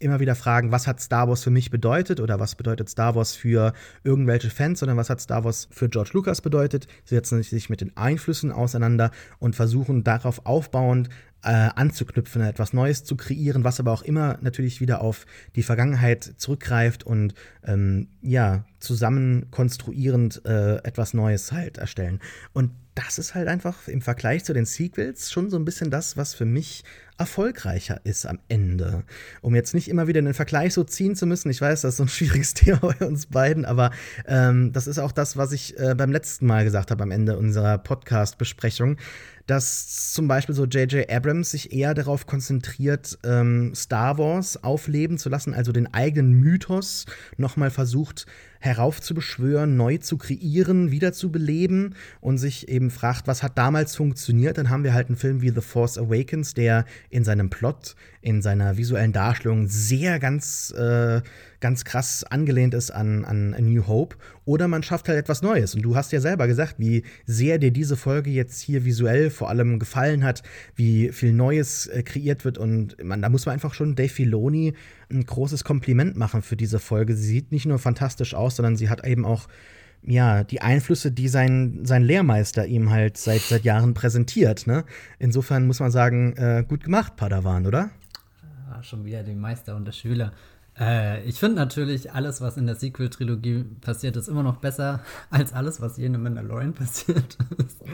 immer 0.00 0.20
wieder 0.20 0.34
fragen, 0.34 0.70
was 0.70 0.86
hat 0.86 1.00
Star 1.00 1.28
Wars 1.28 1.42
für 1.42 1.50
mich 1.50 1.70
bedeutet 1.70 2.20
oder 2.20 2.38
was 2.40 2.56
bedeutet 2.56 2.88
Star 2.88 3.14
Wars 3.14 3.34
für 3.34 3.72
irgendwelche 4.02 4.50
Fans, 4.50 4.80
sondern 4.80 4.96
was 4.96 5.10
hat 5.10 5.20
Star 5.20 5.44
Wars 5.44 5.68
für 5.70 5.88
George 5.88 6.10
Lucas 6.12 6.40
bedeutet. 6.40 6.86
Sie 7.04 7.14
setzen 7.14 7.42
sich 7.42 7.70
mit 7.70 7.80
den 7.80 7.96
Einflüssen 7.96 8.52
auseinander 8.52 9.10
und 9.38 9.56
versuchen 9.56 10.04
darauf 10.04 10.46
aufbauend 10.46 11.08
äh, 11.44 11.70
anzuknüpfen, 11.74 12.42
etwas 12.42 12.72
Neues 12.72 13.04
zu 13.04 13.16
kreieren, 13.16 13.64
was 13.64 13.80
aber 13.80 13.92
auch 13.92 14.02
immer 14.02 14.38
natürlich 14.40 14.80
wieder 14.80 15.00
auf 15.00 15.26
die 15.56 15.62
Vergangenheit 15.62 16.34
zurückgreift 16.38 17.04
und 17.04 17.34
ähm, 17.64 18.08
ja, 18.22 18.64
zusammen 18.84 19.50
konstruierend 19.50 20.42
äh, 20.44 20.76
etwas 20.84 21.14
Neues 21.14 21.50
halt 21.52 21.78
erstellen. 21.78 22.20
Und 22.52 22.70
das 22.94 23.18
ist 23.18 23.34
halt 23.34 23.48
einfach 23.48 23.88
im 23.88 24.00
Vergleich 24.00 24.44
zu 24.44 24.52
den 24.52 24.66
Sequels 24.66 25.32
schon 25.32 25.50
so 25.50 25.56
ein 25.56 25.64
bisschen 25.64 25.90
das, 25.90 26.16
was 26.16 26.32
für 26.32 26.44
mich 26.44 26.84
erfolgreicher 27.18 28.00
ist 28.04 28.26
am 28.26 28.38
Ende. 28.48 29.04
Um 29.40 29.54
jetzt 29.54 29.74
nicht 29.74 29.88
immer 29.88 30.06
wieder 30.06 30.22
den 30.22 30.34
Vergleich 30.34 30.74
so 30.74 30.84
ziehen 30.84 31.16
zu 31.16 31.26
müssen. 31.26 31.50
Ich 31.50 31.60
weiß, 31.60 31.80
das 31.80 31.94
ist 31.94 31.96
so 31.96 32.04
ein 32.04 32.08
schwieriges 32.10 32.54
Thema 32.54 32.78
bei 32.78 33.06
uns 33.06 33.26
beiden, 33.26 33.64
aber 33.64 33.90
ähm, 34.26 34.72
das 34.72 34.86
ist 34.86 34.98
auch 34.98 35.12
das, 35.12 35.36
was 35.36 35.50
ich 35.50 35.78
äh, 35.78 35.94
beim 35.96 36.12
letzten 36.12 36.46
Mal 36.46 36.64
gesagt 36.64 36.92
habe 36.92 37.02
am 37.02 37.10
Ende 37.10 37.36
unserer 37.36 37.78
Podcast-Besprechung 37.78 38.96
dass 39.46 40.12
zum 40.12 40.26
Beispiel 40.26 40.54
so 40.54 40.64
J.J. 40.64 41.10
Abrams 41.10 41.50
sich 41.50 41.72
eher 41.72 41.94
darauf 41.94 42.26
konzentriert, 42.26 43.18
ähm, 43.24 43.74
Star 43.74 44.16
Wars 44.18 44.62
aufleben 44.64 45.18
zu 45.18 45.28
lassen, 45.28 45.52
also 45.52 45.72
den 45.72 45.92
eigenen 45.92 46.32
Mythos 46.32 47.04
nochmal 47.36 47.70
versucht 47.70 48.26
heraufzubeschwören, 48.64 49.76
neu 49.76 49.98
zu 49.98 50.16
kreieren, 50.16 50.90
wieder 50.90 51.12
zu 51.12 51.30
beleben 51.30 51.94
und 52.20 52.38
sich 52.38 52.68
eben 52.68 52.90
fragt, 52.90 53.26
was 53.26 53.42
hat 53.42 53.58
damals 53.58 53.94
funktioniert, 53.94 54.58
dann 54.58 54.70
haben 54.70 54.84
wir 54.84 54.94
halt 54.94 55.08
einen 55.08 55.16
Film 55.16 55.42
wie 55.42 55.50
The 55.50 55.60
Force 55.60 55.98
Awakens, 55.98 56.54
der 56.54 56.84
in 57.10 57.24
seinem 57.24 57.50
Plot, 57.50 57.94
in 58.24 58.40
seiner 58.40 58.78
visuellen 58.78 59.12
Darstellung 59.12 59.68
sehr 59.68 60.18
ganz, 60.18 60.72
äh, 60.76 61.20
ganz 61.60 61.84
krass 61.84 62.24
angelehnt 62.24 62.72
ist 62.72 62.90
an, 62.90 63.22
an 63.26 63.52
A 63.52 63.60
New 63.60 63.86
Hope. 63.86 64.16
Oder 64.46 64.66
man 64.66 64.82
schafft 64.82 65.08
halt 65.08 65.18
etwas 65.18 65.42
Neues. 65.42 65.74
Und 65.74 65.82
du 65.82 65.94
hast 65.94 66.10
ja 66.10 66.20
selber 66.20 66.46
gesagt, 66.46 66.76
wie 66.78 67.02
sehr 67.26 67.58
dir 67.58 67.70
diese 67.70 67.98
Folge 67.98 68.30
jetzt 68.30 68.62
hier 68.62 68.86
visuell 68.86 69.28
vor 69.28 69.50
allem 69.50 69.78
gefallen 69.78 70.24
hat, 70.24 70.42
wie 70.74 71.12
viel 71.12 71.34
Neues 71.34 71.86
äh, 71.86 72.02
kreiert 72.02 72.46
wird. 72.46 72.56
Und 72.56 72.96
man, 73.04 73.20
da 73.20 73.28
muss 73.28 73.44
man 73.44 73.52
einfach 73.52 73.74
schon 73.74 73.94
Dave 73.94 74.08
Filoni 74.08 74.72
ein 75.10 75.26
großes 75.26 75.62
Kompliment 75.62 76.16
machen 76.16 76.40
für 76.40 76.56
diese 76.56 76.78
Folge. 76.78 77.14
Sie 77.14 77.26
sieht 77.26 77.52
nicht 77.52 77.66
nur 77.66 77.78
fantastisch 77.78 78.32
aus, 78.34 78.56
sondern 78.56 78.76
sie 78.76 78.88
hat 78.88 79.06
eben 79.06 79.26
auch 79.26 79.48
ja, 80.06 80.44
die 80.44 80.62
Einflüsse, 80.62 81.12
die 81.12 81.28
sein, 81.28 81.80
sein 81.82 82.02
Lehrmeister 82.02 82.66
ihm 82.66 82.90
halt 82.90 83.18
seit, 83.18 83.42
seit 83.42 83.64
Jahren 83.64 83.92
präsentiert. 83.92 84.66
Ne? 84.66 84.84
Insofern 85.18 85.66
muss 85.66 85.80
man 85.80 85.90
sagen, 85.90 86.34
äh, 86.36 86.64
gut 86.66 86.84
gemacht, 86.84 87.16
Padawan, 87.16 87.66
oder? 87.66 87.90
Schon 88.84 89.04
wieder 89.04 89.22
den 89.22 89.40
Meister 89.40 89.76
und 89.76 89.86
der 89.86 89.92
Schüler. 89.92 90.32
Äh, 90.78 91.22
ich 91.24 91.38
finde 91.38 91.56
natürlich, 91.56 92.12
alles, 92.12 92.40
was 92.40 92.56
in 92.56 92.66
der 92.66 92.74
Sequel-Trilogie 92.74 93.64
passiert, 93.80 94.16
ist 94.16 94.28
immer 94.28 94.42
noch 94.42 94.56
besser 94.56 95.00
als 95.30 95.52
alles, 95.52 95.80
was 95.80 95.96
hier 95.96 96.06
in 96.06 96.20
Mandalorian 96.20 96.72
passiert. 96.74 97.38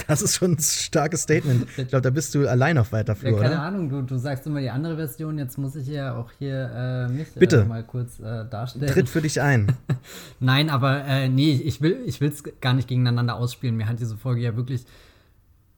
das 0.09 0.23
ist 0.23 0.37
schon 0.37 0.53
ein 0.53 0.59
starkes 0.59 1.23
Statement. 1.23 1.67
Ich 1.77 1.89
glaube, 1.89 2.01
da 2.01 2.11
bist 2.11 2.35
du 2.35 2.49
allein 2.49 2.79
auf 2.79 2.93
weiter 2.93 3.15
Flur, 3.15 3.33
ja, 3.33 3.39
keine 3.39 3.55
oder? 3.55 3.63
Ahnung, 3.63 3.89
du, 3.91 4.03
du 4.03 4.17
sagst 4.17 4.47
immer 4.47 4.61
die 4.61 4.71
andere 4.71 4.97
Version. 4.97 5.39
Jetzt 5.39 5.59
muss 5.59 5.77
ich 5.77 5.89
ja 5.89 6.17
auch 6.17 6.31
hier 6.39 6.71
äh, 6.75 7.13
mich 7.13 7.29
Bitte. 7.35 7.61
Äh, 7.61 7.65
mal 7.67 7.85
kurz 7.85 8.19
äh, 8.19 8.47
darstellen. 8.49 8.93
Tritt 8.93 9.09
für 9.09 9.21
dich 9.21 9.41
ein. 9.41 9.77
Nein, 10.41 10.71
aber 10.71 11.05
äh, 11.05 11.29
nee, 11.29 11.53
ich 11.53 11.83
will 11.83 12.03
es 12.07 12.43
gar 12.61 12.73
nicht 12.73 12.89
gegeneinander 12.89 13.37
ausspielen. 13.37 13.77
Mir 13.77 13.89
hat 13.89 14.01
diese 14.01 14.17
Folge 14.17 14.41
ja 14.41 14.57
wirklich 14.57 14.87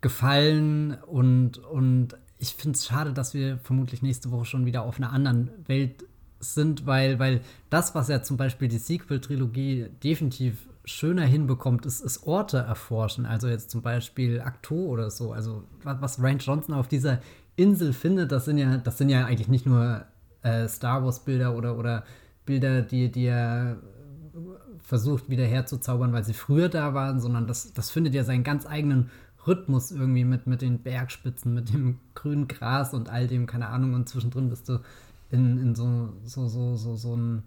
gefallen 0.00 0.96
und, 1.06 1.58
und 1.58 2.16
ich 2.42 2.56
finde 2.56 2.76
es 2.76 2.86
schade, 2.86 3.12
dass 3.12 3.34
wir 3.34 3.58
vermutlich 3.58 4.02
nächste 4.02 4.32
Woche 4.32 4.46
schon 4.46 4.66
wieder 4.66 4.82
auf 4.82 4.96
einer 4.96 5.12
anderen 5.12 5.50
Welt 5.68 6.04
sind, 6.40 6.86
weil, 6.86 7.20
weil 7.20 7.40
das, 7.70 7.94
was 7.94 8.08
ja 8.08 8.20
zum 8.24 8.36
Beispiel 8.36 8.66
die 8.66 8.78
Sequel-Trilogie 8.78 9.86
definitiv 10.02 10.66
schöner 10.84 11.24
hinbekommt, 11.24 11.86
ist, 11.86 12.00
ist 12.00 12.26
Orte 12.26 12.58
erforschen. 12.58 13.26
Also 13.26 13.46
jetzt 13.46 13.70
zum 13.70 13.80
Beispiel 13.80 14.40
Akto 14.40 14.74
oder 14.74 15.12
so. 15.12 15.32
Also 15.32 15.62
was 15.84 16.20
Ryan 16.20 16.38
Johnson 16.38 16.74
auf 16.74 16.88
dieser 16.88 17.20
Insel 17.54 17.92
findet, 17.92 18.32
das 18.32 18.44
sind 18.46 18.58
ja, 18.58 18.76
das 18.78 18.98
sind 18.98 19.08
ja 19.08 19.24
eigentlich 19.24 19.46
nicht 19.46 19.64
nur 19.64 20.04
äh, 20.42 20.66
Star 20.66 21.04
Wars-Bilder 21.04 21.56
oder, 21.56 21.78
oder 21.78 22.02
Bilder, 22.44 22.82
die, 22.82 23.12
die 23.12 23.26
er 23.26 23.76
versucht 24.80 25.30
wieder 25.30 25.44
herzuzaubern, 25.44 26.12
weil 26.12 26.24
sie 26.24 26.34
früher 26.34 26.68
da 26.68 26.92
waren, 26.92 27.20
sondern 27.20 27.46
das, 27.46 27.72
das 27.72 27.90
findet 27.90 28.14
ja 28.14 28.24
seinen 28.24 28.42
ganz 28.42 28.66
eigenen 28.66 29.10
Rhythmus 29.46 29.90
irgendwie 29.90 30.24
mit, 30.24 30.46
mit 30.46 30.62
den 30.62 30.82
Bergspitzen, 30.82 31.54
mit 31.54 31.72
dem 31.72 31.98
grünen 32.14 32.48
Gras 32.48 32.94
und 32.94 33.08
all 33.08 33.26
dem, 33.26 33.46
keine 33.46 33.68
Ahnung, 33.68 33.94
und 33.94 34.08
zwischendrin 34.08 34.50
bist 34.50 34.68
du 34.68 34.78
in, 35.30 35.58
in 35.58 35.74
so, 35.74 36.12
so, 36.24 36.48
so, 36.48 36.76
so, 36.76 36.96
so 36.96 37.16
ein 37.16 37.42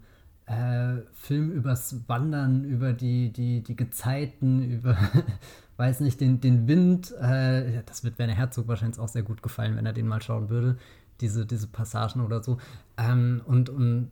äh, 0.46 1.02
Film 1.14 1.50
übers 1.50 2.08
Wandern, 2.08 2.64
über 2.64 2.92
die, 2.92 3.32
die, 3.32 3.62
die 3.62 3.76
Gezeiten, 3.76 4.62
über, 4.62 4.96
weiß 5.76 6.00
nicht, 6.00 6.20
den, 6.20 6.40
den 6.40 6.68
Wind. 6.68 7.12
Äh, 7.12 7.82
das 7.86 8.04
wird 8.04 8.18
Werner 8.18 8.34
Herzog 8.34 8.68
wahrscheinlich 8.68 8.98
auch 8.98 9.08
sehr 9.08 9.22
gut 9.22 9.42
gefallen, 9.42 9.76
wenn 9.76 9.86
er 9.86 9.92
den 9.92 10.06
mal 10.06 10.22
schauen 10.22 10.48
würde, 10.48 10.78
diese, 11.20 11.46
diese 11.46 11.66
Passagen 11.66 12.20
oder 12.20 12.42
so. 12.42 12.58
Ähm, 12.96 13.42
und, 13.46 13.70
und 13.70 14.10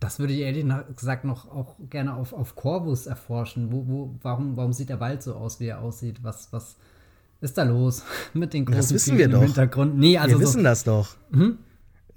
das 0.00 0.18
würde 0.18 0.32
ich 0.32 0.40
ehrlich 0.40 0.64
gesagt 0.96 1.24
noch 1.24 1.50
auch 1.50 1.76
gerne 1.90 2.14
auf, 2.14 2.32
auf 2.32 2.56
Corvus 2.56 3.06
erforschen. 3.06 3.70
Wo, 3.70 3.86
wo, 3.86 4.14
warum, 4.22 4.56
warum 4.56 4.72
sieht 4.72 4.88
der 4.88 5.00
Wald 5.00 5.22
so 5.22 5.34
aus, 5.34 5.60
wie 5.60 5.66
er 5.66 5.82
aussieht? 5.82 6.24
Was, 6.24 6.52
was 6.52 6.76
ist 7.40 7.58
da 7.58 7.62
los 7.62 8.04
mit 8.34 8.52
den 8.52 8.64
großen 8.64 8.80
das 8.80 8.92
wissen 8.92 9.18
wir 9.18 9.28
doch. 9.28 9.42
Hintergrund? 9.42 9.98
Nee, 9.98 10.18
also 10.18 10.38
wir 10.38 10.46
so, 10.46 10.52
wissen 10.52 10.64
das 10.64 10.84
doch. 10.84 11.16
Hm? 11.32 11.58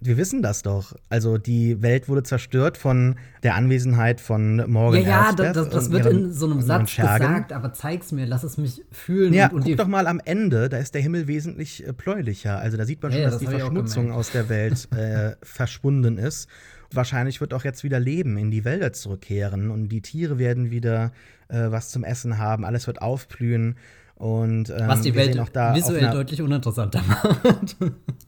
wir 0.05 0.17
wissen 0.17 0.41
das 0.41 0.61
doch. 0.61 0.93
Also 1.09 1.37
die 1.37 1.81
Welt 1.81 2.09
wurde 2.09 2.23
zerstört 2.23 2.77
von 2.77 3.15
der 3.41 3.55
Anwesenheit 3.55 4.19
von 4.21 4.57
Morgan 4.69 5.01
Ja, 5.01 5.07
ja, 5.07 5.33
das, 5.33 5.53
das, 5.53 5.69
das 5.69 5.91
wird 5.91 6.05
ihren, 6.05 6.25
in 6.25 6.33
so 6.33 6.45
einem 6.45 6.61
Satz 6.61 6.95
gesagt, 6.95 7.53
aber 7.53 7.73
zeig's 7.73 8.11
mir, 8.11 8.25
lass 8.25 8.43
es 8.43 8.57
mich 8.57 8.83
fühlen. 8.91 9.33
Ja, 9.33 9.49
und, 9.49 9.61
und 9.61 9.65
guck 9.65 9.77
doch 9.77 9.87
mal 9.87 10.07
am 10.07 10.21
Ende, 10.23 10.69
da 10.69 10.77
ist 10.77 10.93
der 10.93 11.01
Himmel 11.01 11.27
wesentlich 11.27 11.87
äh, 11.87 11.93
bläulicher. 11.93 12.59
Also 12.59 12.77
da 12.77 12.85
sieht 12.85 13.01
man 13.01 13.11
schon, 13.11 13.21
ja, 13.21 13.29
dass 13.29 13.39
das 13.39 13.49
die 13.49 13.57
Verschmutzung 13.57 14.11
aus 14.11 14.31
der 14.31 14.49
Welt 14.49 14.87
äh, 14.95 15.35
verschwunden 15.41 16.17
ist. 16.17 16.49
Wahrscheinlich 16.91 17.41
wird 17.41 17.53
auch 17.53 17.63
jetzt 17.63 17.83
wieder 17.83 17.99
Leben 17.99 18.37
in 18.37 18.51
die 18.51 18.65
Wälder 18.65 18.93
zurückkehren 18.93 19.71
und 19.71 19.89
die 19.89 20.01
Tiere 20.01 20.37
werden 20.37 20.69
wieder 20.69 21.11
äh, 21.47 21.71
was 21.71 21.89
zum 21.89 22.03
Essen 22.03 22.37
haben, 22.37 22.65
alles 22.65 22.87
wird 22.87 23.01
aufblühen. 23.01 23.75
Und, 24.23 24.69
ähm, 24.69 24.87
Was 24.87 25.01
die 25.01 25.15
Welt 25.15 25.35
visuell 25.35 26.09
deutlich 26.09 26.41
uninteressanter 26.41 27.01
macht. 27.07 27.75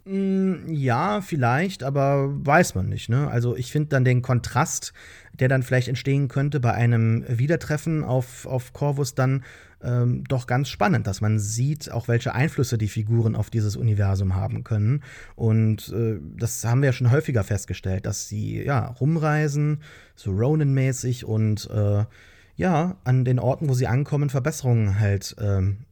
Mm, 0.04 0.68
ja, 0.68 1.22
vielleicht, 1.22 1.84
aber 1.84 2.28
weiß 2.46 2.76
man 2.76 2.90
nicht. 2.90 3.08
Ne? 3.08 3.30
Also 3.30 3.56
ich 3.56 3.72
finde 3.72 3.88
dann 3.92 4.04
den 4.04 4.22
Kontrast, 4.22 4.92
der 5.32 5.48
dann 5.48 5.64
vielleicht 5.64 5.88
entstehen 5.88 6.28
könnte 6.28 6.60
bei 6.60 6.74
einem 6.74 7.24
Wiedertreffen 7.30 8.04
auf, 8.04 8.46
auf 8.46 8.74
Corvus 8.74 9.16
dann 9.16 9.46
ähm, 9.82 10.26
doch 10.28 10.48
ganz 10.48 10.68
spannend, 10.68 11.08
dass 11.08 11.22
man 11.22 11.40
sieht, 11.40 11.90
auch 11.90 12.10
welche 12.10 12.36
Einflüsse 12.36 12.78
die 12.78 12.90
Figuren 12.90 13.34
auf 13.34 13.50
dieses 13.50 13.78
Universum 13.78 14.36
haben 14.36 14.66
können. 14.66 15.02
Und 15.38 15.94
äh, 15.94 16.20
das 16.38 16.66
haben 16.66 16.82
wir 16.82 16.88
ja 16.88 16.94
schon 16.94 17.12
häufiger 17.12 17.46
festgestellt, 17.46 18.06
dass 18.06 18.28
sie 18.28 18.62
ja 18.62 18.88
rumreisen, 19.00 19.80
so 20.18 20.32
Ronin-mäßig 20.32 21.24
und 21.24 21.70
äh, 21.72 22.04
ja, 22.56 22.98
an 23.04 23.26
den 23.26 23.40
Orten, 23.40 23.70
wo 23.70 23.74
sie 23.74 23.88
ankommen, 23.88 24.30
Verbesserungen 24.30 25.00
halt 25.00 25.36
ähm, 25.40 25.86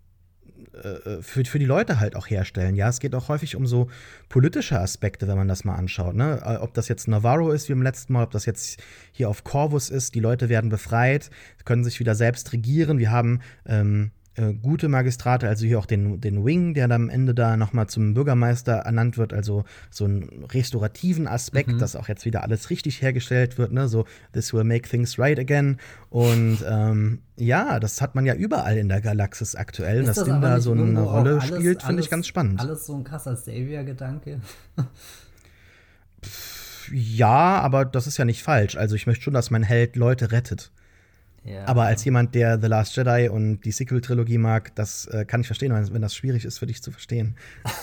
äh, 0.74 1.22
für, 1.22 1.45
für 1.45 1.59
die 1.59 1.66
Leute 1.66 1.99
halt 1.99 2.16
auch 2.16 2.28
herstellen. 2.28 2.76
Ja, 2.76 2.89
es 2.89 2.99
geht 2.99 3.14
auch 3.14 3.28
häufig 3.28 3.55
um 3.55 3.68
so 3.68 3.89
politische 4.30 4.80
Aspekte, 4.80 5.28
wenn 5.28 5.38
man 5.38 5.47
das 5.47 5.66
mal 5.66 5.76
anschaut. 5.76 6.16
Ne? 6.16 6.41
Äh, 6.43 6.57
ob 6.57 6.74
das 6.74 6.88
jetzt 6.88 7.07
Navarro 7.07 7.51
ist 7.51 7.70
wie 7.70 7.74
im 7.74 7.84
letzten 7.84 8.14
Mal, 8.14 8.24
ob 8.24 8.32
das 8.32 8.45
jetzt 8.45 8.82
hier 9.11 9.30
auf 9.30 9.43
Corvus 9.43 9.89
ist, 9.89 10.16
die 10.16 10.20
Leute 10.20 10.49
werden 10.49 10.70
befreit, 10.70 11.30
können 11.66 11.84
sich 11.84 11.99
wieder 11.99 12.16
selbst 12.16 12.53
regieren. 12.53 12.97
Wir 12.97 13.11
haben 13.11 13.41
ähm, 13.66 14.11
äh, 14.36 14.54
gute 14.54 14.88
Magistrate, 14.88 15.48
also 15.48 15.66
hier 15.66 15.78
auch 15.78 15.86
den, 15.86 16.20
den 16.20 16.44
Wing, 16.44 16.74
der 16.74 16.88
dann 16.88 17.04
am 17.04 17.10
Ende 17.10 17.36
da 17.36 17.56
nochmal 17.56 17.88
zum 17.88 18.14
Bürgermeister 18.14 18.74
ernannt 18.74 19.18
wird, 19.18 19.32
also 19.32 19.64
so 19.92 20.06
einen 20.06 20.46
restaurativen 20.46 21.28
Aspekt, 21.28 21.70
mhm. 21.70 21.78
dass 21.78 21.96
auch 21.96 22.08
jetzt 22.08 22.26
wieder 22.26 22.42
alles 22.42 22.70
richtig 22.70 23.02
hergestellt 23.02 23.58
wird, 23.58 23.72
ne? 23.72 23.88
so 23.88 24.06
this 24.32 24.54
will 24.54 24.64
make 24.64 24.90
things 24.90 25.20
right 25.20 25.38
again. 25.38 25.78
Und 26.10 26.66
ähm, 26.68 27.20
ja, 27.36 27.80
das 27.80 28.02
hat 28.02 28.16
man 28.16 28.26
ja 28.26 28.34
überall 28.34 28.78
in 28.78 28.90
der 28.90 29.02
Galaxis 29.02 29.56
aktuell. 29.56 30.02
Ist 30.02 30.08
dass 30.08 30.26
das 30.26 30.28
da 30.28 30.60
so 30.60 30.72
eine 30.72 31.02
Rolle 31.02 31.40
alles, 31.40 31.46
spielt, 31.46 31.84
finde 31.84 32.02
ich 32.02 32.10
ganz 32.10 32.26
spannend. 32.28 32.60
Alles 32.60 32.86
so 32.88 32.96
ein 32.96 33.04
krasser 33.04 33.36
Savior-Gedanke. 33.36 34.40
ja, 36.92 37.60
aber 37.60 37.86
das 37.86 38.08
ist 38.08 38.18
ja 38.18 38.26
nicht 38.26 38.42
falsch. 38.42 38.78
Also 38.78 38.96
ich 38.96 39.06
möchte 39.06 39.24
schon, 39.24 39.34
dass 39.34 39.52
mein 39.52 39.64
Held 39.64 39.96
Leute 39.96 40.32
rettet. 40.32 40.72
Aber 41.66 41.84
als 41.84 42.04
jemand, 42.06 42.36
der 42.36 42.60
The 42.60 42.68
Last 42.68 42.96
Jedi 42.96 43.30
und 43.30 43.62
die 43.62 43.72
Sequel-Trilogie 43.72 44.38
mag, 44.38 44.74
das 44.76 45.06
äh, 45.08 45.26
kann 45.26 45.41
ich 45.41 45.48
verstehen, 45.48 45.74
wenn 45.74 46.02
das 46.02 46.16
schwierig 46.16 46.46
ist 46.46 46.58
für 46.60 46.68
dich 46.68 46.82
zu 46.82 46.91
verstehen. 46.91 47.36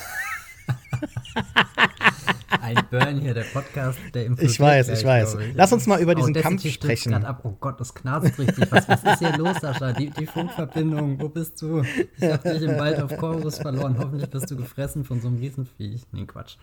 Ein 2.60 2.76
Burn 2.90 3.20
hier, 3.20 3.34
der 3.34 3.44
Podcast, 3.44 3.98
der 4.12 4.26
im 4.26 4.36
Ich 4.40 4.58
weiß, 4.58 4.88
ich 4.88 5.04
weiß. 5.04 5.36
Ich. 5.36 5.54
Lass 5.54 5.72
uns 5.72 5.86
mal 5.86 6.00
über 6.00 6.14
diesen 6.14 6.34
Kampf 6.34 6.66
sprechen. 6.68 7.14
Ab. 7.24 7.40
Oh 7.44 7.56
Gott, 7.60 7.80
das 7.80 7.94
knarzt 7.94 8.38
richtig. 8.38 8.70
Was, 8.70 8.88
was 8.88 9.02
ist 9.04 9.18
hier 9.20 9.36
los, 9.36 9.56
Sascha? 9.60 9.92
Die, 9.92 10.10
die 10.10 10.26
Funkverbindung, 10.26 11.20
wo 11.20 11.28
bist 11.28 11.62
du? 11.62 11.82
Ich 12.18 12.28
hab 12.28 12.42
dich 12.42 12.62
im 12.62 12.76
Wald 12.78 13.00
auf 13.00 13.16
Chorus 13.16 13.58
verloren. 13.58 13.96
Hoffentlich 13.98 14.28
bist 14.30 14.50
du 14.50 14.56
gefressen 14.56 15.04
von 15.04 15.20
so 15.20 15.28
einem 15.28 15.38
Riesenviech. 15.38 16.06
Nee, 16.12 16.26
Quatsch. 16.26 16.56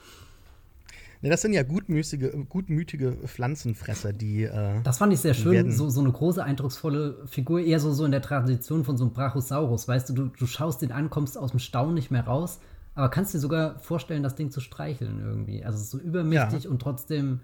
Ne, 1.21 1.29
das 1.29 1.41
sind 1.41 1.53
ja 1.53 1.63
gutmütige, 1.63 2.29
gutmütige 2.47 3.13
Pflanzenfresser, 3.25 4.13
die. 4.13 4.43
Äh, 4.43 4.81
das 4.83 4.99
fand 4.99 5.13
ich 5.13 5.19
sehr 5.19 5.33
schön. 5.33 5.71
So, 5.71 5.89
so 5.89 6.01
eine 6.01 6.11
große, 6.11 6.43
eindrucksvolle 6.43 7.25
Figur, 7.27 7.59
eher 7.59 7.79
so, 7.79 7.91
so 7.91 8.05
in 8.05 8.11
der 8.11 8.21
Tradition 8.21 8.83
von 8.83 8.97
so 8.97 9.05
einem 9.05 9.13
Brachiosaurus. 9.13 9.87
Weißt 9.87 10.09
du, 10.09 10.13
du, 10.13 10.25
du 10.27 10.45
schaust 10.45 10.81
den 10.81 10.91
an, 10.91 11.09
kommst 11.09 11.37
aus 11.37 11.51
dem 11.51 11.59
Staunen 11.59 11.95
nicht 11.95 12.11
mehr 12.11 12.25
raus, 12.25 12.59
aber 12.93 13.09
kannst 13.09 13.33
dir 13.33 13.39
sogar 13.39 13.79
vorstellen, 13.79 14.23
das 14.23 14.35
Ding 14.35 14.51
zu 14.51 14.59
streicheln 14.59 15.19
irgendwie. 15.19 15.63
Also 15.63 15.83
so 15.83 16.03
übermächtig 16.03 16.65
ja. 16.65 16.69
und 16.69 16.81
trotzdem 16.81 17.41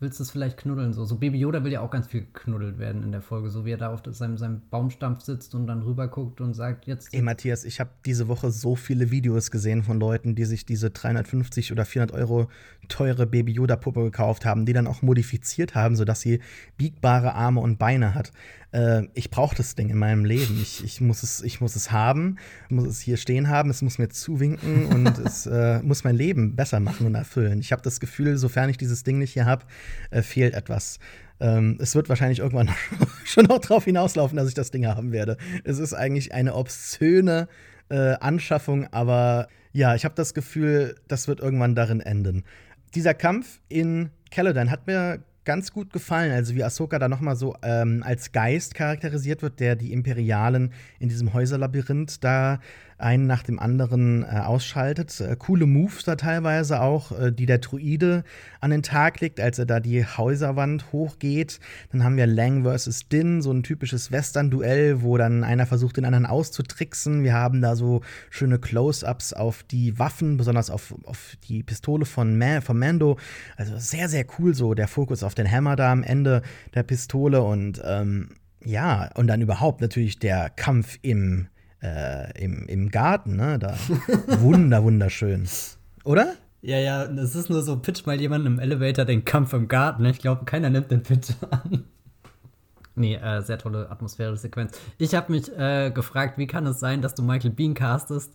willst 0.00 0.18
du 0.18 0.22
es 0.22 0.30
vielleicht 0.30 0.58
knuddeln. 0.58 0.92
So, 0.92 1.04
so 1.04 1.16
Baby 1.16 1.38
Yoda 1.38 1.64
will 1.64 1.72
ja 1.72 1.80
auch 1.80 1.90
ganz 1.90 2.06
viel 2.06 2.20
geknuddelt 2.22 2.78
werden 2.78 3.02
in 3.02 3.12
der 3.12 3.22
Folge, 3.22 3.50
so 3.50 3.64
wie 3.64 3.72
er 3.72 3.76
da 3.76 3.92
auf 3.92 4.02
seinem, 4.10 4.36
seinem 4.36 4.62
Baumstampf 4.70 5.22
sitzt 5.22 5.54
und 5.54 5.66
dann 5.66 5.82
rüber 5.82 6.08
guckt 6.08 6.40
und 6.40 6.54
sagt, 6.54 6.86
jetzt. 6.86 7.12
Ey, 7.12 7.22
Matthias, 7.22 7.64
ich 7.64 7.80
habe 7.80 7.90
diese 8.04 8.28
Woche 8.28 8.50
so 8.50 8.76
viele 8.76 9.10
Videos 9.10 9.50
gesehen 9.50 9.82
von 9.82 9.98
Leuten, 9.98 10.34
die 10.34 10.44
sich 10.44 10.64
diese 10.64 10.90
350 10.90 11.72
oder 11.72 11.84
400 11.84 12.16
Euro 12.16 12.48
teure 12.88 13.26
Baby 13.26 13.52
Yoda-Puppe 13.52 14.04
gekauft 14.04 14.44
haben, 14.44 14.66
die 14.66 14.72
dann 14.72 14.86
auch 14.86 15.02
modifiziert 15.02 15.74
haben, 15.74 15.96
sodass 15.96 16.20
sie 16.20 16.40
biegbare 16.76 17.34
Arme 17.34 17.60
und 17.60 17.78
Beine 17.78 18.14
hat. 18.14 18.32
Äh, 18.72 19.02
ich 19.14 19.30
brauche 19.30 19.56
das 19.56 19.74
Ding 19.74 19.88
in 19.88 19.98
meinem 19.98 20.24
Leben. 20.24 20.58
Ich, 20.60 20.84
ich, 20.84 21.00
muss 21.00 21.22
es, 21.22 21.42
ich 21.42 21.60
muss 21.60 21.76
es 21.76 21.90
haben, 21.90 22.36
muss 22.68 22.86
es 22.86 23.00
hier 23.00 23.16
stehen 23.16 23.48
haben, 23.48 23.70
es 23.70 23.82
muss 23.82 23.98
mir 23.98 24.08
zuwinken 24.08 24.86
und 24.92 25.18
es 25.18 25.46
äh, 25.46 25.80
muss 25.82 26.04
mein 26.04 26.16
Leben 26.16 26.56
besser 26.56 26.80
machen 26.80 27.06
und 27.06 27.14
erfüllen. 27.14 27.60
Ich 27.60 27.72
habe 27.72 27.82
das 27.82 28.00
Gefühl, 28.00 28.36
sofern 28.36 28.70
ich 28.70 28.76
dieses 28.76 29.02
Ding 29.02 29.18
nicht 29.18 29.32
hier 29.32 29.46
habe, 29.46 29.66
äh, 30.10 30.22
fehlt 30.22 30.54
etwas. 30.54 30.98
Ähm, 31.40 31.78
es 31.80 31.94
wird 31.94 32.08
wahrscheinlich 32.08 32.40
irgendwann 32.40 32.70
schon 33.24 33.46
noch 33.46 33.60
darauf 33.60 33.84
hinauslaufen, 33.84 34.36
dass 34.36 34.48
ich 34.48 34.54
das 34.54 34.70
Ding 34.70 34.86
haben 34.86 35.12
werde. 35.12 35.36
Es 35.64 35.78
ist 35.78 35.94
eigentlich 35.94 36.34
eine 36.34 36.54
obszöne 36.54 37.48
äh, 37.88 38.14
Anschaffung, 38.20 38.86
aber 38.92 39.48
ja, 39.72 39.94
ich 39.94 40.04
habe 40.04 40.14
das 40.14 40.34
Gefühl, 40.34 40.96
das 41.06 41.28
wird 41.28 41.40
irgendwann 41.40 41.74
darin 41.74 42.00
enden. 42.00 42.44
Dieser 42.94 43.14
Kampf 43.14 43.60
in 43.68 44.10
Caladan 44.30 44.70
hat 44.70 44.86
mir 44.86 45.22
ganz 45.48 45.72
gut 45.72 45.94
gefallen. 45.94 46.30
Also 46.30 46.54
wie 46.54 46.62
Ahsoka 46.62 46.98
da 46.98 47.08
nochmal 47.08 47.34
so 47.34 47.56
ähm, 47.62 48.02
als 48.04 48.32
Geist 48.32 48.74
charakterisiert 48.74 49.40
wird, 49.40 49.60
der 49.60 49.76
die 49.76 49.94
Imperialen 49.94 50.74
in 50.98 51.08
diesem 51.08 51.32
Häuserlabyrinth 51.32 52.22
da 52.22 52.60
einen 52.98 53.26
nach 53.26 53.42
dem 53.42 53.58
anderen 53.58 54.24
äh, 54.24 54.40
ausschaltet. 54.40 55.20
Äh, 55.20 55.36
coole 55.38 55.66
Moves 55.66 56.04
da 56.04 56.16
teilweise 56.16 56.80
auch, 56.80 57.12
äh, 57.12 57.32
die 57.32 57.46
der 57.46 57.58
Druide 57.58 58.24
an 58.60 58.70
den 58.70 58.82
Tag 58.82 59.20
legt, 59.20 59.40
als 59.40 59.58
er 59.58 59.66
da 59.66 59.80
die 59.80 60.04
Häuserwand 60.04 60.92
hochgeht. 60.92 61.60
Dann 61.92 62.02
haben 62.02 62.16
wir 62.16 62.26
Lang 62.26 62.64
vs. 62.64 63.08
Din, 63.08 63.40
so 63.40 63.52
ein 63.52 63.62
typisches 63.62 64.10
Western-Duell, 64.10 65.02
wo 65.02 65.16
dann 65.16 65.44
einer 65.44 65.66
versucht, 65.66 65.96
den 65.96 66.04
anderen 66.04 66.26
auszutricksen. 66.26 67.22
Wir 67.22 67.34
haben 67.34 67.62
da 67.62 67.76
so 67.76 68.02
schöne 68.30 68.58
Close-Ups 68.58 69.32
auf 69.32 69.62
die 69.62 69.98
Waffen, 69.98 70.36
besonders 70.36 70.68
auf, 70.68 70.94
auf 71.04 71.36
die 71.48 71.62
Pistole 71.62 72.04
von, 72.04 72.36
Ma 72.36 72.60
von 72.60 72.78
Mando. 72.78 73.16
Also 73.56 73.78
sehr, 73.78 74.08
sehr 74.08 74.26
cool 74.38 74.54
so, 74.54 74.74
der 74.74 74.88
Fokus 74.88 75.22
auf 75.22 75.34
den 75.34 75.50
Hammer 75.50 75.76
da 75.76 75.92
am 75.92 76.02
Ende 76.02 76.42
der 76.74 76.82
Pistole 76.82 77.42
und 77.42 77.80
ähm, 77.84 78.30
ja, 78.64 79.10
und 79.14 79.28
dann 79.28 79.40
überhaupt 79.40 79.80
natürlich 79.80 80.18
der 80.18 80.50
Kampf 80.50 80.98
im 81.02 81.48
äh, 81.82 82.42
im, 82.42 82.66
im 82.66 82.90
Garten, 82.90 83.36
ne? 83.36 83.58
Da. 83.58 83.76
Wunder, 84.40 84.82
wunderschön. 84.82 85.48
Oder? 86.04 86.34
Ja, 86.60 86.78
ja, 86.78 87.04
es 87.04 87.36
ist 87.36 87.50
nur 87.50 87.62
so, 87.62 87.78
pitch 87.78 88.04
mal 88.06 88.20
jemand 88.20 88.46
im 88.46 88.58
Elevator 88.58 89.04
den 89.04 89.24
Kampf 89.24 89.52
im 89.52 89.68
Garten. 89.68 90.04
Ich 90.06 90.18
glaube, 90.18 90.44
keiner 90.44 90.70
nimmt 90.70 90.90
den 90.90 91.02
Pitch 91.02 91.30
an. 91.50 91.84
Nee, 92.96 93.14
äh, 93.14 93.42
sehr 93.42 93.58
tolle 93.58 93.90
atmosphärische 93.90 94.42
Sequenz. 94.42 94.76
Ich 94.98 95.14
habe 95.14 95.30
mich 95.30 95.56
äh, 95.56 95.92
gefragt, 95.92 96.36
wie 96.36 96.48
kann 96.48 96.66
es 96.66 96.80
sein, 96.80 97.00
dass 97.00 97.14
du 97.14 97.22
Michael 97.22 97.50
Bean 97.50 97.74
castest 97.74 98.32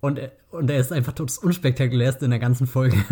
und, 0.00 0.18
und 0.50 0.68
er 0.68 0.80
ist 0.80 0.92
einfach 0.92 1.12
total 1.12 1.44
unspektakulär 1.44 2.20
in 2.22 2.30
der 2.30 2.38
ganzen 2.38 2.66
Folge. 2.66 2.96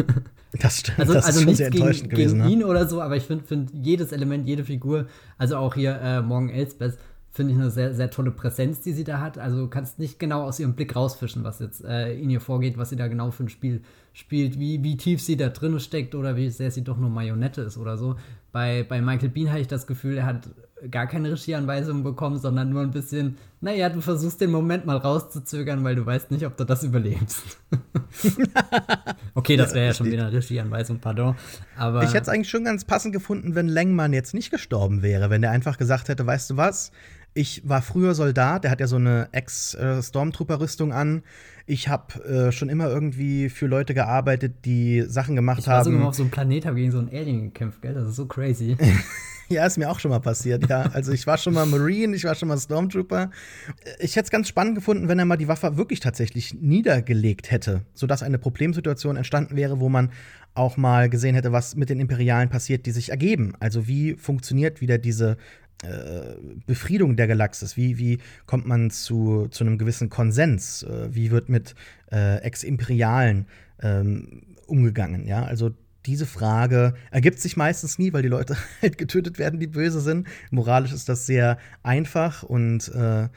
Das 0.53 0.81
stimmt. 0.81 0.99
Also, 0.99 1.15
das 1.15 1.27
also 1.27 1.41
ist 1.41 1.47
nichts 1.47 1.59
sehr 1.59 1.71
gegen, 1.71 1.85
gewesen, 1.85 2.09
gegen 2.09 2.39
ne? 2.39 2.49
ihn 2.51 2.65
oder 2.65 2.89
so, 2.89 3.01
aber 3.01 3.17
ich 3.17 3.23
finde 3.23 3.45
find 3.45 3.71
jedes 3.73 4.11
Element, 4.11 4.49
jede 4.49 4.65
Figur, 4.65 5.07
also 5.39 5.57
auch 5.57 5.77
hier 5.77 6.01
äh, 6.01 6.23
Morgan 6.23 6.49
Elsbeth, 6.49 6.99
finde 7.33 7.53
ich 7.53 7.59
eine 7.59 7.71
sehr, 7.71 7.95
sehr 7.95 8.11
tolle 8.11 8.33
Präsenz, 8.33 8.81
die 8.81 8.93
sie 8.93 9.05
da 9.05 9.21
hat. 9.21 9.39
Also 9.39 9.69
kannst 9.69 9.99
nicht 9.99 10.19
genau 10.19 10.43
aus 10.43 10.59
ihrem 10.59 10.75
Blick 10.75 10.97
rausfischen, 10.97 11.45
was 11.45 11.61
jetzt 11.61 11.85
äh, 11.85 12.13
in 12.15 12.29
ihr 12.29 12.41
vorgeht, 12.41 12.77
was 12.77 12.91
sie 12.91 12.97
da 12.97 13.07
genau 13.07 13.31
für 13.31 13.45
ein 13.45 13.49
Spiel 13.49 13.83
spielt, 14.13 14.59
wie, 14.59 14.83
wie 14.83 14.97
tief 14.97 15.23
sie 15.23 15.37
da 15.37 15.49
drin 15.49 15.79
steckt 15.79 16.15
oder 16.15 16.37
wie 16.37 16.51
sehr 16.51 16.71
sie 16.71 16.83
doch 16.83 16.99
nur 16.99 17.11
Marionette 17.11 17.63
ist 17.63 17.79
oder 17.79 17.97
so. 17.97 18.17
Bei, 18.51 18.83
bei 18.83 19.01
Michael 19.01 19.29
Bean 19.29 19.49
hatte 19.49 19.61
ich 19.61 19.69
das 19.69 19.87
Gefühl, 19.87 20.17
er 20.19 20.27
hat 20.27 20.51
gar 20.91 21.07
keine 21.07 21.31
Regieanweisungen 21.31 22.03
bekommen, 22.03 22.39
sondern 22.39 22.71
nur 22.71 22.83
ein 22.83 22.91
bisschen, 22.91 23.37
naja, 23.61 23.89
du 23.91 24.01
versuchst 24.01 24.41
den 24.41 24.51
Moment 24.51 24.87
mal 24.87 24.97
rauszuzögern, 24.97 25.85
weil 25.85 25.95
du 25.95 26.07
weißt 26.07 26.31
nicht, 26.31 26.47
ob 26.47 26.57
du 26.57 26.65
das 26.65 26.83
überlebst. 26.83 27.59
okay, 29.35 29.57
das 29.57 29.75
wäre 29.75 29.87
ja, 29.87 29.95
schon 29.95 30.07
wieder 30.07 30.27
eine 30.27 30.33
Regieanweisung, 30.33 30.99
pardon. 30.99 31.37
Aber 31.77 32.03
ich 32.03 32.11
hätte 32.11 32.23
es 32.23 32.29
eigentlich 32.29 32.49
schon 32.49 32.65
ganz 32.65 32.85
passend 32.85 33.13
gefunden, 33.13 33.55
wenn 33.55 33.69
Lengmann 33.69 34.13
jetzt 34.13 34.33
nicht 34.33 34.51
gestorben 34.51 35.03
wäre, 35.03 35.31
wenn 35.31 35.43
der 35.43 35.51
einfach 35.51 35.77
gesagt 35.77 36.09
hätte, 36.09 36.27
weißt 36.27 36.51
du 36.51 36.57
was, 36.57 36.93
ich 37.35 37.63
war 37.69 37.83
früher 37.83 38.15
Soldat, 38.15 38.65
der 38.65 38.71
hat 38.71 38.81
ja 38.81 38.87
so 38.87 38.97
eine 38.97 39.29
Ex-Stormtrooper-Rüstung 39.33 40.93
an. 40.93 41.23
Ich 41.67 41.89
habe 41.89 42.25
äh, 42.25 42.53
schon 42.53 42.69
immer 42.69 42.89
irgendwie 42.89 43.49
für 43.49 43.67
Leute 43.67 43.95
gearbeitet, 43.95 44.65
die 44.65 45.05
Sachen 45.07 45.37
gemacht 45.37 45.61
ich 45.61 45.67
war 45.69 45.77
haben. 45.77 45.85
sogar 45.85 46.01
mal 46.01 46.09
auf 46.09 46.15
so 46.15 46.25
einem 46.25 46.31
Planet, 46.31 46.67
habe 46.67 46.77
gegen 46.77 46.91
so 46.91 46.99
einen 46.99 47.09
Alien 47.09 47.45
gekämpft, 47.45 47.83
gell? 47.83 47.95
Das 47.95 48.09
ist 48.09 48.17
so 48.17 48.27
crazy. 48.27 48.77
ja, 49.49 49.65
ist 49.65 49.79
mir 49.79 49.89
auch 49.89 50.01
schon 50.01 50.11
mal 50.11 50.19
passiert, 50.19 50.69
ja. 50.69 50.83
Also 50.93 51.13
ich 51.13 51.27
war 51.29 51.39
schon 51.39 51.55
mal 51.55 51.67
Marine, 51.67 52.17
ich 52.17 52.25
war 52.25 52.35
schon 52.35 52.49
mal 52.49 52.59
Stormtrooper. 52.59 53.31
Ich 54.01 54.17
hätte 54.17 54.25
es 54.25 54.31
ganz 54.31 54.49
spannend 54.49 54.75
gefunden, 54.75 55.07
wenn 55.07 55.21
er 55.21 55.25
mal 55.25 55.37
die 55.37 55.47
Waffe 55.47 55.77
wirklich 55.77 56.01
tatsächlich 56.01 56.55
niedergelegt 56.55 57.53
hätte, 57.53 57.83
sodass 57.95 58.25
eine 58.25 58.39
Problemsituation 58.39 59.17
entstanden 59.17 59.55
wäre, 59.55 59.79
wo 59.79 59.89
man 59.89 60.11
auch 60.55 60.77
mal 60.77 61.09
gesehen 61.09 61.37
hätte, 61.37 61.53
was 61.53 61.77
mit 61.77 61.91
den 61.91 62.01
Imperialen 62.01 62.49
passiert, 62.49 62.87
die 62.87 62.91
sich 62.91 63.11
ergeben. 63.11 63.53
Also 63.61 63.87
wie 63.87 64.15
funktioniert 64.15 64.81
wieder 64.81 64.99
diese 64.99 65.37
Befriedung 66.67 67.17
der 67.17 67.27
Galaxis? 67.27 67.77
Wie, 67.77 67.99
wie 67.99 68.19
kommt 68.47 68.67
man 68.67 68.91
zu, 68.91 69.49
zu 69.51 69.65
einem 69.65 69.79
gewissen 69.79 70.11
Konsens? 70.11 70.83
Äh, 70.83 71.15
wie 71.15 71.31
wird 71.31 71.49
mit 71.49 71.75
äh, 72.13 72.39
Ex-Imperialen 72.43 73.47
ähm, 73.83 74.43
umgegangen? 74.67 75.27
Ja, 75.27 75.45
also 75.45 75.71
diese 76.07 76.27
Frage 76.27 76.95
ergibt 77.11 77.41
sich 77.41 77.57
meistens 77.57 77.99
nie, 77.99 78.13
weil 78.13 78.23
die 78.23 78.29
Leute 78.29 78.57
halt 78.83 78.99
getötet 78.99 79.39
werden, 79.39 79.61
die 79.61 79.67
böse 79.67 80.01
sind. 80.01 80.27
Moralisch 80.51 80.93
ist 80.93 81.09
das 81.09 81.27
sehr 81.27 81.59
einfach 81.83 82.43
und 82.43 82.89
äh, 82.95 83.29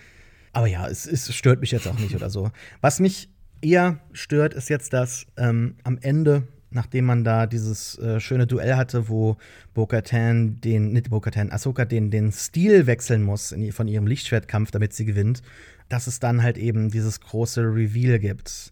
aber 0.55 0.67
ja, 0.67 0.87
es, 0.87 1.07
es 1.07 1.33
stört 1.33 1.61
mich 1.61 1.71
jetzt 1.71 1.87
auch 1.87 1.97
nicht 1.97 2.15
oder 2.15 2.29
so. 2.29 2.51
Was 2.79 2.99
mich 2.99 3.29
eher 3.61 3.99
stört, 4.11 4.53
ist 4.53 4.69
jetzt, 4.69 4.93
dass 4.93 5.25
ähm, 5.35 5.77
am 5.83 5.97
Ende 5.99 6.47
nachdem 6.73 7.05
man 7.05 7.23
da 7.23 7.45
dieses 7.45 7.97
äh, 7.99 8.19
schöne 8.19 8.47
Duell 8.47 8.75
hatte, 8.75 9.09
wo 9.09 9.37
Bo-Katan 9.73 10.59
den, 10.61 10.93
nicht 10.93 11.09
Bo-Katan, 11.09 11.51
Ahsoka 11.51 11.85
den, 11.85 12.11
den 12.11 12.31
Stil 12.31 12.87
wechseln 12.87 13.23
muss 13.23 13.51
in, 13.51 13.71
von 13.71 13.87
ihrem 13.87 14.07
Lichtschwertkampf, 14.07 14.71
damit 14.71 14.93
sie 14.93 15.05
gewinnt, 15.05 15.41
dass 15.89 16.07
es 16.07 16.19
dann 16.19 16.43
halt 16.43 16.57
eben 16.57 16.89
dieses 16.89 17.21
große 17.21 17.61
Reveal 17.61 18.19
gibt 18.19 18.71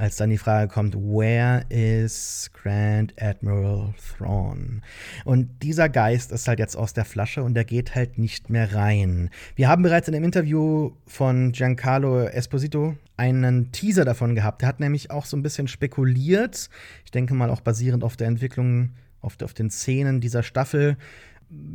als 0.00 0.16
dann 0.16 0.30
die 0.30 0.38
Frage 0.38 0.72
kommt, 0.72 0.94
where 0.94 1.62
is 1.68 2.50
Grand 2.54 3.12
Admiral 3.20 3.92
Thrawn? 4.16 4.80
Und 5.26 5.62
dieser 5.62 5.90
Geist 5.90 6.32
ist 6.32 6.48
halt 6.48 6.58
jetzt 6.58 6.74
aus 6.74 6.94
der 6.94 7.04
Flasche 7.04 7.42
und 7.42 7.52
der 7.52 7.64
geht 7.64 7.94
halt 7.94 8.16
nicht 8.16 8.48
mehr 8.48 8.74
rein. 8.74 9.28
Wir 9.56 9.68
haben 9.68 9.82
bereits 9.82 10.08
in 10.08 10.14
dem 10.14 10.24
Interview 10.24 10.92
von 11.06 11.52
Giancarlo 11.52 12.24
Esposito 12.24 12.96
einen 13.18 13.72
Teaser 13.72 14.06
davon 14.06 14.34
gehabt. 14.34 14.62
Der 14.62 14.68
hat 14.68 14.80
nämlich 14.80 15.10
auch 15.10 15.26
so 15.26 15.36
ein 15.36 15.42
bisschen 15.42 15.68
spekuliert, 15.68 16.70
ich 17.04 17.10
denke 17.10 17.34
mal 17.34 17.50
auch 17.50 17.60
basierend 17.60 18.02
auf 18.02 18.16
der 18.16 18.28
Entwicklung, 18.28 18.92
auf, 19.20 19.36
auf 19.42 19.52
den 19.52 19.68
Szenen 19.68 20.22
dieser 20.22 20.42
Staffel, 20.42 20.96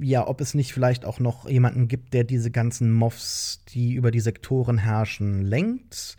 ja, 0.02 0.28
ob 0.28 0.42
es 0.42 0.56
nicht 0.56 0.74
vielleicht 0.74 1.06
auch 1.06 1.20
noch 1.20 1.48
jemanden 1.48 1.88
gibt, 1.88 2.16
der 2.16 2.24
diese 2.24 2.50
ganzen 2.50 2.92
Moffs, 2.92 3.62
die 3.70 3.94
über 3.94 4.10
die 4.10 4.20
Sektoren 4.20 4.80
herrschen, 4.80 5.44
lenkt. 5.44 6.18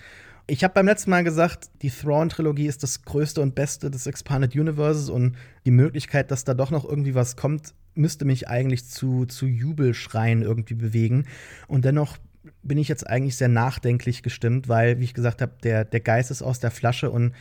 Ich 0.48 0.62
habe 0.62 0.74
beim 0.74 0.86
letzten 0.86 1.10
Mal 1.10 1.24
gesagt, 1.24 1.70
die 1.82 1.90
Thrawn-Trilogie 1.90 2.66
ist 2.66 2.84
das 2.84 3.02
größte 3.02 3.40
und 3.40 3.56
beste 3.56 3.90
des 3.90 4.06
Expanded 4.06 4.54
Universes 4.54 5.08
und 5.08 5.36
die 5.64 5.72
Möglichkeit, 5.72 6.30
dass 6.30 6.44
da 6.44 6.54
doch 6.54 6.70
noch 6.70 6.84
irgendwie 6.84 7.16
was 7.16 7.34
kommt, 7.34 7.74
müsste 7.94 8.24
mich 8.24 8.48
eigentlich 8.48 8.86
zu, 8.86 9.26
zu 9.26 9.46
Jubelschreien 9.46 10.42
irgendwie 10.42 10.74
bewegen. 10.74 11.26
Und 11.66 11.84
dennoch 11.84 12.18
bin 12.62 12.78
ich 12.78 12.86
jetzt 12.86 13.08
eigentlich 13.08 13.36
sehr 13.36 13.48
nachdenklich 13.48 14.22
gestimmt, 14.22 14.68
weil, 14.68 15.00
wie 15.00 15.04
ich 15.04 15.14
gesagt 15.14 15.42
habe, 15.42 15.52
der, 15.64 15.84
der 15.84 16.00
Geist 16.00 16.30
ist 16.30 16.42
aus 16.42 16.60
der 16.60 16.70
Flasche 16.70 17.10
und 17.10 17.34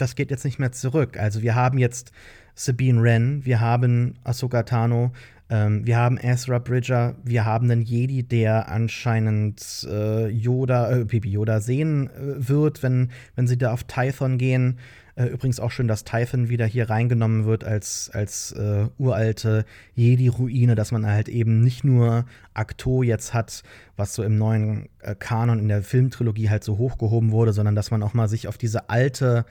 das 0.00 0.14
geht 0.14 0.30
jetzt 0.30 0.44
nicht 0.44 0.58
mehr 0.58 0.72
zurück. 0.72 1.18
Also 1.18 1.42
wir 1.42 1.54
haben 1.54 1.78
jetzt 1.78 2.12
Sabine 2.54 3.02
Wren, 3.02 3.44
wir 3.44 3.60
haben 3.60 4.14
Ahsoka 4.24 4.62
Tano, 4.62 5.12
ähm, 5.48 5.86
wir 5.86 5.96
haben 5.96 6.18
Ezra 6.18 6.58
Bridger, 6.58 7.16
wir 7.24 7.44
haben 7.44 7.70
einen 7.70 7.82
Jedi, 7.82 8.22
der 8.22 8.68
anscheinend 8.68 9.86
äh, 9.90 10.28
Yoda, 10.28 10.90
äh, 10.92 11.04
Baby 11.04 11.30
Yoda 11.30 11.60
sehen 11.60 12.08
äh, 12.10 12.48
wird, 12.48 12.82
wenn, 12.82 13.10
wenn 13.34 13.46
sie 13.46 13.58
da 13.58 13.72
auf 13.72 13.84
Tython 13.84 14.38
gehen. 14.38 14.78
Äh, 15.16 15.26
übrigens 15.26 15.60
auch 15.60 15.70
schön, 15.70 15.88
dass 15.88 16.04
Typhon 16.04 16.48
wieder 16.48 16.64
hier 16.64 16.88
reingenommen 16.88 17.44
wird 17.44 17.62
als, 17.64 18.10
als 18.14 18.52
äh, 18.52 18.86
uralte 18.96 19.66
Jedi-Ruine, 19.94 20.74
dass 20.74 20.92
man 20.92 21.04
halt 21.04 21.28
eben 21.28 21.60
nicht 21.60 21.84
nur 21.84 22.24
Akto 22.54 23.02
jetzt 23.02 23.34
hat, 23.34 23.62
was 23.96 24.14
so 24.14 24.22
im 24.22 24.38
neuen 24.38 24.88
äh, 25.00 25.14
Kanon 25.14 25.58
in 25.58 25.68
der 25.68 25.82
Filmtrilogie 25.82 26.48
halt 26.48 26.64
so 26.64 26.78
hochgehoben 26.78 27.32
wurde, 27.32 27.52
sondern 27.52 27.74
dass 27.74 27.90
man 27.90 28.02
auch 28.02 28.14
mal 28.14 28.28
sich 28.28 28.48
auf 28.48 28.56
diese 28.56 28.88
alte 28.88 29.44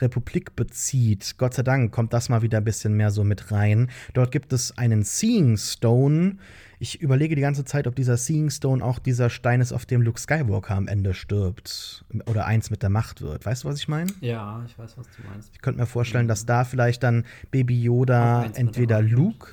Republik 0.00 0.56
bezieht. 0.56 1.34
Gott 1.38 1.54
sei 1.54 1.62
Dank 1.62 1.92
kommt 1.92 2.12
das 2.12 2.28
mal 2.28 2.42
wieder 2.42 2.58
ein 2.58 2.64
bisschen 2.64 2.94
mehr 2.94 3.10
so 3.10 3.24
mit 3.24 3.50
rein. 3.52 3.90
Dort 4.14 4.30
gibt 4.32 4.52
es 4.52 4.76
einen 4.78 5.02
Seeing 5.02 5.56
Stone. 5.56 6.36
Ich 6.78 7.00
überlege 7.00 7.36
die 7.36 7.42
ganze 7.42 7.64
Zeit, 7.64 7.86
ob 7.86 7.94
dieser 7.94 8.16
Seeing 8.16 8.50
Stone 8.50 8.84
auch 8.84 8.98
dieser 8.98 9.30
Stein 9.30 9.60
ist, 9.60 9.72
auf 9.72 9.86
dem 9.86 10.02
Luke 10.02 10.18
Skywalker 10.18 10.74
am 10.74 10.88
Ende 10.88 11.14
stirbt. 11.14 12.04
Oder 12.26 12.46
eins 12.46 12.70
mit 12.70 12.82
der 12.82 12.90
Macht 12.90 13.22
wird. 13.22 13.46
Weißt 13.46 13.62
du, 13.64 13.68
was 13.68 13.78
ich 13.78 13.86
meine? 13.86 14.10
Ja, 14.20 14.64
ich 14.66 14.76
weiß, 14.76 14.98
was 14.98 15.06
du 15.06 15.22
meinst. 15.30 15.50
Ich 15.52 15.60
könnte 15.60 15.80
mir 15.80 15.86
vorstellen, 15.86 16.26
dass 16.26 16.44
da 16.44 16.64
vielleicht 16.64 17.02
dann 17.02 17.24
Baby 17.50 17.80
Yoda 17.80 18.46
entweder 18.54 19.00
Luke. 19.00 19.52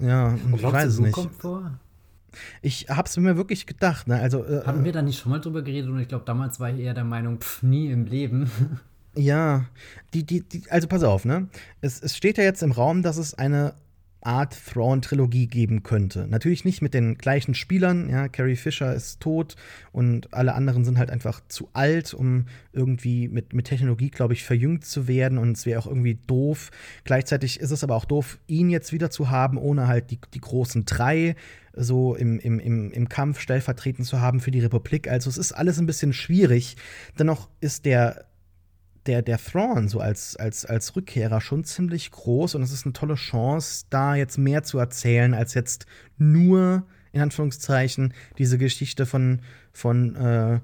Ja, 0.00 0.34
ich 0.54 0.62
weiß 0.62 0.94
es 0.94 0.98
nicht. 1.00 1.12
Kommt 1.12 1.34
vor? 1.34 1.78
Ich 2.62 2.86
hab's 2.88 3.16
mir 3.18 3.36
wirklich 3.36 3.66
gedacht. 3.66 4.08
Ne? 4.08 4.18
Also, 4.18 4.44
äh, 4.44 4.64
Haben 4.64 4.84
wir 4.84 4.92
da 4.92 5.02
nicht 5.02 5.18
schon 5.18 5.30
mal 5.30 5.40
drüber 5.40 5.60
geredet? 5.60 5.90
Und 5.90 6.00
ich 6.00 6.08
glaube, 6.08 6.24
damals 6.24 6.58
war 6.60 6.70
ich 6.70 6.80
eher 6.80 6.94
der 6.94 7.04
Meinung, 7.04 7.38
pff, 7.40 7.62
nie 7.62 7.90
im 7.90 8.06
Leben. 8.06 8.50
Ja, 9.14 9.66
die, 10.14 10.24
die, 10.24 10.40
die, 10.40 10.62
also 10.70 10.88
pass 10.88 11.02
auf, 11.02 11.24
ne? 11.24 11.48
Es, 11.80 12.00
es 12.00 12.16
steht 12.16 12.38
ja 12.38 12.44
jetzt 12.44 12.62
im 12.62 12.72
Raum, 12.72 13.02
dass 13.02 13.18
es 13.18 13.34
eine 13.34 13.74
Art 14.22 14.56
Thrawn-Trilogie 14.72 15.48
geben 15.48 15.82
könnte. 15.82 16.26
Natürlich 16.28 16.64
nicht 16.64 16.80
mit 16.80 16.94
den 16.94 17.18
gleichen 17.18 17.54
Spielern, 17.54 18.08
ja, 18.08 18.28
Carrie 18.28 18.56
Fisher 18.56 18.94
ist 18.94 19.20
tot 19.20 19.56
und 19.90 20.32
alle 20.32 20.54
anderen 20.54 20.84
sind 20.84 20.96
halt 20.96 21.10
einfach 21.10 21.42
zu 21.48 21.68
alt, 21.72 22.14
um 22.14 22.46
irgendwie 22.72 23.28
mit, 23.28 23.52
mit 23.52 23.66
Technologie, 23.66 24.10
glaube 24.10 24.34
ich, 24.34 24.44
verjüngt 24.44 24.84
zu 24.84 25.08
werden 25.08 25.38
und 25.38 25.56
es 25.56 25.66
wäre 25.66 25.80
auch 25.80 25.88
irgendwie 25.88 26.18
doof. 26.26 26.70
Gleichzeitig 27.04 27.58
ist 27.58 27.72
es 27.72 27.82
aber 27.82 27.96
auch 27.96 28.04
doof, 28.04 28.38
ihn 28.46 28.70
jetzt 28.70 28.92
wieder 28.92 29.10
zu 29.10 29.30
haben, 29.30 29.58
ohne 29.58 29.88
halt 29.88 30.10
die, 30.12 30.20
die 30.32 30.40
großen 30.40 30.84
drei 30.84 31.34
so 31.74 32.14
im, 32.14 32.38
im, 32.38 32.60
im, 32.60 32.92
im 32.92 33.08
Kampf 33.08 33.40
stellvertretend 33.40 34.06
zu 34.06 34.20
haben 34.20 34.40
für 34.40 34.50
die 34.50 34.60
Republik. 34.60 35.08
Also 35.08 35.30
es 35.30 35.38
ist 35.38 35.52
alles 35.52 35.78
ein 35.78 35.86
bisschen 35.86 36.12
schwierig. 36.12 36.76
Dennoch 37.18 37.48
ist 37.60 37.86
der 37.86 38.26
der, 39.06 39.22
der 39.22 39.38
Thrawn 39.38 39.88
so 39.88 40.00
als, 40.00 40.36
als, 40.36 40.64
als 40.64 40.94
Rückkehrer 40.94 41.40
schon 41.40 41.64
ziemlich 41.64 42.10
groß 42.10 42.54
und 42.54 42.62
es 42.62 42.72
ist 42.72 42.86
eine 42.86 42.92
tolle 42.92 43.14
Chance, 43.14 43.86
da 43.90 44.14
jetzt 44.14 44.38
mehr 44.38 44.62
zu 44.62 44.78
erzählen, 44.78 45.34
als 45.34 45.54
jetzt 45.54 45.86
nur, 46.18 46.84
in 47.12 47.20
Anführungszeichen, 47.20 48.14
diese 48.38 48.58
Geschichte 48.58 49.06
von, 49.06 49.40
von 49.72 50.14
äh, 50.16 50.60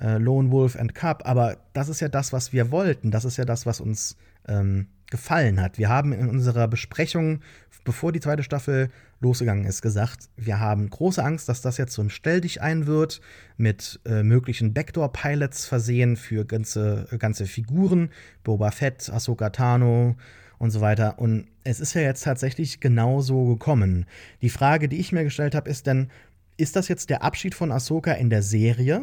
äh, 0.00 0.18
Lone 0.18 0.50
Wolf 0.50 0.76
and 0.76 0.94
Cub. 0.94 1.22
Aber 1.24 1.58
das 1.72 1.88
ist 1.88 2.00
ja 2.00 2.08
das, 2.08 2.32
was 2.32 2.52
wir 2.52 2.70
wollten. 2.70 3.10
Das 3.10 3.24
ist 3.24 3.36
ja 3.36 3.44
das, 3.44 3.66
was 3.66 3.80
uns 3.80 4.16
ähm, 4.48 4.86
gefallen 5.12 5.60
hat. 5.60 5.78
Wir 5.78 5.90
haben 5.90 6.12
in 6.12 6.28
unserer 6.28 6.66
Besprechung, 6.66 7.42
bevor 7.84 8.10
die 8.12 8.18
zweite 8.18 8.42
Staffel 8.42 8.88
losgegangen 9.20 9.66
ist, 9.66 9.82
gesagt, 9.82 10.30
wir 10.36 10.58
haben 10.58 10.88
große 10.88 11.22
Angst, 11.22 11.48
dass 11.48 11.60
das 11.60 11.76
jetzt 11.76 11.92
so 11.92 12.02
ein 12.02 12.10
Stelldich 12.10 12.62
ein 12.62 12.86
wird, 12.86 13.20
mit 13.56 14.00
äh, 14.06 14.22
möglichen 14.22 14.72
Backdoor-Pilots 14.72 15.66
versehen 15.66 16.16
für 16.16 16.44
ganze, 16.44 17.06
ganze 17.18 17.46
Figuren, 17.46 18.08
Boba 18.42 18.70
Fett, 18.70 19.10
Ahsoka 19.10 19.50
Tano 19.50 20.16
und 20.58 20.70
so 20.70 20.80
weiter. 20.80 21.18
Und 21.18 21.46
es 21.62 21.78
ist 21.78 21.92
ja 21.92 22.00
jetzt 22.00 22.24
tatsächlich 22.24 22.80
genauso 22.80 23.44
gekommen. 23.44 24.06
Die 24.40 24.50
Frage, 24.50 24.88
die 24.88 24.98
ich 24.98 25.12
mir 25.12 25.24
gestellt 25.24 25.54
habe, 25.54 25.68
ist 25.68 25.86
dann, 25.86 26.10
ist 26.56 26.74
das 26.74 26.88
jetzt 26.88 27.10
der 27.10 27.22
Abschied 27.22 27.54
von 27.54 27.70
Ahsoka 27.70 28.12
in 28.12 28.30
der 28.30 28.42
Serie? 28.42 29.02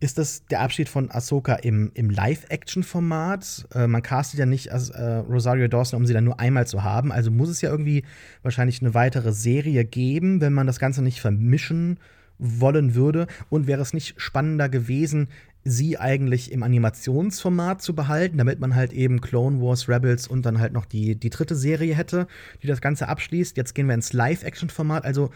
Ist 0.00 0.18
das 0.18 0.44
der 0.46 0.60
Abschied 0.60 0.88
von 0.88 1.10
Ahsoka 1.10 1.54
im, 1.54 1.90
im 1.94 2.10
Live-Action-Format. 2.10 3.68
Äh, 3.74 3.86
man 3.86 4.02
castet 4.02 4.40
ja 4.40 4.46
nicht 4.46 4.66
äh, 4.66 4.76
Rosario 4.76 5.68
Dawson, 5.68 5.98
um 5.98 6.06
sie 6.06 6.12
dann 6.12 6.24
nur 6.24 6.40
einmal 6.40 6.66
zu 6.66 6.82
haben. 6.82 7.12
Also 7.12 7.30
muss 7.30 7.48
es 7.48 7.60
ja 7.60 7.70
irgendwie 7.70 8.04
wahrscheinlich 8.42 8.82
eine 8.82 8.94
weitere 8.94 9.32
Serie 9.32 9.84
geben, 9.84 10.40
wenn 10.40 10.52
man 10.52 10.66
das 10.66 10.78
Ganze 10.78 11.02
nicht 11.02 11.20
vermischen 11.20 11.98
wollen 12.38 12.94
würde. 12.94 13.26
Und 13.48 13.66
wäre 13.66 13.80
es 13.80 13.94
nicht 13.94 14.20
spannender 14.20 14.68
gewesen, 14.68 15.28
sie 15.64 15.98
eigentlich 15.98 16.52
im 16.52 16.62
Animationsformat 16.62 17.80
zu 17.80 17.94
behalten, 17.94 18.36
damit 18.36 18.60
man 18.60 18.74
halt 18.74 18.92
eben 18.92 19.20
Clone 19.20 19.60
Wars, 19.60 19.88
Rebels 19.88 20.28
und 20.28 20.44
dann 20.44 20.60
halt 20.60 20.74
noch 20.74 20.84
die, 20.84 21.16
die 21.16 21.30
dritte 21.30 21.56
Serie 21.56 21.94
hätte, 21.94 22.26
die 22.62 22.66
das 22.66 22.82
Ganze 22.82 23.08
abschließt. 23.08 23.56
Jetzt 23.56 23.74
gehen 23.74 23.86
wir 23.86 23.94
ins 23.94 24.12
Live-Action-Format. 24.12 25.04
Also 25.04 25.30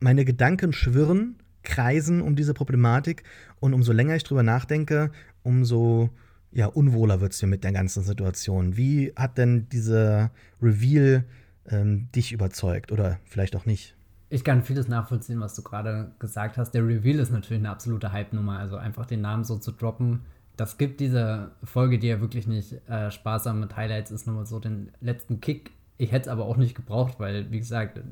meine 0.00 0.24
Gedanken 0.24 0.72
schwirren 0.72 1.36
kreisen 1.62 2.22
um 2.22 2.36
diese 2.36 2.54
Problematik. 2.54 3.22
Und 3.60 3.74
umso 3.74 3.92
länger 3.92 4.16
ich 4.16 4.24
drüber 4.24 4.42
nachdenke, 4.42 5.10
umso 5.42 6.10
ja, 6.52 6.66
unwohler 6.66 7.20
wird 7.20 7.32
es 7.32 7.42
mir 7.42 7.48
mit 7.48 7.64
der 7.64 7.72
ganzen 7.72 8.02
Situation. 8.02 8.76
Wie 8.76 9.12
hat 9.14 9.38
denn 9.38 9.68
dieser 9.68 10.30
Reveal 10.60 11.24
ähm, 11.68 12.08
dich 12.14 12.32
überzeugt 12.32 12.90
oder 12.90 13.20
vielleicht 13.24 13.54
auch 13.54 13.66
nicht? 13.66 13.96
Ich 14.30 14.44
kann 14.44 14.62
vieles 14.62 14.88
nachvollziehen, 14.88 15.40
was 15.40 15.54
du 15.54 15.62
gerade 15.62 16.12
gesagt 16.18 16.56
hast. 16.56 16.72
Der 16.72 16.86
Reveal 16.86 17.18
ist 17.18 17.30
natürlich 17.30 17.60
eine 17.60 17.70
absolute 17.70 18.12
Hype-Nummer. 18.12 18.58
Also 18.58 18.76
einfach 18.76 19.06
den 19.06 19.20
Namen 19.20 19.44
so 19.44 19.58
zu 19.58 19.72
droppen, 19.72 20.20
das 20.60 20.76
gibt 20.76 21.00
diese 21.00 21.52
Folge, 21.64 21.98
die 21.98 22.08
ja 22.08 22.20
wirklich 22.20 22.46
nicht 22.46 22.86
äh, 22.86 23.10
sparsam 23.10 23.60
mit 23.60 23.76
Highlights 23.76 24.10
ist, 24.10 24.26
nochmal 24.26 24.44
so 24.44 24.58
den 24.58 24.90
letzten 25.00 25.40
Kick. 25.40 25.70
Ich 25.96 26.12
hätte 26.12 26.28
es 26.28 26.28
aber 26.28 26.44
auch 26.44 26.58
nicht 26.58 26.74
gebraucht, 26.74 27.14
weil, 27.18 27.50
wie 27.50 27.58
gesagt, 27.58 27.96
du, 27.96 28.02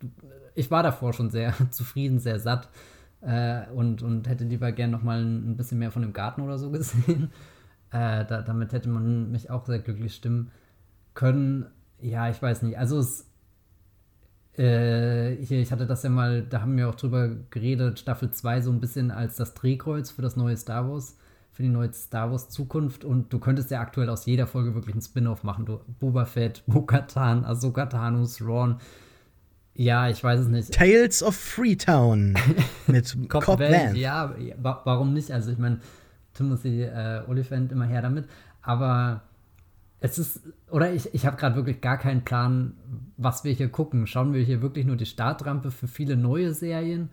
du, 0.00 0.08
ich 0.54 0.70
war 0.70 0.82
davor 0.82 1.12
schon 1.12 1.30
sehr 1.30 1.54
zufrieden, 1.70 2.18
sehr 2.18 2.38
satt 2.38 2.68
äh, 3.20 3.66
und, 3.74 4.02
und 4.02 4.28
hätte 4.28 4.44
lieber 4.44 4.72
gern 4.72 4.90
noch 4.90 5.02
mal 5.02 5.20
ein 5.20 5.56
bisschen 5.56 5.78
mehr 5.78 5.90
von 5.90 6.02
dem 6.02 6.12
Garten 6.12 6.42
oder 6.42 6.58
so 6.58 6.70
gesehen. 6.72 7.30
Äh, 7.90 8.24
da, 8.24 8.42
damit 8.42 8.72
hätte 8.72 8.88
man 8.88 9.30
mich 9.30 9.50
auch 9.50 9.66
sehr 9.66 9.78
glücklich 9.78 10.14
stimmen 10.14 10.50
können. 11.14 11.66
Ja, 12.00 12.28
ich 12.28 12.40
weiß 12.40 12.62
nicht. 12.62 12.78
Also 12.78 12.98
es 12.98 13.26
äh, 14.56 15.36
hier, 15.44 15.60
ich 15.60 15.72
hatte 15.72 15.86
das 15.86 16.04
ja 16.04 16.10
mal, 16.10 16.42
da 16.42 16.60
haben 16.60 16.76
wir 16.76 16.88
auch 16.88 16.94
drüber 16.94 17.28
geredet, 17.50 17.98
Staffel 17.98 18.30
2 18.30 18.60
so 18.60 18.70
ein 18.70 18.80
bisschen 18.80 19.10
als 19.10 19.36
das 19.36 19.54
Drehkreuz 19.54 20.10
für 20.10 20.22
das 20.22 20.36
neue 20.36 20.56
Star 20.56 20.88
Wars, 20.88 21.16
für 21.50 21.62
die 21.62 21.68
neue 21.68 21.92
Star 21.92 22.30
Wars 22.30 22.48
Zukunft. 22.50 23.04
Und 23.04 23.32
du 23.32 23.40
könntest 23.40 23.70
ja 23.70 23.80
aktuell 23.80 24.08
aus 24.08 24.26
jeder 24.26 24.46
Folge 24.46 24.74
wirklich 24.74 24.94
einen 24.94 25.02
Spin-off 25.02 25.42
machen. 25.42 25.66
Du, 25.66 25.80
Boba 25.98 26.24
Fett, 26.24 26.62
Bo-Katan, 26.66 27.44
Ahsoka 27.44 27.86
Tano, 27.86 28.26
Thrawn, 28.26 28.76
ja, 29.74 30.08
ich 30.08 30.22
weiß 30.22 30.40
es 30.40 30.48
nicht. 30.48 30.72
Tales 30.72 31.22
of 31.22 31.34
Freetown 31.34 32.36
mit 32.86 33.16
Cobb. 33.28 33.60
Ja, 33.94 34.34
warum 34.62 35.12
nicht? 35.12 35.30
Also 35.30 35.50
ich 35.50 35.58
meine, 35.58 35.80
Timothy 36.32 36.82
äh, 36.82 37.22
Oliphant 37.26 37.72
immer 37.72 37.86
her 37.86 38.02
damit. 38.02 38.28
Aber 38.62 39.22
es 40.00 40.18
ist, 40.18 40.42
oder 40.70 40.92
ich, 40.92 41.12
ich 41.14 41.26
habe 41.26 41.36
gerade 41.36 41.56
wirklich 41.56 41.80
gar 41.80 41.98
keinen 41.98 42.24
Plan, 42.24 42.74
was 43.16 43.42
wir 43.42 43.52
hier 43.52 43.68
gucken. 43.68 44.06
Schauen 44.06 44.32
wir 44.32 44.42
hier 44.42 44.62
wirklich 44.62 44.86
nur 44.86 44.96
die 44.96 45.06
Startrampe 45.06 45.70
für 45.70 45.88
viele 45.88 46.16
neue 46.16 46.54
Serien? 46.54 47.10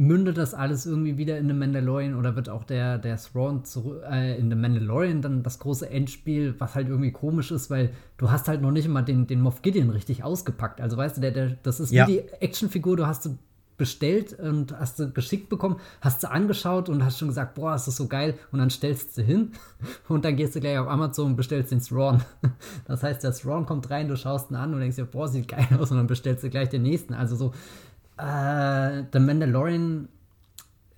Mündet 0.00 0.38
das 0.38 0.54
alles 0.54 0.86
irgendwie 0.86 1.18
wieder 1.18 1.36
in 1.36 1.46
The 1.46 1.52
Mandalorian 1.52 2.14
oder 2.14 2.34
wird 2.34 2.48
auch 2.48 2.64
der, 2.64 2.96
der 2.96 3.18
Thrawn 3.18 3.62
äh, 4.10 4.38
in 4.38 4.48
The 4.48 4.56
Mandalorian 4.56 5.20
dann 5.20 5.42
das 5.42 5.58
große 5.58 5.90
Endspiel, 5.90 6.54
was 6.58 6.74
halt 6.74 6.88
irgendwie 6.88 7.12
komisch 7.12 7.50
ist, 7.50 7.68
weil 7.68 7.90
du 8.16 8.30
hast 8.30 8.48
halt 8.48 8.62
noch 8.62 8.70
nicht 8.70 8.86
immer 8.86 9.02
den, 9.02 9.26
den 9.26 9.42
Moff 9.42 9.60
Gideon 9.60 9.90
richtig 9.90 10.24
ausgepackt. 10.24 10.80
Also 10.80 10.96
weißt 10.96 11.18
du, 11.18 11.20
der, 11.20 11.32
der, 11.32 11.50
das 11.62 11.80
ist 11.80 11.92
ja. 11.92 12.06
wie 12.06 12.12
die 12.12 12.20
Actionfigur, 12.40 12.96
du 12.96 13.06
hast 13.06 13.24
sie 13.24 13.36
bestellt 13.76 14.38
und 14.38 14.78
hast 14.78 14.96
sie 14.96 15.10
geschickt 15.10 15.50
bekommen, 15.50 15.76
hast 16.00 16.22
sie 16.22 16.30
angeschaut 16.30 16.88
und 16.88 17.04
hast 17.04 17.18
schon 17.18 17.28
gesagt, 17.28 17.54
boah, 17.54 17.74
ist 17.74 17.86
das 17.86 17.96
so 17.96 18.08
geil 18.08 18.38
und 18.52 18.58
dann 18.58 18.70
stellst 18.70 19.18
du 19.18 19.22
hin 19.22 19.52
und 20.08 20.24
dann 20.24 20.34
gehst 20.34 20.54
du 20.54 20.60
gleich 20.60 20.78
auf 20.78 20.88
Amazon 20.88 21.26
und 21.26 21.36
bestellst 21.36 21.72
den 21.72 21.80
Thrawn. 21.80 22.22
Das 22.86 23.02
heißt, 23.02 23.22
der 23.22 23.32
Thrawn 23.32 23.66
kommt 23.66 23.90
rein, 23.90 24.08
du 24.08 24.16
schaust 24.16 24.50
ihn 24.50 24.56
an 24.56 24.72
und 24.72 24.80
denkst 24.80 24.96
dir, 24.96 25.04
boah, 25.04 25.28
sieht 25.28 25.46
geil 25.46 25.68
aus 25.78 25.90
und 25.90 25.98
dann 25.98 26.06
bestellst 26.06 26.42
du 26.42 26.50
gleich 26.50 26.70
den 26.70 26.82
nächsten. 26.82 27.14
Also 27.14 27.36
so, 27.36 27.52
äh, 28.20 29.04
The 29.12 29.18
Mandalorian. 29.18 30.08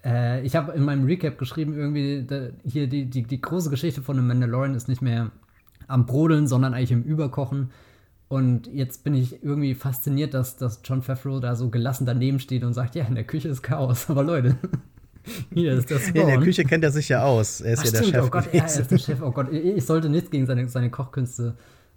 Äh, 0.04 0.44
ich 0.44 0.56
habe 0.56 0.72
in 0.72 0.82
meinem 0.82 1.04
Recap 1.04 1.38
geschrieben, 1.38 1.74
irgendwie, 1.74 2.24
da, 2.26 2.48
hier 2.64 2.86
die, 2.86 3.06
die, 3.06 3.22
die 3.22 3.40
große 3.40 3.70
Geschichte 3.70 4.02
von 4.02 4.16
The 4.16 4.22
Mandalorian 4.22 4.74
ist 4.74 4.88
nicht 4.88 5.02
mehr 5.02 5.30
am 5.86 6.06
Brodeln, 6.06 6.46
sondern 6.46 6.74
eigentlich 6.74 6.92
im 6.92 7.02
Überkochen. 7.02 7.70
Und 8.28 8.66
jetzt 8.66 9.04
bin 9.04 9.14
ich 9.14 9.42
irgendwie 9.44 9.74
fasziniert, 9.74 10.32
dass, 10.32 10.56
dass 10.56 10.80
John 10.84 11.02
Favreau 11.02 11.38
da 11.38 11.54
so 11.54 11.68
gelassen 11.68 12.06
daneben 12.06 12.38
steht 12.38 12.64
und 12.64 12.72
sagt, 12.72 12.94
ja, 12.94 13.04
in 13.04 13.14
der 13.14 13.24
Küche 13.24 13.48
ist 13.48 13.62
Chaos. 13.62 14.06
Aber 14.08 14.22
Leute, 14.22 14.56
hier 15.52 15.74
ist 15.74 15.90
das 15.90 16.08
Ja, 16.14 16.22
in 16.22 16.28
der 16.28 16.38
Küche 16.38 16.64
kennt 16.64 16.82
er 16.82 16.90
sich 16.90 17.10
ja 17.10 17.22
aus. 17.22 17.60
Er 17.60 17.74
ist 17.74 17.80
Ach, 17.80 17.84
ja 17.84 17.90
der 17.90 18.02
Chef. 18.04 18.24
Oh 18.24 18.30
Gott, 18.30 18.46
ja, 18.52 18.60
er 18.60 18.66
ist 18.66 18.90
der 18.90 18.98
Chef. 18.98 19.20
Oh 19.20 19.32
Gott, 19.32 19.52
ich 19.52 19.84
sollte 19.84 20.08
nichts 20.08 20.30
gegen 20.30 20.46
seine, 20.46 20.66
seine 20.68 20.90
Kochkünste 20.90 21.54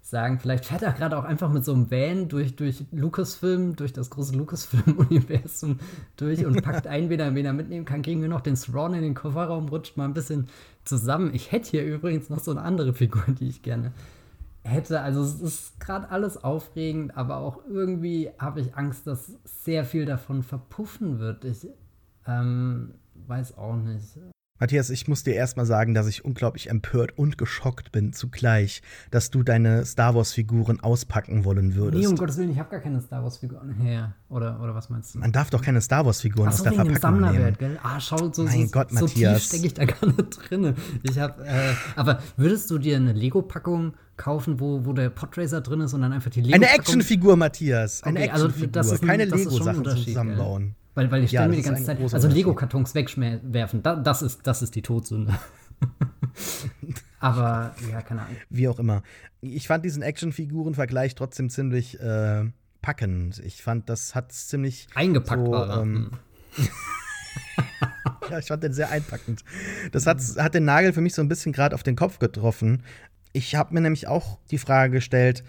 sagen. 0.08 0.38
Vielleicht 0.38 0.66
fährt 0.66 0.82
er 0.82 0.92
gerade 0.92 1.18
auch 1.18 1.24
einfach 1.24 1.50
mit 1.50 1.64
so 1.64 1.72
einem 1.72 1.90
Van 1.90 2.28
durch, 2.28 2.54
durch 2.54 2.84
Lucasfilm, 2.92 3.74
durch 3.74 3.92
das 3.92 4.10
große 4.10 4.36
Lucasfilm-Universum 4.36 5.80
durch 6.16 6.46
und 6.46 6.62
packt 6.62 6.86
ein, 6.86 7.10
wen 7.10 7.18
er, 7.18 7.34
wen 7.34 7.44
er 7.44 7.52
mitnehmen 7.52 7.84
kann. 7.84 8.02
Kriegen 8.02 8.22
wir 8.22 8.28
noch 8.28 8.40
den 8.40 8.54
Thrawn 8.54 8.94
in 8.94 9.02
den 9.02 9.14
Kofferraum, 9.14 9.68
rutscht 9.68 9.96
mal 9.96 10.04
ein 10.04 10.14
bisschen 10.14 10.48
zusammen. 10.84 11.34
Ich 11.34 11.50
hätte 11.50 11.70
hier 11.70 11.84
übrigens 11.84 12.30
noch 12.30 12.38
so 12.38 12.52
eine 12.52 12.62
andere 12.62 12.94
Figur, 12.94 13.24
die 13.28 13.48
ich 13.48 13.62
gerne 13.62 13.92
hätte. 14.62 15.00
Also 15.00 15.22
es 15.22 15.40
ist 15.40 15.80
gerade 15.80 16.10
alles 16.10 16.42
aufregend, 16.42 17.16
aber 17.16 17.38
auch 17.38 17.60
irgendwie 17.68 18.30
habe 18.38 18.60
ich 18.60 18.76
Angst, 18.76 19.06
dass 19.06 19.32
sehr 19.44 19.84
viel 19.84 20.06
davon 20.06 20.44
verpuffen 20.44 21.18
wird. 21.18 21.44
Ich 21.44 21.66
ähm, 22.26 22.94
weiß 23.26 23.58
auch 23.58 23.76
nicht. 23.76 24.18
Matthias, 24.58 24.90
ich 24.90 25.06
muss 25.06 25.22
dir 25.22 25.34
erstmal 25.34 25.66
sagen, 25.66 25.92
dass 25.94 26.06
ich 26.06 26.24
unglaublich 26.24 26.70
empört 26.70 27.18
und 27.18 27.36
geschockt 27.36 27.92
bin 27.92 28.12
zugleich, 28.12 28.82
dass 29.10 29.30
du 29.30 29.42
deine 29.42 29.84
Star 29.84 30.14
Wars-Figuren 30.14 30.80
auspacken 30.80 31.44
wollen 31.44 31.74
würdest. 31.74 32.02
Nee, 32.02 32.06
um 32.06 32.16
Gottes 32.16 32.38
Willen, 32.38 32.50
ich 32.50 32.58
habe 32.58 32.70
gar 32.70 32.80
keine 32.80 33.00
Star 33.00 33.22
Wars-Figuren. 33.22 33.74
her. 33.74 34.14
oder, 34.28 34.60
oder 34.62 34.74
was 34.74 34.88
meinst 34.88 35.14
du? 35.14 35.18
Man 35.18 35.32
darf 35.32 35.50
doch 35.50 35.62
keine 35.62 35.80
Star 35.80 36.06
Wars-Figuren 36.06 36.48
aus 36.48 36.62
der 36.62 36.72
Verpackung 36.72 37.20
nehmen. 37.20 37.56
Gell? 37.58 37.78
Ah, 37.82 38.00
schau, 38.00 38.32
so, 38.32 38.44
mein 38.44 38.66
so, 38.66 38.72
Gott, 38.72 38.90
so 38.90 39.00
Matthias. 39.00 39.40
tief 39.40 39.48
stecke 39.48 39.66
ich 39.66 39.74
da 39.74 39.84
gar 39.84 40.06
nicht 40.06 40.50
drin. 40.50 40.74
Ich 41.02 41.18
hab, 41.18 41.40
äh, 41.40 41.74
aber 41.94 42.20
würdest 42.36 42.70
du 42.70 42.78
dir 42.78 42.96
eine 42.96 43.12
Lego-Packung 43.12 43.94
kaufen, 44.16 44.60
wo, 44.60 44.84
wo 44.84 44.92
der 44.92 45.10
Podracer 45.10 45.60
drin 45.60 45.82
ist 45.82 45.92
und 45.92 46.02
dann 46.02 46.12
einfach 46.12 46.30
die 46.30 46.40
Lego 46.40 46.54
Eine 46.54 46.70
Actionfigur, 46.70 47.36
Matthias. 47.36 48.02
Eine 48.02 48.20
okay, 48.20 48.28
Actionfigur. 48.28 48.76
Also 48.76 48.98
keine 48.98 49.24
Lego-Sachen 49.26 49.84
zusammenbauen. 49.84 50.62
Gell? 50.62 50.85
Weil, 50.96 51.10
weil 51.10 51.24
ich 51.24 51.28
stelle 51.28 51.44
ja, 51.44 51.48
mir 51.50 51.56
die 51.56 51.62
ganze 51.62 51.84
Zeit, 51.84 52.00
also 52.00 52.26
Lego-Kartons 52.26 52.94
wegwerfen, 52.94 53.82
da, 53.82 53.96
das, 53.96 54.22
ist, 54.22 54.46
das 54.46 54.62
ist 54.62 54.74
die 54.74 54.80
Todsünde. 54.80 55.38
Aber 57.20 57.74
ja, 57.92 58.00
keine 58.00 58.22
Ahnung. 58.22 58.36
Wie 58.48 58.66
auch 58.66 58.78
immer. 58.78 59.02
Ich 59.42 59.66
fand 59.66 59.84
diesen 59.84 60.02
Actionfiguren-Vergleich 60.02 61.14
trotzdem 61.14 61.50
ziemlich 61.50 62.00
äh, 62.00 62.44
packend. 62.80 63.40
Ich 63.40 63.62
fand, 63.62 63.90
das 63.90 64.14
hat 64.14 64.32
ziemlich. 64.32 64.88
Eingepackt 64.94 65.44
so, 65.44 65.52
war 65.52 65.82
ähm, 65.82 66.12
Ja, 68.30 68.38
ich 68.38 68.46
fand 68.46 68.62
den 68.62 68.72
sehr 68.72 68.90
einpackend. 68.90 69.44
Das 69.92 70.06
hat, 70.06 70.18
hat 70.38 70.54
den 70.54 70.64
Nagel 70.64 70.94
für 70.94 71.02
mich 71.02 71.14
so 71.14 71.20
ein 71.20 71.28
bisschen 71.28 71.52
gerade 71.52 71.74
auf 71.74 71.82
den 71.82 71.96
Kopf 71.96 72.18
getroffen. 72.18 72.82
Ich 73.34 73.54
habe 73.54 73.74
mir 73.74 73.82
nämlich 73.82 74.08
auch 74.08 74.38
die 74.50 74.58
Frage 74.58 74.94
gestellt, 74.94 75.44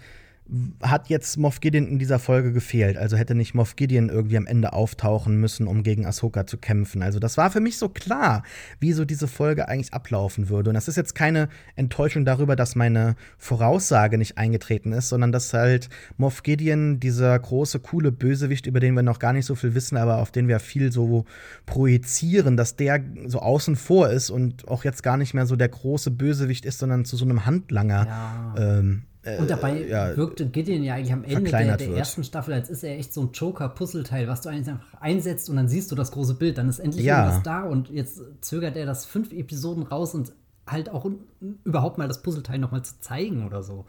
hat 0.82 1.08
jetzt 1.08 1.36
Moff 1.36 1.60
Gideon 1.60 1.86
in 1.86 1.98
dieser 1.98 2.18
Folge 2.18 2.52
gefehlt. 2.52 2.96
Also 2.96 3.16
hätte 3.16 3.34
nicht 3.34 3.54
Moff 3.54 3.76
Gideon 3.76 4.08
irgendwie 4.08 4.38
am 4.38 4.46
Ende 4.46 4.72
auftauchen 4.72 5.38
müssen, 5.38 5.66
um 5.66 5.82
gegen 5.82 6.06
Ahsoka 6.06 6.46
zu 6.46 6.56
kämpfen. 6.56 7.02
Also 7.02 7.18
das 7.18 7.36
war 7.36 7.50
für 7.50 7.60
mich 7.60 7.76
so 7.76 7.90
klar, 7.90 8.42
wie 8.80 8.92
so 8.92 9.04
diese 9.04 9.28
Folge 9.28 9.68
eigentlich 9.68 9.92
ablaufen 9.92 10.48
würde. 10.48 10.70
Und 10.70 10.74
das 10.74 10.88
ist 10.88 10.96
jetzt 10.96 11.14
keine 11.14 11.50
Enttäuschung 11.76 12.24
darüber, 12.24 12.56
dass 12.56 12.76
meine 12.76 13.16
Voraussage 13.36 14.16
nicht 14.16 14.38
eingetreten 14.38 14.92
ist, 14.92 15.10
sondern 15.10 15.32
dass 15.32 15.52
halt 15.52 15.90
Moff 16.16 16.42
Gideon, 16.42 16.98
dieser 16.98 17.38
große, 17.38 17.80
coole 17.80 18.10
Bösewicht, 18.10 18.66
über 18.66 18.80
den 18.80 18.94
wir 18.94 19.02
noch 19.02 19.18
gar 19.18 19.34
nicht 19.34 19.44
so 19.46 19.54
viel 19.54 19.74
wissen, 19.74 19.98
aber 19.98 20.18
auf 20.18 20.30
den 20.30 20.48
wir 20.48 20.60
viel 20.60 20.92
so 20.92 21.26
projizieren, 21.66 22.56
dass 22.56 22.76
der 22.76 23.04
so 23.26 23.40
außen 23.40 23.76
vor 23.76 24.08
ist 24.08 24.30
und 24.30 24.66
auch 24.66 24.84
jetzt 24.84 25.02
gar 25.02 25.18
nicht 25.18 25.34
mehr 25.34 25.44
so 25.44 25.56
der 25.56 25.68
große 25.68 26.10
Bösewicht 26.10 26.64
ist, 26.64 26.78
sondern 26.78 27.04
zu 27.04 27.16
so 27.16 27.26
einem 27.26 27.44
Handlanger 27.44 28.06
ja. 28.06 28.54
ähm, 28.78 29.02
und 29.36 29.44
äh, 29.44 29.48
dabei 29.48 29.86
ja, 29.86 30.16
wirkte 30.16 30.48
Gideon 30.48 30.82
ja 30.82 30.94
eigentlich 30.94 31.12
am 31.12 31.24
Ende 31.24 31.50
der, 31.50 31.76
der 31.76 31.90
ersten 31.90 32.24
Staffel, 32.24 32.54
als 32.54 32.70
ist 32.70 32.82
er 32.82 32.98
echt 32.98 33.12
so 33.12 33.22
ein 33.22 33.30
Joker-Puzzleteil, 33.32 34.28
was 34.28 34.42
du 34.42 34.48
einfach 34.48 34.78
einsetzt 35.00 35.50
und 35.50 35.56
dann 35.56 35.68
siehst 35.68 35.90
du 35.90 35.94
das 35.94 36.12
große 36.12 36.34
Bild, 36.34 36.58
dann 36.58 36.68
ist 36.68 36.78
endlich 36.78 37.04
ja. 37.04 37.24
irgendwas 37.24 37.42
da 37.42 37.62
und 37.64 37.90
jetzt 37.90 38.20
zögert 38.40 38.76
er 38.76 38.86
das 38.86 39.04
fünf 39.04 39.32
Episoden 39.32 39.82
raus 39.82 40.14
und 40.14 40.32
halt 40.66 40.90
auch 40.90 41.10
überhaupt 41.64 41.98
mal 41.98 42.08
das 42.08 42.22
Puzzleteil 42.22 42.58
nochmal 42.58 42.82
zu 42.82 42.98
zeigen 43.00 43.46
oder 43.46 43.62
so. 43.62 43.84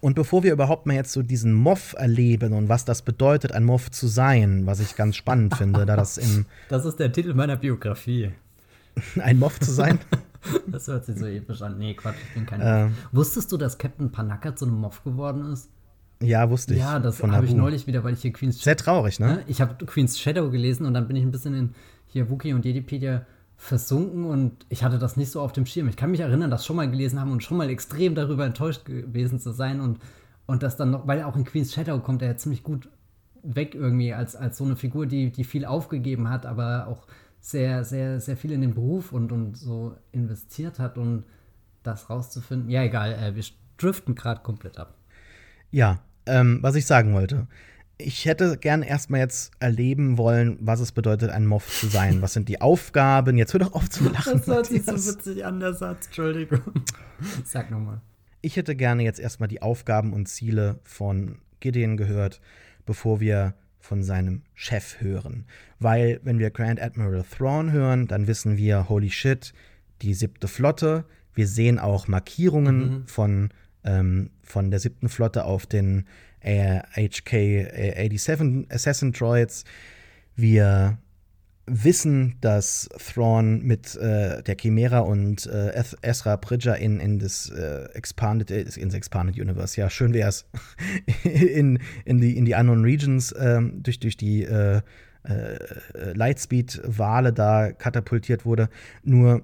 Und 0.00 0.14
bevor 0.14 0.42
wir 0.42 0.52
überhaupt 0.52 0.86
mal 0.86 0.94
jetzt 0.94 1.12
so 1.12 1.22
diesen 1.22 1.52
Moff 1.52 1.94
erleben 1.96 2.54
und 2.54 2.68
was 2.68 2.84
das 2.84 3.02
bedeutet, 3.02 3.52
ein 3.52 3.62
Moff 3.62 3.88
zu 3.88 4.08
sein, 4.08 4.66
was 4.66 4.80
ich 4.80 4.96
ganz 4.96 5.14
spannend 5.14 5.54
finde, 5.56 5.86
da 5.86 5.94
das 5.94 6.18
im. 6.18 6.46
Das 6.68 6.84
ist 6.84 6.98
der 6.98 7.12
Titel 7.12 7.34
meiner 7.34 7.56
Biografie. 7.56 8.32
ein 9.22 9.38
Moff 9.38 9.60
zu 9.60 9.70
sein? 9.70 10.00
Das 10.66 10.88
hört 10.88 11.04
sich 11.04 11.16
so 11.18 11.26
episch 11.26 11.62
an. 11.62 11.78
Nee, 11.78 11.94
Quatsch, 11.94 12.16
ich 12.28 12.34
bin 12.34 12.46
kein 12.46 12.60
ähm, 12.62 12.94
Wusstest 13.12 13.52
du, 13.52 13.56
dass 13.56 13.78
Captain 13.78 14.10
Panaka 14.10 14.54
zu 14.56 14.64
einem 14.64 14.80
Moff 14.80 15.04
geworden 15.04 15.52
ist? 15.52 15.70
Ja, 16.20 16.48
wusste 16.50 16.74
ich. 16.74 16.80
Ja, 16.80 16.98
das 16.98 17.22
habe 17.22 17.46
ich 17.46 17.54
neulich 17.54 17.86
wieder, 17.86 18.04
weil 18.04 18.14
ich 18.14 18.22
hier 18.22 18.32
Queen's 18.32 18.62
Sehr 18.62 18.76
traurig, 18.76 19.18
ne? 19.18 19.42
Ich 19.46 19.60
habe 19.60 19.84
Queen's 19.84 20.18
Shadow 20.18 20.50
gelesen 20.50 20.86
und 20.86 20.94
dann 20.94 21.08
bin 21.08 21.16
ich 21.16 21.24
ein 21.24 21.30
bisschen 21.30 21.54
in 21.54 21.74
hier 22.06 22.30
Wookie 22.30 22.52
und 22.52 22.64
Jedipedia 22.64 23.26
versunken 23.56 24.24
und 24.24 24.66
ich 24.68 24.82
hatte 24.82 24.98
das 24.98 25.16
nicht 25.16 25.30
so 25.30 25.40
auf 25.40 25.52
dem 25.52 25.66
Schirm. 25.66 25.88
Ich 25.88 25.96
kann 25.96 26.10
mich 26.10 26.20
erinnern, 26.20 26.50
das 26.50 26.66
schon 26.66 26.76
mal 26.76 26.90
gelesen 26.90 27.20
haben 27.20 27.30
und 27.30 27.42
schon 27.42 27.56
mal 27.56 27.70
extrem 27.70 28.14
darüber 28.14 28.44
enttäuscht 28.44 28.84
gewesen 28.84 29.38
zu 29.38 29.52
sein 29.52 29.80
und, 29.80 30.00
und 30.46 30.62
das 30.62 30.76
dann 30.76 30.90
noch, 30.90 31.06
weil 31.06 31.22
auch 31.22 31.36
in 31.36 31.44
Queen's 31.44 31.72
Shadow 31.72 31.98
kommt 32.00 32.22
er 32.22 32.28
ja 32.28 32.36
ziemlich 32.36 32.62
gut 32.62 32.88
weg 33.42 33.74
irgendwie 33.74 34.14
als, 34.14 34.36
als 34.36 34.58
so 34.58 34.64
eine 34.64 34.76
Figur, 34.76 35.06
die, 35.06 35.30
die 35.30 35.44
viel 35.44 35.64
aufgegeben 35.64 36.28
hat, 36.28 36.46
aber 36.46 36.86
auch 36.88 37.06
sehr, 37.42 37.84
sehr, 37.84 38.20
sehr 38.20 38.36
viel 38.36 38.52
in 38.52 38.60
den 38.62 38.72
Beruf 38.72 39.12
und, 39.12 39.32
und 39.32 39.56
so 39.56 39.96
investiert 40.12 40.78
hat 40.78 40.96
und 40.96 41.24
das 41.82 42.08
rauszufinden. 42.08 42.70
Ja, 42.70 42.84
egal, 42.84 43.12
äh, 43.12 43.34
wir 43.34 43.44
driften 43.76 44.14
gerade 44.14 44.42
komplett 44.42 44.78
ab. 44.78 44.94
Ja, 45.72 46.00
ähm, 46.24 46.60
was 46.62 46.76
ich 46.76 46.86
sagen 46.86 47.12
wollte. 47.14 47.48
Ich 47.98 48.26
hätte 48.26 48.56
gern 48.56 48.82
erstmal 48.82 49.20
jetzt 49.20 49.52
erleben 49.58 50.18
wollen, 50.18 50.56
was 50.60 50.80
es 50.80 50.92
bedeutet, 50.92 51.30
ein 51.30 51.46
Moff 51.46 51.68
zu 51.68 51.88
sein. 51.88 52.22
Was 52.22 52.32
sind 52.32 52.48
die 52.48 52.60
Aufgaben? 52.60 53.36
Jetzt 53.36 53.52
hör 53.52 53.60
doch 53.60 53.74
auf 53.74 53.90
zu 53.90 54.08
lachen. 54.08 54.38
Das 54.38 54.46
hört 54.46 54.66
sich 54.66 54.84
so 54.84 54.92
witzig 54.92 55.44
an, 55.44 55.58
der 55.58 55.74
Satz. 55.74 56.06
Entschuldigung. 56.06 56.60
Sag 57.44 57.70
nochmal. 57.70 58.00
Ich 58.40 58.56
hätte 58.56 58.76
gerne 58.76 59.02
jetzt 59.02 59.20
erstmal 59.20 59.48
die 59.48 59.62
Aufgaben 59.62 60.12
und 60.12 60.26
Ziele 60.26 60.78
von 60.84 61.38
Gideon 61.60 61.96
gehört, 61.96 62.40
bevor 62.86 63.20
wir 63.20 63.54
von 63.82 64.02
seinem 64.02 64.42
Chef 64.54 65.00
hören. 65.00 65.44
Weil, 65.80 66.20
wenn 66.22 66.38
wir 66.38 66.50
Grand 66.50 66.80
Admiral 66.80 67.24
Thrawn 67.24 67.72
hören, 67.72 68.06
dann 68.06 68.28
wissen 68.28 68.56
wir, 68.56 68.88
holy 68.88 69.10
shit, 69.10 69.52
die 70.00 70.14
siebte 70.14 70.48
Flotte. 70.48 71.04
Wir 71.34 71.48
sehen 71.48 71.78
auch 71.78 72.06
Markierungen 72.06 72.78
mhm. 72.78 73.06
von, 73.06 73.50
ähm, 73.84 74.30
von 74.42 74.70
der 74.70 74.78
siebten 74.78 75.08
Flotte 75.08 75.44
auf 75.44 75.66
den 75.66 76.06
äh, 76.40 76.80
HK-87 76.94 78.72
Assassin 78.72 79.12
Droids. 79.12 79.64
Wir 80.36 80.98
wissen, 81.66 82.36
dass 82.40 82.88
Thrawn 82.98 83.62
mit 83.62 83.94
äh, 83.96 84.42
der 84.42 84.56
Chimera 84.56 85.00
und 85.00 85.46
äh, 85.46 85.82
Ezra 86.02 86.36
Bridger 86.36 86.76
in, 86.76 86.98
in 87.00 87.18
das 87.18 87.50
äh, 87.50 87.84
Expanded, 87.94 88.50
äh, 88.50 88.62
ins 88.80 88.94
Expanded 88.94 89.38
Universe, 89.38 89.80
ja, 89.80 89.88
schön 89.88 90.12
wär's, 90.12 90.46
in, 91.24 91.78
in, 92.04 92.20
die, 92.20 92.36
in 92.36 92.44
die 92.44 92.54
Unknown 92.54 92.82
Regions 92.82 93.34
ähm, 93.38 93.82
durch, 93.82 94.00
durch 94.00 94.16
die 94.16 94.42
äh, 94.42 94.80
äh, 95.24 96.12
Lightspeed-Wale 96.14 97.32
da 97.32 97.72
katapultiert 97.72 98.44
wurde. 98.44 98.68
Nur 99.04 99.42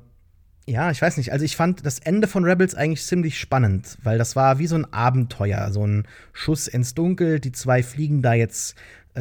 ja, 0.69 0.91
ich 0.91 1.01
weiß 1.01 1.17
nicht. 1.17 1.33
Also 1.33 1.47
ich 1.47 1.57
fand 1.57 1.87
das 1.87 1.99
Ende 1.99 2.29
von 2.29 2.45
Rebels 2.45 2.75
eigentlich 2.75 3.03
ziemlich 3.03 3.39
spannend, 3.39 3.97
weil 4.03 4.19
das 4.19 4.37
war 4.37 4.59
wie 4.59 4.67
so 4.67 4.75
ein 4.75 4.93
Abenteuer, 4.93 5.73
so 5.73 5.87
ein 5.87 6.07
Schuss 6.35 6.69
ins 6.69 6.93
Dunkel. 6.93 7.41
Die 7.41 7.53
zwei 7.53 7.83
fliegen 7.83 8.21
da 8.21 8.35
jetzt 8.35 8.75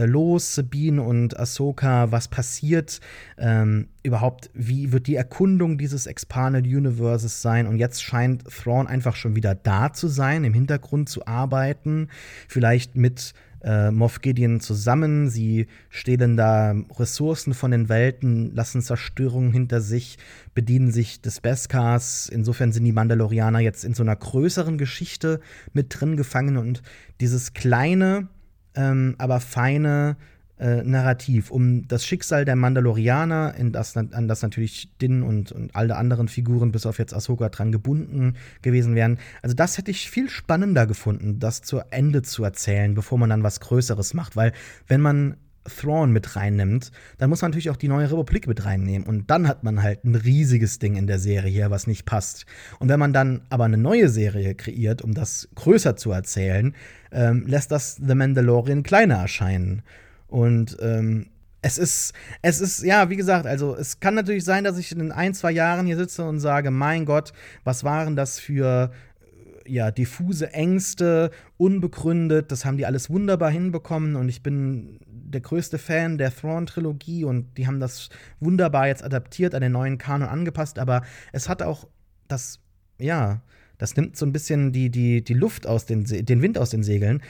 los, 0.06 0.56
Sabine 0.56 1.02
und 1.02 1.40
Ahsoka, 1.40 2.12
was 2.12 2.28
passiert, 2.28 3.00
ähm, 3.38 3.88
überhaupt, 4.04 4.50
wie 4.54 4.92
wird 4.92 5.08
die 5.08 5.16
Erkundung 5.16 5.78
dieses 5.78 6.06
Expanded 6.06 6.66
Universes 6.66 7.42
sein? 7.42 7.68
Und 7.68 7.78
jetzt 7.78 8.04
scheint 8.04 8.44
Thrawn 8.46 8.88
einfach 8.88 9.16
schon 9.16 9.36
wieder 9.36 9.56
da 9.56 9.94
zu 9.94 10.08
sein, 10.08 10.44
im 10.44 10.54
Hintergrund 10.54 11.10
zu 11.10 11.26
arbeiten, 11.26 12.10
vielleicht 12.48 12.96
mit 12.96 13.34
äh, 13.64 13.92
Moff 13.92 14.22
Gideon 14.22 14.60
zusammen. 14.60 15.30
Sie 15.30 15.68
stehlen 15.90 16.38
da 16.38 16.76
Ressourcen 16.98 17.54
von 17.54 17.72
den 17.72 17.90
Welten, 17.90 18.54
lassen 18.56 18.82
Zerstörungen 18.82 19.52
hinter 19.52 19.82
sich, 19.82 20.18
bedienen 20.54 20.92
sich 20.92 21.22
des 21.22 21.42
Beskars. 21.42 22.30
Insofern 22.30 22.72
sind 22.72 22.86
die 22.86 22.92
Mandalorianer 22.92 23.60
jetzt 23.60 23.84
in 23.84 23.94
so 23.94 24.04
einer 24.04 24.16
größeren 24.16 24.78
Geschichte 24.78 25.40
mit 25.74 26.00
drin 26.00 26.18
gefangen 26.18 26.58
und 26.58 26.82
dieses 27.20 27.54
kleine 27.54 28.28
ähm, 28.78 29.16
aber 29.18 29.42
feine 29.42 30.16
äh, 30.60 30.84
Narrativ 30.84 31.52
um 31.52 31.88
das 31.88 32.06
Schicksal 32.06 32.46
der 32.46 32.56
Mandalorianer, 32.56 33.54
in 33.58 33.72
das, 33.72 33.96
an 33.96 34.28
das 34.28 34.42
natürlich 34.42 34.90
Din 35.02 35.22
und, 35.22 35.52
und 35.52 35.76
alle 35.76 35.96
anderen 35.96 36.28
Figuren, 36.28 36.72
bis 36.72 36.86
auf 36.86 36.98
jetzt 36.98 37.14
Ahsoka, 37.14 37.50
dran 37.50 37.72
gebunden 37.72 38.36
gewesen 38.62 38.96
wären. 38.96 39.20
Also, 39.42 39.56
das 39.56 39.78
hätte 39.78 39.92
ich 39.92 40.10
viel 40.10 40.30
spannender 40.30 40.88
gefunden, 40.88 41.40
das 41.40 41.62
zu 41.62 41.82
Ende 41.92 42.22
zu 42.22 42.44
erzählen, 42.44 42.96
bevor 42.96 43.18
man 43.18 43.30
dann 43.30 43.44
was 43.44 43.60
Größeres 43.60 44.14
macht. 44.14 44.36
Weil, 44.36 44.52
wenn 44.88 45.02
man 45.02 45.38
Thrawn 45.68 46.12
mit 46.12 46.36
reinnimmt, 46.36 46.92
dann 47.18 47.30
muss 47.30 47.42
man 47.42 47.52
natürlich 47.52 47.70
auch 47.70 47.78
die 47.78 47.88
neue 47.88 48.10
Republik 48.10 48.48
mit 48.48 48.66
reinnehmen. 48.66 49.08
Und 49.08 49.30
dann 49.30 49.48
hat 49.48 49.64
man 49.64 49.84
halt 49.84 50.04
ein 50.06 50.16
riesiges 50.16 50.80
Ding 50.80 50.96
in 50.96 51.08
der 51.08 51.20
Serie 51.20 51.52
hier, 51.52 51.72
was 51.72 51.88
nicht 51.88 52.06
passt. 52.06 52.46
Und 52.80 52.90
wenn 52.90 53.00
man 53.00 53.14
dann 53.14 53.42
aber 53.50 53.66
eine 53.66 53.78
neue 53.78 54.10
Serie 54.10 54.56
kreiert, 54.56 55.02
um 55.02 55.14
das 55.14 55.50
größer 55.56 55.96
zu 55.96 56.12
erzählen, 56.12 56.76
ähm, 57.12 57.46
lässt 57.48 57.72
das 57.72 57.96
The 57.96 58.16
Mandalorian 58.16 58.84
kleiner 58.84 59.16
erscheinen. 59.16 59.84
Und 60.28 60.78
ähm, 60.82 61.28
es 61.62 61.78
ist, 61.78 62.14
es 62.42 62.62
ist, 62.62 62.84
ja, 62.84 63.10
wie 63.10 63.16
gesagt, 63.16 63.46
also 63.46 63.76
es 63.76 64.00
kann 64.00 64.16
natürlich 64.16 64.44
sein, 64.44 64.64
dass 64.64 64.78
ich 64.78 64.92
in 64.92 65.12
ein, 65.12 65.34
zwei 65.34 65.52
Jahren 65.52 65.86
hier 65.86 65.98
sitze 65.98 66.24
und 66.24 66.40
sage, 66.40 66.72
mein 66.72 67.06
Gott, 67.06 67.34
was 67.64 67.84
waren 67.84 68.16
das 68.16 68.40
für 68.40 68.92
ja, 69.66 69.92
diffuse 69.92 70.54
Ängste, 70.54 71.32
unbegründet, 71.58 72.52
das 72.52 72.66
haben 72.66 72.78
die 72.78 72.86
alles 72.86 73.10
wunderbar 73.10 73.52
hinbekommen 73.52 74.16
und 74.16 74.30
ich 74.30 74.42
bin 74.42 75.00
der 75.28 75.42
größte 75.42 75.78
Fan 75.78 76.18
der 76.18 76.36
Thrawn-Trilogie 76.36 77.24
und 77.26 77.58
die 77.58 77.68
haben 77.68 77.80
das 77.80 78.10
wunderbar 78.40 78.88
jetzt 78.88 79.04
adaptiert, 79.04 79.54
an 79.54 79.62
den 79.62 79.74
neuen 79.74 79.98
Kanon 79.98 80.30
angepasst, 80.30 80.80
aber 80.80 81.04
es 81.34 81.50
hat 81.50 81.62
auch 81.62 81.88
das, 82.28 82.60
ja, 83.00 83.42
das 83.78 83.96
nimmt 83.96 84.18
so 84.18 84.26
ein 84.26 84.34
bisschen 84.34 84.72
die, 84.72 84.90
die, 84.90 85.24
die 85.24 85.34
Luft 85.34 85.68
aus 85.68 85.86
den, 85.86 86.04
den 86.04 86.42
Wind 86.42 86.58
aus 86.58 86.70
den 86.70 86.84
Segeln. 86.84 87.22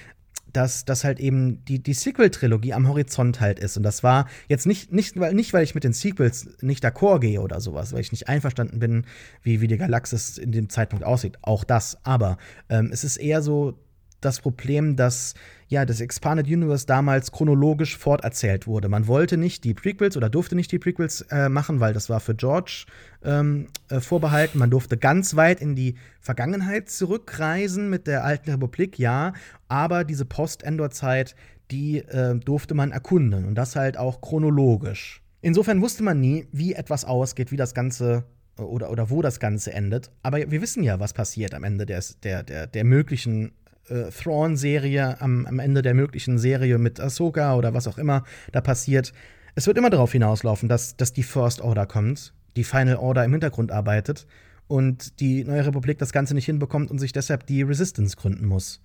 dass, 0.54 0.86
dass 0.86 1.04
halt 1.04 1.20
eben 1.20 1.64
die, 1.66 1.84
die 1.84 1.94
Sequel-Trilogie 1.94 2.74
am 2.74 2.88
Horizont 2.88 3.42
halt 3.42 3.60
ist. 3.60 3.78
Und 3.78 3.84
das 3.84 4.02
war 4.02 4.28
jetzt 4.48 4.66
nicht, 4.66 4.94
nicht, 4.94 5.20
weil, 5.20 5.34
nicht, 5.34 5.54
weil 5.54 5.64
ich 5.64 5.76
mit 5.76 5.84
den 5.84 5.94
Sequels 5.94 6.50
nicht 6.62 6.84
d'accord 6.84 7.20
gehe 7.20 7.42
oder 7.42 7.60
sowas, 7.60 7.92
weil 7.94 8.00
ich 8.00 8.12
nicht 8.12 8.30
einverstanden 8.30 8.80
bin, 8.80 9.06
wie, 9.44 9.62
wie 9.62 9.68
die 9.68 9.78
Galaxis 9.78 10.38
in 10.38 10.52
dem 10.52 10.70
Zeitpunkt 10.70 11.06
aussieht. 11.06 11.38
Auch 11.42 11.64
das. 11.64 11.98
Aber 12.06 12.38
ähm, 12.70 12.90
es 12.92 13.04
ist 13.04 13.18
eher 13.18 13.42
so 13.42 13.78
das 14.22 14.40
Problem, 14.40 14.96
dass 14.96 15.34
ja 15.68 15.86
das 15.86 16.02
Expanded 16.02 16.48
Universe 16.48 16.86
damals 16.86 17.32
chronologisch 17.32 17.98
forterzählt 17.98 18.68
wurde. 18.68 18.90
Man 18.90 19.08
wollte 19.08 19.38
nicht 19.38 19.64
die 19.64 19.74
Prequels 19.74 20.18
oder 20.18 20.30
durfte 20.30 20.56
nicht 20.56 20.72
die 20.72 20.80
Prequels 20.80 21.22
äh, 21.30 21.50
machen, 21.50 21.80
weil 21.80 21.94
das 21.94 22.10
war 22.10 22.20
für 22.20 22.36
George 22.36 22.86
ähm, 23.24 23.68
äh, 23.90 24.00
vorbehalten. 24.00 24.60
Man 24.60 24.70
durfte 24.70 24.98
ganz 24.98 25.36
weit 25.36 25.62
in 25.62 25.76
die 25.76 25.96
Vergangenheit 26.20 26.90
zurückreisen 26.90 27.90
mit 27.90 28.08
der 28.08 28.24
alten 28.24 28.52
Republik, 28.52 28.98
ja, 28.98 29.34
aber 29.68 30.04
diese 30.04 30.26
Post-Endor-Zeit, 30.26 31.36
die 31.72 31.98
äh, 31.98 32.36
durfte 32.36 32.74
man 32.74 32.92
erkunden 32.92 33.46
und 33.46 33.56
das 33.56 33.76
halt 33.76 33.98
auch 33.98 34.22
chronologisch. 34.22 35.22
Insofern 35.42 35.82
wusste 35.82 36.04
man 36.04 36.20
nie, 36.20 36.48
wie 36.52 36.74
etwas 36.74 37.06
ausgeht, 37.06 37.52
wie 37.52 37.58
das 37.58 37.74
Ganze 37.74 38.24
oder, 38.58 38.90
oder 38.90 39.10
wo 39.10 39.22
das 39.22 39.40
Ganze 39.40 39.74
endet. 39.74 40.10
Aber 40.24 40.50
wir 40.50 40.62
wissen 40.62 40.84
ja, 40.84 41.00
was 41.00 41.14
passiert 41.14 41.54
am 41.54 41.64
Ende 41.64 41.86
des, 41.86 42.20
der, 42.22 42.44
der, 42.44 42.68
der 42.68 42.84
möglichen 42.84 43.52
äh, 43.90 44.10
Thrawn-Serie, 44.10 45.22
am, 45.22 45.46
am 45.46 45.60
Ende 45.60 45.82
der 45.82 45.94
möglichen 45.94 46.38
Serie 46.38 46.78
mit 46.78 47.00
Ahsoka 47.00 47.56
oder 47.56 47.74
was 47.74 47.88
auch 47.88 47.98
immer 47.98 48.24
da 48.52 48.62
passiert. 48.62 49.14
Es 49.56 49.68
wird 49.68 49.78
immer 49.78 49.90
darauf 49.90 50.12
hinauslaufen, 50.12 50.70
dass, 50.70 50.98
dass 50.98 51.14
die 51.14 51.24
First 51.24 51.62
Order 51.62 51.86
kommt, 51.86 52.34
die 52.56 52.64
Final 52.64 52.98
Order 52.98 53.26
im 53.26 53.32
Hintergrund 53.32 53.72
arbeitet 53.72 54.28
und 54.68 55.20
die 55.20 55.44
Neue 55.44 55.66
Republik 55.66 55.98
das 55.98 56.12
Ganze 56.12 56.34
nicht 56.34 56.46
hinbekommt 56.46 56.92
und 56.92 57.00
sich 57.00 57.12
deshalb 57.12 57.46
die 57.48 57.64
Resistance 57.64 58.16
gründen 58.16 58.46
muss. 58.46 58.82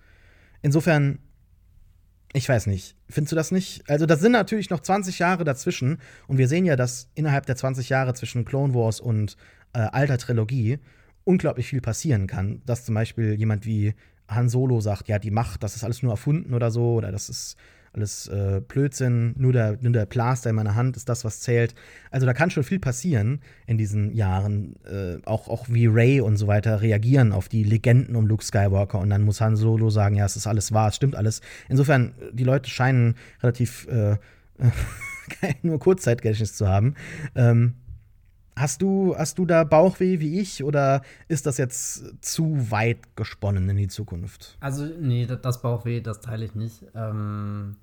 Insofern, 0.63 1.19
ich 2.33 2.49
weiß 2.49 2.67
nicht. 2.67 2.97
Findest 3.09 3.33
du 3.33 3.37
das 3.37 3.51
nicht? 3.51 3.89
Also, 3.91 4.07
das 4.07 4.21
sind 4.21 4.33
natürlich 4.33 4.71
noch 4.71 4.81
20 4.81 5.19
Jahre 5.19 5.45
dazwischen 5.45 5.99
und 6.29 6.39
wir 6.39 6.49
sehen 6.49 6.65
ja, 6.65 6.77
dass 6.77 7.11
innerhalb 7.15 7.47
der 7.47 7.57
20 7.57 7.89
Jahre 7.89 8.15
zwischen 8.15 8.45
Clone 8.45 8.75
Wars 8.75 9.01
und 9.01 9.37
äh, 9.75 9.81
alter 9.81 10.19
Trilogie 10.19 10.79
unglaublich 11.25 11.67
viel 11.67 11.81
passieren 11.81 12.27
kann. 12.27 12.63
Dass 12.65 12.85
zum 12.85 12.95
Beispiel 12.95 13.35
jemand 13.35 13.67
wie 13.67 13.95
Han 14.29 14.49
Solo 14.49 14.81
sagt, 14.81 15.09
ja, 15.09 15.19
die 15.19 15.31
Macht, 15.31 15.63
das 15.63 15.77
ist 15.77 15.85
alles 15.85 16.03
nur 16.03 16.13
erfunden 16.13 16.55
oder 16.55 16.71
so, 16.71 16.95
oder 16.95 17.13
das 17.13 17.29
ist 17.29 17.57
alles 17.95 18.27
äh, 18.29 18.63
Blödsinn, 18.67 19.35
nur 19.37 19.53
der, 19.53 19.77
nur 19.81 19.93
der 19.93 20.07
Plaster 20.07 20.51
in 20.51 20.57
meiner 20.57 20.75
Hand 20.75 20.97
ist 20.97 21.09
das, 21.09 21.25
was 21.25 21.41
zählt. 21.41 21.75
Also 22.11 22.25
da 22.25 22.33
kann 22.33 22.51
schon 22.51 22.65
viel 22.65 22.79
passieren 22.79 23.41
in 23.67 23.77
diesen 23.77 24.15
Jahren. 24.15 24.77
Äh, 24.87 25.19
auch, 25.27 25.49
auch 25.49 25.69
wie 25.69 25.87
Ray 25.87 26.21
und 26.21 26.37
so 26.37 26.47
weiter 26.47 26.81
reagieren 26.81 27.33
auf 27.33 27.49
die 27.49 27.65
Legenden 27.65 28.17
um 28.17 28.27
Luke 28.27 28.45
Skywalker 28.45 28.99
und 28.99 29.11
dann 29.11 29.23
muss 29.23 29.41
Han 29.41 29.57
Solo 29.57 29.91
sagen, 29.91 30.17
ja, 30.17 30.25
es 30.25 30.37
ist 30.37 30.47
alles 30.47 30.73
wahr, 30.73 30.89
es 30.89 30.97
stimmt 30.97 31.17
alles. 31.17 31.43
Insofern, 31.69 32.15
die 32.33 32.45
Leute 32.45 32.71
scheinen 32.71 33.15
relativ 33.43 33.87
äh, 33.89 34.17
nur 35.63 35.79
Kurzzeitgedächtnis 35.79 36.55
zu 36.55 36.69
haben. 36.69 36.95
Ähm, 37.35 37.75
Hast 38.55 38.83
du, 38.83 39.17
hast 39.17 39.39
du 39.39 39.47
da 39.47 39.65
Bauchweh 39.65 40.21
wie 40.21 40.39
ich 40.39 40.63
oder 40.63 41.03
ist 41.29 41.47
das 41.47 41.57
jetzt 41.57 42.23
zu 42.23 42.71
weit 42.71 43.17
gesponnen 43.17 43.69
in 43.71 43.77
die 43.77 43.89
Zukunft? 43.89 44.59
Also, 44.61 44.85
nee, 44.85 45.27
das 45.27 45.63
Bauchweh, 45.63 46.01
das 46.01 46.21
teile 46.21 46.45
ich 46.45 46.55
nicht. 46.55 46.85
Ähm, 46.95 47.77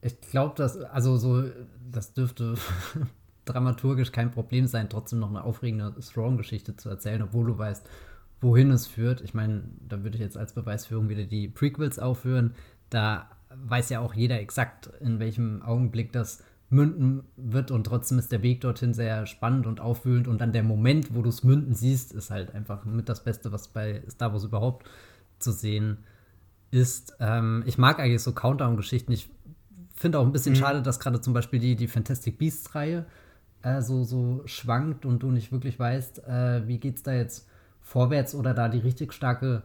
ich 0.00 0.18
glaube, 0.20 0.54
dass, 0.56 0.80
also 0.80 1.16
so, 1.16 1.44
das 1.90 2.14
dürfte 2.14 2.54
dramaturgisch 3.44 4.12
kein 4.12 4.30
Problem 4.30 4.66
sein, 4.66 4.88
trotzdem 4.88 5.18
noch 5.18 5.30
eine 5.30 5.44
aufregende 5.44 5.94
Strong-Geschichte 6.00 6.76
zu 6.76 6.88
erzählen, 6.88 7.22
obwohl 7.22 7.46
du 7.46 7.58
weißt, 7.58 7.86
wohin 8.40 8.70
es 8.70 8.86
führt. 8.86 9.20
Ich 9.20 9.34
meine, 9.34 9.64
da 9.86 10.02
würde 10.02 10.16
ich 10.16 10.22
jetzt 10.22 10.38
als 10.38 10.54
Beweisführung 10.54 11.08
wieder 11.08 11.24
die 11.24 11.48
Prequels 11.48 11.98
aufführen. 11.98 12.54
Da 12.88 13.28
weiß 13.50 13.90
ja 13.90 14.00
auch 14.00 14.14
jeder 14.14 14.40
exakt, 14.40 14.90
in 15.00 15.18
welchem 15.18 15.62
Augenblick 15.62 16.12
das 16.12 16.42
münden 16.70 17.24
wird 17.36 17.70
und 17.70 17.84
trotzdem 17.84 18.18
ist 18.18 18.30
der 18.30 18.42
Weg 18.42 18.60
dorthin 18.60 18.92
sehr 18.92 19.26
spannend 19.26 19.66
und 19.66 19.80
aufwühlend 19.80 20.28
und 20.28 20.40
dann 20.40 20.52
der 20.52 20.62
Moment, 20.62 21.14
wo 21.14 21.22
du 21.22 21.30
es 21.30 21.42
münden 21.42 21.74
siehst, 21.74 22.12
ist 22.12 22.30
halt 22.30 22.54
einfach 22.54 22.84
mit 22.84 23.08
das 23.08 23.24
Beste, 23.24 23.52
was 23.52 23.68
bei 23.68 24.02
Star 24.10 24.32
Wars 24.32 24.44
überhaupt 24.44 24.86
zu 25.38 25.52
sehen 25.52 25.98
ist. 26.70 27.16
Ähm, 27.20 27.62
ich 27.66 27.78
mag 27.78 27.98
eigentlich 27.98 28.22
so 28.22 28.32
Countdown-Geschichten. 28.32 29.12
Ich 29.12 29.30
finde 29.94 30.18
auch 30.18 30.26
ein 30.26 30.32
bisschen 30.32 30.52
mhm. 30.52 30.58
schade, 30.58 30.82
dass 30.82 31.00
gerade 31.00 31.20
zum 31.20 31.32
Beispiel 31.32 31.58
die, 31.58 31.74
die 31.74 31.88
Fantastic 31.88 32.38
Beasts-Reihe 32.38 33.06
äh, 33.62 33.80
so, 33.80 34.04
so 34.04 34.42
schwankt 34.44 35.06
und 35.06 35.22
du 35.22 35.30
nicht 35.30 35.52
wirklich 35.52 35.78
weißt, 35.78 36.24
äh, 36.26 36.68
wie 36.68 36.80
es 36.86 37.02
da 37.02 37.12
jetzt 37.12 37.48
vorwärts 37.80 38.34
oder 38.34 38.52
da 38.52 38.68
die 38.68 38.78
richtig 38.78 39.14
starke 39.14 39.62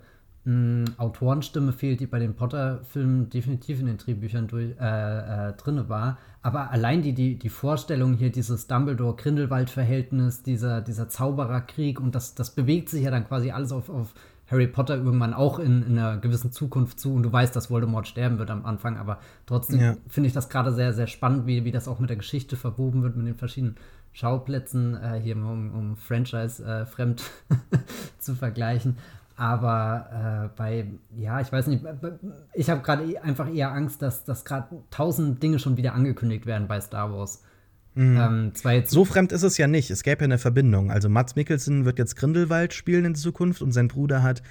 Autorenstimme 0.98 1.72
fehlt, 1.72 2.02
die 2.02 2.06
bei 2.06 2.20
den 2.20 2.36
Potter-Filmen 2.36 3.30
definitiv 3.30 3.80
in 3.80 3.86
den 3.86 3.98
Drehbüchern 3.98 4.48
durch, 4.48 4.76
äh, 4.78 5.50
äh, 5.50 5.54
drin 5.54 5.88
war. 5.88 6.18
Aber 6.42 6.72
allein 6.72 7.02
die, 7.02 7.14
die, 7.14 7.40
die 7.40 7.50
Vorstellung 7.50 8.14
hier, 8.16 8.30
dieses 8.30 8.68
Dumbledore-Grindelwald-Verhältnis, 8.68 10.44
dieser, 10.44 10.82
dieser 10.82 11.08
Zaubererkrieg 11.08 12.02
und 12.02 12.14
das, 12.14 12.36
das 12.36 12.52
bewegt 12.52 12.90
sich 12.90 13.04
ja 13.04 13.12
dann 13.12 13.26
quasi 13.26 13.52
alles 13.52 13.72
auf, 13.72 13.90
auf 13.90 14.14
Harry 14.52 14.68
Potter 14.68 14.98
irgendwann 14.98 15.34
auch 15.34 15.60
in, 15.60 15.82
in 15.84 15.98
einer 15.98 16.18
gewissen 16.18 16.52
Zukunft 16.52 17.00
zu 17.00 17.14
und 17.14 17.24
du 17.24 17.32
weißt, 17.32 17.56
dass 17.56 17.70
Voldemort 17.70 18.08
sterben 18.08 18.38
wird 18.38 18.52
am 18.52 18.66
Anfang, 18.66 18.98
aber 18.98 19.20
trotzdem 19.46 19.80
ja. 19.80 19.96
finde 20.10 20.28
ich 20.28 20.34
das 20.34 20.50
gerade 20.50 20.74
sehr, 20.74 20.94
sehr 20.94 21.08
spannend, 21.08 21.48
wie, 21.48 21.64
wie 21.64 21.72
das 21.72 21.88
auch 21.88 22.00
mit 22.00 22.10
der 22.10 22.18
Geschichte 22.18 22.58
verwoben 22.58 23.02
wird, 23.02 23.16
mit 23.16 23.26
den 23.26 23.36
verschiedenen 23.36 23.78
Schauplätzen, 24.12 24.96
äh, 24.96 25.20
hier 25.20 25.38
um, 25.38 25.74
um 25.74 25.96
Franchise 25.96 26.64
äh, 26.64 26.86
fremd 26.86 27.24
zu 28.20 28.36
vergleichen. 28.36 28.98
Aber 29.36 30.52
äh, 30.54 30.58
bei, 30.58 30.86
ja, 31.18 31.42
ich 31.42 31.52
weiß 31.52 31.68
nicht, 31.68 31.84
ich 32.54 32.70
habe 32.70 32.82
gerade 32.82 33.04
e, 33.04 33.18
einfach 33.18 33.52
eher 33.52 33.72
Angst, 33.72 34.02
dass, 34.02 34.26
dass 34.26 34.46
gerade 34.46 34.68
tausend 34.92 35.42
Dinge 35.42 35.58
schon 35.60 35.76
wieder 35.78 35.94
angekündigt 35.94 36.46
werden 36.46 36.68
bei 36.68 36.80
Star 36.80 37.12
Wars. 37.12 37.44
Mhm. 37.96 38.52
Ähm, 38.56 38.84
so 38.86 39.06
fremd 39.06 39.32
ist 39.32 39.44
es 39.44 39.58
ja 39.58 39.68
nicht. 39.68 39.92
Es 39.92 40.04
gäbe 40.04 40.22
ja 40.22 40.26
eine 40.26 40.40
Verbindung. 40.40 40.92
Also 40.92 41.10
Mats 41.10 41.36
Mikkelsen 41.36 41.86
wird 41.86 42.00
jetzt 42.00 42.16
Grindelwald 42.16 42.74
spielen 42.74 43.06
in 43.06 43.16
Zukunft 43.16 43.62
und 43.62 43.72
sein 43.72 43.88
Bruder 43.88 44.24
hat 44.24 44.42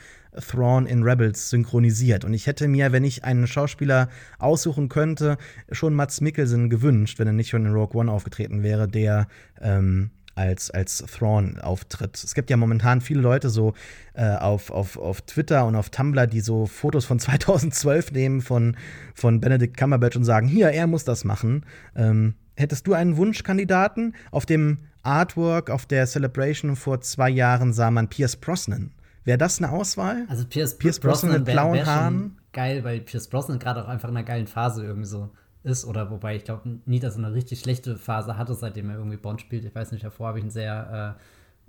Thrawn 0.49 0.87
in 0.87 1.03
Rebels 1.03 1.51
synchronisiert. 1.51 2.25
Und 2.25 2.35
ich 2.35 2.47
hätte 2.47 2.69
mir, 2.69 2.93
wenn 2.93 3.05
ich 3.05 3.25
einen 3.25 3.47
Schauspieler 3.47 4.09
aussuchen 4.39 4.89
könnte, 4.89 5.39
schon 5.71 5.95
Mats 5.95 6.21
Mikkelsen 6.21 6.71
gewünscht, 6.71 7.19
wenn 7.19 7.27
er 7.27 7.33
nicht 7.33 7.51
schon 7.51 7.67
in 7.67 7.73
Rogue 7.73 8.01
One 8.01 8.11
aufgetreten 8.11 8.63
wäre, 8.63 8.87
der 8.87 9.27
ähm, 9.61 10.11
als, 10.35 10.71
als 10.71 10.99
Thrawn 10.99 11.59
auftritt. 11.59 12.23
Es 12.23 12.35
gibt 12.35 12.51
ja 12.51 12.57
momentan 12.57 13.01
viele 13.01 13.21
Leute 13.21 13.51
so 13.51 13.75
äh, 14.15 14.37
auf, 14.37 14.71
auf, 14.71 14.97
auf 14.97 15.23
Twitter 15.23 15.67
und 15.67 15.77
auf 15.77 15.91
Tumblr, 15.91 16.27
die 16.27 16.41
so 16.41 16.67
Fotos 16.67 17.05
von 17.05 17.19
2012 17.21 18.13
nehmen 18.13 18.41
von, 18.41 18.77
von 19.15 19.41
Benedict 19.41 19.77
Cumberbatch 19.77 20.17
und 20.17 20.25
sagen, 20.25 20.49
hier, 20.49 20.71
er 20.71 20.87
muss 20.87 21.05
das 21.05 21.25
machen. 21.25 21.65
Ähm, 21.97 22.35
hättest 22.57 22.87
du 22.87 22.95
einen 22.95 23.17
Wunschkandidaten? 23.17 24.15
Auf 24.31 24.47
dem 24.47 24.79
Artwork, 25.03 25.71
auf 25.71 25.87
der 25.87 26.07
Celebration 26.07 26.77
vor 26.77 27.01
zwei 27.01 27.29
Jahren 27.29 27.73
sah 27.73 27.91
man 27.91 28.09
Pierce 28.09 28.37
Brosnan. 28.37 28.93
Wäre 29.25 29.39
das 29.39 29.59
eine 29.59 29.71
Auswahl? 29.71 30.25
Also 30.29 30.45
Pierce, 30.47 30.79
Pierce 30.79 30.99
Brosnan, 30.99 31.33
Brosnan 31.33 31.45
mit 31.45 31.53
blauen 31.53 31.75
wär, 31.75 31.87
wär 31.87 31.95
Haaren? 31.95 32.39
Geil, 32.53 32.85
weil 32.85 33.01
Pierce 33.01 33.29
Brosnan 33.29 33.59
gerade 33.59 33.83
auch 33.83 33.89
einfach 33.89 34.09
in 34.09 34.17
einer 34.17 34.27
geilen 34.27 34.47
Phase 34.47 34.85
irgendwie 34.85 35.07
so 35.07 35.31
ist, 35.65 35.85
oder 35.85 36.11
wobei 36.11 36.37
ich 36.37 36.45
glaube 36.45 36.81
nie, 36.87 36.99
dass 36.99 37.17
er 37.17 37.25
eine 37.25 37.35
richtig 37.35 37.61
schlechte 37.61 37.97
Phase 37.97 38.37
hatte, 38.37 38.55
seitdem 38.55 38.91
er 38.91 38.97
irgendwie 38.97 39.17
Bond 39.17 39.41
spielt. 39.41 39.65
Ich 39.65 39.75
weiß 39.75 39.93
nicht, 39.93 40.05
davor 40.05 40.29
habe 40.29 40.39
ich 40.39 40.45
ein 40.45 40.51
sehr 40.51 41.17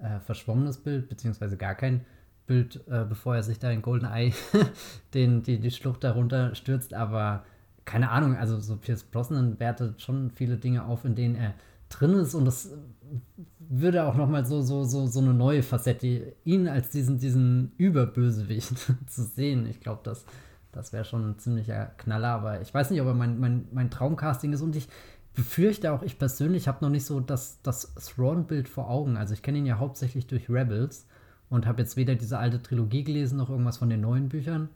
äh, 0.01 0.05
äh, 0.05 0.19
verschwommenes 0.19 0.77
Bild, 0.77 1.09
beziehungsweise 1.09 1.57
gar 1.57 1.75
kein 1.75 2.05
Bild, 2.45 2.81
äh, 2.87 3.05
bevor 3.07 3.35
er 3.35 3.43
sich 3.43 3.59
da 3.59 3.71
in 3.71 3.81
GoldenEye 3.81 4.33
den, 5.13 5.43
die, 5.43 5.59
die 5.59 5.71
Schlucht 5.71 6.03
darunter 6.03 6.55
stürzt, 6.55 6.93
aber 6.93 7.45
keine 7.85 8.09
Ahnung, 8.09 8.35
also 8.35 8.59
so 8.59 8.77
Pierce 8.77 9.03
Brosnan 9.03 9.59
wertet 9.59 10.01
schon 10.01 10.31
viele 10.31 10.57
Dinge 10.57 10.85
auf, 10.85 11.05
in 11.05 11.15
denen 11.15 11.35
er 11.35 11.53
drin 11.89 12.13
ist 12.13 12.33
und 12.33 12.45
das 12.45 12.71
würde 13.59 14.03
auch 14.05 14.15
nochmal 14.15 14.45
so, 14.45 14.61
so, 14.61 14.83
so, 14.83 15.07
so 15.07 15.19
eine 15.19 15.33
neue 15.33 15.63
Facette, 15.63 16.33
ihn 16.43 16.67
als 16.67 16.89
diesen, 16.89 17.19
diesen 17.19 17.71
Überbösewicht 17.77 18.73
zu 19.07 19.23
sehen. 19.23 19.67
Ich 19.67 19.79
glaube, 19.79 20.01
das 20.03 20.25
das 20.73 20.91
wäre 20.91 21.05
schon 21.05 21.31
ein 21.31 21.39
ziemlicher 21.39 21.85
Knaller, 21.97 22.29
aber 22.29 22.61
ich 22.61 22.73
weiß 22.73 22.91
nicht, 22.91 23.01
ob 23.01 23.07
er 23.07 23.13
mein, 23.13 23.39
mein, 23.39 23.67
mein 23.71 23.89
Traumcasting 23.89 24.51
ist 24.53 24.61
und 24.61 24.75
ich 24.75 24.89
befürchte 25.33 25.91
auch, 25.91 26.03
ich 26.03 26.19
persönlich 26.19 26.67
habe 26.67 26.79
noch 26.81 26.89
nicht 26.89 27.05
so 27.05 27.19
das, 27.19 27.61
das 27.63 27.93
Thrawn-Bild 27.95 28.69
vor 28.69 28.89
Augen. 28.89 29.17
Also 29.17 29.33
ich 29.33 29.41
kenne 29.41 29.57
ihn 29.57 29.65
ja 29.65 29.79
hauptsächlich 29.79 30.27
durch 30.27 30.49
Rebels 30.49 31.07
und 31.49 31.65
habe 31.65 31.81
jetzt 31.81 31.97
weder 31.97 32.15
diese 32.15 32.37
alte 32.37 32.61
Trilogie 32.61 33.03
gelesen 33.03 33.37
noch 33.37 33.49
irgendwas 33.49 33.77
von 33.77 33.89
den 33.89 34.01
neuen 34.01 34.29
Büchern, 34.29 34.69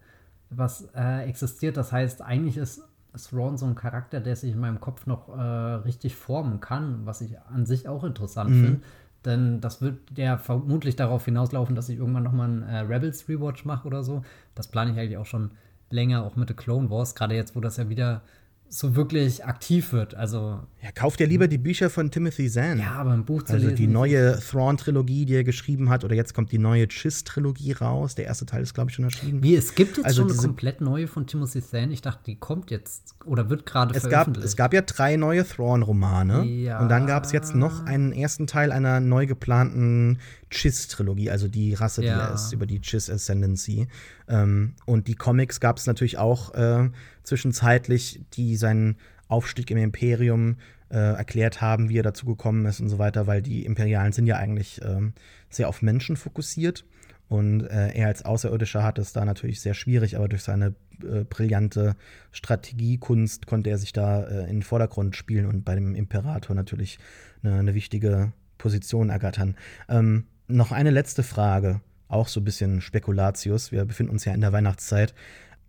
was 0.50 0.90
äh, 0.96 1.28
existiert. 1.28 1.78
Das 1.78 1.92
heißt, 1.92 2.22
eigentlich 2.22 2.58
ist 2.58 2.82
Thrawn 3.16 3.58
so 3.58 3.66
ein 3.66 3.76
Charakter, 3.76 4.20
der 4.20 4.36
sich 4.36 4.54
in 4.54 4.60
meinem 4.60 4.80
Kopf 4.80 5.06
noch 5.06 5.30
äh, 5.30 5.42
richtig 5.42 6.16
formen 6.16 6.60
kann, 6.60 7.06
was 7.06 7.22
ich 7.22 7.40
an 7.40 7.66
sich 7.66 7.88
auch 7.88 8.04
interessant 8.04 8.52
mhm. 8.52 8.66
finde. 8.66 8.82
Denn 9.26 9.62
das 9.62 9.82
wird 9.82 9.98
ja 10.16 10.38
vermutlich 10.38 10.96
darauf 10.96 11.26
hinauslaufen, 11.26 11.76
dass 11.76 11.90
ich 11.90 11.98
irgendwann 11.98 12.24
nochmal 12.24 12.48
einen 12.48 12.64
äh, 12.64 12.80
Rebels 12.80 13.28
Rewatch 13.28 13.66
mache 13.66 13.88
oder 13.88 14.04
so. 14.04 14.24
Das 14.56 14.68
plane 14.68 14.92
ich 14.92 14.98
eigentlich 14.98 15.18
auch 15.18 15.26
schon 15.26 15.52
länger, 15.90 16.24
auch 16.24 16.36
mit 16.36 16.48
The 16.48 16.54
Clone 16.54 16.90
Wars, 16.90 17.16
gerade 17.16 17.36
jetzt, 17.36 17.56
wo 17.56 17.62
das 17.62 17.78
ja 17.78 17.90
wieder 17.90 18.22
so 18.70 18.96
wirklich 18.96 19.46
aktiv 19.46 19.94
wird. 19.94 20.16
Also 20.16 20.60
ja, 20.84 20.92
kauf 20.94 21.16
dir 21.16 21.26
lieber 21.26 21.48
die 21.48 21.58
Bücher 21.58 21.90
von 21.90 22.12
Timothy 22.12 22.50
Zahn. 22.50 22.80
Ja, 22.80 22.92
aber 22.96 23.12
ein 23.12 23.24
Buch 23.24 23.44
zu 23.44 23.54
also 23.54 23.66
lesen. 23.66 23.78
die 23.78 23.88
neue 23.88 24.38
Thrawn-Trilogie, 24.40 25.26
die 25.26 25.36
er 25.36 25.44
geschrieben 25.44 25.90
hat, 25.90 26.04
oder 26.04 26.16
jetzt 26.16 26.34
kommt 26.34 26.52
die 26.52 26.58
neue 26.58 26.88
Chiss-Trilogie 26.88 27.74
raus. 27.74 28.16
Der 28.16 28.26
erste 28.26 28.46
Teil 28.46 28.64
ist, 28.64 28.74
glaube 28.74 28.90
ich, 28.90 28.96
schon 28.96 29.06
erschienen. 29.06 29.42
Wie, 29.42 29.56
es 29.56 29.74
gibt 29.74 29.98
jetzt 29.98 30.06
Also 30.06 30.24
schon 30.24 30.32
eine 30.32 30.42
komplett 30.42 30.82
neue 30.82 31.08
von 31.08 31.26
Timothy 31.28 31.62
Zahn. 31.62 31.92
Ich 31.92 32.02
dachte, 32.02 32.24
die 32.26 32.36
kommt 32.36 32.70
jetzt 32.70 33.16
oder 33.26 33.50
wird 33.50 33.66
gerade 33.66 33.96
Es 33.96 34.04
gab, 34.04 34.12
veröffentlicht. 34.12 34.48
es 34.48 34.56
gab 34.58 34.74
ja 34.74 34.82
drei 34.82 35.16
neue 35.16 35.48
Thrawn-Romane. 35.48 36.44
Ja. 36.46 36.80
Und 36.82 36.90
dann 36.90 37.08
gab 37.08 37.24
es 37.24 37.32
jetzt 37.32 37.56
noch 37.56 37.86
einen 37.86 38.12
ersten 38.12 38.48
Teil 38.48 38.72
einer 38.72 39.00
neu 39.00 39.28
geplanten 39.28 40.20
Chiss-Trilogie, 40.50 41.30
also 41.30 41.48
die 41.48 41.74
Rasse, 41.74 42.02
die 42.02 42.08
Ja. 42.08 42.28
er 42.28 42.34
ist, 42.34 42.54
über 42.54 42.66
die 42.66 42.82
Chiss 42.82 43.10
Ascendancy. 43.10 43.88
Ähm, 44.28 44.76
und 44.86 45.08
die 45.08 45.16
Comics 45.16 45.60
gab 45.60 45.78
es 45.78 45.88
natürlich 45.88 46.18
auch 46.18 46.54
äh, 46.54 46.90
zwischenzeitlich, 47.24 48.22
die 48.34 48.56
seinen 48.56 48.98
Aufstieg 49.28 49.70
im 49.72 49.78
Imperium 49.78 50.58
äh, 50.90 50.96
erklärt 50.98 51.60
haben, 51.60 51.90
wie 51.90 52.00
er 52.00 52.04
dazu 52.04 52.26
gekommen 52.26 52.66
ist 52.66 52.80
und 52.80 52.90
so 52.90 52.98
weiter, 52.98 53.28
weil 53.28 53.42
die 53.42 53.66
Imperialen 53.66 54.14
sind 54.14 54.26
ja 54.26 54.38
eigentlich 54.38 54.82
ähm, 54.84 55.14
sehr 55.50 55.68
auf 55.68 55.82
Menschen 55.82 56.16
fokussiert. 56.16 56.86
Und 57.30 57.64
äh, 57.64 57.92
er 57.94 58.08
als 58.08 58.24
Außerirdischer 58.24 58.84
hat 58.84 58.98
es 59.00 59.12
da 59.12 59.26
natürlich 59.26 59.60
sehr 59.60 59.74
schwierig, 59.74 60.16
aber 60.16 60.30
durch 60.30 60.44
seine 60.44 60.76
äh, 61.04 61.26
brillante 61.26 61.98
Strategiekunst 62.32 63.48
konnte 63.48 63.70
er 63.70 63.78
sich 63.78 63.92
da 63.92 64.24
äh, 64.24 64.44
in 64.44 64.58
den 64.58 64.64
Vordergrund 64.64 65.16
spielen 65.18 65.46
und 65.46 65.66
bei 65.66 65.76
dem 65.76 65.94
Imperator 65.94 66.56
natürlich 66.56 67.00
eine, 67.44 67.60
eine 67.60 67.74
wichtige 67.74 68.32
Position 68.58 69.10
ergattern. 69.10 69.56
Ähm, 69.90 70.26
noch 70.48 70.72
eine 70.72 70.92
letzte 70.92 71.24
Frage, 71.24 71.82
auch 72.08 72.28
so 72.28 72.40
ein 72.40 72.44
bisschen 72.44 72.82
Spekulatius. 72.82 73.72
Wir 73.72 73.86
befinden 73.86 74.12
uns 74.12 74.26
ja 74.26 74.34
in 74.34 74.42
der 74.42 74.54
Weihnachtszeit. 74.54 75.14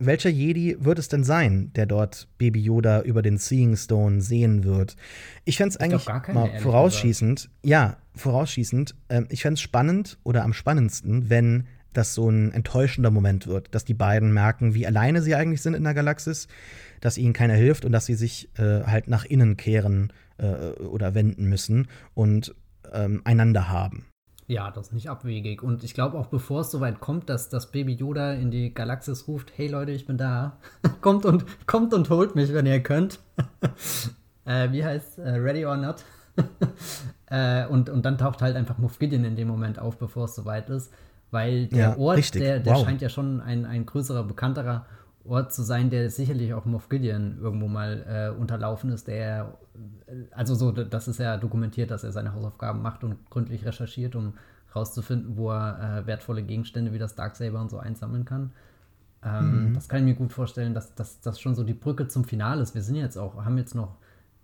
Welcher 0.01 0.29
Jedi 0.29 0.77
wird 0.79 0.97
es 0.97 1.09
denn 1.09 1.25
sein, 1.25 1.73
der 1.73 1.85
dort 1.85 2.29
Baby 2.37 2.61
Yoda 2.61 3.01
über 3.01 3.21
den 3.21 3.37
Seeing 3.37 3.75
Stone 3.75 4.21
sehen 4.21 4.63
wird? 4.63 4.95
Ich 5.43 5.57
fände 5.57 5.75
es 5.75 5.77
eigentlich 5.77 6.05
gar 6.05 6.21
keiner, 6.21 6.47
mal 6.47 6.59
vorausschießend, 6.59 7.49
ja, 7.63 7.97
vorausschießend, 8.15 8.95
ähm, 9.09 9.27
ich 9.29 9.41
fände 9.41 9.55
es 9.55 9.61
spannend 9.61 10.17
oder 10.23 10.43
am 10.43 10.53
spannendsten, 10.53 11.29
wenn 11.29 11.67
das 11.91 12.13
so 12.13 12.29
ein 12.29 12.53
enttäuschender 12.53 13.11
Moment 13.11 13.47
wird, 13.47 13.75
dass 13.75 13.83
die 13.83 13.93
beiden 13.93 14.31
merken, 14.31 14.73
wie 14.73 14.87
alleine 14.87 15.21
sie 15.21 15.35
eigentlich 15.35 15.61
sind 15.61 15.73
in 15.73 15.83
der 15.83 15.93
Galaxis, 15.93 16.47
dass 17.01 17.17
ihnen 17.17 17.33
keiner 17.33 17.55
hilft 17.55 17.83
und 17.83 17.91
dass 17.91 18.05
sie 18.05 18.15
sich 18.15 18.49
äh, 18.57 18.83
halt 18.83 19.09
nach 19.09 19.25
innen 19.25 19.57
kehren 19.57 20.13
äh, 20.37 20.45
oder 20.81 21.13
wenden 21.13 21.45
müssen 21.45 21.89
und 22.13 22.55
ähm, 22.93 23.21
einander 23.25 23.69
haben. 23.69 24.05
Ja, 24.49 24.71
das 24.71 24.87
ist 24.87 24.93
nicht 24.93 25.11
abwegig. 25.11 25.61
Und 25.61 25.83
ich 25.83 25.93
glaube 25.93 26.17
auch, 26.17 26.25
bevor 26.25 26.61
es 26.61 26.71
soweit 26.71 26.99
kommt, 26.99 27.29
dass 27.29 27.49
das 27.49 27.67
Baby 27.71 27.93
Yoda 27.93 28.33
in 28.33 28.49
die 28.49 28.73
Galaxis 28.73 29.27
ruft, 29.27 29.51
hey 29.55 29.67
Leute, 29.67 29.91
ich 29.91 30.07
bin 30.07 30.17
da. 30.17 30.57
kommt 31.01 31.23
und 31.25 31.45
kommt 31.67 31.93
und 31.93 32.09
holt 32.09 32.33
mich, 32.35 32.51
wenn 32.51 32.65
ihr 32.65 32.81
könnt. 32.81 33.19
äh, 34.45 34.71
wie 34.71 34.83
heißt 34.83 35.19
äh, 35.19 35.29
Ready 35.35 35.67
or 35.67 35.77
Not? 35.77 35.97
äh, 37.29 37.67
und, 37.67 37.91
und 37.91 38.03
dann 38.03 38.17
taucht 38.17 38.41
halt 38.41 38.55
einfach 38.55 38.79
Moff 38.79 38.97
Gideon 38.97 39.23
in 39.23 39.35
dem 39.35 39.47
Moment 39.47 39.77
auf, 39.77 39.97
bevor 39.99 40.25
es 40.25 40.33
soweit 40.33 40.67
ist. 40.71 40.91
Weil 41.29 41.67
der 41.67 41.79
Ja, 41.91 41.97
Ort, 41.97 42.17
richtig. 42.17 42.41
der, 42.41 42.59
der 42.59 42.73
Wow. 42.73 42.85
scheint 42.85 43.03
ja 43.03 43.09
schon 43.09 43.41
ein, 43.41 43.65
ein 43.67 43.85
größerer, 43.85 44.23
bekannterer 44.23 44.87
Ort 45.29 45.53
zu 45.53 45.63
sein, 45.63 45.89
der 45.89 46.09
sicherlich 46.09 46.53
auch 46.53 46.65
Moff 46.65 46.89
Gideon 46.89 47.37
irgendwo 47.39 47.67
mal 47.67 48.33
äh, 48.35 48.39
unterlaufen 48.39 48.91
ist, 48.91 49.07
der 49.07 49.57
also 50.31 50.55
so, 50.55 50.71
das 50.71 51.07
ist 51.07 51.19
ja 51.19 51.37
dokumentiert, 51.37 51.91
dass 51.91 52.03
er 52.03 52.11
seine 52.11 52.33
Hausaufgaben 52.33 52.81
macht 52.81 53.03
und 53.03 53.29
gründlich 53.29 53.65
recherchiert, 53.65 54.15
um 54.15 54.33
rauszufinden, 54.75 55.37
wo 55.37 55.51
er 55.51 55.99
äh, 55.99 56.07
wertvolle 56.07 56.43
Gegenstände 56.43 56.93
wie 56.93 56.99
das 56.99 57.15
Darksaber 57.15 57.61
und 57.61 57.69
so 57.69 57.77
einsammeln 57.79 58.25
kann. 58.25 58.51
Ähm, 59.23 59.71
Das 59.73 59.89
kann 59.89 59.99
ich 59.99 60.05
mir 60.05 60.15
gut 60.15 60.33
vorstellen, 60.33 60.73
dass 60.73 60.93
das 60.95 61.39
schon 61.39 61.55
so 61.55 61.63
die 61.63 61.73
Brücke 61.73 62.07
zum 62.07 62.23
Finale 62.23 62.61
ist. 62.61 62.75
Wir 62.75 62.81
sind 62.81 62.95
jetzt 62.95 63.17
auch, 63.17 63.43
haben 63.45 63.57
jetzt 63.57 63.75
noch 63.75 63.95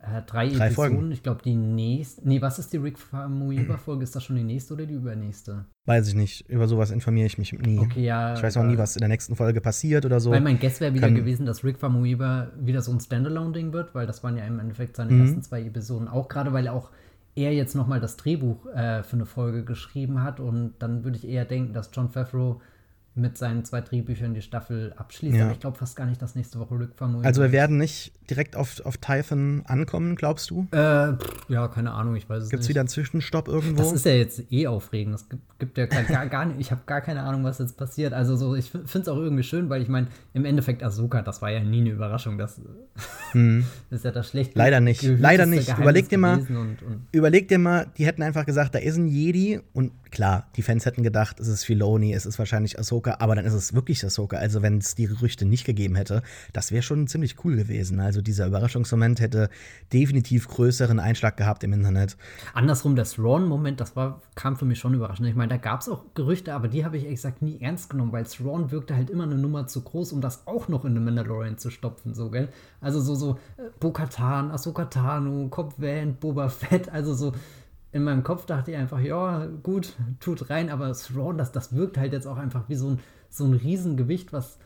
äh, 0.05 0.21
drei, 0.25 0.47
Drei 0.49 0.67
Episoden. 0.67 0.73
Folgen. 0.73 1.11
Ich 1.11 1.23
glaube, 1.23 1.41
die 1.43 1.55
nächste. 1.55 2.27
Nee, 2.27 2.41
was 2.41 2.59
ist 2.59 2.71
die 2.73 2.77
Rick 2.77 2.97
Famuyiwa-Folge? 2.99 4.03
Ist 4.03 4.15
das 4.15 4.23
schon 4.23 4.35
die 4.35 4.43
nächste 4.43 4.73
oder 4.73 4.85
die 4.85 4.93
übernächste? 4.93 5.65
Weiß 5.85 6.07
ich 6.07 6.15
nicht. 6.15 6.49
Über 6.49 6.67
sowas 6.67 6.91
informiere 6.91 7.27
ich 7.27 7.37
mich 7.37 7.53
nie. 7.53 7.79
Okay, 7.79 8.03
ja. 8.05 8.33
Ich 8.33 8.43
weiß 8.43 8.57
auch 8.57 8.63
nie, 8.63 8.77
was 8.77 8.95
in 8.95 8.99
der 9.01 9.09
nächsten 9.09 9.35
Folge 9.35 9.61
passiert 9.61 10.05
oder 10.05 10.19
so. 10.19 10.31
Weil 10.31 10.41
mein 10.41 10.59
Guess 10.59 10.79
wäre 10.81 10.93
wieder 10.93 11.07
Kann- 11.07 11.15
gewesen, 11.15 11.45
dass 11.45 11.63
Rick 11.63 11.79
Famuyiwa 11.79 12.51
wieder 12.59 12.81
so 12.81 12.91
ein 12.91 12.99
Standalone-Ding 12.99 13.73
wird, 13.73 13.93
weil 13.95 14.07
das 14.07 14.23
waren 14.23 14.37
ja 14.37 14.45
im 14.45 14.59
Endeffekt 14.59 14.95
seine 14.95 15.11
Mhm. 15.11 15.21
ersten 15.21 15.41
zwei 15.43 15.61
Episoden. 15.61 16.07
Auch 16.07 16.27
gerade, 16.27 16.53
weil 16.53 16.67
auch 16.67 16.91
er 17.35 17.53
jetzt 17.53 17.75
nochmal 17.75 17.99
das 17.99 18.15
Drehbuch 18.17 18.65
äh, 18.67 19.03
für 19.03 19.17
eine 19.17 19.25
Folge 19.25 19.63
geschrieben 19.65 20.23
hat 20.23 20.39
und 20.39 20.73
dann 20.79 21.03
würde 21.03 21.17
ich 21.17 21.27
eher 21.27 21.45
denken, 21.45 21.73
dass 21.73 21.89
John 21.93 22.09
Favreau 22.09 22.61
mit 23.17 23.37
seinen 23.37 23.63
zwei 23.63 23.79
Drehbüchern 23.79 24.33
die 24.33 24.41
Staffel 24.41 24.93
abschließt. 24.97 25.35
Ja. 25.37 25.45
Aber 25.45 25.53
ich 25.53 25.59
glaube 25.61 25.77
fast 25.77 25.95
gar 25.95 26.05
nicht, 26.05 26.21
dass 26.21 26.35
nächste 26.35 26.59
Woche 26.59 26.77
Rick 26.77 26.95
Famuyiwa 26.95 27.25
also 27.25 27.41
wir 27.41 27.53
werden 27.53 27.77
nicht 27.77 28.11
direkt 28.29 28.55
auf, 28.55 28.85
auf 28.85 28.97
Typhon 28.97 29.63
ankommen, 29.65 30.15
glaubst 30.15 30.49
du? 30.49 30.67
Äh, 30.71 31.13
pff, 31.13 31.45
ja, 31.47 31.67
keine 31.69 31.91
Ahnung, 31.91 32.15
ich 32.15 32.27
weiß 32.27 32.43
es 32.43 32.49
Gibt 32.49 32.61
es 32.61 32.67
nicht. 32.67 32.69
wieder 32.73 32.81
einen 32.81 32.89
Zwischenstopp 32.89 33.47
irgendwo? 33.47 33.77
Das 33.77 33.93
ist 33.93 34.05
ja 34.05 34.13
jetzt 34.13 34.51
eh 34.51 34.67
aufregend. 34.67 35.13
Das 35.13 35.29
gibt, 35.29 35.43
gibt 35.59 35.77
ja 35.77 35.85
gar, 35.85 36.27
gar, 36.27 36.45
nicht. 36.45 36.59
Ich 36.59 36.71
habe 36.71 36.81
gar 36.85 37.01
keine 37.01 37.21
Ahnung, 37.23 37.43
was 37.43 37.59
jetzt 37.59 37.77
passiert. 37.77 38.13
Also 38.13 38.35
so, 38.35 38.55
ich 38.55 38.69
finde 38.69 38.99
es 38.99 39.07
auch 39.07 39.17
irgendwie 39.17 39.43
schön, 39.43 39.69
weil 39.69 39.81
ich 39.81 39.87
meine, 39.87 40.07
im 40.33 40.43
Endeffekt 40.43 40.83
Ahsoka, 40.83 41.21
das 41.21 41.41
war 41.41 41.51
ja 41.51 41.63
nie 41.63 41.81
eine 41.81 41.91
Überraschung. 41.91 42.37
Das, 42.37 42.59
das 42.61 43.33
ist 43.91 44.05
ja 44.05 44.11
das 44.11 44.29
schlechte. 44.29 44.55
Hm. 44.55 44.59
Leider 44.59 44.79
nicht. 44.81 45.03
Leider 45.03 45.45
nicht. 45.45 45.67
Geheimnis 45.67 45.83
Überleg 45.83 46.09
dir 46.09 46.17
mal- 46.17 46.39
Und, 46.39 46.81
und 46.81 47.07
Überleg 47.11 47.47
dir 47.47 47.59
mal, 47.59 47.87
die 47.97 48.05
hätten 48.05 48.23
einfach 48.23 48.45
gesagt, 48.45 48.75
da 48.75 48.79
ist 48.79 48.97
ein 48.97 49.07
Jedi 49.07 49.61
und 49.73 49.91
klar, 50.11 50.47
die 50.55 50.61
Fans 50.61 50.85
hätten 50.85 51.03
gedacht, 51.03 51.39
es 51.39 51.47
ist 51.47 51.63
Filoni, 51.63 52.13
es 52.13 52.25
ist 52.25 52.39
wahrscheinlich 52.39 52.79
Ahsoka, 52.79 53.04
aber 53.13 53.35
dann 53.35 53.45
ist 53.45 53.53
es 53.53 53.73
wirklich 53.73 54.03
Ahsoka. 54.03 54.37
Also 54.37 54.61
wenn 54.61 54.77
es 54.77 54.95
die 54.95 55.07
Gerüchte 55.07 55.45
nicht 55.45 55.65
gegeben 55.65 55.95
hätte, 55.95 56.21
das 56.53 56.71
wäre 56.71 56.81
schon 56.81 57.07
ziemlich 57.07 57.43
cool 57.43 57.55
gewesen. 57.55 57.99
Also 57.99 58.21
dieser 58.21 58.47
Überraschungsmoment 58.47 59.19
hätte 59.19 59.49
definitiv 59.93 60.47
größeren 60.47 60.99
Einschlag 60.99 61.37
gehabt 61.37 61.63
im 61.63 61.73
Internet. 61.73 62.17
andersrum, 62.53 62.95
der 62.95 63.05
Thrawn-Moment, 63.05 63.79
das 63.79 63.95
war, 63.95 64.21
kam 64.35 64.55
für 64.55 64.65
mich 64.65 64.79
schon 64.79 64.93
überraschend. 64.93 65.27
Ich 65.27 65.35
meine, 65.35 65.49
da 65.49 65.57
gab 65.57 65.81
es 65.81 65.89
auch 65.89 66.03
Gerüchte, 66.13 66.53
aber 66.53 66.67
die 66.67 66.85
habe 66.85 66.97
ich 66.97 67.03
ehrlich 67.03 67.17
gesagt 67.17 67.41
nie 67.41 67.59
ernst 67.61 67.89
genommen, 67.89 68.11
weil 68.11 68.25
Thrawn 68.25 68.71
wirkte 68.71 68.95
halt 68.95 69.09
immer 69.09 69.23
eine 69.23 69.35
Nummer 69.35 69.67
zu 69.67 69.81
groß, 69.81 70.11
um 70.13 70.21
das 70.21 70.47
auch 70.47 70.67
noch 70.67 70.85
in 70.85 70.93
The 70.93 70.99
Mandalorian 70.99 71.57
zu 71.57 71.69
stopfen, 71.69 72.13
so, 72.13 72.29
gell? 72.29 72.49
Also 72.81 72.99
so, 73.01 73.15
so 73.15 73.39
äh, 73.57 73.63
Bo-Katan, 73.79 74.51
Ahsoka 74.51 74.85
Tano, 74.85 75.47
Cobb 75.49 75.73
Van, 75.77 76.15
Boba 76.15 76.49
Fett, 76.49 76.89
also 76.89 77.13
so 77.13 77.33
in 77.95 78.03
meinem 78.03 78.23
Kopf 78.23 78.45
dachte 78.45 78.71
ich 78.71 78.77
einfach, 78.77 78.99
ja, 78.99 79.45
gut, 79.63 79.93
tut 80.19 80.49
rein, 80.49 80.69
aber 80.69 80.91
Thrawn, 80.91 81.37
das, 81.37 81.53
das 81.53 81.73
wirkt 81.73 81.97
halt 81.97 82.11
jetzt 82.11 82.27
auch 82.27 82.35
einfach 82.35 82.67
wie 82.67 82.75
so 82.75 82.89
ein, 82.89 82.99
so 83.29 83.45
ein 83.45 83.53
Riesengewicht, 83.53 84.33
was 84.33 84.59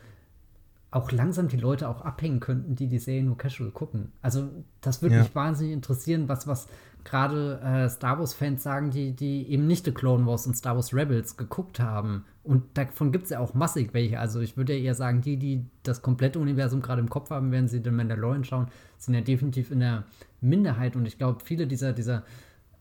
auch 0.90 1.12
langsam 1.12 1.46
die 1.46 1.56
Leute 1.56 1.88
auch 1.88 2.00
abhängen 2.00 2.40
könnten, 2.40 2.74
die 2.74 2.88
die 2.88 2.98
Serie 2.98 3.22
nur 3.22 3.38
casual 3.38 3.70
gucken. 3.70 4.10
Also 4.20 4.50
das 4.80 5.00
würde 5.00 5.14
Ja. 5.14 5.22
mich 5.22 5.32
wahnsinnig 5.32 5.74
interessieren, 5.74 6.28
was, 6.28 6.48
was 6.48 6.66
gerade 7.04 7.60
äh, 7.60 7.88
Star 7.88 8.18
Wars-Fans 8.18 8.64
sagen, 8.64 8.90
die, 8.90 9.12
die 9.12 9.48
eben 9.48 9.68
nicht 9.68 9.84
The 9.84 9.92
Clone 9.92 10.26
Wars 10.26 10.48
und 10.48 10.56
Star 10.56 10.74
Wars 10.74 10.92
Rebels 10.92 11.36
geguckt 11.36 11.78
haben. 11.78 12.24
Und 12.42 12.76
davon 12.76 13.12
gibt 13.12 13.26
es 13.26 13.30
ja 13.30 13.38
auch 13.38 13.54
massig 13.54 13.90
welche. 13.94 14.18
Also 14.18 14.40
ich 14.40 14.56
würde 14.56 14.74
ja 14.74 14.82
eher 14.86 14.94
sagen, 14.96 15.20
die, 15.20 15.36
die 15.36 15.64
das 15.84 16.02
komplette 16.02 16.40
Universum 16.40 16.82
gerade 16.82 17.00
im 17.00 17.08
Kopf 17.08 17.30
haben, 17.30 17.52
während 17.52 17.70
sie 17.70 17.80
den 17.80 17.94
Mandalorian 17.94 18.42
schauen, 18.42 18.66
sind 18.98 19.14
ja 19.14 19.20
definitiv 19.20 19.70
in 19.70 19.78
der 19.78 20.02
Minderheit. 20.40 20.96
Und 20.96 21.06
ich 21.06 21.16
glaube, 21.16 21.44
viele 21.44 21.68
dieser, 21.68 21.92
dieser 21.92 22.24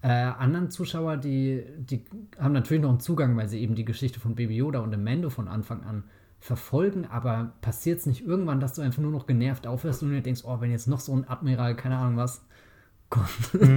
äh, 0.02 0.08
anderen 0.08 0.70
Zuschauer, 0.72 1.18
die, 1.18 1.64
die 1.78 2.06
haben 2.40 2.54
natürlich 2.54 2.82
noch 2.82 2.90
einen 2.90 3.00
Zugang, 3.00 3.36
weil 3.36 3.50
sie 3.50 3.60
eben 3.60 3.76
die 3.76 3.86
Geschichte 3.86 4.20
von 4.20 4.36
Baby 4.36 4.56
Yoda 4.56 4.80
und 4.80 4.92
dem 4.92 5.04
Mando 5.04 5.30
von 5.30 5.48
Anfang 5.48 5.84
an 5.84 6.04
verfolgen, 6.40 7.06
aber 7.06 7.52
passiert 7.62 8.00
es 8.00 8.06
nicht 8.06 8.26
irgendwann, 8.26 8.62
dass 8.62 8.74
du 8.74 8.82
einfach 8.82 9.02
nur 9.02 9.12
noch 9.12 9.28
genervt 9.28 9.68
aufhörst 9.68 10.04
und 10.04 10.12
dir 10.12 10.22
denkst, 10.22 10.42
oh, 10.46 10.62
wenn 10.62 10.72
jetzt 10.72 10.88
noch 10.88 11.02
so 11.02 11.14
ein 11.14 11.28
Admiral, 11.28 11.76
keine 11.76 11.98
Ahnung 11.98 12.16
was, 12.16 12.46
kommt, 13.10 13.28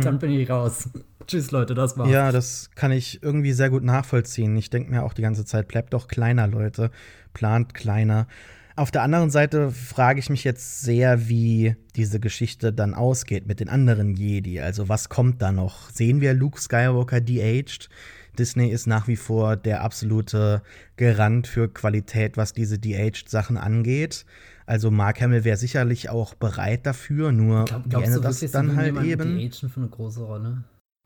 dann 0.05 0.19
bin 0.19 0.31
ich 0.31 0.49
raus. 0.49 0.91
Tschüss, 1.27 1.51
Leute, 1.51 1.75
das 1.75 1.97
war's. 1.97 2.11
Ja, 2.11 2.31
das 2.31 2.71
kann 2.75 2.93
ich 2.93 3.23
irgendwie 3.23 3.53
sehr 3.53 3.71
gut 3.71 3.83
nachvollziehen. 3.83 4.55
Ich 4.57 4.71
denke 4.71 4.91
mir 4.91 5.03
auch 5.03 5.15
die 5.15 5.23
ganze 5.23 5.45
Zeit, 5.45 5.69
bleibt 5.69 5.95
doch 5.95 6.07
kleiner, 6.07 6.47
Leute. 6.47 6.91
Plant 7.33 7.73
kleiner. 7.73 8.27
Auf 8.75 8.91
der 8.91 9.03
anderen 9.03 9.31
Seite 9.31 9.71
frage 9.71 10.19
ich 10.19 10.31
mich 10.31 10.45
jetzt 10.45 10.81
sehr, 10.81 11.29
wie 11.29 11.77
diese 11.95 12.21
Geschichte 12.21 12.73
dann 12.73 12.95
ausgeht 12.95 13.47
mit 13.47 13.61
den 13.61 13.69
anderen 13.69 14.15
Jedi. 14.15 14.61
Also, 14.61 14.89
was 14.89 15.09
kommt 15.09 15.43
da 15.43 15.53
noch? 15.53 15.91
Sehen 15.91 16.21
wir 16.21 16.33
Luke 16.33 16.61
Skywalker 16.61 17.21
de-aged? 17.21 17.91
Disney 18.39 18.69
ist 18.69 18.87
nach 18.87 19.09
wie 19.09 19.17
vor 19.17 19.57
der 19.57 19.83
absolute 19.83 20.63
Garant 20.97 21.47
für 21.47 21.69
Qualität, 21.69 22.39
was 22.39 22.55
diese 22.55 22.79
de-aged-Sachen 22.79 23.59
angeht. 23.59 24.25
Also, 24.65 24.91
Mark 24.91 25.21
Hamill 25.21 25.45
wäre 25.45 25.59
sicherlich 25.59 26.09
auch 26.09 26.35
bereit 26.35 26.87
dafür, 26.87 27.31
nur 27.31 27.67
Glaub, 27.67 27.91
glaubst 27.91 28.17
du 28.17 28.21
das 28.21 28.41
dann 28.53 28.75
halt 28.75 28.97
eben? 29.05 29.37
de-agen 29.37 29.69
für 29.69 29.81
eine 29.81 29.89
große 29.91 30.23
Rolle? 30.23 30.65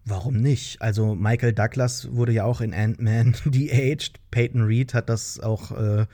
Warum 0.08 0.36
nicht? 0.36 0.80
Also 0.80 1.16
Michael 1.16 1.52
Douglas 1.52 2.12
wurde 2.12 2.30
ja 2.30 2.44
auch 2.44 2.60
in 2.60 2.72
Ant-Man 2.72 3.34
de-aged. 3.44 4.20
Peyton 4.30 4.62
Reed 4.62 4.94
hat 4.94 5.08
das 5.08 5.40
auch 5.40 5.72
äh, 5.72 6.06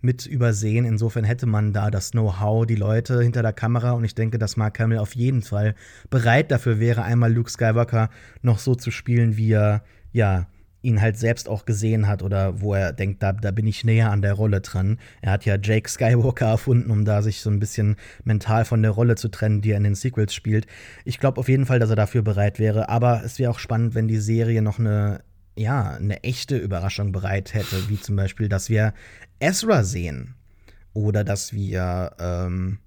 mit 0.00 0.26
übersehen. 0.26 0.84
Insofern 0.84 1.24
hätte 1.24 1.46
man 1.46 1.72
da 1.72 1.90
das 1.90 2.12
Know-how, 2.12 2.66
die 2.66 2.76
Leute 2.76 3.22
hinter 3.22 3.42
der 3.42 3.52
Kamera. 3.52 3.92
Und 3.92 4.04
ich 4.04 4.14
denke, 4.14 4.38
dass 4.38 4.56
Mark 4.56 4.78
Hamill 4.78 4.98
auf 4.98 5.14
jeden 5.14 5.42
Fall 5.42 5.74
bereit 6.10 6.50
dafür 6.50 6.78
wäre, 6.78 7.02
einmal 7.02 7.32
Luke 7.32 7.50
Skywalker 7.50 8.10
noch 8.42 8.58
so 8.58 8.74
zu 8.74 8.90
spielen, 8.90 9.36
wie 9.36 9.52
er 9.52 9.82
ja 10.12 10.46
ihn 10.80 11.00
halt 11.02 11.18
selbst 11.18 11.48
auch 11.48 11.64
gesehen 11.64 12.06
hat 12.06 12.22
oder 12.22 12.60
wo 12.60 12.72
er 12.74 12.92
denkt, 12.92 13.22
da, 13.22 13.32
da 13.32 13.50
bin 13.50 13.66
ich 13.66 13.84
näher 13.84 14.10
an 14.12 14.22
der 14.22 14.34
Rolle 14.34 14.60
dran. 14.60 14.98
Er 15.20 15.32
hat 15.32 15.44
ja 15.44 15.56
Jake 15.60 15.88
Skywalker 15.88 16.46
erfunden, 16.50 16.90
um 16.90 17.04
da 17.04 17.22
sich 17.22 17.40
so 17.40 17.50
ein 17.50 17.58
bisschen 17.58 17.96
mental 18.24 18.64
von 18.64 18.82
der 18.82 18.92
Rolle 18.92 19.16
zu 19.16 19.28
trennen, 19.28 19.60
die 19.60 19.72
er 19.72 19.76
in 19.76 19.84
den 19.84 19.96
Sequels 19.96 20.32
spielt. 20.32 20.66
Ich 21.04 21.18
glaube 21.18 21.40
auf 21.40 21.48
jeden 21.48 21.66
Fall, 21.66 21.80
dass 21.80 21.90
er 21.90 21.96
dafür 21.96 22.22
bereit 22.22 22.58
wäre, 22.58 22.88
aber 22.88 23.22
es 23.24 23.38
wäre 23.38 23.50
auch 23.50 23.58
spannend, 23.58 23.94
wenn 23.94 24.08
die 24.08 24.18
Serie 24.18 24.62
noch 24.62 24.78
eine 24.78 25.20
ja, 25.58 25.90
eine 25.90 26.22
echte 26.22 26.56
Überraschung 26.56 27.10
bereit 27.10 27.52
hätte, 27.52 27.88
wie 27.88 28.00
zum 28.00 28.14
Beispiel, 28.14 28.48
dass 28.48 28.70
wir 28.70 28.94
Ezra 29.40 29.84
sehen 29.84 30.34
oder 30.92 31.24
dass 31.24 31.52
wir 31.52 32.12
ähm, 32.18 32.78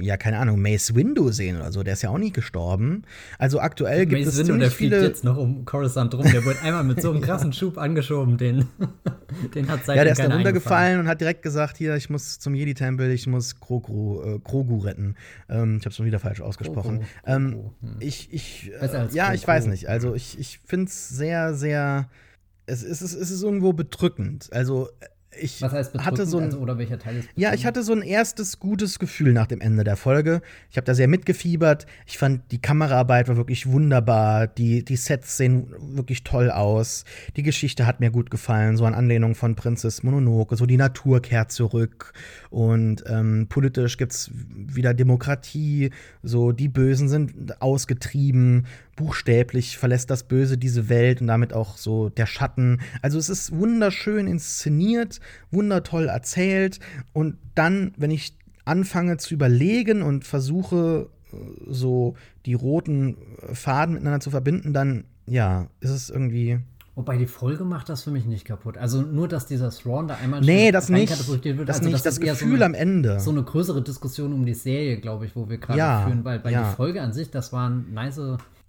ja, 0.00 0.16
keine 0.16 0.38
Ahnung, 0.38 0.60
Mace 0.60 0.94
Windu 0.94 1.30
sehen 1.30 1.56
oder 1.56 1.72
so. 1.72 1.82
Der 1.82 1.94
ist 1.94 2.02
ja 2.02 2.10
auch 2.10 2.18
nie 2.18 2.32
gestorben. 2.32 3.04
Also 3.38 3.60
aktuell 3.60 4.06
gibt 4.06 4.20
Mace 4.24 4.34
es 4.34 4.38
Windu, 4.38 4.58
der 4.58 4.70
fliegt 4.70 4.92
jetzt 4.92 5.24
noch 5.24 5.38
um 5.38 5.64
Coruscant 5.64 6.14
rum. 6.14 6.22
Der 6.30 6.44
wurde 6.44 6.60
einmal 6.60 6.84
mit 6.84 7.00
so 7.00 7.10
einem 7.10 7.20
krassen 7.22 7.52
Schub 7.52 7.78
angeschoben. 7.78 8.36
Den, 8.36 8.66
den 9.54 9.68
hat 9.68 9.80
seitdem 9.84 9.96
Ja, 9.96 10.04
der 10.04 10.12
ist 10.12 10.18
dann 10.18 10.32
runtergefallen 10.32 11.00
und 11.00 11.08
hat 11.08 11.20
direkt 11.20 11.42
gesagt, 11.42 11.78
hier, 11.78 11.96
ich 11.96 12.10
muss 12.10 12.38
zum 12.38 12.54
Jedi-Tempel, 12.54 13.10
ich 13.10 13.26
muss 13.26 13.58
Krogu, 13.58 14.22
äh, 14.22 14.38
Krogu 14.40 14.78
retten. 14.78 15.16
Ähm, 15.48 15.78
ich 15.78 15.84
habe 15.84 15.90
es 15.90 15.96
schon 15.96 16.06
wieder 16.06 16.18
falsch 16.18 16.42
ausgesprochen. 16.42 17.00
Krogu, 17.00 17.36
ähm, 17.36 17.70
Hm. 17.80 17.96
Ich, 18.00 18.32
ich, 18.32 18.70
äh, 18.80 19.08
ja, 19.12 19.24
Krogu. 19.24 19.34
ich 19.34 19.48
weiß 19.48 19.66
nicht. 19.66 19.88
Also 19.88 20.14
ich, 20.14 20.38
ich 20.38 20.60
finde 20.66 20.86
es 20.86 21.08
sehr, 21.08 21.54
sehr 21.54 22.08
es 22.66 22.82
ist, 22.82 23.00
es 23.00 23.14
ist 23.14 23.42
irgendwo 23.42 23.72
bedrückend. 23.72 24.48
Also 24.52 24.88
ich 25.38 25.62
Was 25.62 25.72
heißt 25.72 25.98
hatte 25.98 26.26
so 26.26 26.38
ein, 26.38 26.44
also, 26.44 26.58
oder 26.58 26.76
welcher 26.78 26.98
Teil 26.98 27.18
ist 27.18 27.28
Ja, 27.36 27.54
ich 27.54 27.64
hatte 27.64 27.82
so 27.82 27.92
ein 27.92 28.02
erstes 28.02 28.58
gutes 28.58 28.98
Gefühl 28.98 29.32
nach 29.32 29.46
dem 29.46 29.60
Ende 29.60 29.84
der 29.84 29.96
Folge. 29.96 30.42
Ich 30.70 30.76
habe 30.76 30.84
da 30.84 30.94
sehr 30.94 31.06
mitgefiebert. 31.06 31.86
Ich 32.06 32.18
fand, 32.18 32.50
die 32.50 32.60
Kameraarbeit 32.60 33.28
war 33.28 33.36
wirklich 33.36 33.70
wunderbar. 33.70 34.48
Die, 34.48 34.84
die 34.84 34.96
Sets 34.96 35.36
sehen 35.36 35.72
wirklich 35.94 36.24
toll 36.24 36.50
aus. 36.50 37.04
Die 37.36 37.44
Geschichte 37.44 37.86
hat 37.86 38.00
mir 38.00 38.10
gut 38.10 38.30
gefallen. 38.30 38.76
So 38.76 38.84
an 38.84 38.94
Anlehnung 38.94 39.36
von 39.36 39.54
Prinzess 39.54 40.02
Mononoke. 40.02 40.56
So 40.56 40.66
die 40.66 40.76
Natur 40.76 41.22
kehrt 41.22 41.52
zurück. 41.52 42.12
Und 42.50 43.04
ähm, 43.06 43.46
politisch 43.48 43.98
gibt's 43.98 44.30
wieder 44.34 44.94
Demokratie. 44.94 45.90
So 46.22 46.50
die 46.50 46.68
Bösen 46.68 47.08
sind 47.08 47.60
ausgetrieben 47.62 48.66
buchstäblich 49.00 49.78
verlässt 49.78 50.10
das 50.10 50.24
Böse 50.24 50.58
diese 50.58 50.90
Welt 50.90 51.22
und 51.22 51.26
damit 51.26 51.54
auch 51.54 51.78
so 51.78 52.10
der 52.10 52.26
Schatten. 52.26 52.82
Also 53.00 53.18
es 53.18 53.30
ist 53.30 53.56
wunderschön 53.56 54.26
inszeniert, 54.26 55.20
wundertoll 55.50 56.08
erzählt 56.08 56.80
und 57.14 57.38
dann, 57.54 57.94
wenn 57.96 58.10
ich 58.10 58.36
anfange 58.66 59.16
zu 59.16 59.32
überlegen 59.32 60.02
und 60.02 60.24
versuche 60.26 61.08
äh, 61.32 61.36
so 61.66 62.14
die 62.44 62.52
roten 62.52 63.16
Faden 63.54 63.94
miteinander 63.94 64.20
zu 64.20 64.30
verbinden, 64.30 64.74
dann 64.74 65.04
ja, 65.26 65.68
ist 65.80 65.90
es 65.90 66.10
irgendwie 66.10 66.58
Wobei 66.94 67.16
die 67.16 67.26
Folge 67.26 67.64
macht 67.64 67.88
das 67.88 68.02
für 68.02 68.10
mich 68.10 68.26
nicht 68.26 68.44
kaputt. 68.44 68.76
Also 68.76 69.00
nur, 69.00 69.28
dass 69.28 69.46
dieser 69.46 69.70
Thrawn 69.70 70.08
da 70.08 70.16
einmal 70.16 70.40
Nee, 70.40 70.72
das 70.72 70.88
nicht. 70.88 71.10
Wird, 71.28 71.68
das 71.68 71.78
also 71.78 71.88
nicht. 71.88 71.94
Das, 71.94 72.16
das 72.16 72.20
Gefühl 72.20 72.48
so 72.50 72.54
eine, 72.56 72.64
am 72.64 72.74
Ende. 72.74 73.20
So 73.20 73.30
eine 73.30 73.42
größere 73.42 73.82
Diskussion 73.82 74.32
um 74.32 74.44
die 74.44 74.54
Serie, 74.54 74.98
glaube 74.98 75.26
ich, 75.26 75.36
wo 75.36 75.48
wir 75.48 75.58
gerade 75.58 75.78
ja, 75.78 76.06
führen, 76.06 76.24
weil, 76.24 76.42
weil 76.44 76.52
ja. 76.52 76.68
die 76.68 76.76
Folge 76.76 77.00
an 77.00 77.12
sich, 77.12 77.30
das 77.30 77.52
waren 77.52 77.92
nice 77.94 78.20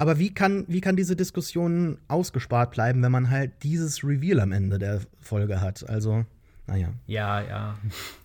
aber 0.02 0.18
wie 0.18 0.34
kann, 0.34 0.66
wie 0.68 0.82
kann 0.82 0.96
diese 0.96 1.16
Diskussion 1.16 2.00
ausgespart 2.08 2.72
bleiben, 2.72 3.04
wenn 3.04 3.12
man 3.12 3.30
halt 3.30 3.52
dieses 3.62 4.04
Reveal 4.04 4.40
am 4.40 4.52
Ende 4.52 4.80
der 4.80 5.02
Folge 5.20 5.62
hat? 5.62 5.88
Also, 5.88 6.26
naja. 6.66 6.88
Ja, 7.06 7.40
ja. 7.40 7.76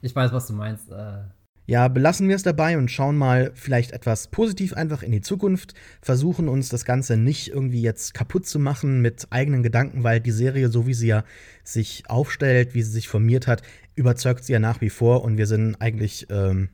Ich 0.01 0.17
weiß, 0.17 0.33
was 0.33 0.47
du 0.47 0.55
meinst. 0.55 0.91
Äh 0.91 1.19
ja, 1.67 1.89
belassen 1.89 2.29
wir 2.29 2.37
es 2.37 2.45
dabei 2.45 2.79
und 2.79 2.91
schauen 2.91 3.17
mal 3.17 3.51
vielleicht 3.55 3.91
etwas 3.91 4.29
positiv 4.29 4.75
einfach 4.75 5.03
in 5.03 5.11
die 5.11 5.21
Zukunft. 5.21 5.75
Versuchen 6.01 6.49
uns 6.49 6.69
das 6.69 6.85
Ganze 6.85 7.17
nicht 7.17 7.49
irgendwie 7.49 7.83
jetzt 7.83 8.15
kaputt 8.15 8.47
zu 8.47 8.61
machen 8.61 9.03
mit 9.03 9.27
eigenen 9.31 9.65
Gedanken, 9.65 10.05
weil 10.05 10.21
die 10.21 10.31
Serie, 10.31 10.69
so 10.69 10.87
wie 10.87 10.95
sie 10.95 11.09
ja 11.09 11.25
sich 11.65 12.05
aufstellt, 12.09 12.75
wie 12.75 12.83
sie 12.83 12.93
sich 12.93 13.09
formiert 13.09 13.49
hat, 13.49 13.63
überzeugt 13.97 14.45
sie 14.45 14.53
ja 14.53 14.61
nach 14.61 14.81
wie 14.81 14.91
vor 14.91 15.25
und 15.25 15.39
wir 15.39 15.47
sind 15.47 15.75
eigentlich 15.81 16.29
ähm, 16.31 16.69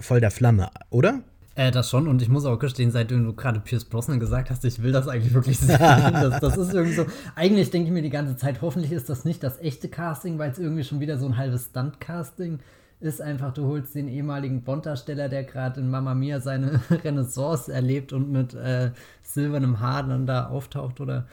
voll 0.00 0.20
der 0.20 0.30
Flamme, 0.30 0.70
oder? 0.88 1.20
Äh, 1.54 1.70
das 1.70 1.90
schon. 1.90 2.08
Und 2.08 2.22
ich 2.22 2.30
muss 2.30 2.46
auch 2.46 2.58
gestehen, 2.58 2.90
seitdem 2.90 3.24
du 3.24 3.34
gerade 3.34 3.60
Pierce 3.60 3.84
Brosnan 3.84 4.20
gesagt 4.20 4.48
hast, 4.48 4.64
ich 4.64 4.82
will 4.82 4.92
das 4.92 5.06
eigentlich 5.06 5.34
wirklich 5.34 5.58
sehen. 5.58 5.78
das, 5.78 6.40
das 6.40 6.56
ist 6.56 6.72
irgendwie 6.72 6.94
so. 6.94 7.04
Eigentlich 7.34 7.70
denke 7.70 7.88
ich 7.88 7.92
mir 7.92 8.02
die 8.02 8.08
ganze 8.08 8.36
Zeit, 8.36 8.62
hoffentlich 8.62 8.92
ist 8.92 9.10
das 9.10 9.26
nicht 9.26 9.42
das 9.42 9.58
echte 9.60 9.88
Casting, 9.88 10.38
weil 10.38 10.50
es 10.50 10.58
irgendwie 10.58 10.84
schon 10.84 11.00
wieder 11.00 11.18
so 11.18 11.26
ein 11.26 11.36
halbes 11.36 11.66
Stunt-Casting 11.66 12.54
ist. 12.54 12.77
Einfach, 13.00 13.54
du 13.54 13.64
holst 13.66 13.94
den 13.94 14.08
ehemaligen 14.08 14.62
Bond-Darsteller, 14.62 15.28
der 15.28 15.44
gerade 15.44 15.80
in 15.80 15.88
Mamma 15.88 16.14
Mia 16.14 16.40
seine 16.40 16.80
Renaissance 17.04 17.72
erlebt 17.72 18.12
und 18.12 18.30
mit 18.30 18.54
äh, 18.54 18.90
silbernem 19.22 19.78
Haar 19.78 20.02
dann 20.02 20.26
da 20.26 20.46
auftaucht 20.46 21.00
oder 21.00 21.26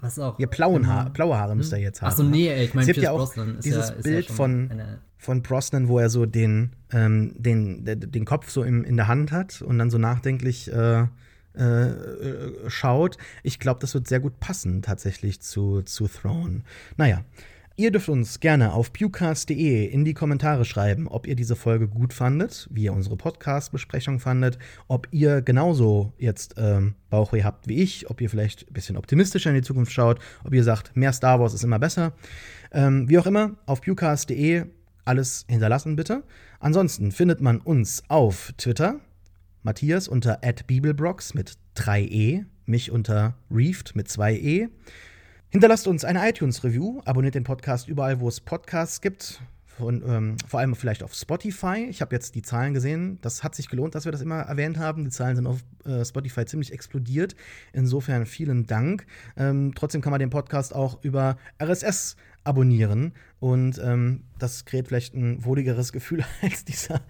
was 0.00 0.18
auch. 0.18 0.38
Ja, 0.38 0.46
blauen 0.46 0.86
Haar, 0.86 1.10
blaue 1.10 1.36
Haare 1.36 1.54
müsste 1.54 1.76
er 1.76 1.82
jetzt 1.82 2.02
haben. 2.02 2.10
Achso, 2.10 2.22
nee, 2.24 2.64
ich 2.64 2.74
meine, 2.74 2.82
es 2.82 2.94
gibt 2.94 3.04
ja 3.04 3.12
auch 3.12 3.32
dieses 3.62 3.88
ja, 3.90 3.94
Bild 4.02 4.28
ja 4.28 4.34
von, 4.34 4.70
von 5.18 5.42
Brosnan, 5.42 5.88
wo 5.88 5.98
er 5.98 6.10
so 6.10 6.26
den, 6.26 6.72
ähm, 6.92 7.32
den, 7.36 7.84
den 7.84 8.24
Kopf 8.24 8.50
so 8.50 8.64
im, 8.64 8.84
in 8.84 8.96
der 8.96 9.08
Hand 9.08 9.32
hat 9.32 9.62
und 9.62 9.78
dann 9.78 9.90
so 9.90 9.98
nachdenklich 9.98 10.72
äh, 10.72 11.06
äh, 11.54 12.68
schaut. 12.68 13.18
Ich 13.42 13.58
glaube, 13.58 13.80
das 13.80 13.94
wird 13.94 14.08
sehr 14.08 14.20
gut 14.20 14.38
passen 14.40 14.82
tatsächlich 14.82 15.40
zu, 15.40 15.82
zu 15.82 16.08
Throne. 16.08 16.62
Naja, 16.96 17.24
Ihr 17.80 17.92
dürft 17.92 18.08
uns 18.08 18.40
gerne 18.40 18.72
auf 18.72 18.92
pewcast.de 18.92 19.86
in 19.86 20.04
die 20.04 20.12
Kommentare 20.12 20.64
schreiben, 20.64 21.06
ob 21.06 21.28
ihr 21.28 21.36
diese 21.36 21.54
Folge 21.54 21.86
gut 21.86 22.12
fandet, 22.12 22.66
wie 22.72 22.82
ihr 22.82 22.92
unsere 22.92 23.16
Podcast-Besprechung 23.16 24.18
fandet, 24.18 24.58
ob 24.88 25.06
ihr 25.12 25.42
genauso 25.42 26.12
jetzt 26.18 26.56
ähm, 26.58 26.96
Bauchweh 27.08 27.44
habt 27.44 27.68
wie 27.68 27.80
ich, 27.80 28.10
ob 28.10 28.20
ihr 28.20 28.28
vielleicht 28.30 28.68
ein 28.68 28.72
bisschen 28.72 28.96
optimistischer 28.96 29.50
in 29.50 29.54
die 29.54 29.62
Zukunft 29.62 29.92
schaut, 29.92 30.18
ob 30.42 30.52
ihr 30.52 30.64
sagt, 30.64 30.96
mehr 30.96 31.12
Star 31.12 31.38
Wars 31.38 31.54
ist 31.54 31.62
immer 31.62 31.78
besser. 31.78 32.14
Ähm, 32.72 33.08
wie 33.08 33.16
auch 33.16 33.26
immer, 33.26 33.54
auf 33.64 33.80
pewcast.de 33.80 34.64
alles 35.04 35.46
hinterlassen 35.48 35.94
bitte. 35.94 36.24
Ansonsten 36.58 37.12
findet 37.12 37.40
man 37.40 37.60
uns 37.60 38.02
auf 38.08 38.52
Twitter, 38.58 38.98
Matthias 39.62 40.08
unter 40.08 40.40
@bibelbrox 40.66 41.32
mit 41.34 41.56
3e, 41.76 42.44
mich 42.66 42.90
unter 42.90 43.36
Reefed 43.52 43.94
mit 43.94 44.08
2e. 44.08 44.68
Hinterlasst 45.50 45.86
uns 45.86 46.04
eine 46.04 46.28
iTunes-Review, 46.28 47.00
abonniert 47.06 47.34
den 47.34 47.44
Podcast 47.44 47.88
überall, 47.88 48.20
wo 48.20 48.28
es 48.28 48.38
Podcasts 48.38 49.00
gibt. 49.00 49.40
Von, 49.78 50.02
ähm, 50.06 50.36
vor 50.46 50.60
allem 50.60 50.74
vielleicht 50.76 51.02
auf 51.02 51.14
Spotify. 51.14 51.86
Ich 51.88 52.02
habe 52.02 52.14
jetzt 52.14 52.34
die 52.34 52.42
Zahlen 52.42 52.74
gesehen. 52.74 53.18
Das 53.22 53.42
hat 53.42 53.54
sich 53.54 53.70
gelohnt, 53.70 53.94
dass 53.94 54.04
wir 54.04 54.12
das 54.12 54.20
immer 54.20 54.40
erwähnt 54.40 54.76
haben. 54.76 55.04
Die 55.04 55.10
Zahlen 55.10 55.36
sind 55.36 55.46
auf 55.46 55.60
äh, 55.86 56.04
Spotify 56.04 56.44
ziemlich 56.44 56.70
explodiert. 56.72 57.34
Insofern 57.72 58.26
vielen 58.26 58.66
Dank. 58.66 59.06
Ähm, 59.38 59.72
trotzdem 59.74 60.02
kann 60.02 60.10
man 60.10 60.20
den 60.20 60.28
Podcast 60.28 60.74
auch 60.74 61.02
über 61.02 61.38
RSS 61.62 62.16
abonnieren. 62.48 63.12
Und 63.38 63.80
ähm, 63.84 64.24
das 64.38 64.64
kreiert 64.64 64.88
vielleicht 64.88 65.14
ein 65.14 65.44
wohligeres 65.44 65.92
Gefühl 65.92 66.24
als 66.42 66.64
dieser, 66.64 67.00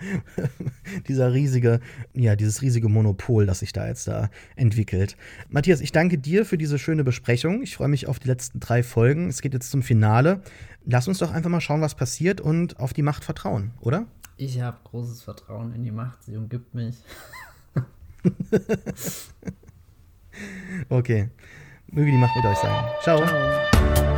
dieser 1.07 1.33
riesige, 1.33 1.81
ja, 2.13 2.37
dieses 2.37 2.61
riesige 2.61 2.89
Monopol, 2.89 3.47
das 3.47 3.61
sich 3.61 3.73
da 3.73 3.87
jetzt 3.87 4.07
da 4.09 4.29
entwickelt. 4.57 5.17
Matthias, 5.49 5.81
ich 5.81 5.93
danke 5.93 6.19
dir 6.19 6.45
für 6.45 6.59
diese 6.59 6.79
schöne 6.79 7.05
Besprechung. 7.05 7.63
Ich 7.63 7.77
freue 7.77 7.89
mich 7.89 8.07
auf 8.07 8.19
die 8.19 8.29
letzten 8.29 8.61
drei 8.61 8.83
Folgen. 8.83 9.29
Es 9.29 9.41
geht 9.41 9.55
jetzt 9.55 9.71
zum 9.71 9.83
Finale. 9.83 10.43
Lass 10.85 11.09
uns 11.09 11.19
doch 11.19 11.33
einfach 11.33 11.51
mal 11.51 11.61
schauen, 11.61 11.81
was 11.81 11.95
passiert 11.95 12.41
und 12.41 12.79
auf 12.79 12.93
die 12.93 13.03
Macht 13.03 13.25
vertrauen, 13.25 13.71
oder? 13.81 14.07
Ich 14.37 14.61
habe 14.61 14.77
großes 14.85 15.23
Vertrauen 15.23 15.75
in 15.75 15.83
die 15.83 15.91
Macht. 15.91 16.23
Sie 16.25 16.37
umgibt 16.37 16.75
mich. 16.75 16.97
okay. 20.89 21.31
Möge 21.91 22.11
die 22.11 22.19
Macht 22.19 22.37
mit 22.37 22.45
euch 22.45 22.59
sein. 22.59 22.85
Ciao. 23.03 23.25
Ciao. 23.27 24.18